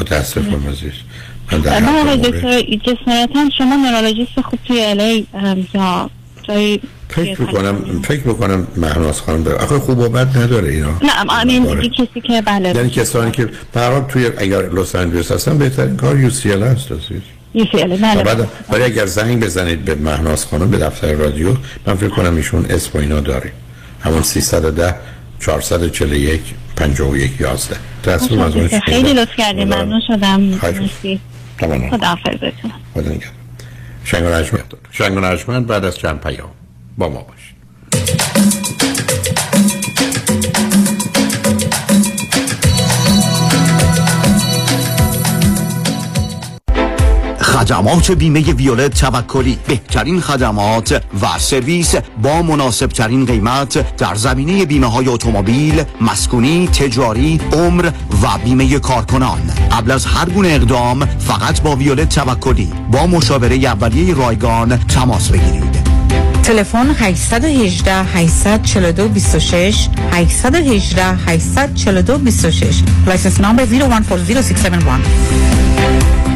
متاسفم 0.00 0.68
عزیز. 0.68 0.92
من 1.52 1.60
در 1.60 1.80
بله 1.80 2.16
دکتر 2.16 2.60
جسمانتا 2.60 3.50
شما 3.58 3.76
نورولوژیست 3.76 4.40
خوب 4.40 4.58
توی 4.64 4.80
الی 4.84 5.26
یا 5.74 6.10
جایی 6.42 6.80
فکر 7.08 7.40
می‌کنم 7.40 8.02
فکر 8.02 8.28
می‌کنم 8.28 8.66
مهناز 8.76 9.20
خانم 9.20 9.42
داره. 9.42 9.58
آخه 9.58 9.78
خوب 9.78 9.98
و 9.98 10.08
بد 10.08 10.38
نداره 10.38 10.68
اینا. 10.68 10.90
نه 11.02 11.64
داره. 11.64 11.80
دیگه 11.80 11.94
کسی 11.94 12.20
که 12.20 12.42
بله. 12.42 12.68
یعنی 12.76 12.90
کسانی 12.90 13.30
که 13.30 13.48
حال 13.74 14.04
توی 14.08 14.30
اگر 14.38 14.62
لس 14.62 14.94
آنجلس 14.94 15.32
هستن 15.32 15.58
بهترین 15.58 15.96
کار 15.96 16.20
یو 16.20 16.30
سی 16.30 16.52
ال 16.52 16.62
هست 16.62 16.88
بله 17.64 18.22
بعد 18.22 18.48
ولی 18.70 18.82
اگر 18.82 19.06
زنگ 19.06 19.44
بزنید 19.44 19.84
به 19.84 19.94
مهناز 19.94 20.44
خانم 20.44 20.70
به 20.70 20.78
دفتر 20.78 21.12
رادیو 21.12 21.48
من 21.86 21.94
فکر 21.94 22.08
کنم 22.08 22.36
ایشون 22.36 22.66
اسم 22.70 22.90
و 22.94 23.00
اینا 23.00 23.20
داره. 23.20 23.52
همون 24.00 24.22
310 24.22 24.94
441 25.40 26.40
51 26.76 27.40
11 27.40 27.76
تصمیم 28.02 28.40
از 28.40 28.56
اون 28.56 28.68
خیلی 28.68 29.12
لطف 29.12 29.36
کردیم 29.36 29.68
ممنون 29.68 30.00
شدم. 30.06 30.40
مرسی. 30.40 31.20
خداحافظتون 31.90 32.72
خدا 32.94 33.02
نگهدار. 33.02 33.30
شنگ 34.04 34.24
و 34.24 34.28
نجمن 34.28 34.60
شنگ 34.90 35.16
و 35.16 35.20
نجمن 35.20 35.64
بعد 35.64 35.84
از 35.84 35.98
چند 35.98 36.20
پیام. 36.20 36.50
با 36.98 37.08
ما 37.08 37.20
باش. 37.20 37.54
خدمات 47.56 48.10
بیمه 48.10 48.40
ویولت 48.40 49.00
توکلی. 49.00 49.58
بهترین 49.68 50.20
خدمات 50.20 50.92
و 50.92 51.26
سرویس 51.38 51.94
با 52.22 52.42
مناسب 52.42 52.86
ترین 52.86 53.26
قیمت 53.26 53.96
در 53.96 54.14
زمینه 54.14 54.64
بیمه 54.64 54.86
های 54.86 55.08
اتومبیل، 55.08 55.82
مسکونی، 56.00 56.68
تجاری، 56.68 57.40
عمر 57.52 57.90
و 58.22 58.26
بیمه 58.44 58.78
کارکنان. 58.78 59.38
قبل 59.72 59.90
از 59.90 60.06
هر 60.06 60.28
گونه 60.28 60.48
اقدام 60.48 61.06
فقط 61.06 61.62
با 61.62 61.76
ویولت 61.76 62.08
توکلی. 62.08 62.72
با 62.92 63.06
مشاوره 63.06 63.56
اولیه 63.56 64.14
رایگان 64.14 64.76
تماس 64.76 65.28
بگیرید. 65.28 65.86
تلفن 66.42 66.94
818 66.98 67.92
842 67.92 69.08
26 69.08 69.88
818 70.12 71.04
842 71.04 72.18
26 72.18 72.82
license 73.06 73.40
number 73.40 73.64
01406771 73.64 76.35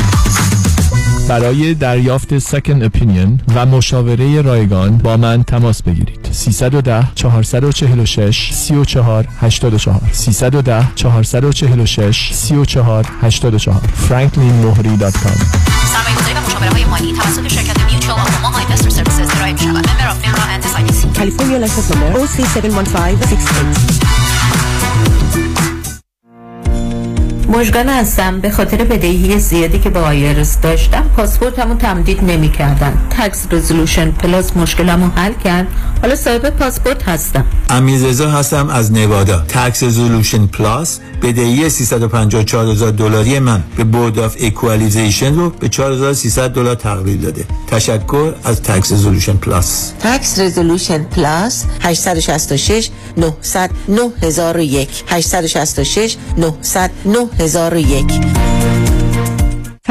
برای 1.31 1.73
دریافت 1.73 2.39
second 2.39 2.83
opinion 2.83 3.41
و 3.55 3.65
مشاوره 3.65 4.41
رایگان 4.41 4.97
با 4.97 5.17
من 5.17 5.43
تماس 5.43 5.83
بگیرید. 5.83 6.29
310 6.31 7.03
446 7.15 8.53
34 8.53 9.27
84 9.41 10.01
310 10.11 10.87
446 10.95 12.33
34 12.33 13.05
84 13.21 13.81
franklinmohri.com 14.09 15.39
سرمایه‌گذاری 15.91 16.33
و 16.35 16.41
مشاوره 16.47 16.69
های 16.69 16.85
مالی 16.85 17.13
توسط 17.13 17.47
شرکت 17.47 17.91
Mutual 17.91 18.19
of 18.43 18.59
Investor 18.59 18.89
Services 18.89 19.35
ارائه 19.35 19.53
می‌شود. 19.53 19.69
member 19.69 20.07
of 20.07 20.19
FINRA 20.19 20.43
and 20.43 20.63
SIPC. 20.63 21.17
کالیفرنیا 21.17 21.57
license 21.57 21.91
number 21.91 22.25
OC71568 22.25 24.40
مژگان 27.51 27.89
هستم. 27.89 28.39
به 28.39 28.51
خاطر 28.51 28.77
بدهی 28.77 29.39
زیادی 29.39 29.79
که 29.79 29.89
با 29.89 30.01
IRS 30.01 30.59
داشتم 30.61 31.03
پاسپورتمو 31.17 31.75
تمدید 31.75 32.23
نمی 32.23 32.51
کردن 32.51 32.93
Tax 33.09 33.47
Resolution 33.51 34.11
Plus 34.11 34.57
مشکلمو 34.57 35.07
حل 35.15 35.33
کرد. 35.33 35.67
حالا 36.01 36.15
صاحب 36.15 36.49
پاسپورت 36.49 37.03
هستم. 37.03 37.45
امیررضا 37.69 38.31
هستم 38.31 38.69
از 38.69 38.91
نوادا. 38.91 39.39
Tax 39.47 39.83
Resolution 39.83 40.47
Plus 40.47 40.99
بدهی 41.21 41.69
354 41.69 42.67
هزار 42.67 42.91
دلاری 42.91 43.39
من 43.39 43.63
به 43.77 43.83
Board 43.83 44.19
of 44.19 44.35
Equalization 44.39 45.35
رو 45.35 45.49
به 45.49 45.69
4300 45.69 46.49
دلار 46.49 46.75
تقلیل 46.75 47.21
داده. 47.21 47.45
تشکر 47.67 48.33
از 48.43 48.61
Tax 48.61 48.91
Resolution 48.91 49.33
Plus 49.33 49.91
Tax 49.99 50.39
Resolution 50.39 51.03
Plus 51.03 51.65
866 51.81 52.89
900 53.17 53.69
9001 53.89 55.03
866 55.07 56.17
900 56.37 56.91
9001 57.05 57.40
هزار 57.41 57.73
و 57.73 57.79
یک. 57.79 58.90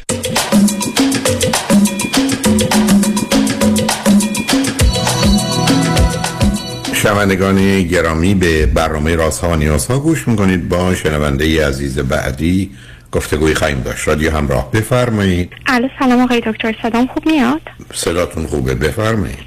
شنوندگان 6.94 7.84
گرامی 7.84 8.36
به 8.36 8.66
برنامه 8.66 9.16
رازها 9.16 9.50
و 9.50 9.56
نیازها 9.56 10.00
گوش 10.00 10.28
می‌کنید. 10.28 10.70
با 10.70 10.96
شنونده 10.96 11.68
عزیز 11.68 12.00
بعدی 12.00 12.72
گفتگوی 13.12 13.54
خواهیم 13.54 13.82
داشت. 13.82 14.08
رادیو 14.08 14.32
همراه 14.32 14.72
بفرمایید. 14.72 15.52
الو 15.68 15.88
سلام 16.00 16.20
آقای 16.20 16.42
دکتر. 16.46 16.76
صدام 16.84 17.08
خوب 17.08 17.26
میاد؟ 17.26 17.62
صداتون 17.94 18.48
خوبه. 18.48 18.76
بفرمایید. 18.76 19.38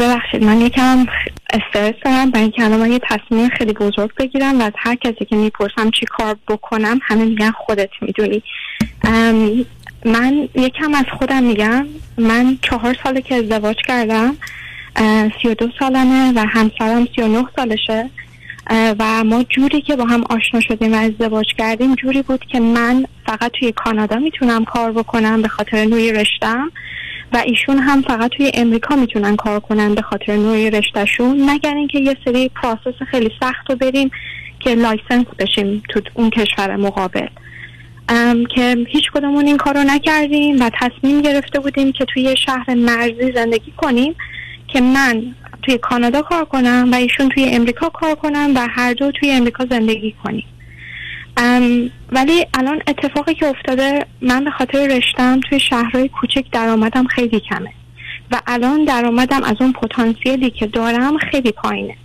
ببخشید 0.00 0.44
من 0.44 0.60
یکم 0.60 1.06
استرس 1.50 1.94
دارم. 2.04 2.30
برای 2.30 2.42
اینکه 2.42 2.64
الان 2.64 2.92
یه 2.92 3.00
تصمیم 3.02 3.48
خیلی 3.48 3.72
بزرگ 3.72 4.10
بگیرم 4.18 4.60
و 4.60 4.62
از 4.62 4.72
هر 4.76 4.94
کسی 4.94 5.24
که 5.24 5.36
می‌پرسم 5.36 5.90
چی 5.90 6.06
کار 6.06 6.36
بکنم 6.48 6.98
همه 7.02 7.24
میگن 7.24 7.50
خودت 7.50 7.90
می‌دونی. 8.00 8.42
من 10.04 10.48
یکم 10.54 10.94
از 10.94 11.04
خودم 11.18 11.42
میگم 11.42 11.86
من 12.18 12.58
چهار 12.62 12.96
ساله 13.02 13.22
که 13.22 13.34
ازدواج 13.34 13.76
کردم 13.86 14.36
سی 15.42 15.48
و 15.48 15.54
دو 15.54 15.68
سالمه 15.78 16.32
و 16.36 16.46
همسرم 16.48 17.08
سی 17.16 17.22
و 17.22 17.28
نه 17.28 17.46
سالشه. 17.56 18.10
و 18.70 19.24
ما 19.24 19.42
جوری 19.42 19.80
که 19.80 19.96
با 19.96 20.04
هم 20.04 20.24
آشنا 20.30 20.60
شدیم 20.60 20.92
و 20.92 20.96
ازدواج 20.96 21.46
کردیم 21.58 21.94
جوری 21.94 22.22
بود 22.22 22.44
که 22.44 22.60
من 22.60 23.04
فقط 23.26 23.52
توی 23.60 23.72
کانادا 23.72 24.16
می‌تونم 24.16 24.64
کار 24.64 24.92
بکنم 24.92 25.42
به 25.42 25.48
خاطر 25.48 25.84
نوع 25.84 26.12
رشتم 26.12 26.72
و 27.32 27.36
ایشون 27.46 27.78
هم 27.78 28.02
فقط 28.02 28.30
توی 28.30 28.50
امریکا 28.54 28.96
می‌تونن 28.96 29.36
کار 29.36 29.60
کنن 29.60 29.94
به 29.94 30.02
خاطر 30.02 30.36
نوع 30.36 30.70
رشته‌شون 30.70 31.50
مگر 31.50 31.74
اینکه 31.74 31.98
یه 31.98 32.16
سری 32.24 32.48
process 32.48 33.02
خیلی 33.10 33.30
سخت 33.40 33.70
رو 33.70 33.76
بریم 33.76 34.10
که 34.60 34.74
license 34.74 35.26
بشیم 35.38 35.82
تو 35.88 36.00
اون 36.14 36.30
کشور 36.30 36.76
مقابل. 36.76 37.28
که 38.54 38.76
هیچ 38.88 39.10
کدومون 39.14 39.46
این 39.46 39.56
کار 39.56 39.78
نکردیم 39.78 40.60
و 40.60 40.70
تصمیم 40.80 41.22
گرفته 41.22 41.60
بودیم 41.60 41.92
که 41.92 42.04
توی 42.04 42.36
شهر 42.36 42.74
مرزی 42.74 43.32
زندگی 43.34 43.72
کنیم 43.76 44.14
که 44.68 44.80
من 44.80 45.34
توی 45.62 45.78
کانادا 45.78 46.22
کار 46.22 46.44
کنم 46.44 46.88
و 46.92 46.94
ایشون 46.94 47.28
توی 47.28 47.44
امریکا 47.44 47.88
کار 47.88 48.14
کنم 48.14 48.52
و 48.54 48.68
هر 48.70 48.92
دو 48.92 49.12
توی 49.12 49.30
امریکا 49.30 49.66
زندگی 49.70 50.14
کنیم. 50.24 50.44
ولی 52.12 52.46
الان 52.54 52.82
اتفاقی 52.86 53.34
که 53.34 53.46
افتاده 53.46 54.06
من 54.22 54.44
به 54.44 54.50
خاطر 54.50 54.86
رشتم 54.86 55.40
توی 55.40 55.60
شهرهای 55.60 56.08
کوچک 56.08 56.44
درآمدم 56.52 57.06
خیلی 57.06 57.40
کمه. 57.40 57.70
و 58.30 58.40
الان 58.46 58.84
درآمدم 58.84 59.42
از 59.42 59.56
اون 59.60 59.72
پتانسیلی 59.72 60.50
که 60.50 60.66
دارم 60.66 61.18
خیلی 61.18 61.52
پایینه. 61.52 61.96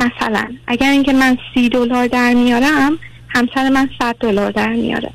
مثلا 0.00 0.48
اگر 0.66 0.90
اینکه 0.90 1.12
من 1.12 1.38
سی 1.54 1.68
دلار 1.68 2.06
در 2.06 2.34
میارم 2.34 2.98
همسر 3.28 3.68
من 3.68 3.90
صد 3.98 4.16
دلار 4.20 4.50
در 4.50 4.72
میاره. 4.72 5.10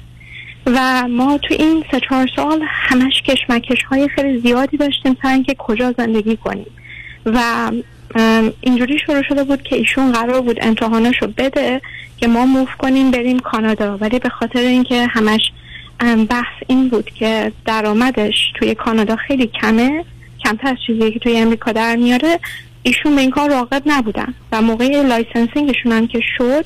و 0.65 1.07
ما 1.07 1.38
تو 1.38 1.53
این 1.60 1.84
سه 1.91 1.99
چهار 1.99 2.30
سال 2.35 2.61
همش 2.65 3.22
کشمکش 3.22 3.84
های 3.84 4.07
خیلی 4.07 4.41
زیادی 4.41 4.77
داشتیم 4.77 5.18
سر 5.22 5.27
اینکه 5.27 5.56
کجا 5.57 5.94
زندگی 5.98 6.38
کنیم. 6.38 6.68
و 7.26 7.72
اینجوری 8.62 9.00
شروع 9.00 9.24
شده 9.24 9.44
بود 9.44 9.62
که 9.62 9.76
ایشون 9.76 10.12
قرار 10.12 10.42
بود 10.42 10.58
امتحاناشو 10.62 11.28
بده 11.38 11.82
که 12.18 12.28
ما 12.28 12.46
move 12.45 12.76
کنیم 12.78 13.12
بریم 13.12 13.40
کانادا. 13.40 13.98
ولی 13.98 14.20
به 14.20 14.30
خاطر 14.30 14.60
اینکه 14.60 15.06
همش 15.06 15.52
بحث 16.30 16.64
این 16.68 16.90
بود 16.90 17.10
که 17.10 17.52
درآمدش 17.66 18.52
توی 18.56 18.76
کانادا 18.76 19.16
خیلی 19.16 19.48
کمه 19.62 20.06
کمتر 20.46 20.68
از 20.68 20.78
چیزی 20.88 21.12
که 21.12 21.20
توی 21.20 21.38
امریکا 21.38 21.72
در 21.72 21.96
میاره 21.96 22.40
ایشون 22.84 23.16
به 23.16 23.22
این 23.22 23.32
کار 23.32 23.50
راغب 23.49 23.82
نبودن 23.86 24.34
و 24.52 24.62
موقع 24.62 25.02
licensing 25.02 25.64
شون 25.64 25.91
هم 25.92 26.08
که 26.08 26.20
شد 26.38 26.66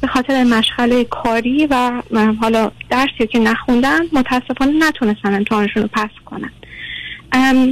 به 0.00 0.06
خاطر 0.06 0.44
مشغله 0.44 1.04
کاری 1.04 1.66
و 1.66 2.02
حالا 2.40 2.70
درسی 2.90 3.26
که 3.32 3.38
نخوندن 3.38 4.00
متاسفانه 4.12 4.88
نتونستن 4.88 5.34
امتحانشون 5.34 5.82
رو 5.82 5.88
پس 5.92 6.10
کنن. 6.24 6.50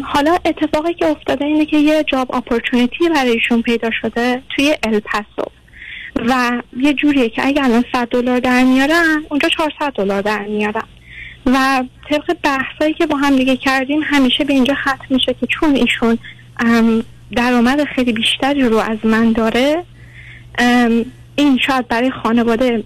حالا 0.04 0.38
اتفاقی 0.44 0.94
که 0.94 1.06
افتاده 1.06 1.44
اینه 1.44 1.66
که 1.66 1.76
یه 1.76 2.04
جاب 2.04 2.34
اپورتونیتی 2.34 3.08
برایشون 3.08 3.62
پیدا 3.62 3.90
شده 4.02 4.42
توی 4.56 4.76
الپاسو 4.82 5.50
و 6.16 6.62
یه 6.76 6.92
جوریه 6.92 7.28
که 7.28 7.46
اگر 7.46 7.62
الان 7.64 7.84
100 7.92 8.08
دلار 8.08 8.38
در 8.38 8.64
میارن 8.64 9.24
اونجا 9.30 9.48
400 9.48 9.92
دلار 9.92 10.22
در 10.22 10.44
میارن 10.44 10.82
و 11.46 11.84
طبق 12.10 12.36
بحثایی 12.42 12.94
که 12.94 13.06
با 13.06 13.16
هم 13.16 13.36
دیگه 13.36 13.56
کردیم 13.56 14.00
همیشه 14.04 14.44
به 14.44 14.52
اینجا 14.52 14.74
ختم 14.74 15.06
میشه 15.10 15.34
که 15.34 15.46
چون 15.46 15.76
ایشون 15.76 16.18
درآمد 17.36 17.84
خیلی 17.84 18.12
بیشتری 18.12 18.62
رو 18.62 18.76
از 18.76 18.98
من 19.04 19.32
داره 19.32 19.84
این 21.36 21.58
شاید 21.58 21.88
برای 21.88 22.10
خانواده 22.10 22.84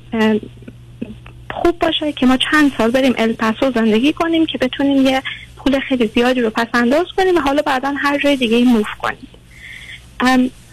خوب 1.50 1.78
باشه 1.78 2.12
که 2.12 2.26
ما 2.26 2.36
چند 2.36 2.72
سال 2.78 2.90
بریم 2.90 3.14
الپاسو 3.18 3.72
زندگی 3.74 4.12
کنیم 4.12 4.46
که 4.46 4.58
بتونیم 4.58 5.06
یه 5.06 5.22
پول 5.64 5.80
خیلی 5.80 6.10
زیادی 6.14 6.40
رو 6.40 6.50
پس 6.50 6.66
انداز 6.74 7.06
کنیم 7.16 7.36
و 7.36 7.40
حالا 7.40 7.62
بعدا 7.62 7.94
هر 7.98 8.18
جای 8.18 8.36
دیگه 8.36 8.64
موف 8.64 8.88
کنیم. 8.98 9.28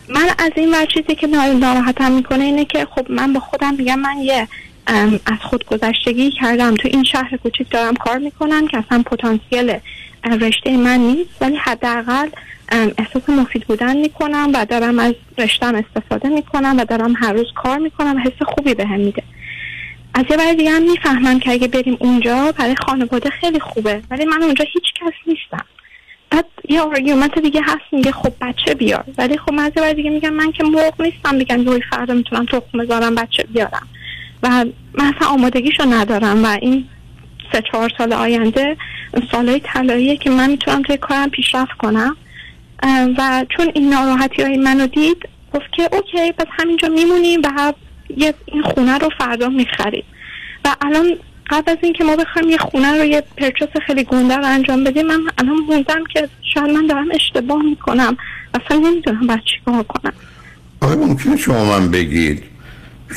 من 0.09 0.29
از 0.39 0.51
این 0.55 0.71
ور 0.73 0.85
چیزی 0.85 1.15
که 1.15 1.27
ناراحتم 1.27 2.11
می‌کنه 2.11 2.43
اینه 2.43 2.65
که 2.65 2.87
خب 2.95 3.11
من 3.11 3.33
به 3.33 3.39
خودم 3.39 3.75
میگم 3.75 3.99
من 3.99 4.17
یه 4.17 4.47
از 5.25 5.39
خود 5.41 5.65
گذشتگی 5.65 6.31
کردم. 6.31 6.75
تو 6.75 6.87
این 6.91 7.03
شهر 7.03 7.37
کوچیک 7.37 7.69
دارم 7.69 7.93
کار 7.93 8.17
می‌کنم 8.17 8.67
که 8.67 8.77
اصلا 8.77 9.03
پتانسیل 9.03 9.77
رشته 10.41 10.77
من 10.77 10.99
نیست 10.99 11.29
ولی 11.41 11.55
حداقل 11.55 12.29
احساس 12.97 13.29
مفید 13.29 13.65
بودن 13.65 13.97
می‌کنم 13.97 14.51
و 14.53 14.65
دارم 14.65 14.99
از 14.99 15.13
رشتم 15.37 15.75
استفاده 15.75 16.29
می‌کنم 16.29 16.75
و 16.79 16.85
دارم 16.85 17.13
هر 17.17 17.33
روز 17.33 17.47
کار 17.55 17.77
می‌کنم. 17.77 18.15
و 18.15 18.19
حس 18.19 18.41
خوبی 18.45 18.73
بهم 18.73 18.87
هم 18.87 18.99
میده. 18.99 19.23
از 20.17 20.25
یه 20.29 20.37
ور 20.37 20.55
دیگه 20.55 20.71
هم 20.71 20.81
می‌فهمم 20.81 21.39
که 21.39 21.51
اگه 21.51 21.67
بریم 21.67 21.97
اونجا 21.99 22.51
برای 22.51 22.75
خانواده 22.75 23.29
خیلی 23.29 23.59
خوبه 23.59 24.01
ولی 24.11 24.25
من 24.25 24.43
اونجا 24.43 24.65
هیچ 24.73 24.83
کس 24.95 25.13
نیستم. 25.27 25.65
بعد 26.29 26.45
یه 26.69 26.81
argument 26.81 27.39
دیگه 27.39 27.61
هست 27.61 27.85
میگه 27.91 28.11
خب 28.11 28.33
بچه 28.41 28.73
بیار. 28.73 29.03
ولی 29.17 29.37
خب 29.37 29.53
من 29.53 29.63
از 29.63 29.71
یه 29.77 29.93
دیگه 29.93 30.09
میگم 30.09 30.33
من 30.33 30.51
که 30.51 30.63
مرغ 30.63 31.03
نیستم 31.03 31.35
میگم 31.35 31.73
یه 31.73 31.81
فردا 31.91 32.13
می‌تونم 32.13 32.45
تخم 32.45 32.77
بذارم 32.79 33.15
بچه 33.15 33.43
بیارم. 33.43 33.87
و 34.43 34.65
من 34.93 35.13
اصلا 35.15 35.27
آمادگیشو 35.27 35.85
ندارم 35.85 36.43
و 36.43 36.57
این 36.61 36.87
سه 37.51 37.63
چهار 37.71 37.91
سال 37.97 38.13
آینده 38.13 38.77
سالهای 39.31 39.59
طلاییه 39.59 40.17
که 40.17 40.29
من 40.29 40.49
می‌تونم 40.49 40.81
توی 40.81 40.97
کارم 40.97 41.29
پیشرفت 41.29 41.77
کنم. 41.77 42.15
و 43.17 43.45
چون 43.57 43.71
این 43.73 43.89
ناراحتی 43.89 44.41
های 44.41 44.57
منو 44.57 44.87
دید 44.87 45.29
گفت 45.53 45.71
که 45.71 45.89
اوکی 45.91 46.31
پس 46.31 46.47
همینجا 46.49 46.87
میمونیم 46.87 47.41
و 47.43 47.73
یه 48.17 48.33
این 48.45 48.63
خونه 48.63 48.97
رو 48.97 49.09
فردا 49.17 49.49
می‌خرید 49.49 50.03
و 50.65 50.75
الان 50.81 51.15
قبل 51.49 51.71
از 51.71 51.77
اینکه 51.81 52.03
ما 52.03 52.15
بخوایم 52.15 52.49
یه 52.49 52.57
خونه 52.57 52.97
رو 52.97 53.05
یه 53.05 53.23
پرچس 53.37 53.77
خیلی 53.87 54.03
گنده 54.03 54.35
رو 54.35 54.45
انجام 54.45 54.83
بدیم 54.83 55.07
من 55.07 55.19
الان 55.37 55.55
موندم 55.55 56.03
که 56.13 56.29
شاید 56.53 56.69
من 56.69 56.87
دارم 56.87 57.07
اشتباه 57.11 57.61
می‌کنم. 57.61 58.17
اصلا 58.53 58.77
نمی‌دونم 58.77 59.27
باید 59.27 59.41
چیکار 59.45 59.83
کنم. 59.83 60.13
آقای 60.81 60.97
ممکنه 60.97 61.37
شما 61.37 61.65
من 61.65 61.91
بگید. 61.91 62.43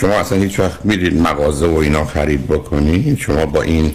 شما 0.01 0.15
اصلا 0.15 0.39
هیچ 0.39 0.61
وقت 0.61 0.85
میرید 0.85 1.21
مغازه 1.21 1.67
و 1.67 1.77
اینا 1.77 2.05
خرید 2.05 2.47
بکنید؟ 2.47 3.19
شما 3.19 3.47
با 3.47 3.63
این 3.63 3.93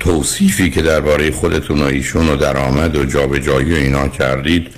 توصیفی 0.00 0.70
که 0.70 0.82
درباره 0.82 1.30
خودتون 1.30 1.82
و 1.82 1.84
ایشون 1.84 2.28
و 2.28 2.36
درآمد 2.36 2.96
و 2.96 3.04
جابجایی 3.04 3.72
و 3.72 3.76
اینا 3.76 4.08
کردید 4.08 4.68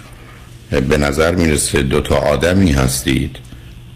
به 0.88 0.96
نظر 0.96 1.34
می‌رسه 1.34 1.82
دو 1.82 2.00
تا 2.00 2.16
آدمی 2.16 2.72
هستید. 2.72 3.36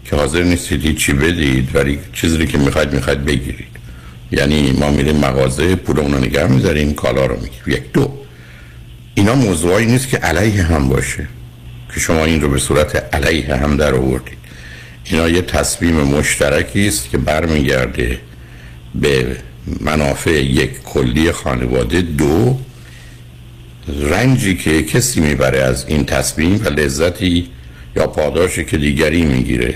که 0.05 0.15
حاضر 0.15 0.43
نیستید 0.43 0.97
چی 0.97 1.13
بدید 1.13 1.75
ولی 1.75 1.99
چیزی 2.13 2.47
که 2.47 2.57
می‌خواید 2.57 2.93
می‌خواید 2.93 3.25
بگیرید. 3.25 3.75
یعنی 4.31 4.71
ما 4.71 4.91
میریم 4.91 5.15
مغازه 5.15 5.75
پول 5.75 5.99
اونو 5.99 6.17
نگه 6.17 6.47
می‌ذاریم 6.47 6.93
کالا 6.93 7.25
رو 7.25 7.35
می‌گیریم. 7.35 7.67
یک 7.67 7.91
دو. 7.91 8.11
اینا 9.15 9.35
موضوعی 9.35 9.85
نیست 9.85 10.09
که 10.09 10.17
علیه 10.17 10.63
هم 10.63 10.89
باشه 10.89 11.27
که 11.93 11.99
شما 11.99 12.25
این 12.25 12.41
رو 12.41 12.49
به 12.49 12.59
صورت 12.59 13.15
علیه 13.15 13.55
هم 13.55 13.77
در 13.77 13.93
آوردید. 13.93 14.37
اینا 15.03 15.29
یه 15.29 15.41
تصمیم 15.41 15.95
مشترکی 15.95 16.87
است 16.87 17.09
که 17.09 17.17
برمیگرده 17.17 18.19
به 18.95 19.37
منافع 19.81 20.43
یک 20.43 20.83
کلی 20.83 21.31
خانواده. 21.31 22.01
دو 22.01 22.59
رنجی 23.87 24.55
که 24.55 24.83
کسی 24.83 25.19
می‌بره 25.19 25.59
از 25.59 25.85
این 25.87 26.05
تصمیم 26.05 26.61
و 26.65 26.69
لذتی 26.69 27.47
یا 27.95 28.07
پاداشی 28.07 28.65
که 28.65 28.77
دیگری 28.77 29.21
می‌گیره 29.21 29.75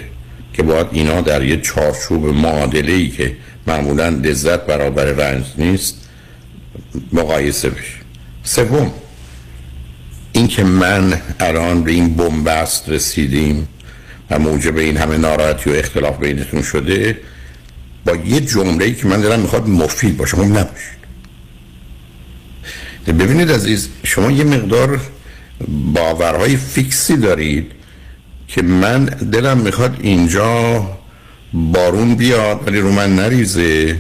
که 0.60 0.64
باید 0.64 0.88
اینا 0.92 1.22
در 1.22 1.44
یه 1.44 1.62
چارچوب 1.62 2.26
معادله 2.26 2.92
ای 2.92 3.10
که 3.10 3.36
معمولا 3.68 4.10
لذت 4.10 4.66
برابر 4.66 5.06
رنج 5.06 5.46
نیست 5.58 5.96
مقایسه 7.14 7.70
بشه. 7.70 7.94
سوم 8.44 8.92
اینکه 10.32 10.64
من 10.64 11.22
الان 11.40 11.84
به 11.84 11.92
این 11.92 12.16
بنبست 12.16 12.90
رسیدیم 12.90 13.68
و 14.30 14.40
موجب 14.40 14.78
این 14.78 14.98
همه 14.98 15.18
ناراحتی 15.18 15.70
و 15.70 15.74
اختلاف 15.74 16.18
بینتون 16.18 16.62
شده 16.62 17.18
با 18.06 18.16
یه 18.16 18.42
جمله 18.42 18.86
ای 18.86 18.94
که 18.94 19.08
من 19.08 19.22
دارم 19.22 19.40
می‌خواد 19.40 19.68
مفید 19.70 20.18
باشه 20.18 20.38
خب 20.38 20.44
نباشید 20.44 21.00
ببینید 23.08 23.52
عزیز 23.52 23.90
شما 24.04 24.32
یه 24.32 24.44
مقدار 24.44 25.02
باورهای 25.94 26.58
فیکسی 26.58 27.18
دارید 27.18 27.72
که 28.50 28.62
من 28.62 29.06
دلم 29.06 29.58
می‌خواد 29.58 29.98
اینجا 30.00 30.88
بارون 31.54 32.16
بیاد 32.16 32.68
ولی 32.68 32.80
رو 32.80 32.92
من 32.92 33.16
نریزه. 33.16 33.96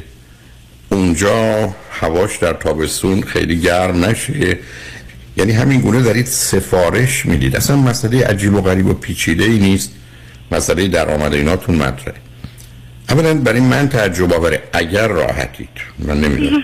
اونجا 0.89 1.69
هواش 1.91 2.37
در 2.37 2.53
تابستون 2.53 3.21
خیلی 3.21 3.59
گرم 3.59 4.05
نشه. 4.05 4.57
یعنی 5.37 5.51
همین 5.51 5.81
گونه 5.81 6.01
دارید 6.01 6.25
سفارش 6.25 7.25
می‌دید. 7.25 7.55
اصلا 7.55 7.75
مسئله 7.75 8.25
عجیب 8.25 8.53
و 8.53 8.61
غریب 8.61 8.87
و 8.87 8.93
پیچیده 8.93 9.43
ای 9.43 9.59
نیست. 9.59 9.91
مسئله 10.51 10.87
درآمد 10.87 11.33
ایناتون 11.33 11.75
مطرحه. 11.75 12.17
اولا 13.09 13.33
برای 13.33 13.59
من 13.59 13.89
تعجب 13.89 14.33
آوره. 14.33 14.63
اگر 14.73 15.07
راحتید. 15.07 15.69
من 15.99 16.21
نمی‌دونم. 16.21 16.63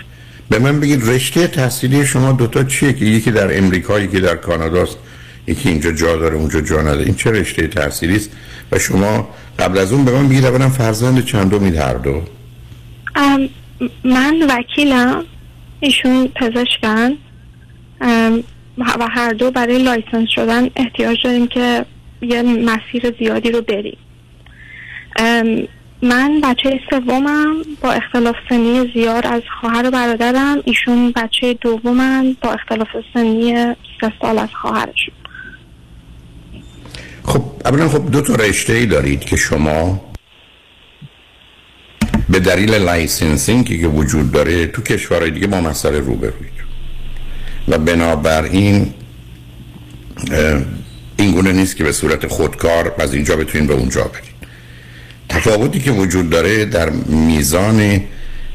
به 0.50 0.60
من 0.60 0.80
بگید 0.80 1.10
رشته 1.10 1.48
تحصیلی 1.48 2.06
شما 2.06 2.32
دوتا 2.32 2.64
چیه 2.64 2.94
که 2.94 3.06
یکی 3.06 3.32
در 3.32 3.58
امریکا 3.58 4.00
یکی 4.00 4.20
در 4.20 4.36
کاناداست 4.36 4.98
یکی 5.48 5.70
اینجا 5.70 5.92
جا 5.92 6.16
داره 6.18 6.36
اونجا 6.36 6.62
جا 6.62 6.82
نداره. 6.82 7.06
این 7.06 7.16
چه 7.16 7.32
رشته 7.32 7.68
تحصیلی 7.68 8.16
است؟ 8.16 8.32
و 8.72 8.80
شما 8.80 9.30
قبل 9.60 9.78
از 9.78 9.94
اون 9.94 10.06
به 10.06 10.12
من 10.12 10.30
بگید 10.30 10.46
اولا 10.46 10.70
فرزند 10.70 11.26
چندمید 11.26 11.76
هر 11.76 11.94
دو؟ 11.94 12.22
من 14.04 14.36
وکیلم. 14.50 15.24
ایشون 15.80 16.28
پزشکن. 16.28 17.12
و 18.78 19.08
هر 19.12 19.34
دو 19.34 19.52
برای 19.52 19.84
license 19.84 20.30
شدن 20.30 20.70
احتیاج 20.76 21.24
داریم 21.24 21.48
که 21.48 21.86
یه 22.22 22.42
مسیر 22.42 23.14
زیادی 23.20 23.52
رو 23.52 23.62
بریم. 23.62 23.98
من 26.02 26.42
بچه 26.44 26.80
سومم. 26.90 27.56
با 27.82 27.92
اختلاف 27.92 28.36
سنی 28.50 28.92
زیاد 28.94 29.26
از 29.26 29.42
خواهر 29.60 29.88
و 29.88 29.92
برادرم. 29.92 30.58
ایشون 30.66 31.12
بچه 31.12 31.54
دومم 31.54 32.36
با 32.42 32.52
اختلاف 32.52 32.88
سنی 33.14 33.76
سه 34.02 34.14
سال 34.22 34.38
از 34.38 34.50
خواهرشون. 34.62 35.14
خب 37.26 37.44
اولا 37.66 37.90
خب 37.90 38.12
دو 38.12 38.22
تا 38.22 38.36
رشته 38.36 38.74
ای 38.74 38.86
دارید 38.86 39.20
که 39.20 39.36
شما 39.36 40.02
به 42.30 42.40
دلیل 42.40 42.74
licensing 42.74 43.82
که 43.82 43.88
وجود 43.88 44.32
داره 44.32 44.68
تو 44.68 44.82
کشورهای 44.82 45.32
دیگه 45.32 45.48
با 45.48 45.62
مسئله 45.62 46.00
روبروید 46.00 46.56
و 47.68 47.78
بنابراین 47.78 48.94
این 51.18 51.32
گونه 51.32 51.52
نیست 51.52 51.76
که 51.76 51.84
به 51.84 51.92
صورت 51.92 52.28
خودکار 52.28 52.96
از 53.00 53.14
اینجا 53.14 53.36
بتونین 53.36 53.68
به 53.68 53.74
اونجا 53.74 54.04
برید. 54.04 54.36
تفاوتی 55.30 55.80
که 55.80 55.92
وجود 55.92 56.30
داره 56.30 56.66
در 56.66 56.90
میزان 56.90 58.02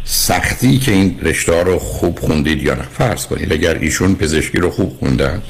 سختی 0.05 0.79
که 0.79 0.93
این 0.93 1.21
رشته 1.23 1.63
رو 1.63 1.79
خوب 1.79 2.19
خوندید 2.19 2.63
یا 2.63 2.75
نه 2.75 2.83
فرض 2.83 3.27
کنید 3.27 3.53
اگر 3.53 3.75
ایشون 3.75 4.15
پزشکی 4.15 4.59
رو 4.59 4.71
خوب 4.71 4.97
خوندن 4.99 5.43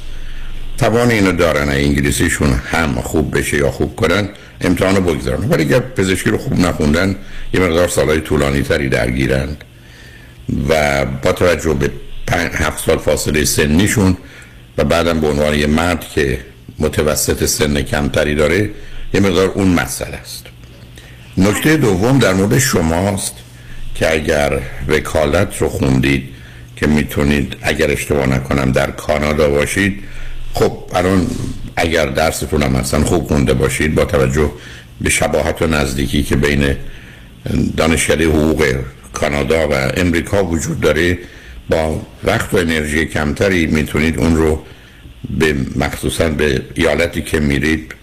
توان 0.81 1.11
اینو 1.11 1.33
دارن 1.33 1.69
انگلیسیشون 1.69 2.53
هم 2.53 2.95
خوب 2.95 3.39
بشه 3.39 3.57
یا 3.57 3.71
خوب 3.71 3.97
کنن 3.97 4.29
امتحان 4.61 4.97
رو 4.97 5.03
بگذارن. 5.03 5.49
ولی 5.49 5.63
اگر 5.63 5.81
پزشکی 5.81 6.31
رو 6.31 6.39
خوب 6.39 6.61
نخوندن 6.61 7.17
یه 7.55 7.61
مقدار 7.61 7.89
سالهای 7.89 8.21
طولانی 8.21 8.63
تری 8.63 8.89
درگیرند 8.89 9.65
و 10.69 11.05
با 11.05 11.33
توجه 11.33 11.75
به 11.75 11.91
هفت 12.55 12.85
سال 12.87 12.99
فاصله 12.99 13.45
سنیشون 13.45 14.17
و 14.79 14.85
بعدم 14.85 15.21
به 15.21 15.29
عنوان 15.29 15.55
یه 15.55 15.67
مرد 15.67 16.01
که 16.01 16.39
متوسط 16.79 17.45
سن 17.45 17.83
کمتری 17.83 18.35
داره 18.35 18.71
یه 19.15 19.21
مقدار 19.21 19.49
اون 19.49 19.69
مسئله 19.69 20.17
است. 20.17 20.45
نکته 21.37 21.77
دوم 21.77 22.19
در 22.19 22.33
مورد 22.33 22.59
شماست 22.59 23.35
که 23.95 24.13
اگر 24.13 24.61
وکالت 24.89 25.59
رو 25.59 25.69
خوندید 25.69 26.29
که 26.77 26.87
می‌تونید 26.87 27.57
اگر 27.63 27.91
اشتباه 27.91 28.27
نکنم 28.27 28.73
در 28.73 28.91
کانادا 28.91 29.51
باشید 29.51 30.03
خب 30.55 30.73
الان 30.95 31.27
اگر 31.77 32.07
درستون 32.07 32.63
هم 32.63 32.77
اصلا 32.77 33.05
خوب 33.05 33.27
خونده 33.29 33.55
باشید 33.55 33.95
با 33.95 34.05
توجه 34.05 34.51
به 35.01 35.11
شباهت 35.11 35.63
و 35.63 35.67
نزدیکی 35.67 36.23
که 36.23 36.37
بین 36.37 36.77
دانشکده 37.77 38.25
حقوق 38.27 38.75
کانادا 39.13 39.69
و 39.69 39.73
امریکا 39.97 40.45
وجود 40.45 40.81
داره 40.81 41.19
با 41.69 42.03
وقت 42.25 42.55
و 42.55 42.57
انرژی 42.57 43.07
کمتری 43.07 43.67
می‌تونید 43.67 44.19
اون 44.19 44.37
رو 44.37 44.63
به 45.39 45.55
مخصوصا 45.77 46.29
به 46.29 46.63
ایالتی 46.75 47.23
که 47.23 47.41
میرید 47.41 47.95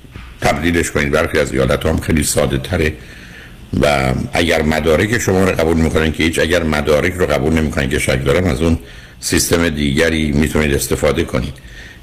تبدیلش 0.41 0.91
کنید. 0.91 1.11
برخی 1.11 1.39
از 1.39 1.53
ایالت 1.53 1.85
هم 1.85 1.97
خیلی 1.97 2.23
ساده 2.23 2.57
تره. 2.57 2.93
و 3.81 4.13
اگر 4.33 4.61
مدارک 4.61 5.17
شما 5.17 5.43
رو 5.43 5.51
قبول 5.55 5.77
می‌کنن 5.77 6.11
که 6.11 6.23
هیچ 6.23 6.39
اگر 6.39 6.63
مدارک 6.63 7.13
رو 7.13 7.25
قبول 7.25 7.53
نمی‌کنن 7.53 7.89
که 7.89 7.99
شک 7.99 8.25
دارم 8.25 8.45
از 8.45 8.61
اون 8.61 8.79
سیستم 9.19 9.69
دیگری 9.69 10.31
می‌تونید 10.31 10.73
استفاده 10.73 11.23
کنید. 11.23 11.53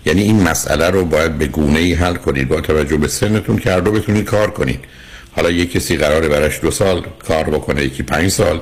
یعنی 0.06 0.22
این 0.22 0.42
مسئله 0.42 0.90
رو 0.90 1.04
باید 1.04 1.38
به 1.38 1.46
گونه 1.46 1.78
ای 1.78 1.94
حل 1.94 2.14
کنید 2.14 2.48
با 2.48 2.60
توجه 2.60 2.96
به 2.96 3.08
سنتون 3.08 3.58
که 3.58 3.70
هر 3.70 3.80
دو 3.80 3.92
بتونید 3.92 4.24
کار 4.24 4.50
کنید. 4.50 4.80
حالا 5.36 5.50
یک 5.50 5.72
کسی 5.72 5.96
قراره 5.96 6.28
براش 6.28 6.60
دو 6.60 6.70
سال 6.70 7.02
کار 7.28 7.44
بکنه 7.44 7.84
یکی 7.84 8.02
پنج 8.02 8.30
سال 8.30 8.60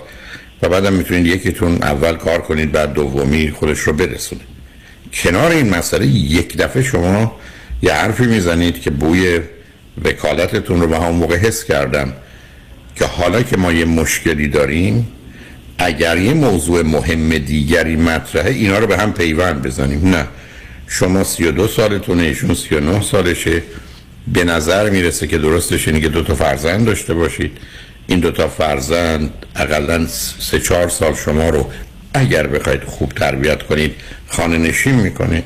و 0.63 0.69
بعدم 0.69 0.93
می‌تونید 0.93 1.27
یکیتون 1.27 1.83
اول 1.83 2.17
کار 2.17 2.43
کنید 2.43 2.73
بعد 2.73 2.93
دومی 2.93 3.51
خودش 3.51 3.79
رو 3.79 3.93
برسونه 3.93 4.41
کنار 5.13 5.51
این 5.51 5.71
مسئله 5.71 6.07
یک 6.07 6.57
دفعه 6.57 6.83
شما 6.83 7.37
یه 7.83 7.93
حرفی 7.93 8.27
می‌زنید 8.27 8.81
که 8.81 8.91
بوی 8.91 9.41
وکالتتون 10.05 10.81
رو 10.81 10.87
به 10.87 10.97
همون 10.97 11.17
موقع 11.17 11.37
حس 11.37 11.65
کردم 11.65 12.13
که 12.97 13.05
حالا 13.05 13.43
که 13.43 13.57
ما 13.57 13.73
یه 13.73 13.85
مشکلی 13.85 14.49
داریم 14.49 15.09
اگر 15.79 16.19
یه 16.19 16.35
موضوع 16.35 16.83
مهم 16.83 17.39
دیگری 17.39 17.97
مطرحه 17.97 18.51
اینا 18.51 18.79
رو 18.79 18.87
به 18.87 18.99
هم 18.99 19.13
پیوند 19.13 19.63
بزنیم. 19.63 20.09
نه. 20.09 20.27
شما 20.95 21.25
32 21.25 21.69
سالتونه 21.69 22.23
ایشون 22.23 22.55
39 22.55 23.03
سالشه. 23.03 23.63
به 24.33 24.45
نظر 24.45 24.91
می‌رسه 24.91 25.27
که 25.27 25.39
درستش 25.39 25.89
اینه 25.89 26.01
که 26.01 26.09
دو 26.09 26.23
تا 26.23 26.35
فرزند 26.35 26.87
داشته 26.87 27.15
باشید. 27.15 27.59
این 28.07 28.21
دو 28.21 28.31
تا 28.31 28.49
فرزند 28.49 29.31
اقلا 29.57 30.07
سه 30.39 30.61
چهار 30.61 30.89
سال 30.89 31.15
شما 31.15 31.49
رو 31.49 31.71
اگر 32.15 32.47
بخواید 32.47 32.85
خوب 32.85 33.13
تربیت 33.13 33.63
کنید 33.63 33.95
خانه 34.29 34.59
نشین 34.59 34.95
می‌کنه. 34.95 35.43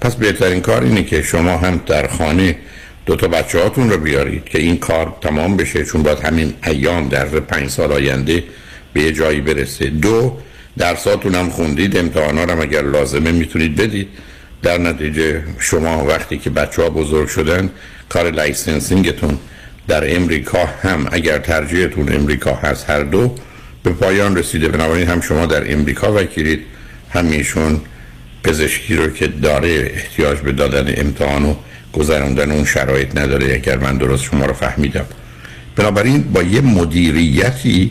پس 0.00 0.14
بهترین 0.14 0.60
کار 0.60 0.82
اینه 0.82 1.04
که 1.04 1.22
شما 1.22 1.56
هم 1.56 1.80
در 1.86 2.06
خانه 2.06 2.56
دو 3.06 3.16
تا 3.16 3.28
بچه 3.28 3.62
هاتون 3.62 3.90
رو 3.90 3.98
بیارید 3.98 4.44
که 4.44 4.58
این 4.58 4.76
کار 4.76 5.16
تمام 5.20 5.56
بشه 5.56 5.84
چون 5.84 6.02
باید 6.02 6.18
همین 6.18 6.54
ایام 6.66 7.08
در 7.08 7.24
پنج 7.24 7.70
سال 7.70 7.92
آینده 7.92 8.44
به 8.92 9.00
یه 9.00 9.12
جایی 9.12 9.40
برسه. 9.40 9.90
دو 9.90 10.38
درساتون 10.78 11.34
هم 11.34 11.50
خوندید 11.50 11.96
امتحانا 11.96 12.42
هم 12.42 12.60
اگر 12.60 12.82
لازمه 12.82 13.32
می‌تونید 13.32 13.76
بدید. 13.76 14.08
در 14.64 14.78
نتیجه 14.78 15.42
شما 15.58 16.04
وقتی 16.04 16.38
که 16.38 16.50
بچه 16.50 16.82
ها 16.82 16.90
بزرگ 16.90 17.28
شدن 17.28 17.70
کار 18.08 18.30
licensing 18.30 19.11
تون 19.11 19.38
در 19.88 20.16
امریکا 20.16 20.66
هم 20.82 21.06
اگر 21.12 21.38
ترجیحتون 21.38 22.12
امریکا 22.12 22.54
هست 22.54 22.90
هر 22.90 23.02
دو 23.02 23.34
به 23.82 23.90
پایان 23.90 24.36
رسیده. 24.36 24.68
بنابراین 24.68 25.08
هم 25.08 25.20
شما 25.20 25.46
در 25.46 25.72
امریکا 25.72 26.12
وکیلید 26.12 26.60
همیشون 27.10 27.80
پزشکی 28.44 28.96
رو 28.96 29.08
که 29.08 29.26
داره 29.26 29.92
احتیاج 29.94 30.38
به 30.38 30.52
دادن 30.52 30.94
امتحان 30.96 31.44
و 31.44 31.54
گذراندن 31.92 32.50
اون 32.50 32.64
شرایط 32.64 33.18
نداره 33.18 33.54
اگر 33.54 33.78
من 33.78 33.98
درست 33.98 34.24
شما 34.24 34.46
رو 34.46 34.52
فهمیدم. 34.52 35.06
بنابراین 35.76 36.22
با 36.22 36.42
یه 36.42 36.60
مدیریتی 36.60 37.90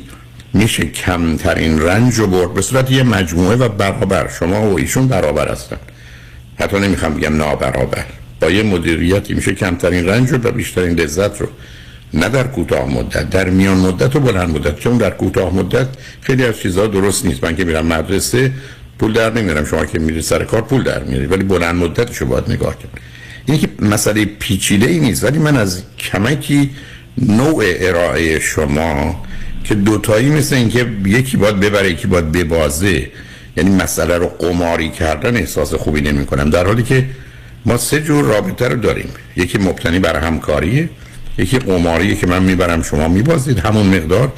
میشه 0.53 0.85
کمترین 0.85 1.81
رنج 1.81 2.19
و 2.19 2.27
برد. 2.27 2.53
به 2.53 2.61
صورت 2.61 2.91
یه 2.91 3.03
مجموعه 3.03 3.55
و 3.55 3.69
برابر. 3.69 4.29
شما 4.39 4.61
و 4.69 4.77
ایشون 4.79 5.07
برابر 5.07 5.51
هستن. 5.51 5.77
حتی 6.59 6.79
نمی‌خوام 6.79 7.13
بگم 7.13 7.35
نابرابر. 7.35 8.05
با 8.41 8.49
یه 8.49 8.63
مدیریتی 8.63 9.33
میشه 9.33 9.53
کمترین 9.53 10.05
رنج 10.05 10.31
و 10.31 10.37
بیشترین 10.37 10.99
لذت 10.99 11.41
رو. 11.41 11.47
نه 12.13 12.29
در 12.29 12.43
کوتاه 12.43 12.89
مدت 12.89 13.29
در 13.29 13.49
میان 13.49 13.77
مدت 13.77 14.15
و 14.15 14.19
بلند 14.19 14.49
مدت. 14.49 14.79
چون 14.79 14.97
در 14.97 15.09
کوتاه 15.09 15.55
مدت 15.55 15.87
خیلی 16.21 16.45
از 16.45 16.59
چیزها 16.59 16.87
درست 16.87 17.25
نیست. 17.25 17.43
من 17.43 17.55
که 17.55 17.63
میرم 17.63 17.85
مدرسه 17.85 18.51
پول 18.99 19.13
در 19.13 19.33
نمیارم. 19.33 19.65
شما 19.65 19.85
که 19.85 19.99
میری 19.99 20.21
سر 20.21 20.43
کار 20.43 20.61
پول 20.61 20.83
در 20.83 21.03
میاری. 21.03 21.25
ولی 21.25 21.43
بلند 21.43 21.75
مدتش 21.75 22.17
رو 22.17 22.27
باید 22.27 22.51
نگاه 22.51 22.77
کرد 22.77 22.91
این 23.45 23.59
که 23.59 23.69
مسئله 23.79 24.25
پیچیده 24.25 24.87
ای 24.87 24.99
نیست. 24.99 25.23
ولی 25.23 25.39
من 25.39 25.57
از 25.57 25.83
کمکی 25.99 26.69
نوع 27.17 27.63
ارائه 27.67 28.39
شما 28.39 29.23
که 29.63 29.75
دوتایی 29.75 30.29
مثل 30.29 30.55
اینکه 30.55 30.87
یکی 31.05 31.37
باید 31.37 31.59
ببره 31.59 31.91
یکی 31.91 32.07
باید 32.07 32.31
ببازه. 32.31 33.11
یعنی 33.57 33.69
مسئله 33.69 34.17
رو 34.17 34.27
قماری 34.27 34.89
کردن 34.89 35.37
احساس 35.37 35.73
خوبی 35.73 36.01
نمی 36.01 36.25
کنم 36.25 36.49
در 36.49 36.65
حالی 36.65 36.83
که 36.83 37.05
ما 37.65 37.77
سه 37.77 38.01
جور 38.01 38.25
رابطه 38.25 38.67
رو 38.67 38.75
داریم. 38.75 39.09
یکی 39.35 39.57
مبتنی 39.57 39.99
بر 39.99 40.19
همکاریه 40.19 40.89
یکی 41.37 41.59
قماریه 41.59 42.15
که 42.15 42.27
من 42.27 42.43
می‌برم 42.43 42.81
شما 42.81 43.07
میبازید. 43.07 43.59
همون 43.59 43.87
مقدار. 43.87 44.33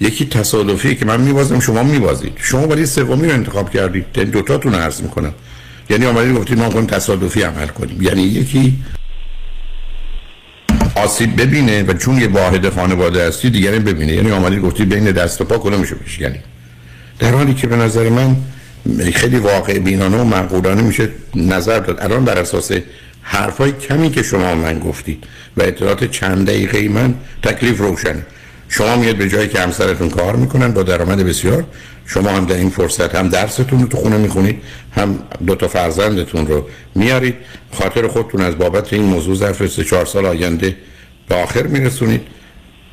یکی 0.00 0.26
تصادفی 0.26 0.94
که 0.94 1.04
من 1.06 1.20
میبازم 1.20 1.60
شما 1.60 1.82
میبازید. 1.82 2.32
شما 2.36 2.66
ولی 2.66 2.86
سومی 2.86 3.26
رو 3.28 3.34
انتخاب 3.34 3.70
کردید. 3.70 4.04
این 4.14 4.24
دوتاتون 4.24 4.74
عرض 4.74 5.00
می‌کنم. 5.00 5.34
یعنی 5.90 6.06
آمدید 6.06 6.36
گفتید 6.36 6.58
ما 6.58 6.68
کنیم 6.68 6.86
تصادفی 6.86 7.42
عمل 7.42 7.66
کنیم. 7.66 8.02
یعنی 8.02 8.22
یکی 8.22 8.78
آسیب 10.96 11.42
ببینه 11.42 11.82
و 11.82 11.92
چون 11.92 12.20
یه 12.20 12.28
واحد 12.28 12.68
خانواده 12.68 13.26
هستی 13.26 13.50
دیگری 13.50 13.78
ببینه. 13.78 14.12
یعنی 14.12 14.30
آمدید 14.30 14.60
گفتید 14.60 14.88
بین 14.88 15.04
دست 15.04 15.40
و 15.40 15.44
پا 15.44 15.58
کنه 15.58 15.76
میشه 15.76 15.96
یعنی 16.20 16.38
در 17.18 17.34
حالی 17.34 17.54
که 17.54 17.66
به 17.66 17.76
نظر 17.76 18.08
من 18.08 18.36
خیلی 19.14 19.38
واقع 19.38 19.78
بینانه 19.78 20.16
و 20.16 20.24
معقولانه 20.24 20.82
میشه 20.82 21.08
نظر 21.34 21.78
داد. 21.78 22.00
الان 22.00 22.24
بر 22.24 22.38
اساس 22.38 22.72
حرفای 23.22 23.72
کمی 23.72 24.10
که 24.10 24.22
شما 24.22 24.54
من 24.54 24.78
گفتید 24.78 25.24
و 25.56 25.62
اطلاعات 25.62 26.04
چند 26.04 26.46
دقیقه 26.46 26.88
من 26.88 27.14
تکلیف 27.42 27.78
روشن 27.78 28.16
شما 28.68 28.96
میاد 28.96 29.16
به 29.16 29.28
جایی 29.28 29.48
که 29.48 29.60
همسرتون 29.60 30.08
کار 30.08 30.36
می‌کنن 30.36 30.72
با 30.72 30.82
درآمد 30.82 31.18
بسیار. 31.18 31.64
شما 32.06 32.30
هم 32.30 32.44
در 32.44 32.56
این 32.56 32.70
فرصت 32.70 33.14
هم 33.14 33.28
درستون 33.28 33.80
رو 33.80 33.86
تو 33.86 33.96
خونه 33.96 34.16
می‌خونید 34.16 34.62
هم 34.92 35.18
دو 35.46 35.54
تا 35.54 35.68
فرزندتون 35.68 36.46
رو 36.46 36.66
میارید. 36.94 37.34
خاطر 37.72 38.08
خودتون 38.08 38.40
از 38.40 38.58
بابت 38.58 38.92
این 38.92 39.02
موضوع 39.02 39.36
ظرف 39.36 39.66
سه 39.66 39.84
چهار 39.84 40.06
سال 40.06 40.26
آینده 40.26 40.76
به 41.28 41.34
آخر 41.34 41.62
میرسونید. 41.62 42.20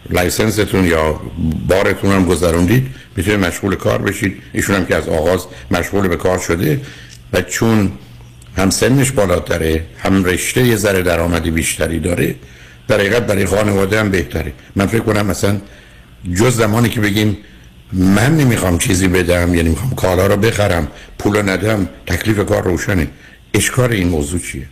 لایسنستون 0.09 0.85
یا 0.85 1.21
بارتون 1.67 2.11
هم 2.11 2.25
گذروندید. 2.25 2.87
می‌تونید 3.15 3.39
مشغول 3.39 3.75
کار 3.75 4.01
بشید. 4.01 4.41
ایشون 4.53 4.75
هم 4.75 4.85
که 4.85 4.95
از 4.95 5.09
آغاز 5.09 5.47
مشغول 5.71 6.07
به 6.07 6.15
کار 6.15 6.39
شده 6.39 6.81
و 7.33 7.41
چون 7.41 7.91
هم 8.57 8.69
سنش 8.69 9.11
بالاتره 9.11 9.85
هم 9.99 10.23
رشته 10.23 10.61
یه 10.67 10.75
ذره 10.75 11.01
درآمدی 11.01 11.51
بیشتری 11.51 11.99
داره 11.99 12.35
در 12.87 12.99
حقیقت 12.99 13.27
برای 13.27 13.45
خانواده 13.45 13.99
هم 13.99 14.11
بهتره. 14.11 14.53
من 14.75 14.87
فکر 14.87 14.99
کنم 14.99 15.25
مثلا 15.25 15.61
جز 16.35 16.55
زمانی 16.55 16.89
که 16.89 16.99
بگیم 16.99 17.37
من 17.93 18.37
نمی‌خوام 18.37 18.77
چیزی 18.77 19.07
بدم 19.07 19.55
یعنی 19.55 19.69
می‌خوام 19.69 19.95
کالا 19.95 20.27
رو 20.27 20.37
بخرم 20.37 20.87
پول 21.19 21.49
ندم 21.49 21.89
تکلیف 22.05 22.45
کار 22.45 22.63
روشنه. 22.63 23.07
اشکار 23.53 23.91
این 23.91 24.07
موضوع 24.07 24.39
چیه؟ 24.39 24.67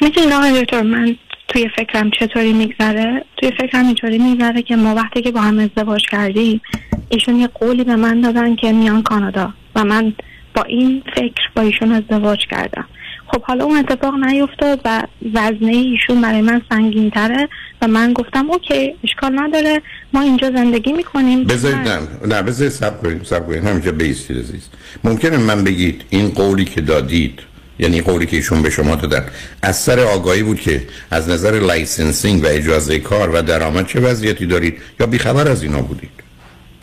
می‌تونین 0.00 0.32
آقای 0.32 0.62
دکتر 0.62 0.82
من 0.82 1.16
توی 1.54 1.68
فکرم 1.76 2.10
چطوری 2.10 2.52
میگذره؟ 2.52 3.24
توی 3.36 3.50
فکرم 3.60 3.86
اینطوری 3.86 4.18
میگذره 4.18 4.62
که 4.62 4.76
ما 4.76 4.94
وقتی 4.94 5.22
که 5.22 5.30
با 5.30 5.40
هم 5.40 5.58
ازدواج 5.58 6.02
کردیم 6.10 6.60
ایشون 7.08 7.36
یه 7.36 7.46
قولی 7.46 7.84
به 7.84 7.96
من 7.96 8.20
دادن 8.20 8.56
که 8.56 8.72
میان 8.72 9.02
کانادا 9.02 9.54
و 9.76 9.84
من 9.84 10.12
با 10.54 10.62
این 10.62 11.02
فکر 11.16 11.42
با 11.56 11.62
ایشون 11.62 11.92
ازدواج 11.92 12.38
کردم. 12.50 12.84
خب 13.26 13.42
حالا 13.42 13.64
اون 13.64 13.76
اتفاق 13.76 14.14
نیفتاد 14.14 14.80
و 14.84 15.02
وزنه 15.34 15.72
ایشون 15.72 16.20
برای 16.20 16.40
من 16.40 16.62
سنگین 16.70 17.10
تره 17.10 17.48
و 17.82 17.88
من 17.88 18.12
گفتم 18.12 18.50
okay 18.50 18.94
اشکال 19.04 19.40
نداره 19.40 19.82
ما 20.12 20.20
اینجا 20.20 20.50
زندگی 20.50 20.92
می‌کنیم. 20.92 21.44
بذارید 21.44 21.88
نه 21.88 21.98
نه 22.26 22.42
بذارید 22.42 22.72
صبر 22.72 23.02
کنید 23.02 23.24
صبر 23.24 23.46
کنید 23.46 23.64
همینجا 23.64 23.92
بیستید 23.92 24.38
عزیز 24.38 24.68
ممکنه 25.04 25.36
من 25.36 25.64
بگید 25.64 26.04
این 26.10 26.28
قولی 26.28 26.64
که 26.64 26.80
دادید 26.80 27.53
یعنی 27.78 28.00
قولی 28.00 28.26
که 28.26 28.36
ایشون 28.36 28.62
به 28.62 28.70
شما 28.70 28.94
دادن. 28.94 29.26
از 29.62 29.76
سر 29.76 30.00
آگاهی 30.00 30.42
بود 30.42 30.60
که 30.60 30.86
از 31.10 31.28
نظر 31.28 31.50
licensing 31.50 32.44
و 32.44 32.46
اجازه 32.46 32.98
کار 32.98 33.30
و 33.30 33.42
درآمد 33.42 33.86
چه 33.86 34.00
وضعیتی 34.00 34.46
دارید 34.46 34.78
یا 35.00 35.06
بیخبر 35.06 35.48
از 35.48 35.62
اینا 35.62 35.82
بودید؟ 35.82 36.10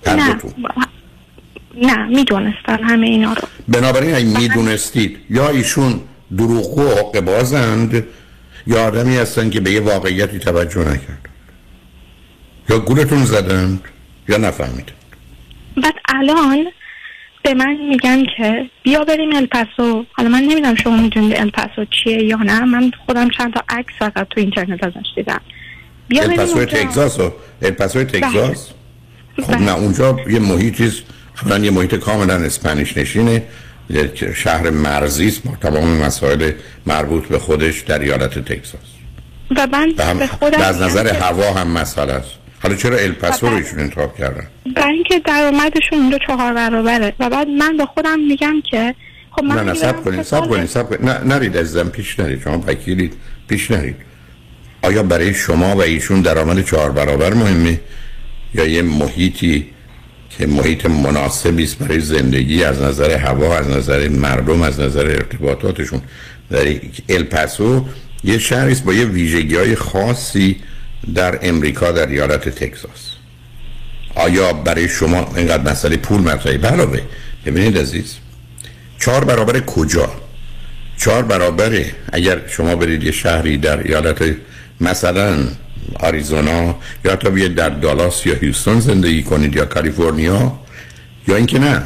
نه. 0.08 0.36
نه 1.82 2.06
می‌دونستن 2.06 2.84
همه 2.84 3.08
اینا 3.08 3.34
رو. 3.34 3.48
بنابراین 3.68 4.16
اگه 4.16 4.40
می‌دونستید 4.40 5.18
یا 5.30 5.50
ایشون 5.50 6.02
دروغگو 6.38 6.82
و 6.82 6.96
حق 6.96 7.20
بازند 7.20 8.04
یا 8.68 8.84
آدمی 8.88 9.18
هستن 9.18 9.50
که 9.50 9.60
به 9.60 9.72
یه 9.72 9.80
واقعیتی 9.80 10.40
توجه 10.40 10.80
نکرد 10.80 11.30
یا 12.70 12.80
گولتون 12.80 13.26
زدند 13.26 13.82
یا 14.30 14.38
نفهمیدن 14.38 14.94
بعد 15.78 15.94
الان 16.10 16.66
به 17.44 17.54
من 17.54 17.78
میگن 17.90 18.24
که 18.38 18.70
بیا 18.84 19.04
بریم 19.04 19.36
الپاسو. 19.36 20.06
حالا 20.12 20.30
من 20.30 20.42
نمی‌دونم 20.42 20.76
شما 20.76 20.98
می‌دونید 20.98 21.36
الپاسو 21.36 21.86
چیه 21.86 22.24
یا 22.24 22.38
نه. 22.38 22.60
من 22.60 22.92
خودم 23.06 23.30
چند 23.30 23.54
تا 23.54 23.64
عکس 23.70 23.94
فقط 24.00 24.28
تو 24.30 24.40
اینترنت 24.40 24.84
ازش 24.84 25.08
دیدم. 25.16 25.42
بیا 26.08 26.28
بریم 26.28 26.40
اونجا. 26.40 26.66
تگزاس 26.66 27.20
و 27.20 27.32
الپاسوی 27.62 28.04
تگزاس؟ 28.04 28.70
خب 29.44 29.54
نه 29.54 29.76
اونجا 29.76 30.20
یه 30.30 30.40
محیطی 30.40 30.92
اولا 31.44 31.58
یه 31.58 31.72
محیط 31.72 31.96
کاملا 31.96 32.34
اسپانیش 32.34 32.98
نشینه. 32.98 33.44
یک 33.90 34.34
شهر 34.34 34.70
مرزی 34.70 35.28
است. 35.28 35.44
با 35.44 35.70
تمام 35.70 35.98
مسائل 35.98 36.52
مربوط 36.86 37.28
به 37.28 37.40
خودش 37.40 37.80
در 37.80 38.00
ایالت 38.00 38.40
تگزاس. 38.40 38.82
و 39.58 39.68
من 39.72 39.94
به 40.20 40.28
خودم 40.28 40.62
از 40.62 40.82
نظر 40.82 41.08
هوا 41.08 41.54
هم 41.54 41.68
مسئله 41.68 42.14
است. 42.14 42.41
حالا 42.64 42.76
چرا 42.76 42.98
الپاسو 42.98 43.48
رو 43.50 43.56
ایشون 43.56 43.80
انتخاب 43.80 44.18
کردن؟ 44.18 44.48
برای 44.76 44.94
اینکه 44.94 45.20
درآمدشون 45.20 46.00
اونجا 46.00 46.18
چهار 46.28 46.54
برابره. 46.54 47.14
و 47.20 47.30
بعد 47.30 47.48
من 47.48 47.78
به 47.78 47.86
خودم 47.86 48.20
میگم 48.20 48.62
که 48.72 48.96
خب 49.32 49.44
من 49.44 49.56
نه 49.56 49.62
نه 49.62 49.74
سب 49.74 50.04
کنید 50.04 50.22
سب. 50.22 50.50
کنید 50.50 50.66
سب 50.66 50.90
کنید 50.90 51.06
نه 51.06 51.24
نرید 51.24 51.58
عزیزم 51.58 51.90
پیش 51.90 52.20
نرید 52.20 52.42
شما 52.42 52.64
وکیلید 52.68 53.14
پیش 53.48 53.72
نرید. 53.72 53.96
آیا 54.82 55.04
برای 55.04 55.34
شما 55.34 55.76
و 55.76 55.82
ایشون 55.82 56.22
درآمد 56.22 56.66
چهار 56.66 56.92
برابر 56.92 57.34
مهمه 57.34 57.80
یا 58.54 58.66
یه 58.66 58.82
محیطی 58.82 59.66
که 60.30 60.48
محیط 60.48 60.86
مناسبی 60.86 61.64
است 61.64 61.78
برای 61.78 62.00
زندگی 62.00 62.64
از 62.64 62.82
نظر 62.82 63.18
هوا 63.18 63.58
از 63.58 63.70
نظر 63.70 64.10
مردم 64.10 64.62
از 64.62 64.80
نظر 64.80 65.06
ارتباطاتشون. 65.06 66.02
در 66.50 66.76
الپاسو 67.10 67.86
یه 68.24 68.38
شهری 68.38 68.72
است 68.72 68.84
با 68.84 68.94
یه 68.94 69.06
ویژگی 69.06 69.56
های 69.56 69.76
خاصی 69.76 70.58
در 71.16 71.40
امریکا 71.42 71.92
در 71.92 72.08
ایالت 72.08 72.50
تگزاس. 72.50 73.12
آیا 74.16 74.54
برای 74.54 74.90
شما 74.90 75.28
اینقدر 75.36 75.72
مسئله 75.72 75.98
پول 75.98 76.22
مطرحه؟ 76.22 76.68
علاوه 76.68 77.02
ببینید 77.46 77.78
عزیز 77.78 78.16
چهار 79.00 79.24
برابر 79.24 79.60
کجا؟ 79.60 80.10
چهار 80.98 81.24
برابره 81.24 81.86
اگر 82.14 82.48
شما 82.48 82.76
برید 82.76 83.04
یه 83.04 83.12
شهری 83.12 83.58
در 83.58 83.80
ایالت 83.88 84.36
مثلا 84.82 85.38
آریزونا 86.00 86.76
یا 87.06 87.12
حتی 87.12 87.30
بیاید 87.30 87.56
در 87.56 87.70
دالاس 87.70 88.26
یا 88.26 88.36
هیوستون 88.36 88.80
زندگی 88.80 89.24
کنید 89.24 89.56
یا 89.56 89.66
کالیفرنیا 89.66 90.60
یا 91.28 91.36
اینکه 91.36 91.60
نه. 91.60 91.82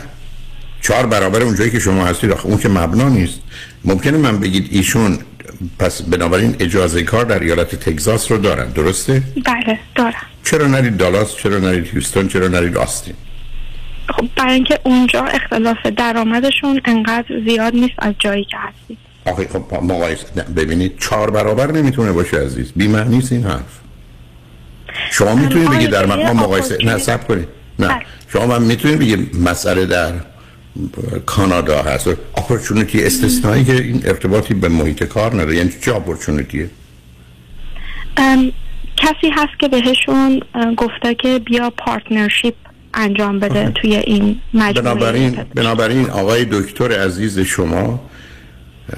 چهار 0.82 1.06
برابر 1.06 1.42
اونجایی 1.42 1.72
که 1.72 1.80
شما 1.80 2.06
هستید 2.06 2.32
اون 2.32 2.58
که 2.58 2.70
مبنا 2.70 3.10
نیست. 3.10 3.40
ممکنه 3.86 4.18
من 4.18 4.40
بگید 4.40 4.68
ایشون 4.72 5.20
پس 5.80 6.02
بنابراین 6.02 6.56
اجازه 6.60 7.03
کار 7.03 7.26
در 7.26 7.40
ایالت 7.40 7.76
تگزاس 7.76 8.32
رو 8.32 8.38
دارن. 8.38 8.69
درسته؟ 8.69 9.23
بله 9.45 9.80
دارم 9.95 10.26
چرا 10.44 10.68
نرید 10.68 10.98
دالاس؟ 10.98 11.36
چرا 11.36 11.57
نرید 11.60 11.88
هیوستون؟ 11.88 12.27
چرا 12.27 12.48
نرید 12.48 12.77
آستین؟ 12.77 13.14
خب 14.10 14.27
برای 14.36 14.53
اینکه 14.53 14.80
اونجا 14.84 15.23
اختلاف 15.23 15.86
درآمدشون 15.86 16.82
انقدر 16.86 17.40
زیاد 17.48 17.73
نیست 17.73 17.95
از 17.98 18.14
جایی 18.19 18.44
که 18.44 18.57
هستی 18.57 18.98
آخه 19.26 19.48
خب 19.48 19.84
مقایسه 19.84 20.26
ببینید 20.56 20.99
چهار 20.99 21.32
برابر 21.32 21.72
نمی‌تونه 21.72 22.11
باشه 22.11 22.38
عزیز. 22.38 22.72
بی 22.76 22.88
معنی 22.88 23.18
است 23.18 23.32
این 23.32 23.44
حرف. 23.44 23.80
شما 25.11 25.36
می‌تونید 25.36 25.69
بگید 25.69 25.90
در 25.90 26.03
آقای 26.03 26.23
مقام 26.23 26.38
مقایسه 26.38 26.77
نه 26.86 26.98
سب 26.98 27.27
کنید. 27.27 27.48
نه. 27.80 28.02
شما 28.27 28.45
من 28.45 28.61
می‌تونید 28.61 28.99
بگید 28.99 29.36
مسئله 29.36 29.86
در 29.86 30.14
کانادا 31.26 31.81
هست. 31.81 32.07
اپورتونیتی 32.07 33.03
استثنایی 33.03 33.64
که 33.64 33.73
این 33.73 34.02
ارتباطی 34.06 34.53
به 34.53 34.69
محیط 34.69 35.03
کار 35.03 35.34
نداره. 35.34 35.56
یعنی 35.56 35.73
چه 35.81 35.95
اپورتونیتیه 35.95 36.69
ام، 38.18 38.52
کسی 38.97 39.30
هست 39.31 39.60
که 39.60 39.68
بهشون 39.68 40.41
گفته 40.77 41.15
که 41.15 41.39
بیا 41.39 41.69
پارتنرشیپ 41.69 42.56
انجام 42.93 43.39
بده 43.39 43.72
توی 43.81 43.95
این 43.95 44.39
مجموعه 44.53 44.81
بنابراین 44.81 45.31
بنابراین 45.56 46.10
آقای 46.10 46.45
دکتر 46.52 46.91
عزیز 47.06 47.39
شما 47.39 47.99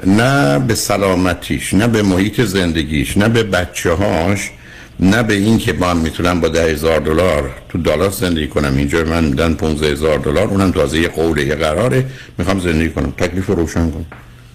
نه 0.06 0.60
به 0.60 0.76
سلامتیش 0.76 1.74
نه 1.74 1.88
به 1.88 2.02
محیط 2.02 2.42
زندگیش 2.42 3.18
نه 3.18 3.30
به 3.30 3.44
بچه 3.44 3.94
هاش 3.94 4.52
نه 5.00 5.24
به 5.24 5.34
این 5.34 5.58
که 5.58 5.74
من 5.74 5.98
می‌تونم 5.98 6.42
با 6.42 6.48
ده 6.48 6.72
هزار 6.72 7.00
دلار 7.00 7.52
تو 7.70 7.78
دالاس 7.78 8.20
زندگی 8.20 8.48
کنم. 8.48 8.78
اینجا 8.78 9.04
من 9.04 9.24
میدن 9.24 9.54
15 9.54 9.92
هزار 9.92 10.18
دلار 10.18 10.48
اونم 10.48 10.72
تازه 10.72 11.00
یه 11.00 11.08
قوله 11.08 11.46
یه 11.46 11.56
قراره. 11.56 12.06
می‌خوام 12.38 12.60
زندگی 12.60 12.90
کنم. 12.90 13.12
تکلیف 13.12 13.46
رو 13.46 13.56
روشن 13.56 13.92
کنم. 13.92 14.06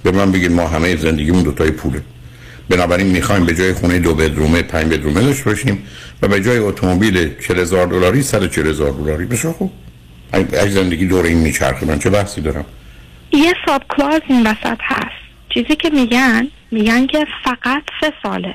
به 0.02 0.10
من 0.10 0.32
بگید 0.32 0.52
ما 0.52 0.68
همه 0.68 0.96
زندگیمون 0.96 1.42
دوتای 1.42 1.70
پوله. 1.70 2.02
بنابراین 2.68 3.06
می‌خوایم 3.06 3.46
به 3.46 3.54
جای 3.54 3.72
خونه 3.72 3.98
دو 3.98 4.14
bedroom 4.14 4.56
ه 4.56 4.62
پنج 4.62 4.92
bedroom 4.92 5.17
ه 5.17 5.20
داشته 5.20 5.44
باشیم 5.44 5.82
و 6.22 6.28
به 6.28 6.40
جای 6.40 6.58
اتومبیل 6.58 7.30
40 7.40 7.58
هزار 7.58 7.86
دلاری 7.86 8.22
140 8.22 8.66
هزار 8.66 8.90
دلاری. 8.90 9.26
بسیار 9.26 9.52
خوب. 9.52 9.72
اگه 10.32 10.68
زندگی 10.68 11.06
دور 11.06 11.24
این 11.24 11.38
میچرخه 11.38 11.86
من 11.86 11.98
چه 11.98 12.10
بحثی 12.10 12.40
دارم؟ 12.40 12.64
یه 13.32 13.54
sub-clause 13.66 14.20
این 14.28 14.46
وسط 14.46 14.78
هست. 14.80 15.22
چیزی 15.54 15.76
که 15.76 15.90
میگن 15.90 16.48
میگن 16.70 17.06
که 17.06 17.26
فقط 17.44 17.82
سه 18.00 18.12
ساله. 18.22 18.54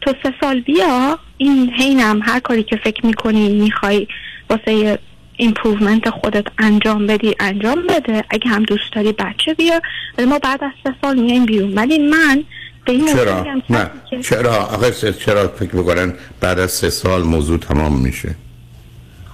تو 0.00 0.12
سه 0.22 0.34
سال 0.40 0.60
بیا 0.60 1.18
این 1.36 1.70
حینم 1.72 2.20
هر 2.22 2.40
کاری 2.40 2.62
که 2.62 2.76
فکر 2.84 3.06
می‌کنی 3.06 3.48
می‌خوای 3.48 4.06
واسه 4.50 4.98
improvement 5.36 6.10
خودت 6.10 6.46
انجام 6.58 7.06
بدی 7.06 7.34
انجام 7.40 7.86
بده. 7.88 8.24
اگه 8.30 8.50
هم 8.50 8.62
دوست 8.62 8.92
داری 8.94 9.12
بچه 9.12 9.54
بیار. 9.54 9.80
ولی 10.18 10.26
ما 10.26 10.38
بعد 10.38 10.64
از 10.64 10.70
سه 10.84 10.94
سال 11.02 11.18
میایم 11.20 11.46
بیرون. 11.46 11.74
ولی 11.74 11.98
من 11.98 12.44
به 12.86 12.92
این 12.92 13.06
چرا؟ 13.14 13.46
نه. 13.70 13.90
چرا؟ 14.22 14.54
آقا 14.54 14.90
سه- 14.90 15.12
چرا 15.12 15.48
فکر 15.48 15.70
بکنن 15.76 16.14
بعد 16.40 16.58
از 16.58 16.70
سه 16.70 16.90
سال 16.90 17.22
موضوع 17.22 17.58
تمام 17.58 18.00
میشه؟ 18.00 18.34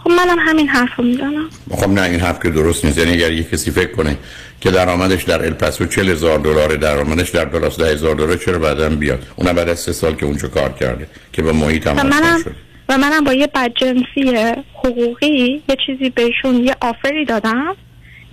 خب 0.04 0.10
منم 0.10 0.38
همین 0.38 0.68
حرف 0.68 0.96
رو 0.96 1.04
می‌زنم. 1.04 1.48
خب 1.70 1.88
نه 1.88 2.02
این 2.02 2.20
حرف 2.20 2.42
که 2.42 2.50
درست 2.50 2.84
نیست. 2.84 2.98
یعنی 2.98 3.12
اگر 3.12 3.32
یک 3.32 3.50
کسی 3.50 3.70
فکر 3.70 3.92
کنه 3.92 4.16
که 4.60 4.70
درآمدش 4.70 5.22
در 5.22 5.44
الپاسو 5.44 5.86
40 5.86 6.08
هزار 6.10 6.38
دلار 6.38 6.76
درآمدش 6.76 7.30
در 7.30 7.44
دالاس 7.44 7.80
10 7.80 7.92
هزار 7.92 8.14
دلار 8.14 8.36
چرا 8.36 8.58
بعدا 8.58 8.88
بیاد؟ 8.88 9.26
اون 9.36 9.52
بعد 9.52 9.68
از 9.68 9.78
سه 9.80 9.92
سال 9.92 10.14
که 10.14 10.26
اونجا 10.26 10.48
کار 10.48 10.72
کرده 10.72 11.06
که 11.32 11.42
با 11.42 11.52
محیط 11.52 11.86
هم 11.86 11.96
منم 11.96 12.38
شده. 12.42 12.54
و 12.88 12.98
منم 12.98 13.24
با 13.24 13.32
یه 13.32 13.46
بدجنسی 13.46 14.54
حقوقی 14.74 15.62
یه 15.68 15.76
چیزی 15.86 16.10
بهشون 16.10 16.54
یه 16.64 16.76
آفری 16.80 17.24
دادم 17.24 17.76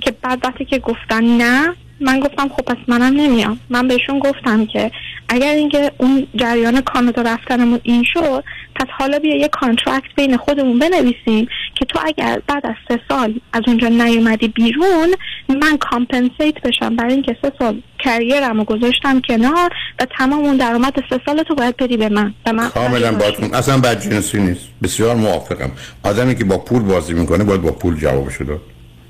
که 0.02 0.12
بعد 0.22 0.40
وقتی 0.44 0.66
که 0.66 0.80
گفتن 0.80 1.24
نه 1.24 1.76
من 2.02 2.20
گفتم 2.20 2.50
خب 2.50 2.62
پس 2.62 2.78
منم 2.88 3.22
نمیام. 3.22 3.60
من 3.70 3.88
بهشون 3.88 4.20
گفتم 4.20 4.66
که 4.66 4.92
اگر 5.30 5.56
اینکه 5.56 5.92
اون 5.98 6.28
جریان 6.36 6.82
کانادا 6.82 7.22
رفتنمون 7.22 7.80
این 7.84 8.04
شد 8.14 8.44
پس 8.76 8.86
حالا 8.98 9.20
بیا 9.20 9.36
یه 9.36 9.48
contract 9.48 10.16
بین 10.16 10.38
خودمون 10.38 10.80
بنویسیم 10.80 11.48
که 11.76 11.86
تو 11.86 12.00
اگر 12.06 12.42
بعد 12.48 12.66
از 12.66 12.76
سه 12.88 13.00
سال 13.10 13.40
از 13.54 13.62
اونجا 13.68 13.88
نیومدی 13.88 14.48
بیرون 14.48 15.10
من 15.50 15.78
compensate 15.78 16.62
بشم. 16.64 16.96
برای 16.96 17.14
اینکه 17.14 17.38
سه 17.42 17.52
سال 17.60 17.82
career 18.00 18.49
م 18.49 18.58
رو 18.58 18.64
گذاشتم 18.64 19.22
کنار 19.22 19.70
و 20.00 20.06
تمام 20.18 20.40
اون 20.40 20.58
درآمد 20.58 20.94
سه 21.10 21.20
سال 21.26 21.44
تو 21.44 21.56
باید 21.56 21.78
بدی 21.78 21.98
به 21.98 22.10
من. 22.10 22.34
به 22.46 22.52
من 22.52 22.70
کاملا 22.70 23.12
باتون 23.12 23.54
اصلا 23.54 23.78
بد 23.78 24.02
جنسی 24.02 24.40
نیست. 24.40 24.68
بسیار 24.84 25.16
موافقم. 25.16 25.72
آدمی 26.04 26.36
که 26.36 26.44
با 26.44 26.58
پول 26.58 26.82
بازی 26.82 27.14
می‌کنه 27.14 27.44
باید 27.44 27.62
با 27.62 27.72
پول 27.72 27.96
جوابشو 27.96 28.44
داد. 28.44 28.62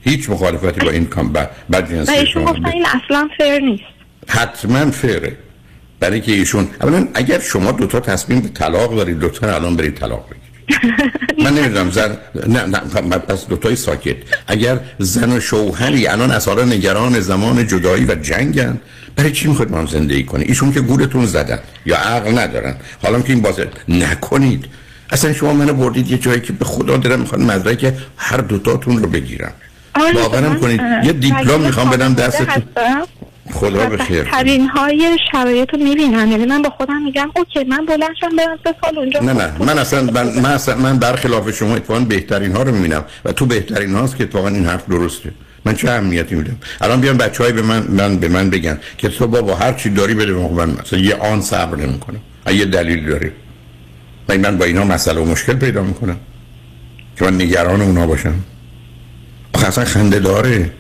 هیچ 0.02 0.30
مخالفتی 0.30 0.86
با 0.86 0.92
این 0.92 1.06
کام 1.06 1.34
بد, 1.34 1.50
بد 1.72 1.84
و 1.84 1.94
جنسی 1.94 2.12
ایشون 2.12 2.46
گفتن 2.46 2.66
این 2.66 2.86
اصلا 2.86 3.30
فیر 3.38 3.60
نیست. 3.60 3.84
حتما 4.28 4.92
فیره. 4.92 5.38
برای 6.00 6.22
که 6.22 6.32
ایشون 6.32 6.68
اولا 6.82 7.08
اگر 7.14 7.40
شما 7.40 7.72
دوتا 7.72 8.00
تصمیم 8.00 8.40
به 8.40 8.50
طلاق 8.50 8.96
دارید 8.96 9.24
لطفا 9.24 9.56
الان 9.56 9.76
برید 9.76 9.96
طلاق 9.96 10.26
بگیرید. 10.30 10.42
من 11.44 11.54
نمی‌دونم 11.54 11.92
زن 11.92 12.18
نه 12.48 12.66
نه 12.66 13.18
پس 13.18 13.48
دوتای 13.48 13.76
ساکت. 13.76 14.16
اگر 14.48 14.80
زن 15.00 15.38
و 15.38 15.40
شوهری 15.40 16.08
الان 16.08 16.32
از 16.32 16.48
حالا 16.48 16.66
نگران 16.66 17.20
زمان 17.20 17.68
جدایی 17.68 18.06
و 18.06 18.16
جنگن 18.16 18.80
برای 19.16 19.32
چی 19.32 19.48
می‌خواید 19.48 19.72
ما 19.72 19.86
زندگی 19.86 20.24
کنی؟ 20.24 20.44
ایشون 20.44 20.74
که 20.74 20.82
گورتون 20.82 21.26
زدن 21.26 21.60
یا 21.86 21.98
عقل 21.98 22.40
ندارن. 22.40 22.76
حالا 23.04 23.22
که 23.22 23.34
این 23.34 23.42
بازه 23.42 23.68
نکنید. 23.88 24.66
اصلا 25.10 25.34
شما 25.34 25.54
منو 25.54 25.74
بردید 25.74 26.12
یه 26.12 26.18
جایی 26.18 26.42
که 26.42 26.54
به 26.54 26.66
خدا 26.66 26.98
دارم 26.98 27.20
می‌خواد 27.20 27.42
مدرک 27.42 27.94
هر 28.18 28.38
دوتاتون 28.38 28.98
رو 28.98 29.10
بگیرم. 29.10 29.54
باورم 29.94 30.60
کنید 30.60 30.82
یه 31.04 31.14
دیپلم 31.14 31.62
می‌خوام 31.62 31.90
بدم 31.90 32.14
دستتون. 32.14 32.64
خدا 33.52 33.86
بخیر 33.86 34.24
ترین 34.24 34.68
های 34.68 35.18
شرایط 35.32 35.74
رو 35.74 35.80
می‌بینم. 35.80 36.32
یعنی 36.32 36.46
من 36.46 36.62
با 36.62 36.70
خودم 36.70 37.02
میگم 37.02 37.30
اوکی 37.36 37.64
من 37.64 37.86
بلند 37.86 38.16
شم 38.20 38.36
برم 38.38 38.60
سه 38.64 38.76
سال 38.82 38.98
اونجا 38.98 39.20
نه 39.20 39.34
نه 39.34 39.52
من 39.60 39.80
اصلا 39.80 40.04
من 40.04 40.40
من, 40.40 40.52
اصلا 40.52 40.76
من 40.76 40.98
برخلاف 40.98 41.52
شما 41.52 41.76
اتفاقا 41.76 42.00
بهترین 42.00 42.52
ها 42.52 42.64
رو 42.64 42.76
می‌بینم 42.76 43.04
و 43.26 43.32
تو 43.32 43.46
بهترین 43.46 43.96
هاست 43.96 44.18
که 44.18 44.24
اتفاقا 44.24 44.48
این 44.48 44.66
حرف 44.66 44.90
درسته. 44.90 45.32
من 45.66 45.76
چه 45.76 45.90
اهمیتی 45.90 46.36
میدم؟ 46.36 46.58
الان 46.82 47.02
بیان 47.02 47.18
بچه 47.18 47.44
های 47.44 47.54
به 47.54 47.62
من, 47.62 47.84
من 47.88 48.18
به 48.18 48.28
من 48.28 48.50
بگن 48.50 48.78
که 48.98 49.10
تو 49.10 49.28
بابا 49.28 49.56
هر 49.56 49.74
چی 49.74 49.90
داری 49.90 50.14
بده 50.14 50.34
من. 50.34 50.70
مثلا 50.70 51.00
یه 51.00 51.16
آن 51.16 51.42
صبر 51.42 51.76
نمی‌کنم. 51.76 52.20
یه 52.54 52.66
دلیل 52.66 53.10
داری 53.10 53.32
من 54.30 54.38
من 54.38 54.58
با 54.58 54.66
اینا 54.66 54.84
مسئله 54.84 55.22
و 55.22 55.26
مشکل 55.26 55.54
پیدا 55.54 55.82
می‌کنم. 55.84 56.18
که 57.18 57.26
من 57.26 57.42
نگران 57.42 57.82
اونا 57.82 58.08
باشم. 58.08 58.36
آخه 59.54 59.68
اصلا 59.68 59.86
خنده 59.86 60.20
داره. 60.20 60.72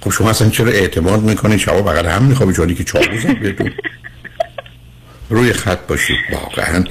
خب 0.00 0.10
شما 0.10 0.30
اصلا 0.30 0.50
چرا 0.50 0.70
اعتماد 0.70 1.22
می‌کنید 1.22 1.58
شما 1.58 1.82
بغل 1.82 2.06
هم 2.06 2.22
میخوابی 2.22 2.52
چونی 2.52 2.74
که 2.74 2.84
چاقو 2.84 3.18
زد 3.22 3.38
بهتون 3.38 3.70
روی 5.30 5.52
خط 5.52 5.78
باشید 5.86 6.16
واقعا. 6.32 6.84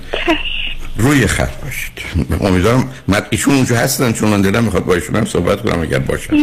روی 0.98 1.28
خط 1.28 1.62
باشید. 1.64 1.92
امیدوارم 2.42 2.90
مد 3.08 3.28
ایشون 3.30 3.56
اونجا 3.56 3.78
هستن 3.78 4.12
چون 4.12 4.30
من 4.30 4.42
دلم 4.42 4.64
می‌خواد 4.64 4.86
با 4.86 4.94
ایشون 4.94 5.16
هم 5.16 5.26
صحبت 5.26 5.62
کنم 5.62 5.82
اگر 5.82 6.00
باشن. 6.00 6.34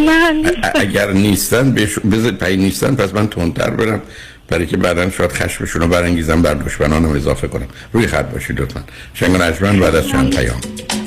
اگر 0.74 1.12
نیستن 1.12 1.74
بذارید 2.12 2.38
پای 2.38 2.56
نیستن 2.56 2.94
پس 2.94 3.14
من 3.14 3.28
تندتر 3.28 3.70
برم. 3.70 4.02
برای 4.48 4.66
که 4.66 4.76
بعدا 4.76 5.10
شاید 5.10 5.32
خشمشون 5.32 5.82
رو 5.82 5.88
برانگیزم 5.88 6.42
بر 6.42 6.54
دشمنانم 6.54 7.08
اضافه 7.08 7.48
کنم. 7.48 7.66
روی 7.92 8.06
خط 8.06 8.24
باشید 8.24 8.60
لطفا. 8.60 8.84
شنگ 9.14 9.38
بعد 9.80 9.94
از 9.94 10.08
چند 10.08 10.36
پیام 10.36 10.60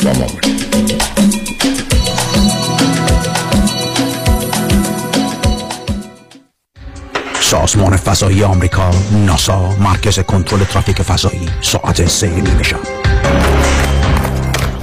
با 0.03 0.13
ما 0.13 0.27
باشید. 0.27 1.56
سازمان 7.47 7.97
فضایی 7.97 8.43
آمریکا 8.43 8.91
ناسا 9.25 9.75
مرکز 9.79 10.19
کنترل 10.19 10.63
ترافیک 10.63 11.01
فضایی 11.01 11.49
ساعت 11.61 12.05
سه 12.05 12.27
نیمه 12.27 12.63
شب 12.63 12.79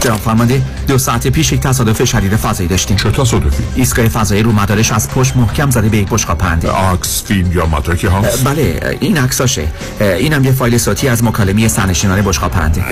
جناب 0.05 0.21
فرمانده 0.21 0.63
دو 0.89 0.99
ساعت 0.99 1.29
پیش 1.29 1.53
یک 1.53 1.61
تصادف 1.61 2.05
شدید 2.05 2.37
فضایی 2.37 2.69
داشتیم 2.69 2.97
چه 2.97 3.11
تصادفی؟ 3.11 3.63
ایستگاه 3.75 4.09
فضایی 4.09 4.43
رو 4.43 4.53
مدارش 4.53 4.93
از 4.93 5.11
پشت 5.11 5.37
محکم 5.37 5.71
زده 5.71 5.89
به 5.89 5.97
یک 5.97 6.09
بشقاب 6.09 6.39
پهنده 6.39 6.71
عکس 6.71 7.25
فیلم 7.25 7.53
یا 7.53 7.67
مدرکی 7.67 8.07
هست؟ 8.07 8.45
بله 8.45 8.97
این 9.01 9.19
عکساشه 9.19 9.69
اینم 10.01 10.45
یه 10.45 10.53
فایل 10.53 10.79
صوتی 10.79 11.09
از 11.09 11.25
مکالمه 11.25 11.69
سرنشینان 11.69 12.23
بشقاب 12.23 12.51
پهنده 12.51 12.85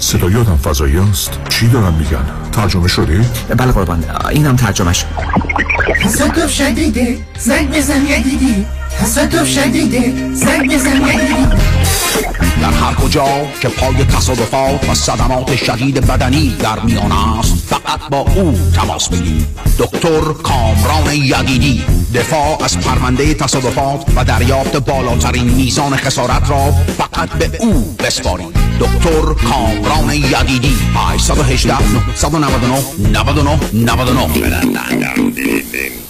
صدای 0.00 0.36
آدم 0.36 0.56
فضایی 0.56 0.96
است؟ 0.96 1.30
چی 1.48 1.68
دارن 1.68 1.94
میگن؟ 1.94 2.24
ترجمه 2.52 2.88
شده؟ 2.88 3.24
بله 3.56 3.72
قربان 3.72 4.04
اینم 4.30 4.56
ترجمهش 4.56 5.04
تصادف 6.02 6.50
شدیده 6.50 7.18
زنگ 7.38 7.70
بزن 7.70 8.06
یدیدی 8.06 8.66
تصادف 9.00 9.48
شدیده 9.48 10.34
زنگ 10.34 10.74
بزن 10.74 10.96
یدیدی 10.96 11.69
در 12.62 12.72
هر 12.72 12.94
کجا 12.94 13.26
که 13.60 13.68
پای 13.68 14.04
تصادفات 14.04 14.90
و 14.90 14.94
صدمات 14.94 15.56
شدید 15.56 16.06
بدنی 16.06 16.56
در 16.62 16.80
میان 16.80 17.12
است 17.12 17.54
فقط 17.66 18.08
با 18.10 18.18
او 18.18 18.58
تماس 18.74 19.08
بگیرید. 19.08 19.46
دکتر 19.78 20.20
کامران 20.20 21.14
یدیدی 21.14 21.84
دفاع 22.14 22.62
از 22.64 22.78
پرونده 22.78 23.34
تصادفات 23.34 24.04
و 24.16 24.24
دریافت 24.24 24.76
بالاترین 24.76 25.48
میزان 25.48 25.96
خسارت 25.96 26.50
را 26.50 26.72
فقط 26.98 27.28
به 27.28 27.58
او 27.60 27.96
بسپارید. 27.98 28.56
دکتر 28.80 29.34
کامران 29.48 30.14
یدیدی 30.14 30.76
818 30.94 31.74
999 32.22 32.82
99 33.12 33.58
99 33.72 36.09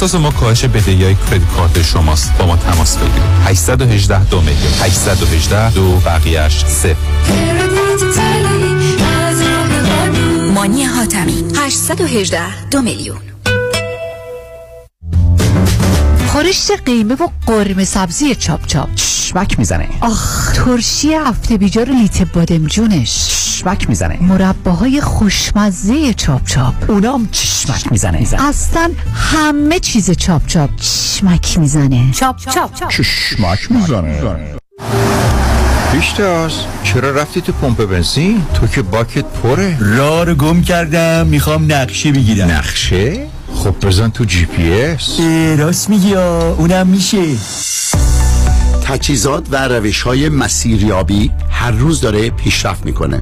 تخصص 0.01 0.15
ما 0.15 0.31
کاهش 0.31 0.65
بدهی 0.65 1.03
های 1.03 1.15
credit 1.15 1.49
card 1.57 1.81
شماست. 1.81 2.37
با 2.37 2.45
ما 2.45 2.57
تماس 2.57 2.97
بگیرید. 2.97 3.21
818 3.45 4.23
دو 4.23 4.41
میلیون. 4.41 4.73
818 4.81 5.71
دو 5.71 5.91
بقیهش 5.91 6.65
سه 6.65 6.95
مانی 10.53 10.83
حاتمی. 10.83 11.43
818 11.55 12.69
دو 12.69 12.81
میلیون. 12.81 13.17
خورشت 16.27 16.71
قیمه 16.85 17.13
و 17.13 17.27
قرمه 17.47 17.85
سبزی 17.85 18.35
چاپ 18.35 18.65
چاپ. 18.65 18.95
چشمک 18.95 19.59
می‌زنه. 19.59 19.89
آخ 20.01 20.53
ترشی 20.53 21.13
هفته 21.13 21.57
بیجار 21.57 21.89
لیت 21.89 22.21
بادمجونش. 22.21 23.40
چشمک 23.61 23.89
می‌زنه. 23.89 24.17
مرباهای 24.21 25.01
خوشمزه 25.01 26.13
چاپ 26.13 26.45
چاپ. 26.45 26.73
اونام 26.87 27.29
چشمک 27.31 27.91
می‌زنه. 27.91 28.27
اصلا 28.39 28.91
همه 29.15 29.79
چیز 29.79 30.11
چاپ 30.11 30.45
چاپ 30.47 30.69
چشمک 30.75 31.57
می‌زنه. 31.59 32.11
چاپ 32.11 32.37
چاپ 32.37 32.89
چشمک 32.89 33.71
می‌زنه. 33.71 34.55
پیشتاز 35.91 36.51
چرا 36.83 37.11
رفتی 37.11 37.41
تو 37.41 37.51
پمپ 37.51 37.85
بنزین؟ 37.85 38.45
تو 38.53 38.67
که 38.67 38.81
باکت 38.81 39.25
پره. 39.25 39.77
راه 39.79 40.23
رو 40.23 40.35
گم 40.35 40.61
کردم 40.61 41.27
می‌خوام 41.27 41.71
نقشه 41.71 42.11
بگیرم. 42.11 42.51
نقشه؟ 42.51 43.27
خب 43.55 43.87
بزن 43.87 44.09
تو 44.09 44.25
جی 44.25 44.45
پی 44.45 44.73
اس. 44.73 45.19
راست 45.59 45.89
میگی 45.89 46.15
اونم 46.15 46.87
میشه. 46.87 47.23
تجهیزات 48.83 49.47
و 49.51 49.67
روش 49.67 50.01
های 50.01 50.29
مسیریابی 50.29 51.31
هر 51.51 51.71
روز 51.71 52.01
داره 52.01 52.29
پیشرفت 52.29 52.85
می‌کنه. 52.85 53.21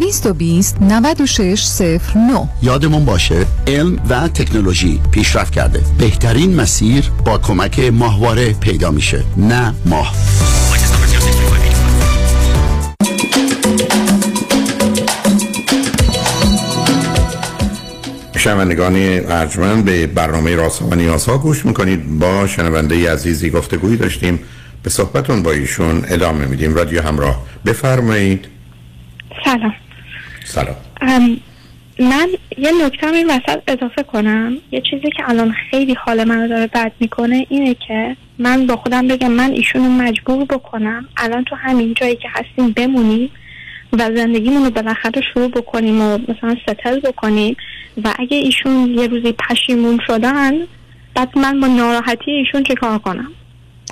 220 0.01 0.81
9609 0.81 2.49
یادمون 2.61 3.05
باشه 3.05 3.45
علم 3.67 3.99
و 4.09 4.27
تکنولوژی 4.27 5.01
پیشرفت 5.11 5.53
کرده. 5.53 5.81
بهترین 5.97 6.55
مسیر 6.55 7.11
با 7.25 7.37
کمک 7.37 7.79
ماهواره 7.79 8.53
پیدا 8.53 8.91
میشه 8.91 9.23
نه 9.37 9.73
ماه. 9.85 10.13
شنوندگان 18.37 18.95
ارجمند 19.29 19.85
به 19.85 20.07
برنامه 20.07 20.55
راسا 20.55 20.85
و 20.85 20.95
نیازها 20.95 21.37
گوش 21.37 21.65
می‌کنید. 21.65 22.19
با 22.19 22.47
شنونده 22.47 23.13
عزیزی 23.13 23.49
گفتگویی 23.49 23.97
داشتیم. 23.97 24.39
به 24.83 24.89
صحبتون 24.89 25.43
با 25.43 25.51
ایشون 25.51 26.03
ادامه 26.07 26.45
میدیم. 26.45 26.75
رادیو 26.75 27.01
همراه 27.01 27.43
بفرمایید. 27.65 28.47
سلام. 29.45 29.73
سلام. 30.51 30.75
من 31.99 32.27
یه 32.57 32.71
نکته 32.85 33.07
این 33.07 33.27
وسط 33.27 33.61
اضافه 33.67 34.03
کنم. 34.03 34.57
یه 34.71 34.81
چیزی 34.81 35.09
که 35.17 35.29
الان 35.29 35.55
خیلی 35.71 35.93
حال 35.93 36.23
منو 36.23 36.47
داره 36.47 36.67
بد 36.67 36.91
می‌کنه 36.99 37.45
اینه 37.49 37.75
که 37.87 38.17
من 38.39 38.67
با 38.67 38.75
خودم 38.75 39.07
بگم 39.07 39.31
من 39.31 39.51
ایشونو 39.51 39.89
مجبور 39.89 40.45
بکنم 40.45 41.05
الان 41.17 41.43
تو 41.43 41.55
همین 41.55 41.93
جایی 41.93 42.15
که 42.15 42.27
هستیم 42.31 42.71
بمونیم 42.71 43.29
و 43.93 44.09
زندگیمون 44.15 44.63
رو 44.63 44.69
بالاخره 44.69 45.21
شروع 45.33 45.47
بکنیم 45.47 46.01
و 46.01 46.17
مثلا 46.17 46.55
ستل 46.67 46.99
بکنیم 46.99 47.57
و 48.03 48.13
اگه 48.19 48.37
ایشون 48.37 48.95
یه 48.97 49.07
روزی 49.07 49.31
پشیمون 49.31 49.99
شدن 50.07 50.53
بعد 51.15 51.37
من 51.37 51.59
با 51.59 51.67
ناراحتی 51.67 52.31
ایشون 52.31 52.63
چه 52.63 52.75
کار 52.75 52.97
کنم؟ 52.97 53.31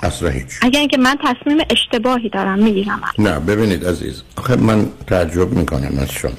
اصلا 0.02 0.28
هیچ. 0.28 0.46
اگر 0.62 0.80
اینکه 0.80 0.98
من 0.98 1.16
تصمیم 1.24 1.58
اشتباهی 1.70 2.28
دارم 2.28 2.58
می‌گیرم. 2.58 3.00
نه 3.18 3.40
ببینید 3.40 3.86
عزیز 3.86 4.22
آخه 4.36 4.56
من 4.56 4.86
تعجب 5.06 5.52
می‌کنم 5.52 5.98
از 5.98 6.10
شما. 6.10 6.32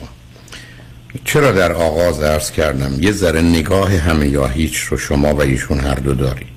چرا 1.25 1.51
در 1.51 1.71
آغاز 1.71 2.21
عرض 2.21 2.51
کردم 2.51 3.03
یه 3.03 3.11
ذره 3.11 3.41
نگاه 3.41 3.97
همه 3.97 4.27
یا 4.27 4.47
هیچ 4.47 4.77
رو 4.77 4.97
شما 4.97 5.35
و 5.35 5.41
ایشون 5.41 5.79
هر 5.79 5.95
دو 5.95 6.13
دارید. 6.13 6.47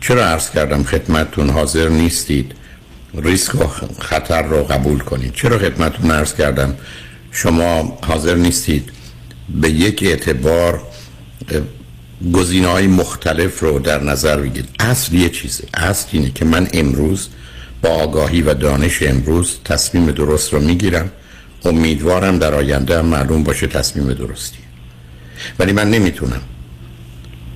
چرا 0.00 0.26
عرض 0.26 0.50
کردم 0.50 0.82
خدمتتون 0.82 1.50
حاضر 1.50 1.88
نیستید؟ 1.88 2.52
ریسک 3.14 3.54
و 3.54 3.66
خطر 3.98 4.42
رو 4.42 4.64
قبول 4.64 4.98
کنید. 4.98 5.32
چرا 5.32 5.58
خدمتتون 5.58 6.10
عرض 6.10 6.34
کردم؟ 6.34 6.74
شما 7.32 7.98
حاضر 8.06 8.34
نیستید 8.34 8.90
به 9.60 9.70
یک 9.70 10.02
اعتبار 10.02 10.82
گزینه 12.32 12.68
های 12.68 12.86
مختلف 12.86 13.60
رو 13.60 13.78
در 13.78 14.02
نظر 14.02 14.36
بگیرید. 14.36 14.68
اصل 14.80 15.14
یه 15.14 15.28
چیزه. 15.28 15.64
اصل 15.74 16.06
اینه 16.12 16.30
که 16.30 16.44
من 16.44 16.68
امروز 16.72 17.28
با 17.82 17.88
آگاهی 17.88 18.42
و 18.42 18.54
دانش 18.54 19.02
امروز 19.02 19.56
تصمیم 19.64 20.06
درست 20.06 20.52
رو 20.52 20.60
می‌گیرم. 20.60 21.10
امیدوارم 21.64 22.38
در 22.38 22.54
آینده 22.54 22.98
هم 22.98 23.06
معلوم 23.06 23.42
باشه 23.42 23.66
تصمیم 23.66 24.12
درستی. 24.12 24.58
ولی 25.58 25.72
من 25.72 25.90
نمی‌تونم. 25.90 26.40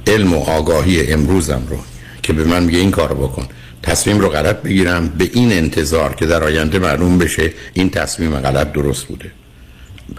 علم 0.06 0.32
و 0.32 0.40
آگاهی 0.40 1.12
امروزم 1.12 1.62
رو 1.68 1.78
که 2.22 2.32
به 2.32 2.44
من 2.44 2.62
میگه 2.62 2.78
این 2.78 2.90
کار 2.90 3.14
بکن. 3.14 3.48
تصمیم 3.82 4.18
رو 4.18 4.28
غلط 4.28 4.62
بگیرم. 4.62 5.08
به 5.08 5.30
این 5.32 5.52
انتظار 5.52 6.14
که 6.14 6.26
در 6.26 6.44
آینده 6.44 6.78
معلوم 6.78 7.18
بشه 7.18 7.52
این 7.72 7.90
تصمیم 7.90 8.40
غلط 8.40 8.72
درست 8.72 9.04
بوده. 9.06 9.32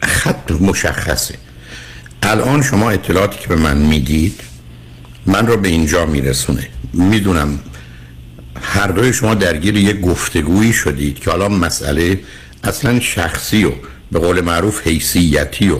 خط 0.03 0.51
مشخصه. 0.51 1.35
الان 2.23 2.61
شما 2.61 2.91
اطلاعاتی 2.91 3.39
که 3.39 3.47
به 3.47 3.55
من 3.55 3.77
می‌دید 3.77 4.41
من 5.25 5.47
رو 5.47 5.57
به 5.57 5.67
اینجا 5.67 6.05
میرسونه. 6.05 6.67
می‌دونم 6.93 7.59
هر 8.61 8.87
دوی 8.87 9.13
شما 9.13 9.35
درگیر 9.35 9.75
یک 9.75 10.01
گفتگویی 10.01 10.73
شدید 10.73 11.19
که 11.19 11.31
حالا 11.31 11.49
مسئله 11.49 12.19
اصلا 12.63 12.99
شخصی 12.99 13.65
و 13.65 13.71
به 14.11 14.19
قول 14.19 14.41
معروف 14.41 14.87
حیثیتی 14.87 15.69
و 15.69 15.79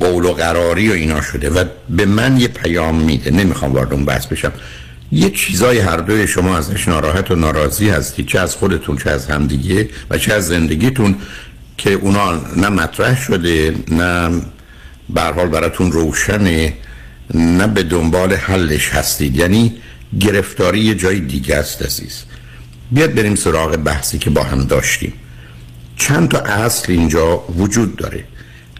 قول 0.00 0.24
و 0.24 0.32
قراری 0.32 0.88
و 0.90 0.92
اینا 0.92 1.20
شده 1.20 1.50
و 1.50 1.64
به 1.90 2.06
من 2.06 2.40
یه 2.40 2.48
پیام 2.48 2.94
میده. 2.94 3.30
نمی‌خوام 3.30 3.72
وارد 3.72 3.92
اون 3.92 4.04
بحث 4.04 4.26
بشم. 4.26 4.52
یه 5.12 5.30
چیزای 5.30 5.78
هر 5.78 5.96
دوی 5.96 6.26
شما 6.26 6.56
ازش 6.56 6.88
ناراحت 6.88 7.30
و 7.30 7.34
ناراضی 7.34 7.88
هستی 7.88 8.24
چه 8.24 8.40
از 8.40 8.56
خودتون 8.56 8.96
چه 8.96 9.10
از 9.10 9.26
همدیگه 9.26 9.88
و 10.10 10.18
چه 10.18 10.34
از 10.34 10.46
زندگیتون 10.46 11.14
که 11.78 11.92
اونا 11.92 12.32
نه 12.56 12.68
مطرح 12.68 13.22
شده 13.22 13.74
نه 13.90 14.30
به 15.08 15.22
حال 15.22 15.48
براتون 15.48 15.92
روشنه 15.92 16.72
نه 17.34 17.66
به 17.66 17.82
دنبال 17.82 18.34
حلش 18.34 18.90
هستید. 18.90 19.36
یعنی 19.36 19.74
گرفتاری 20.20 20.80
یه 20.80 20.94
جای 20.94 21.20
دیگه 21.20 21.56
است 21.56 21.82
عزیز. 21.82 22.22
بیاد 22.90 23.14
بریم 23.14 23.34
سراغ 23.34 23.76
بحثی 23.76 24.18
که 24.18 24.30
با 24.30 24.42
هم 24.42 24.64
داشتیم. 24.64 25.12
چند 25.96 26.28
تا 26.28 26.38
اصل 26.38 26.92
اینجا 26.92 27.36
وجود 27.36 27.96
داره. 27.96 28.24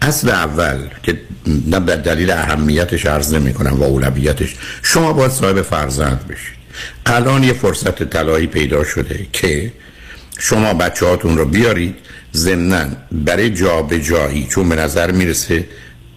اصل 0.01 0.29
اول 0.29 0.77
که 1.03 1.21
نه 1.67 1.79
به 1.79 1.95
دلیل 1.95 2.31
اهمیتش 2.31 3.05
عرض 3.05 3.33
نمی 3.33 3.53
کنم 3.53 3.79
و 3.79 3.83
اولویتش 3.83 4.55
شما 4.83 5.13
باید 5.13 5.31
صاحب 5.31 5.61
فرزند 5.61 6.27
بشید. 6.27 6.57
الان 7.05 7.43
یه 7.43 7.53
فرصت 7.53 8.03
طلایی 8.03 8.47
پیدا 8.47 8.83
شده 8.83 9.27
که 9.33 9.71
شما 10.39 10.73
بچه 10.73 11.05
هاتون 11.05 11.37
رو 11.37 11.45
بیارید 11.45 11.95
ضمنا 12.33 12.85
برای 13.11 13.49
جا 13.49 13.81
به 13.81 14.01
جایی 14.01 14.47
چون 14.49 14.69
به 14.69 14.75
نظر 14.75 15.11
می‌رسه 15.11 15.65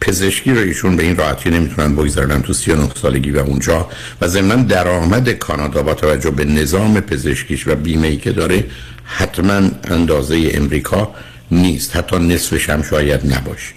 پزشکی 0.00 0.50
رو 0.50 0.60
ایشون 0.60 0.96
به 0.96 1.02
این 1.02 1.16
راحتی 1.16 1.50
نمی‌تونن 1.50 1.94
بگذارن 1.94 2.42
تو 2.42 2.52
39 2.52 2.88
سالگی 3.02 3.30
و 3.30 3.38
اونجا 3.38 3.88
و 4.20 4.28
ضمنا 4.28 4.54
درآمد 4.62 5.30
کانادا 5.30 5.82
با 5.82 5.94
توجه 5.94 6.30
به 6.30 6.44
نظام 6.44 7.00
پزشکیش 7.00 7.68
و 7.68 7.74
بیمه 7.74 8.06
ای 8.06 8.16
که 8.16 8.32
داره 8.32 8.64
حتما 9.04 9.70
اندازه 9.84 10.50
امریکا 10.54 11.14
نیست. 11.50 11.96
حتی 11.96 12.18
نصفش 12.18 12.70
هم 12.70 12.82
شاید 12.82 13.32
نباشه. 13.34 13.74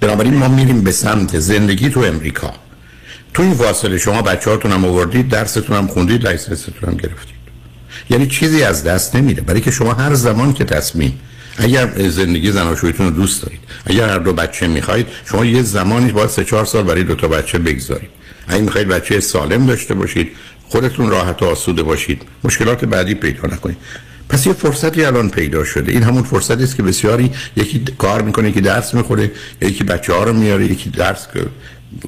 بنابراین 0.00 0.34
ما 0.34 0.48
میریم 0.48 0.80
به 0.80 0.92
سمت 0.92 1.38
زندگی 1.38 1.90
تو 1.90 2.00
امریکا. 2.00 2.52
تو 3.34 3.42
این 3.42 3.54
فاصله 3.54 3.98
شما 3.98 4.22
بچه 4.22 4.50
هاتون 4.50 4.72
هم 4.72 4.84
آوردید 4.84 5.28
درستون 5.28 5.76
هم 5.76 5.86
خوندید 5.86 6.24
لایسنستون 6.24 6.88
هم 6.88 6.96
گرفتید. 6.96 7.38
یعنی 8.10 8.26
چیزی 8.26 8.62
از 8.62 8.84
دست 8.84 9.16
نمیره. 9.16 9.42
برای 9.42 9.60
که 9.60 9.70
شما 9.70 9.94
هر 9.94 10.14
زمان 10.14 10.52
که 10.52 10.64
تصمیم 10.64 11.20
اگر 11.58 12.08
زندگی 12.08 12.52
زناشویتون 12.52 13.06
رو 13.06 13.12
دوست 13.12 13.42
دارید 13.42 13.60
اگر 13.86 14.08
هر 14.08 14.18
دو 14.18 14.32
بچه 14.32 14.66
می‌خواید 14.66 15.06
شما 15.24 15.44
یه 15.44 15.62
زمانی 15.62 16.12
باید 16.12 16.28
سه 16.28 16.44
چهار 16.44 16.64
سال 16.64 16.82
برای 16.82 17.04
دو 17.04 17.14
تا 17.14 17.28
بچه 17.28 17.58
بگذارید. 17.58 18.10
اگه 18.48 18.62
می‌خواید 18.62 18.88
بچه 18.88 19.20
سالم 19.20 19.66
داشته 19.66 19.94
باشید 19.94 20.28
خودتون 20.68 21.10
راحت 21.10 21.42
و 21.42 21.44
آسوده 21.44 21.82
باشید 21.82 22.22
مشکلات 22.44 22.84
بعدی 22.84 23.14
پیدا 23.14 23.48
نکنید. 23.48 23.76
پس 24.28 24.46
یه 24.46 24.52
فرصتی 24.52 25.04
الان 25.04 25.30
پیدا 25.30 25.64
شده. 25.64 25.92
این 25.92 26.02
همون 26.02 26.22
فرصتی 26.22 26.64
است 26.64 26.76
که 26.76 26.82
بسیاری 26.82 27.30
یکی 27.56 27.84
کار 27.98 28.22
می‌کنه 28.22 28.48
یکی 28.48 28.60
درس 28.60 28.94
می‌خوره 28.94 29.30
یکی 29.60 29.84
بچه 29.84 30.12
ها 30.12 30.24
رو 30.24 30.32
میاره 30.32 30.64
یکی 30.64 30.90
درس 30.90 31.26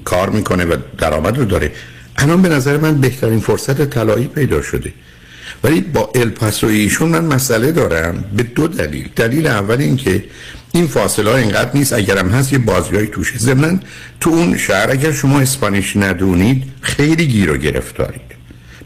کار 0.04 0.30
می‌کنه 0.30 0.64
و 0.64 0.76
درآمد 0.98 1.38
رو 1.38 1.44
داره. 1.44 1.72
الان 2.16 2.42
به 2.42 2.48
نظر 2.48 2.76
من 2.76 3.00
بهترین 3.00 3.40
فرصت 3.40 3.90
طلایی 3.90 4.26
پیدا 4.26 4.62
شده. 4.62 4.92
ولی 5.64 5.80
با 5.80 6.10
الپاسو 6.14 6.66
ایشون 6.66 7.08
من 7.08 7.24
مسئله 7.24 7.72
دارم 7.72 8.24
به 8.36 8.42
دو 8.42 8.68
دلیل. 8.68 9.08
دلیل 9.16 9.46
اول 9.46 9.80
این 9.80 9.96
که 9.96 10.24
این 10.72 10.86
فاصله 10.86 11.30
ها 11.30 11.36
اینقدر 11.36 11.70
نیست 11.74 11.92
اگرم 11.92 12.28
هست 12.28 12.52
یه 12.52 12.58
بازیای 12.58 13.06
توشه. 13.06 13.38
ضمن 13.38 13.80
تو 14.20 14.30
اون 14.30 14.58
شهر 14.58 14.90
اگر 14.90 15.12
شما 15.12 15.40
اسپانیش 15.40 15.96
ندونید 15.96 16.62
خیلی 16.80 17.26
گیر 17.26 17.50
و 17.50 17.56
گرفتارید 17.56 18.20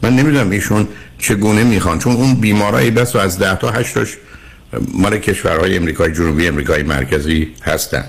من 0.03 0.17
نمی‌دونم 0.17 0.51
ایشون 0.51 0.89
چگونه 1.19 1.65
می‌خوان 1.65 1.99
چون 1.99 2.17
اون 2.17 2.35
بیمارایی 2.35 2.91
بس 2.91 3.17
و 3.17 3.19
از 3.19 3.39
ده 3.39 3.57
تا 3.57 3.71
هشتاش 3.71 4.17
مال 4.95 5.19
کشورهای 5.19 5.77
امریکای 5.77 6.13
جنوبی 6.13 6.49
امریکای 6.49 6.83
مرکزی 6.83 7.53
هستند 7.63 8.09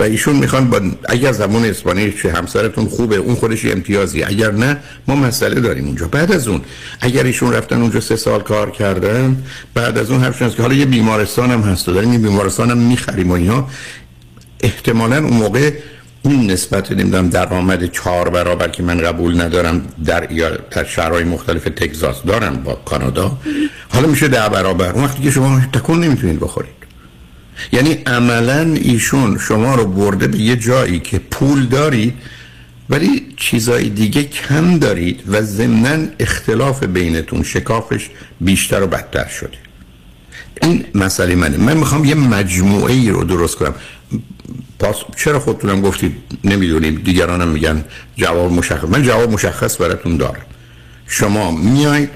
و 0.00 0.02
ایشون 0.02 0.36
می‌خوان 0.36 0.70
با 0.70 0.80
اگر 1.08 1.32
زبان 1.32 1.64
اسپانیایی 1.64 2.14
همسرتون 2.34 2.88
خوبه 2.88 3.16
اون 3.16 3.34
خودش 3.34 3.64
امتیازی. 3.64 4.22
اگر 4.22 4.50
نه 4.52 4.76
ما 5.08 5.16
مسئله 5.16 5.60
داریم 5.60 5.86
اونجا. 5.86 6.08
بعد 6.08 6.32
از 6.32 6.48
اون 6.48 6.60
اگر 7.00 7.24
ایشون 7.24 7.52
رفتن 7.52 7.80
اونجا 7.80 8.00
سه 8.00 8.16
سال 8.16 8.42
کار 8.42 8.70
کردن 8.70 9.42
بعد 9.74 9.98
از 9.98 10.10
اون 10.10 10.20
حرفشون 10.20 10.50
که 10.50 10.62
حالا 10.62 10.74
یه 10.74 10.86
بیمارستان 10.86 11.50
هم 11.50 11.60
هست 11.60 11.86
داریم 11.86 12.12
یه 12.12 12.18
بیمارستان 12.18 12.70
هم 12.70 12.78
می‌خریم 12.78 13.30
و 13.30 13.32
اینا 13.32 13.68
احتمالا 14.60 15.16
اون 15.16 15.32
موقع 15.32 15.70
این 16.22 16.50
نسبت 16.50 16.92
نمی‌دونم 16.92 17.28
درآمد 17.28 17.92
چهار 17.92 18.30
برابر 18.30 18.68
که 18.68 18.82
من 18.82 18.98
قبول 18.98 19.40
ندارم 19.40 19.86
در 20.04 20.20
در 20.70 20.84
شهرهای 20.84 21.24
مختلف 21.24 21.64
تگزاس 21.64 22.22
دارم 22.22 22.62
با 22.62 22.74
کانادا. 22.74 23.38
حالا 23.88 24.08
میشه 24.08 24.28
ده 24.28 24.48
برابر. 24.48 24.92
اون 24.92 25.04
وقتی 25.04 25.22
که 25.22 25.30
شما 25.30 25.60
تکون 25.72 26.00
نمی‌تونید 26.04 26.40
بخورید. 26.40 26.79
یعنی 27.72 27.92
عملا 28.06 28.74
ایشون 28.74 29.38
شما 29.38 29.74
رو 29.74 29.86
برده 29.86 30.26
به 30.26 30.38
یه 30.38 30.56
جایی 30.56 31.00
که 31.00 31.18
پول 31.18 31.66
دارید 31.66 32.14
ولی 32.90 33.26
چیزای 33.36 33.88
دیگه 33.88 34.22
کم 34.22 34.78
دارید 34.78 35.22
و 35.26 35.42
ضمنا 35.42 36.06
اختلاف 36.20 36.84
بینتون 36.84 37.42
شکافش 37.42 38.10
بیشتر 38.40 38.82
و 38.82 38.86
بدتر 38.86 39.28
شده. 39.28 39.58
این 40.62 40.84
مسئله 40.94 41.34
منه. 41.34 41.56
من 41.56 41.76
می‌خوام 41.76 42.04
یه 42.04 42.14
مجموعه 42.14 42.92
ای 42.92 43.10
رو 43.10 43.24
درست 43.24 43.56
کنم. 43.56 43.74
پاس 44.78 44.96
چرا 45.16 45.40
خودتونم 45.40 45.80
گفتید؟ 45.80 46.16
نمی‌دونیم. 46.44 46.94
دیگرانم 46.94 47.48
میگن 47.48 47.84
جواب 48.16 48.52
مشخص. 48.52 48.88
من 48.88 49.02
جواب 49.02 49.32
مشخص 49.32 49.80
براتون 49.80 50.16
دارم. 50.16 50.42
شما 51.06 51.50
میایید 51.50 52.10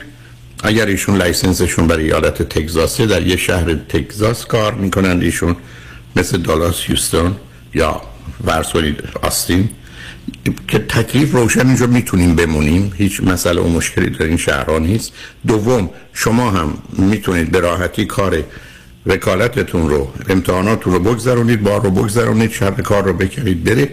اگر 0.67 0.87
ایشون 0.87 1.17
لایسنسشون 1.17 1.87
برای 1.87 2.05
ایالت 2.05 2.43
تگزاسه 2.43 3.07
در 3.07 3.27
یه 3.27 3.37
شهر 3.37 3.75
تگزاس 3.75 4.47
کار 4.47 4.75
می‌کنند 4.75 5.23
ایشون 5.23 5.57
مثل 6.17 6.39
دالاس 6.39 6.81
هیوستون 6.81 7.37
یا 7.75 8.01
ورس 8.45 8.73
آستین 9.23 9.69
که 10.69 10.79
تکلیف 10.79 11.33
روشن 11.33 11.67
اینجا 11.67 11.87
می‌تونیم 11.87 12.37
بمونیم 12.37 12.93
هیچ 12.97 13.21
مسئله 13.21 13.61
و 13.61 13.69
مشکلی 13.69 14.11
در 14.11 14.27
این 14.27 14.37
شهرها 14.37 14.79
نیست. 14.79 15.13
دوم 15.47 15.91
شما 16.13 16.51
هم 16.51 16.79
می‌تونید 16.93 17.51
به 17.51 17.61
راحتی 17.61 18.05
کار 18.05 18.43
وکالتتون 19.07 19.89
رو 19.89 20.13
امتحاناتتون 20.29 20.93
رو 20.93 20.99
بگذرونید 20.99 21.63
بار 21.63 21.83
رو 21.83 21.91
بگذرونید 21.91 22.53
شرط 22.53 22.81
کار 22.81 23.05
رو 23.05 23.13
بکرید 23.13 23.65
بره 23.65 23.91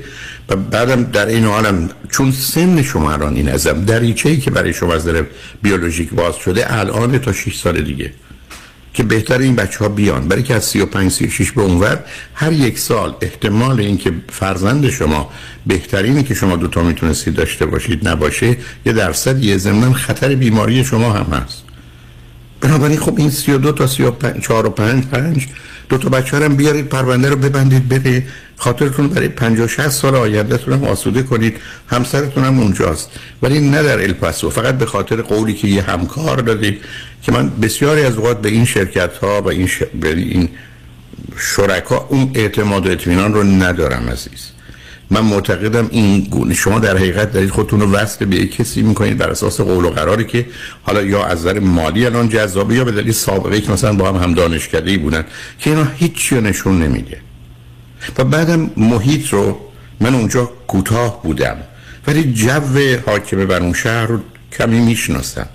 و 0.50 0.56
بعدم 0.56 1.04
در 1.04 1.26
این 1.26 1.46
حالم 1.46 1.90
چون 2.10 2.32
سن 2.32 2.82
شما 2.82 3.12
الان 3.12 3.36
این 3.36 3.50
ازم 3.50 3.86
دریچه 3.86 4.30
ای 4.30 4.38
که 4.38 4.52
برای 4.52 4.74
شما 4.74 4.94
از 4.94 5.06
در 5.06 5.26
بیولوژیک 5.62 6.10
باز 6.10 6.36
شده 6.36 6.80
الان 6.80 7.18
تا 7.20 7.34
6 7.34 7.58
سال 7.58 7.82
دیگه 7.82 8.14
که 8.94 9.04
بهتر 9.04 9.38
این 9.38 9.56
بچه 9.56 9.80
ها 9.80 9.90
بیان. 9.90 10.28
برای 10.28 10.44
که 10.44 10.56
از 10.56 10.64
35 10.64 11.12
36 11.12 11.52
به 11.52 11.62
اونور 11.62 12.04
هر 12.34 12.52
یک 12.52 12.80
سال 12.80 13.16
احتمال 13.22 13.80
اینکه 13.80 14.14
فرزند 14.30 14.90
شما 14.90 15.32
بهترینی 15.66 16.24
که 16.24 16.34
شما 16.34 16.56
دوتا 16.56 16.84
می‌تونستید 16.84 17.34
داشته 17.34 17.66
باشید 17.66 18.08
نباشه 18.08 18.58
یه 18.86 18.94
درصد 18.94 19.44
یه 19.44 19.58
ضمن 19.58 19.94
خطر 19.94 20.36
بیماری 20.36 20.84
شما 20.84 21.14
هم 21.14 21.34
هست. 21.34 21.71
بنابراین 22.62 23.00
خب 23.00 23.14
این 23.18 23.30
32 23.30 23.72
تا 23.72 23.88
34 23.88 24.66
و 24.66 24.70
5 24.70 25.06
5 25.06 25.48
دو 25.90 25.98
تا 25.98 26.10
بچه 26.10 26.38
هم 26.38 26.56
بیارید 26.56 26.86
پرونده 26.86 27.30
رو 27.30 27.36
ببندید 27.36 27.90
بره 27.90 28.24
خاطرتون 28.58 29.08
برای 29.08 29.28
50 29.28 29.68
60 29.68 29.90
سال 29.90 30.16
آیندهتون 30.16 30.74
هم 30.74 30.84
آسوده 30.84 31.24
کنید. 31.24 31.58
همسرتون 31.88 32.44
هم 32.44 32.60
اونجاست. 32.60 33.10
ولی 33.42 33.60
نه 33.60 33.84
در 33.84 34.02
الپاسو 34.02 34.50
فقط 34.50 34.78
به 34.78 34.86
خاطر 34.86 35.22
قولی 35.22 35.54
که 35.54 35.68
یه 35.68 35.82
همکار 35.82 36.38
دادید 36.38 36.82
که 37.24 37.32
من 37.32 37.50
بسیاری 37.50 38.02
از 38.02 38.16
اوقات 38.16 38.42
به 38.42 38.50
این 38.50 38.66
شرکت 38.66 39.18
ها 39.18 39.42
و 39.42 39.48
این, 39.48 39.68
ش... 39.68 39.84
این 40.04 40.50
شرکا 41.38 42.06
اون 42.10 42.32
اعتماد 42.34 42.88
و 42.88 42.92
اطمینان 42.92 43.34
رو 43.34 43.44
ندارم 43.44 44.10
عزیز. 44.10 44.52
من 45.12 45.22
معتقدم 45.22 45.88
این 45.92 46.22
گونه 46.22 46.54
شما 46.54 46.80
در 46.80 46.98
حقیقت 46.98 47.32
دارید 47.32 47.50
خودتون 47.50 47.80
رو 47.82 47.92
وصل 47.92 48.26
به 48.26 48.46
کسی 48.46 48.82
می‌کنید 48.82 49.18
بر 49.18 49.30
اساس 49.30 49.62
قول 49.62 49.86
و 49.86 49.90
قراری 49.90 50.26
که 50.26 50.46
حالا 50.84 51.02
یا 51.02 51.26
از 51.26 51.40
نظر 51.40 51.60
مالی 51.60 52.06
الان 52.06 52.30
جذابه 52.30 52.76
یا 52.76 52.84
به 52.84 52.92
دلیل 52.92 53.12
سابقه 53.12 53.62
که 53.62 53.72
مثلا 53.72 53.94
با 53.94 54.10
هم 54.10 54.24
هم 54.24 54.34
دانشکده 54.34 54.98
بودن 54.98 55.26
که 55.60 55.70
اینا 55.70 55.84
هیچی 55.84 56.42
نشون 56.42 56.84
نمیده. 56.84 57.18
و 58.18 58.24
بعدم 58.24 58.72
محیط 58.78 59.30
رو 59.30 59.60
من 60.00 60.16
اونجا 60.16 60.52
کوتاه 60.68 61.24
بودم. 61.24 61.58
ولی 62.08 62.34
جو 62.34 63.00
حاکم 63.06 63.46
بر 63.46 63.60
اون 63.60 63.74
شهر 63.74 64.06
رو 64.06 64.20
کمی 64.58 64.80
می‌شناسم. 64.80 65.48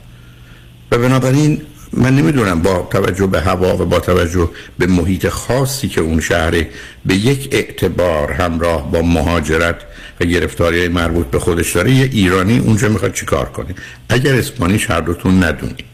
و 0.93 0.99
بنابراین 0.99 1.63
من 1.93 2.17
نمی‌دونم 2.17 2.63
با 2.63 2.89
توجه 2.91 3.27
به 3.27 3.41
هوا 3.41 3.77
و 3.77 3.85
با 3.85 4.01
توجه 4.01 4.51
به 4.79 4.87
محیط 4.87 5.29
خاصی 5.29 5.89
که 5.89 6.01
اون 6.01 6.21
شهره 6.21 6.69
به 7.07 7.15
یک 7.15 7.49
اعتبار 7.53 8.33
همراه 8.33 8.91
با 8.93 9.03
مهاجرت 9.03 9.77
و 10.21 10.25
گرفتاری 10.25 10.89
مربوط 10.89 11.27
به 11.27 11.39
خودش 11.39 11.73
داره 11.73 11.91
یه 11.91 12.09
ایرانی 12.13 12.59
اونجا 12.59 12.89
می‌خواد 12.89 13.13
چیکار 13.13 13.47
کنه؟ 13.47 13.75
اگر 14.09 14.35
اسپانیش 14.35 14.91
هر 14.91 15.01
دوتون 15.01 15.45
ندونید 15.45 15.85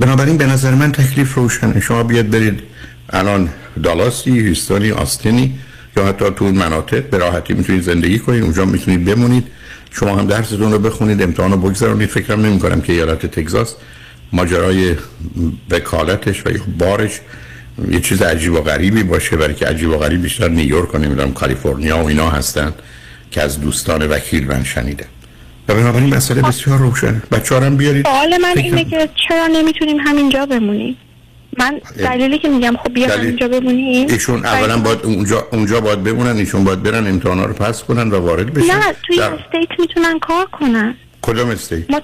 بنابراین 0.00 0.36
به 0.36 0.46
نظر 0.46 0.74
من 0.74 0.92
تکلیف 0.92 1.34
روشنه. 1.34 1.80
شما 1.80 2.02
بیاد 2.02 2.30
برید 2.30 2.62
الان 3.10 3.48
دالاسی 3.82 4.40
هیستونی 4.40 4.90
آستینی 4.90 5.58
یا 5.96 6.06
حتی 6.06 6.24
تو 6.36 6.44
مناطق 6.44 7.10
به 7.10 7.18
راحتی 7.18 7.54
می‌تونید 7.54 7.82
زندگی 7.82 8.18
کنید 8.18 8.42
اونجا 8.42 8.64
می‌تونید 8.64 9.04
بمونید. 9.04 9.46
شما 9.90 10.16
هم 10.16 10.26
درستون 10.26 10.72
رو 10.72 10.78
بخونید 10.78 11.22
امتحان 11.22 11.50
رو 11.50 11.56
بگذارونید. 11.56 12.08
فکرم 12.08 12.40
نمی 12.40 12.58
کنم 12.58 12.80
که 12.80 12.92
ایالت 12.92 13.26
تگزاس 13.26 13.74
ماجرای 14.32 14.96
وکالتش 15.70 16.46
و 16.46 16.50
بارش 16.78 17.20
یه 17.90 18.00
چیز 18.00 18.22
عجیب 18.22 18.52
و 18.52 18.60
غریبی 18.60 19.02
باشه 19.02 19.36
برای 19.36 19.54
که 19.54 19.66
عجیب 19.66 19.88
و 19.90 19.96
غریب 19.96 20.22
بیشتر 20.22 20.48
نیویورک 20.48 20.94
و 20.94 20.98
نمی‌دونم 20.98 21.32
کالیفرنیا 21.32 21.98
و 21.98 22.06
اینا 22.06 22.30
هستن 22.30 22.74
که 23.30 23.42
از 23.42 23.60
دوستان 23.60 24.06
وکیل 24.06 24.46
من 24.46 24.64
شنیدم 24.64 25.06
و 25.68 25.74
بنابراین 25.74 26.14
مسئله 26.14 26.42
بسیار 26.42 26.78
روشن 26.78 27.22
بچه 27.32 27.60
هم 27.60 27.76
بیارید. 27.76 28.06
سوال 28.06 28.36
من 28.36 28.54
اینه 28.56 28.84
که 28.84 29.08
چرا 29.28 29.46
نمی‌تونیم 29.46 29.96
همینجا 29.96 30.46
بمونیم؟ 30.46 30.96
من 31.58 31.80
دلیلی 31.98 32.38
که 32.38 32.48
میگم 32.48 32.76
خب 32.84 32.94
بیا 32.94 33.08
همینجا 33.08 33.48
بمونیم. 33.48 34.08
ایشون 34.08 34.46
اولا 34.46 34.78
باید 34.78 34.98
اونجا 35.02 35.48
اونجا 35.52 35.80
باید 35.80 36.02
بمونن 36.02 36.36
ایشون 36.36 36.64
باید 36.64 36.82
برن 36.82 37.06
امتحانا 37.06 37.44
رو 37.44 37.54
پس 37.54 37.82
کنن 37.82 38.10
و 38.10 38.20
وارد 38.20 38.54
بشن. 38.54 38.66
نه 38.66 38.94
توی 39.06 39.16
در... 39.16 39.34
استیت 39.34 39.80
می‌تونن 39.80 40.18
کار 40.18 40.46
کنن. 40.46 40.94
کدام 41.22 41.48
استیت؟ 41.50 41.90
ما 41.90 42.00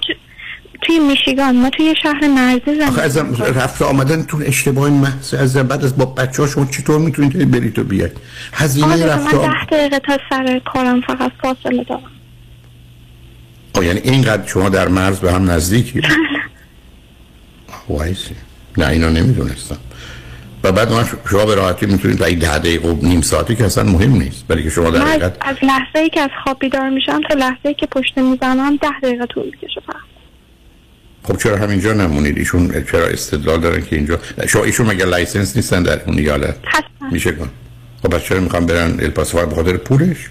توی 0.81 0.99
میشیگان 0.99 1.55
ما 1.55 1.69
توی 1.69 1.95
شهر 2.03 2.27
مرزی 2.27 2.61
زندگی 2.65 2.83
آخه 2.83 3.01
ازم 3.01 3.35
رفت 3.55 3.81
آمدن 3.81 4.23
تو 4.23 4.41
اشتباه 4.45 4.89
محض 4.89 5.33
از 5.33 5.57
بعد 5.57 5.85
از 5.85 5.97
با 5.97 6.05
بچه 6.05 6.43
ها 6.43 6.47
شما 6.47 6.65
چطور 6.65 6.99
می‌تونید 6.99 7.51
برید 7.51 7.79
و 7.79 7.83
بیاید 7.83 8.11
هزینه 8.53 9.05
رفت 9.05 9.33
من 9.33 9.41
ده 9.41 9.65
دقیقه 9.65 9.99
تا 9.99 10.17
سر 10.29 10.61
کارم 10.73 11.01
فقط 11.01 11.31
فاصله 11.41 11.83
دارم. 11.83 12.01
آه 13.75 13.85
یعنی 13.85 13.99
اینقدر 13.99 14.47
شما 14.47 14.69
در 14.69 14.87
مرز 14.87 15.19
به 15.19 15.31
هم 15.31 15.51
نزدیکی؟ 15.51 16.01
وایسی. 17.89 18.35
نه 18.77 18.87
اینا 18.87 19.09
نمی‌دونستم. 19.09 19.77
و 20.63 20.71
بعد 20.71 20.91
ما 20.91 21.03
شما 21.31 21.45
به 21.45 21.55
راحتی 21.55 21.85
می‌تونید 21.85 22.23
این 22.23 22.39
ده 22.39 22.57
دقیقه 22.57 22.89
و 22.89 23.05
نیم 23.05 23.21
ساعتی 23.21 23.55
که 23.55 23.65
اصلا 23.65 23.83
مهم 23.83 24.11
نیست 24.11 24.47
برای 24.47 24.63
که 24.63 24.69
شما 24.69 24.89
در 24.89 25.01
حقیقت 25.01 25.37
از 25.41 25.55
لحظه 25.61 25.99
ای 25.99 26.09
که 26.09 26.21
از 26.21 26.29
خواب 26.43 26.59
بیدار 26.59 26.89
میشم 26.89 27.21
تا 27.29 27.35
لحظه 27.35 27.59
ای 27.63 27.73
که 27.73 27.85
پشت 27.85 28.17
میزم 28.17 28.75
ده 28.75 28.99
دقیقه 29.03 29.25
طول 29.25 29.45
می‌کشه 29.45 29.81
فقط. 29.87 30.16
خب 31.27 31.37
چرا 31.37 31.57
همینجا 31.57 31.93
نمونید؟ 31.93 32.37
ایشون 32.37 32.83
چرا 32.91 33.07
استدلال 33.07 33.59
دارن 33.59 33.81
که 33.81 33.95
اینجا؟ 33.95 34.19
شما 34.47 34.63
ایشون 34.63 34.85
مگه 34.85 35.05
license 35.05 35.55
نیستن 35.55 35.83
در 35.83 36.01
اون 36.05 36.17
ایالت؟ 36.17 36.55
میشیگان 37.11 37.49
خب 38.03 38.15
بس 38.15 38.23
چرا 38.23 38.39
می‌خوام 38.39 38.65
برن 38.65 38.99
الپاسو 38.99 39.45
به 39.45 39.55
خاطر 39.55 39.77
پولش؟ 39.77 40.29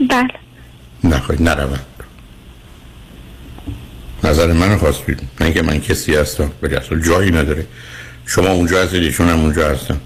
بله. 0.00 0.28
نخواهید 1.04 1.48
نروند 1.48 1.86
نظر 4.24 4.52
من 4.52 4.76
خواستید 4.76 5.22
نه 5.40 5.52
که 5.52 5.62
من 5.62 5.80
کسی 5.80 6.14
هستم. 6.14 6.50
ولی 6.62 6.74
اصلا 6.74 7.00
جایی 7.00 7.30
نداره. 7.30 7.66
شما 8.26 8.48
اونجا 8.48 8.82
هستید 8.82 9.02
ایشون 9.02 9.28
هم 9.28 9.40
اونجا 9.40 9.68
هستن. 9.68 10.00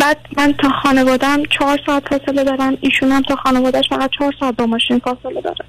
بعد 0.00 0.18
من 0.36 0.52
تا 0.52 0.68
خانوادم 0.82 1.42
چهار 1.58 1.78
ساعت 1.86 2.02
فاصله 2.08 2.44
دارم. 2.44 2.76
ایشون 2.80 3.12
هم 3.12 3.22
تا 3.22 3.36
خانوادهش 3.36 3.84
فقط 3.90 4.10
چهار 4.18 4.34
ساعت 4.40 4.56
با 4.56 4.66
ماشین 4.66 4.98
فاصله 4.98 5.40
داره. 5.40 5.64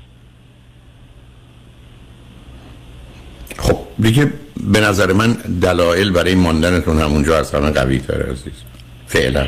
خب 3.58 3.78
دیگه 4.00 4.34
به 4.72 4.80
نظر 4.80 5.14
من 5.14 5.34
دلایل 5.62 6.12
برای 6.12 6.36
ماندنتون 6.36 7.00
همونجا 7.02 7.40
از 7.40 7.52
همه 7.52 7.72
قوی 7.72 8.00
تر 8.00 8.22
عزیز. 8.22 8.54
فعلا. 9.08 9.48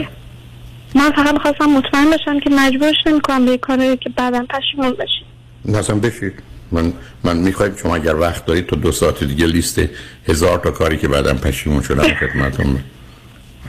من 0.96 1.12
فقط 1.12 1.34
می‌خواستم 1.34 1.66
مطمئن 1.66 2.12
بشم 2.12 2.40
که 2.40 2.50
مجبورش 2.50 2.96
نمی 3.06 3.22
کنم 3.22 3.46
به 3.46 3.58
کاری 3.58 3.98
که 3.98 4.10
بعدا 4.10 4.46
پشیمون 4.50 4.92
بشید 4.92 5.28
مثلا 5.66 5.96
بشید 5.96 6.34
من 6.72 6.94
من 7.24 7.38
می‌خوایم 7.38 7.76
شما 7.76 7.96
اگر 7.96 8.16
وقت 8.16 8.46
دارید 8.46 8.68
تو 8.68 8.76
دو 8.76 8.92
ساعت 8.92 9.24
دیگه 9.24 9.46
لیست 9.46 9.82
هزار 10.28 10.58
تا 10.58 10.72
کاری 10.72 10.98
که 10.98 11.08
بعدا 11.08 11.34
پشیمون 11.34 11.82
شدم 11.82 12.04
خدمتتون 12.14 12.80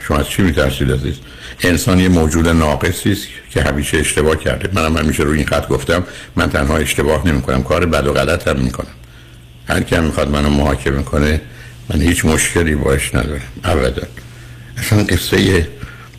شما 0.01 0.17
از 0.17 0.29
چی 0.29 0.41
میترسید 0.41 0.91
عزیز؟ 0.91 1.15
انسان 1.63 1.99
یه 1.99 2.09
موجود 2.09 2.47
ناقصی 2.47 3.11
است 3.11 3.27
که 3.49 3.61
همیشه 3.61 3.97
اشتباه 3.97 4.35
کرده. 4.35 4.69
منم 4.73 4.97
همیشه 4.97 5.23
روی 5.23 5.37
این 5.37 5.47
خط 5.47 5.67
گفتم 5.67 6.03
من 6.35 6.49
تنها 6.49 6.77
اشتباه 6.77 7.27
نمی 7.27 7.41
کنم 7.41 7.63
کار 7.63 7.85
بد 7.85 8.07
و 8.07 8.13
غلط 8.13 8.47
هم 8.47 8.59
می‌کنم. 8.59 8.93
هر 9.69 9.83
کی 9.83 9.99
می‌خواد 9.99 10.29
منو 10.29 10.49
محاکمه 10.49 11.03
کنه 11.03 11.41
من 11.89 12.01
هیچ 12.01 12.25
مشکلی 12.25 12.75
باش 12.75 13.15
ندارم 13.15 13.41
ابدا. 13.63 14.07
اصلا 14.77 15.03
قصه 15.03 15.67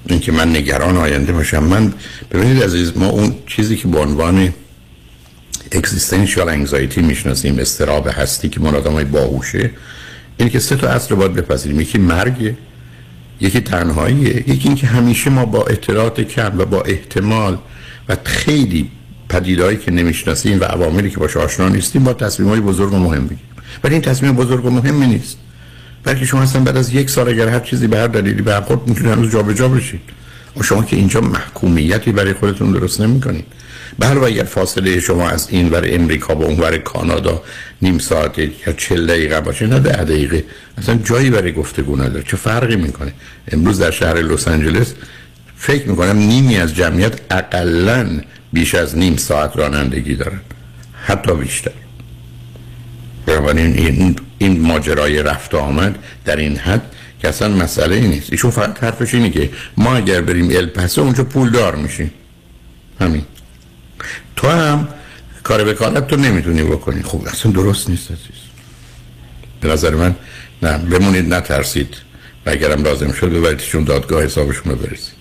اینکه 0.06 0.32
من 0.32 0.56
نگران 0.56 0.96
آینده 0.96 1.32
باشم. 1.32 1.64
من 1.64 1.92
ببینید 2.30 2.62
عزیز 2.62 2.92
ما 2.96 3.06
اون 3.06 3.34
چیزی 3.46 3.76
که 3.76 3.88
به 3.88 3.98
عنوان 3.98 4.54
اکزیستنشیال 5.72 6.48
انگزایتی 6.48 7.02
می‌شناسیم 7.02 7.58
استراب 7.58 8.08
هستی 8.12 8.48
که 8.48 8.60
من 8.60 8.74
آدمای 8.74 9.04
باهوشه 9.04 9.70
این 10.36 10.48
که 10.48 10.58
سه 10.58 10.76
تا 10.76 10.88
اصل 10.88 11.14
باید 11.14 11.32
بپذیریم. 11.32 11.80
یکی 11.80 11.98
مرگ 11.98 12.54
یکی 13.40 13.60
تنهاییه 13.60 14.36
یکی 14.36 14.68
اینکه 14.68 14.86
همیشه 14.86 15.30
ما 15.30 15.44
با 15.44 15.64
اطلاعات 15.64 16.20
کم 16.20 16.58
و 16.58 16.64
با 16.64 16.82
احتمال 16.82 17.58
و 18.08 18.16
خیلی 18.24 18.90
پدیدهایی 19.30 19.76
که 19.76 19.90
نمی‌شناسیم 19.90 20.60
و 20.60 20.64
عواملی 20.64 21.10
که 21.10 21.18
باش 21.18 21.36
آشنا 21.36 21.68
نیستیم 21.68 22.04
با 22.04 22.12
تصمیم‌های 22.12 22.60
بزرگ 22.60 22.92
و 22.92 22.98
مهم 22.98 23.24
بگیریم 23.24 23.50
ولی 23.84 23.94
این 23.94 24.02
تصمیم 24.02 24.32
بزرگ 24.32 24.64
و 24.64 24.70
مهمی 24.70 25.06
نیست. 25.06 25.36
بلکه 26.04 26.24
شما 26.24 26.42
اصلا 26.42 26.62
بعد 26.62 26.76
از 26.76 26.94
یک 26.94 27.10
سال 27.10 27.28
اگر 27.28 27.48
هر 27.48 27.60
چیزی 27.60 27.86
به 27.86 27.98
هر 27.98 28.06
دلیلی 28.06 28.42
به 28.42 28.60
خود 28.60 28.88
می‌تونید 28.88 29.12
هنوز 29.12 29.32
جابجا 29.32 29.68
بشید. 29.68 30.00
و 30.56 30.62
شما 30.62 30.82
که 30.82 30.96
اینجا 30.96 31.20
محکومیتی 31.20 32.12
برای 32.12 32.32
خودتون 32.32 32.72
درست 32.72 33.00
نمی‌کنید. 33.00 33.44
بله 33.98 34.20
و 34.20 34.24
اگر 34.24 34.44
فاصله 34.44 35.00
شما 35.00 35.28
از 35.28 35.48
این 35.50 35.70
ور 35.70 35.84
امریکا 35.86 36.34
به 36.34 36.44
اونور 36.44 36.78
کانادا 36.78 37.42
نیم 37.82 37.98
ساعت 37.98 38.38
یا 38.38 38.72
چل 38.76 39.06
دقیقه 39.06 39.40
باشه 39.40 39.66
نه 39.66 39.78
ده 39.78 40.04
دقیقه. 40.04 40.44
اصلا 40.78 40.94
جایی 41.04 41.30
برای 41.30 41.52
گفتگو 41.52 41.96
نداره. 41.96 42.22
چه 42.22 42.36
فرقی 42.36 42.76
می‌کنه؟ 42.76 43.12
امروز 43.52 43.78
در 43.80 43.90
شهر 43.90 44.14
لس 44.14 44.48
آنجلس 44.48 44.94
فکر 45.60 45.88
می‌کنم 45.88 46.16
نیمی 46.16 46.56
از 46.56 46.74
جمعیت 46.74 47.20
اقلا 47.30 48.20
بیش 48.52 48.74
از 48.74 48.98
نیم 48.98 49.16
ساعت 49.16 49.56
رانندگی 49.56 50.14
دارن. 50.14 50.40
حتی 51.04 51.34
بیشتر. 51.34 51.70
بنابراین 53.26 53.78
این, 53.78 54.16
این 54.38 54.60
ماجرای 54.60 55.22
رفت 55.22 55.54
آمد 55.54 55.98
در 56.24 56.36
این 56.36 56.56
حد 56.56 56.82
که 57.20 57.28
اصلا 57.28 57.48
مسئله 57.48 58.00
نیست. 58.00 58.32
ایشون 58.32 58.50
فقط 58.50 58.84
حرفش 58.84 59.14
اینه 59.14 59.30
که 59.30 59.50
ما 59.76 59.96
اگر 59.96 60.20
بریم 60.20 60.48
الپسه 60.50 61.00
اونجا 61.00 61.24
پول 61.24 61.50
دار 61.50 61.76
میشیم. 61.76 62.10
همین. 63.00 63.24
تو 64.36 64.48
هم 64.48 64.88
کار 65.42 65.68
وکالت 65.68 66.06
تو 66.06 66.16
نمی‌تونی 66.16 66.62
بکنی. 66.62 67.02
خب 67.02 67.22
اصلا 67.26 67.52
درست 67.52 67.90
نیست 67.90 68.10
عزیز. 68.10 68.40
به 69.60 69.68
نظر 69.68 69.94
من 69.94 70.14
نه 70.62 70.78
بمونید 70.78 71.34
نترسید. 71.34 71.96
و 72.46 72.50
اگرم 72.50 72.82
لازم 72.82 73.12
شد 73.12 73.32
ببریدشون 73.32 73.84
دادگاه 73.84 74.24
حسابشون 74.24 74.72
رو 74.72 74.78
برسید. 74.78 75.19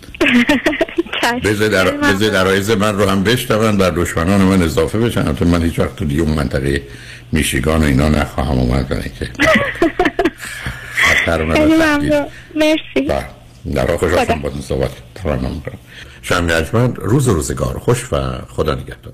بذار 1.43 1.67
در 1.67 1.91
بذار 1.91 2.29
در 2.29 2.75
من 2.75 2.95
رو 2.99 3.09
هم 3.09 3.23
بشتون 3.23 3.77
بر 3.77 3.89
دشمنان 3.89 4.41
من 4.41 4.61
اضافه 4.61 4.99
بشن. 4.99 5.27
البته 5.27 5.45
من 5.45 5.63
هیچ 5.63 5.79
وقت 5.79 5.95
تو 5.95 6.05
دیگه 6.05 6.21
اون 6.21 6.31
منطقه 6.31 6.81
میشیگان 7.31 7.81
و 7.81 7.85
اینا 7.85 8.09
نخواهم 8.09 8.59
اومد 8.59 8.87
برای 8.87 9.09
که 9.19 9.29
خطر 10.93 11.43
مرسی. 12.55 13.11
در 13.73 13.97
خوش 13.97 14.13
آسان 14.13 14.41
با 14.41 14.51
صحبت 14.61 14.91
ترانم 15.15 15.61
کنم 16.71 16.93
روز 16.93 17.27
روزگار 17.27 17.79
خوش 17.79 18.13
و 18.13 18.17
خدا 18.47 18.75
نگهدار. 18.75 19.13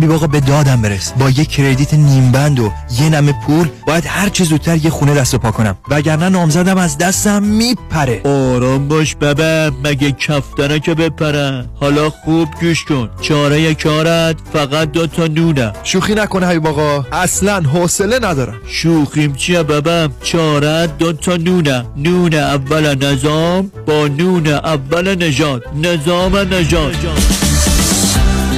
حبیب 0.00 0.12
آقا 0.12 0.26
به 0.26 0.40
دادم 0.40 0.82
برس. 0.82 1.12
با 1.12 1.30
یه 1.30 1.44
کردیت 1.44 1.94
نیم 1.94 2.32
بند 2.32 2.60
و 2.60 2.72
یه 3.00 3.08
نمه 3.08 3.34
پول 3.46 3.68
باید 3.86 4.04
هر 4.06 4.28
چه 4.28 4.44
زودتر 4.44 4.76
یه 4.76 4.90
خونه 4.90 5.14
دست 5.14 5.34
و 5.34 5.38
پا 5.38 5.50
کنم. 5.50 5.76
وگرنه 5.88 6.28
نامزدم 6.28 6.78
از 6.78 6.98
دستم 6.98 7.42
میپره. 7.42 8.20
آرام 8.24 8.88
باش 8.88 9.14
بابا 9.14 9.70
مگه 9.84 10.12
کفتنه 10.12 10.80
که 10.80 10.94
بپره 10.94 11.64
حالا 11.74 12.10
خوب 12.10 12.48
گوش 12.60 12.84
کن. 12.84 13.10
چاره 13.20 13.74
کارت 13.74 14.36
فقط 14.52 14.92
دو 14.92 15.06
تا 15.06 15.26
نونه. 15.26 15.72
شوخی 15.82 16.14
نکنه 16.14 16.46
حبیب 16.46 16.66
آقا. 16.66 17.04
اصلا 17.12 17.60
حوصله 17.60 18.16
ندارم. 18.16 18.60
شوخیم 18.66 19.32
چیه 19.34 19.62
بابا؟ 19.62 20.08
چاره 20.22 20.86
دو 20.86 21.12
تا 21.12 21.36
نونه. 21.36 21.84
نون 21.96 22.34
اول 22.34 23.04
نظام 23.04 23.70
با 23.86 24.08
نون 24.08 24.46
اول 24.46 25.24
نجات 25.24 25.62
نظام 25.82 26.36
نجات 26.36 26.96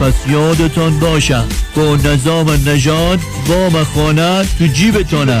پس 0.00 0.14
یادتان 0.28 0.98
باشه 0.98 1.44
با 1.76 1.96
نظام 1.96 2.50
نژاد 2.50 3.20
وام 3.46 3.84
خانه 3.84 4.44
تو 4.58 4.66
جیبتانه. 4.66 5.40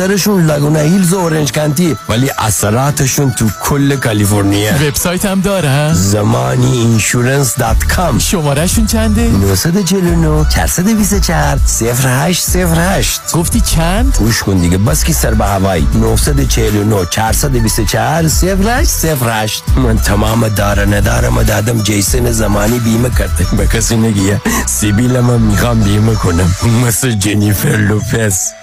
دفترشون 0.00 0.46
لگونا 0.46 0.80
هیلز 0.80 1.12
و 1.12 1.18
اورنج 1.18 1.52
کانتی 1.52 1.96
ولی 2.08 2.30
اثراتشون 2.38 3.30
تو 3.30 3.46
کل 3.62 3.96
کالیفرنیا. 3.96 4.72
وبسایت 4.74 5.24
هم 5.24 5.40
داره 5.40 5.94
زمانی 5.94 6.78
insurance 6.78 7.58
dot 7.58 7.84
com 7.84 8.18
شمارهشون 8.18 8.86
چنده؟ 8.86 9.22
949 9.22 10.46
424 10.48 11.58
0808 11.82 13.20
گفتی 13.32 13.60
چند؟ 13.60 14.16
گوش 14.18 14.42
کن 14.42 14.58
دیگه 14.58 14.78
بس 14.78 15.04
کی 15.04 15.12
سر 15.12 15.34
به 15.34 15.44
هوایی. 15.44 15.86
949 15.94 17.06
424 17.10 18.24
0808 18.24 19.64
من 19.76 19.98
تمام 19.98 20.48
داره 20.48 20.84
ندارم 20.84 21.42
دادم 21.42 21.82
جیسن 21.82 22.32
زمانی 22.32 22.78
بیمه 22.78 23.10
کرده. 23.10 23.46
به 23.56 23.66
کسی 23.66 23.96
نگیه. 23.96 24.40
سیبیل 24.66 25.20
من 25.20 25.40
می‌خوام 25.40 25.80
بیمه 25.80 26.14
کنم. 26.14 26.54
مثل 26.86 27.12
جنیفر 27.12 27.76
لوپز. 27.76 28.38
ای 28.52 28.59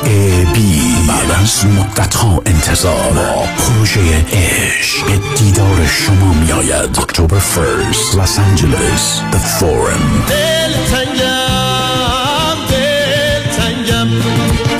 بی 0.00 0.94
بعد 1.08 1.30
از 1.30 1.66
مدت 1.66 2.14
ها 2.14 2.42
انتظار 2.46 3.12
با 3.12 3.44
پروژه 3.58 4.00
عشق 4.32 5.06
به 5.06 5.18
دیدار 5.36 5.86
شما 5.86 6.32
می 6.32 6.52
آید 6.52 6.98
اکتبر 6.98 7.38
فرست 7.38 8.16
لس 8.16 8.38
آنجلس 8.38 9.20
The 9.32 9.60
Forum. 9.60 10.32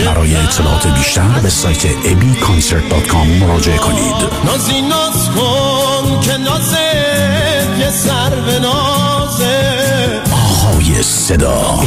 برای 0.06 0.36
اطلاعات 0.36 0.86
بیشتر 0.86 1.28
به 1.42 1.48
سایت 1.50 1.82
abconcert.com 1.82 3.26
مراجعه 3.40 3.76
کنید 3.78 4.14
نازی 4.44 4.80
ناز 4.82 5.28
کن 5.30 6.20
که 6.20 6.36
نازت 6.36 7.78
یه 7.78 7.90
سر 7.90 8.30
به 8.30 8.58
نازه 8.58 10.31
آهای 10.72 11.02
صدا. 11.02 11.80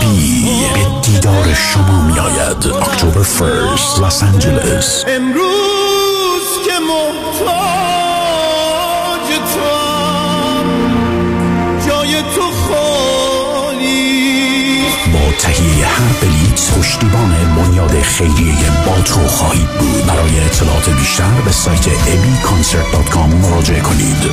بی 0.00 0.44
به 0.74 1.00
دیدار 1.02 1.54
شما 1.54 2.02
می 2.02 2.18
آید 2.18 2.66
اکتبر 2.66 3.22
فرست 3.22 4.00
لس 4.00 4.22
آنجلس 4.22 5.04
امروز 5.08 6.48
که 6.64 6.72
محتاج 6.88 7.58
تو 9.54 9.70
جای 11.88 12.22
تو 12.22 12.42
خالی. 12.68 14.02
با 15.12 15.32
تهیه 15.38 15.86
هر 15.86 16.12
بلیت 16.22 16.70
پشتیبان 16.78 17.54
بنیاد 17.56 18.02
خیریه 18.02 18.70
باترو 18.86 19.28
خواهید 19.28 19.68
بود. 19.68 20.06
برای 20.06 20.40
اطلاعات 20.40 20.90
بیشتر 20.90 21.40
به 21.44 21.52
سایت 21.52 21.86
abconcert.com 21.88 23.34
مراجعه 23.34 23.80
کنید. 23.80 24.32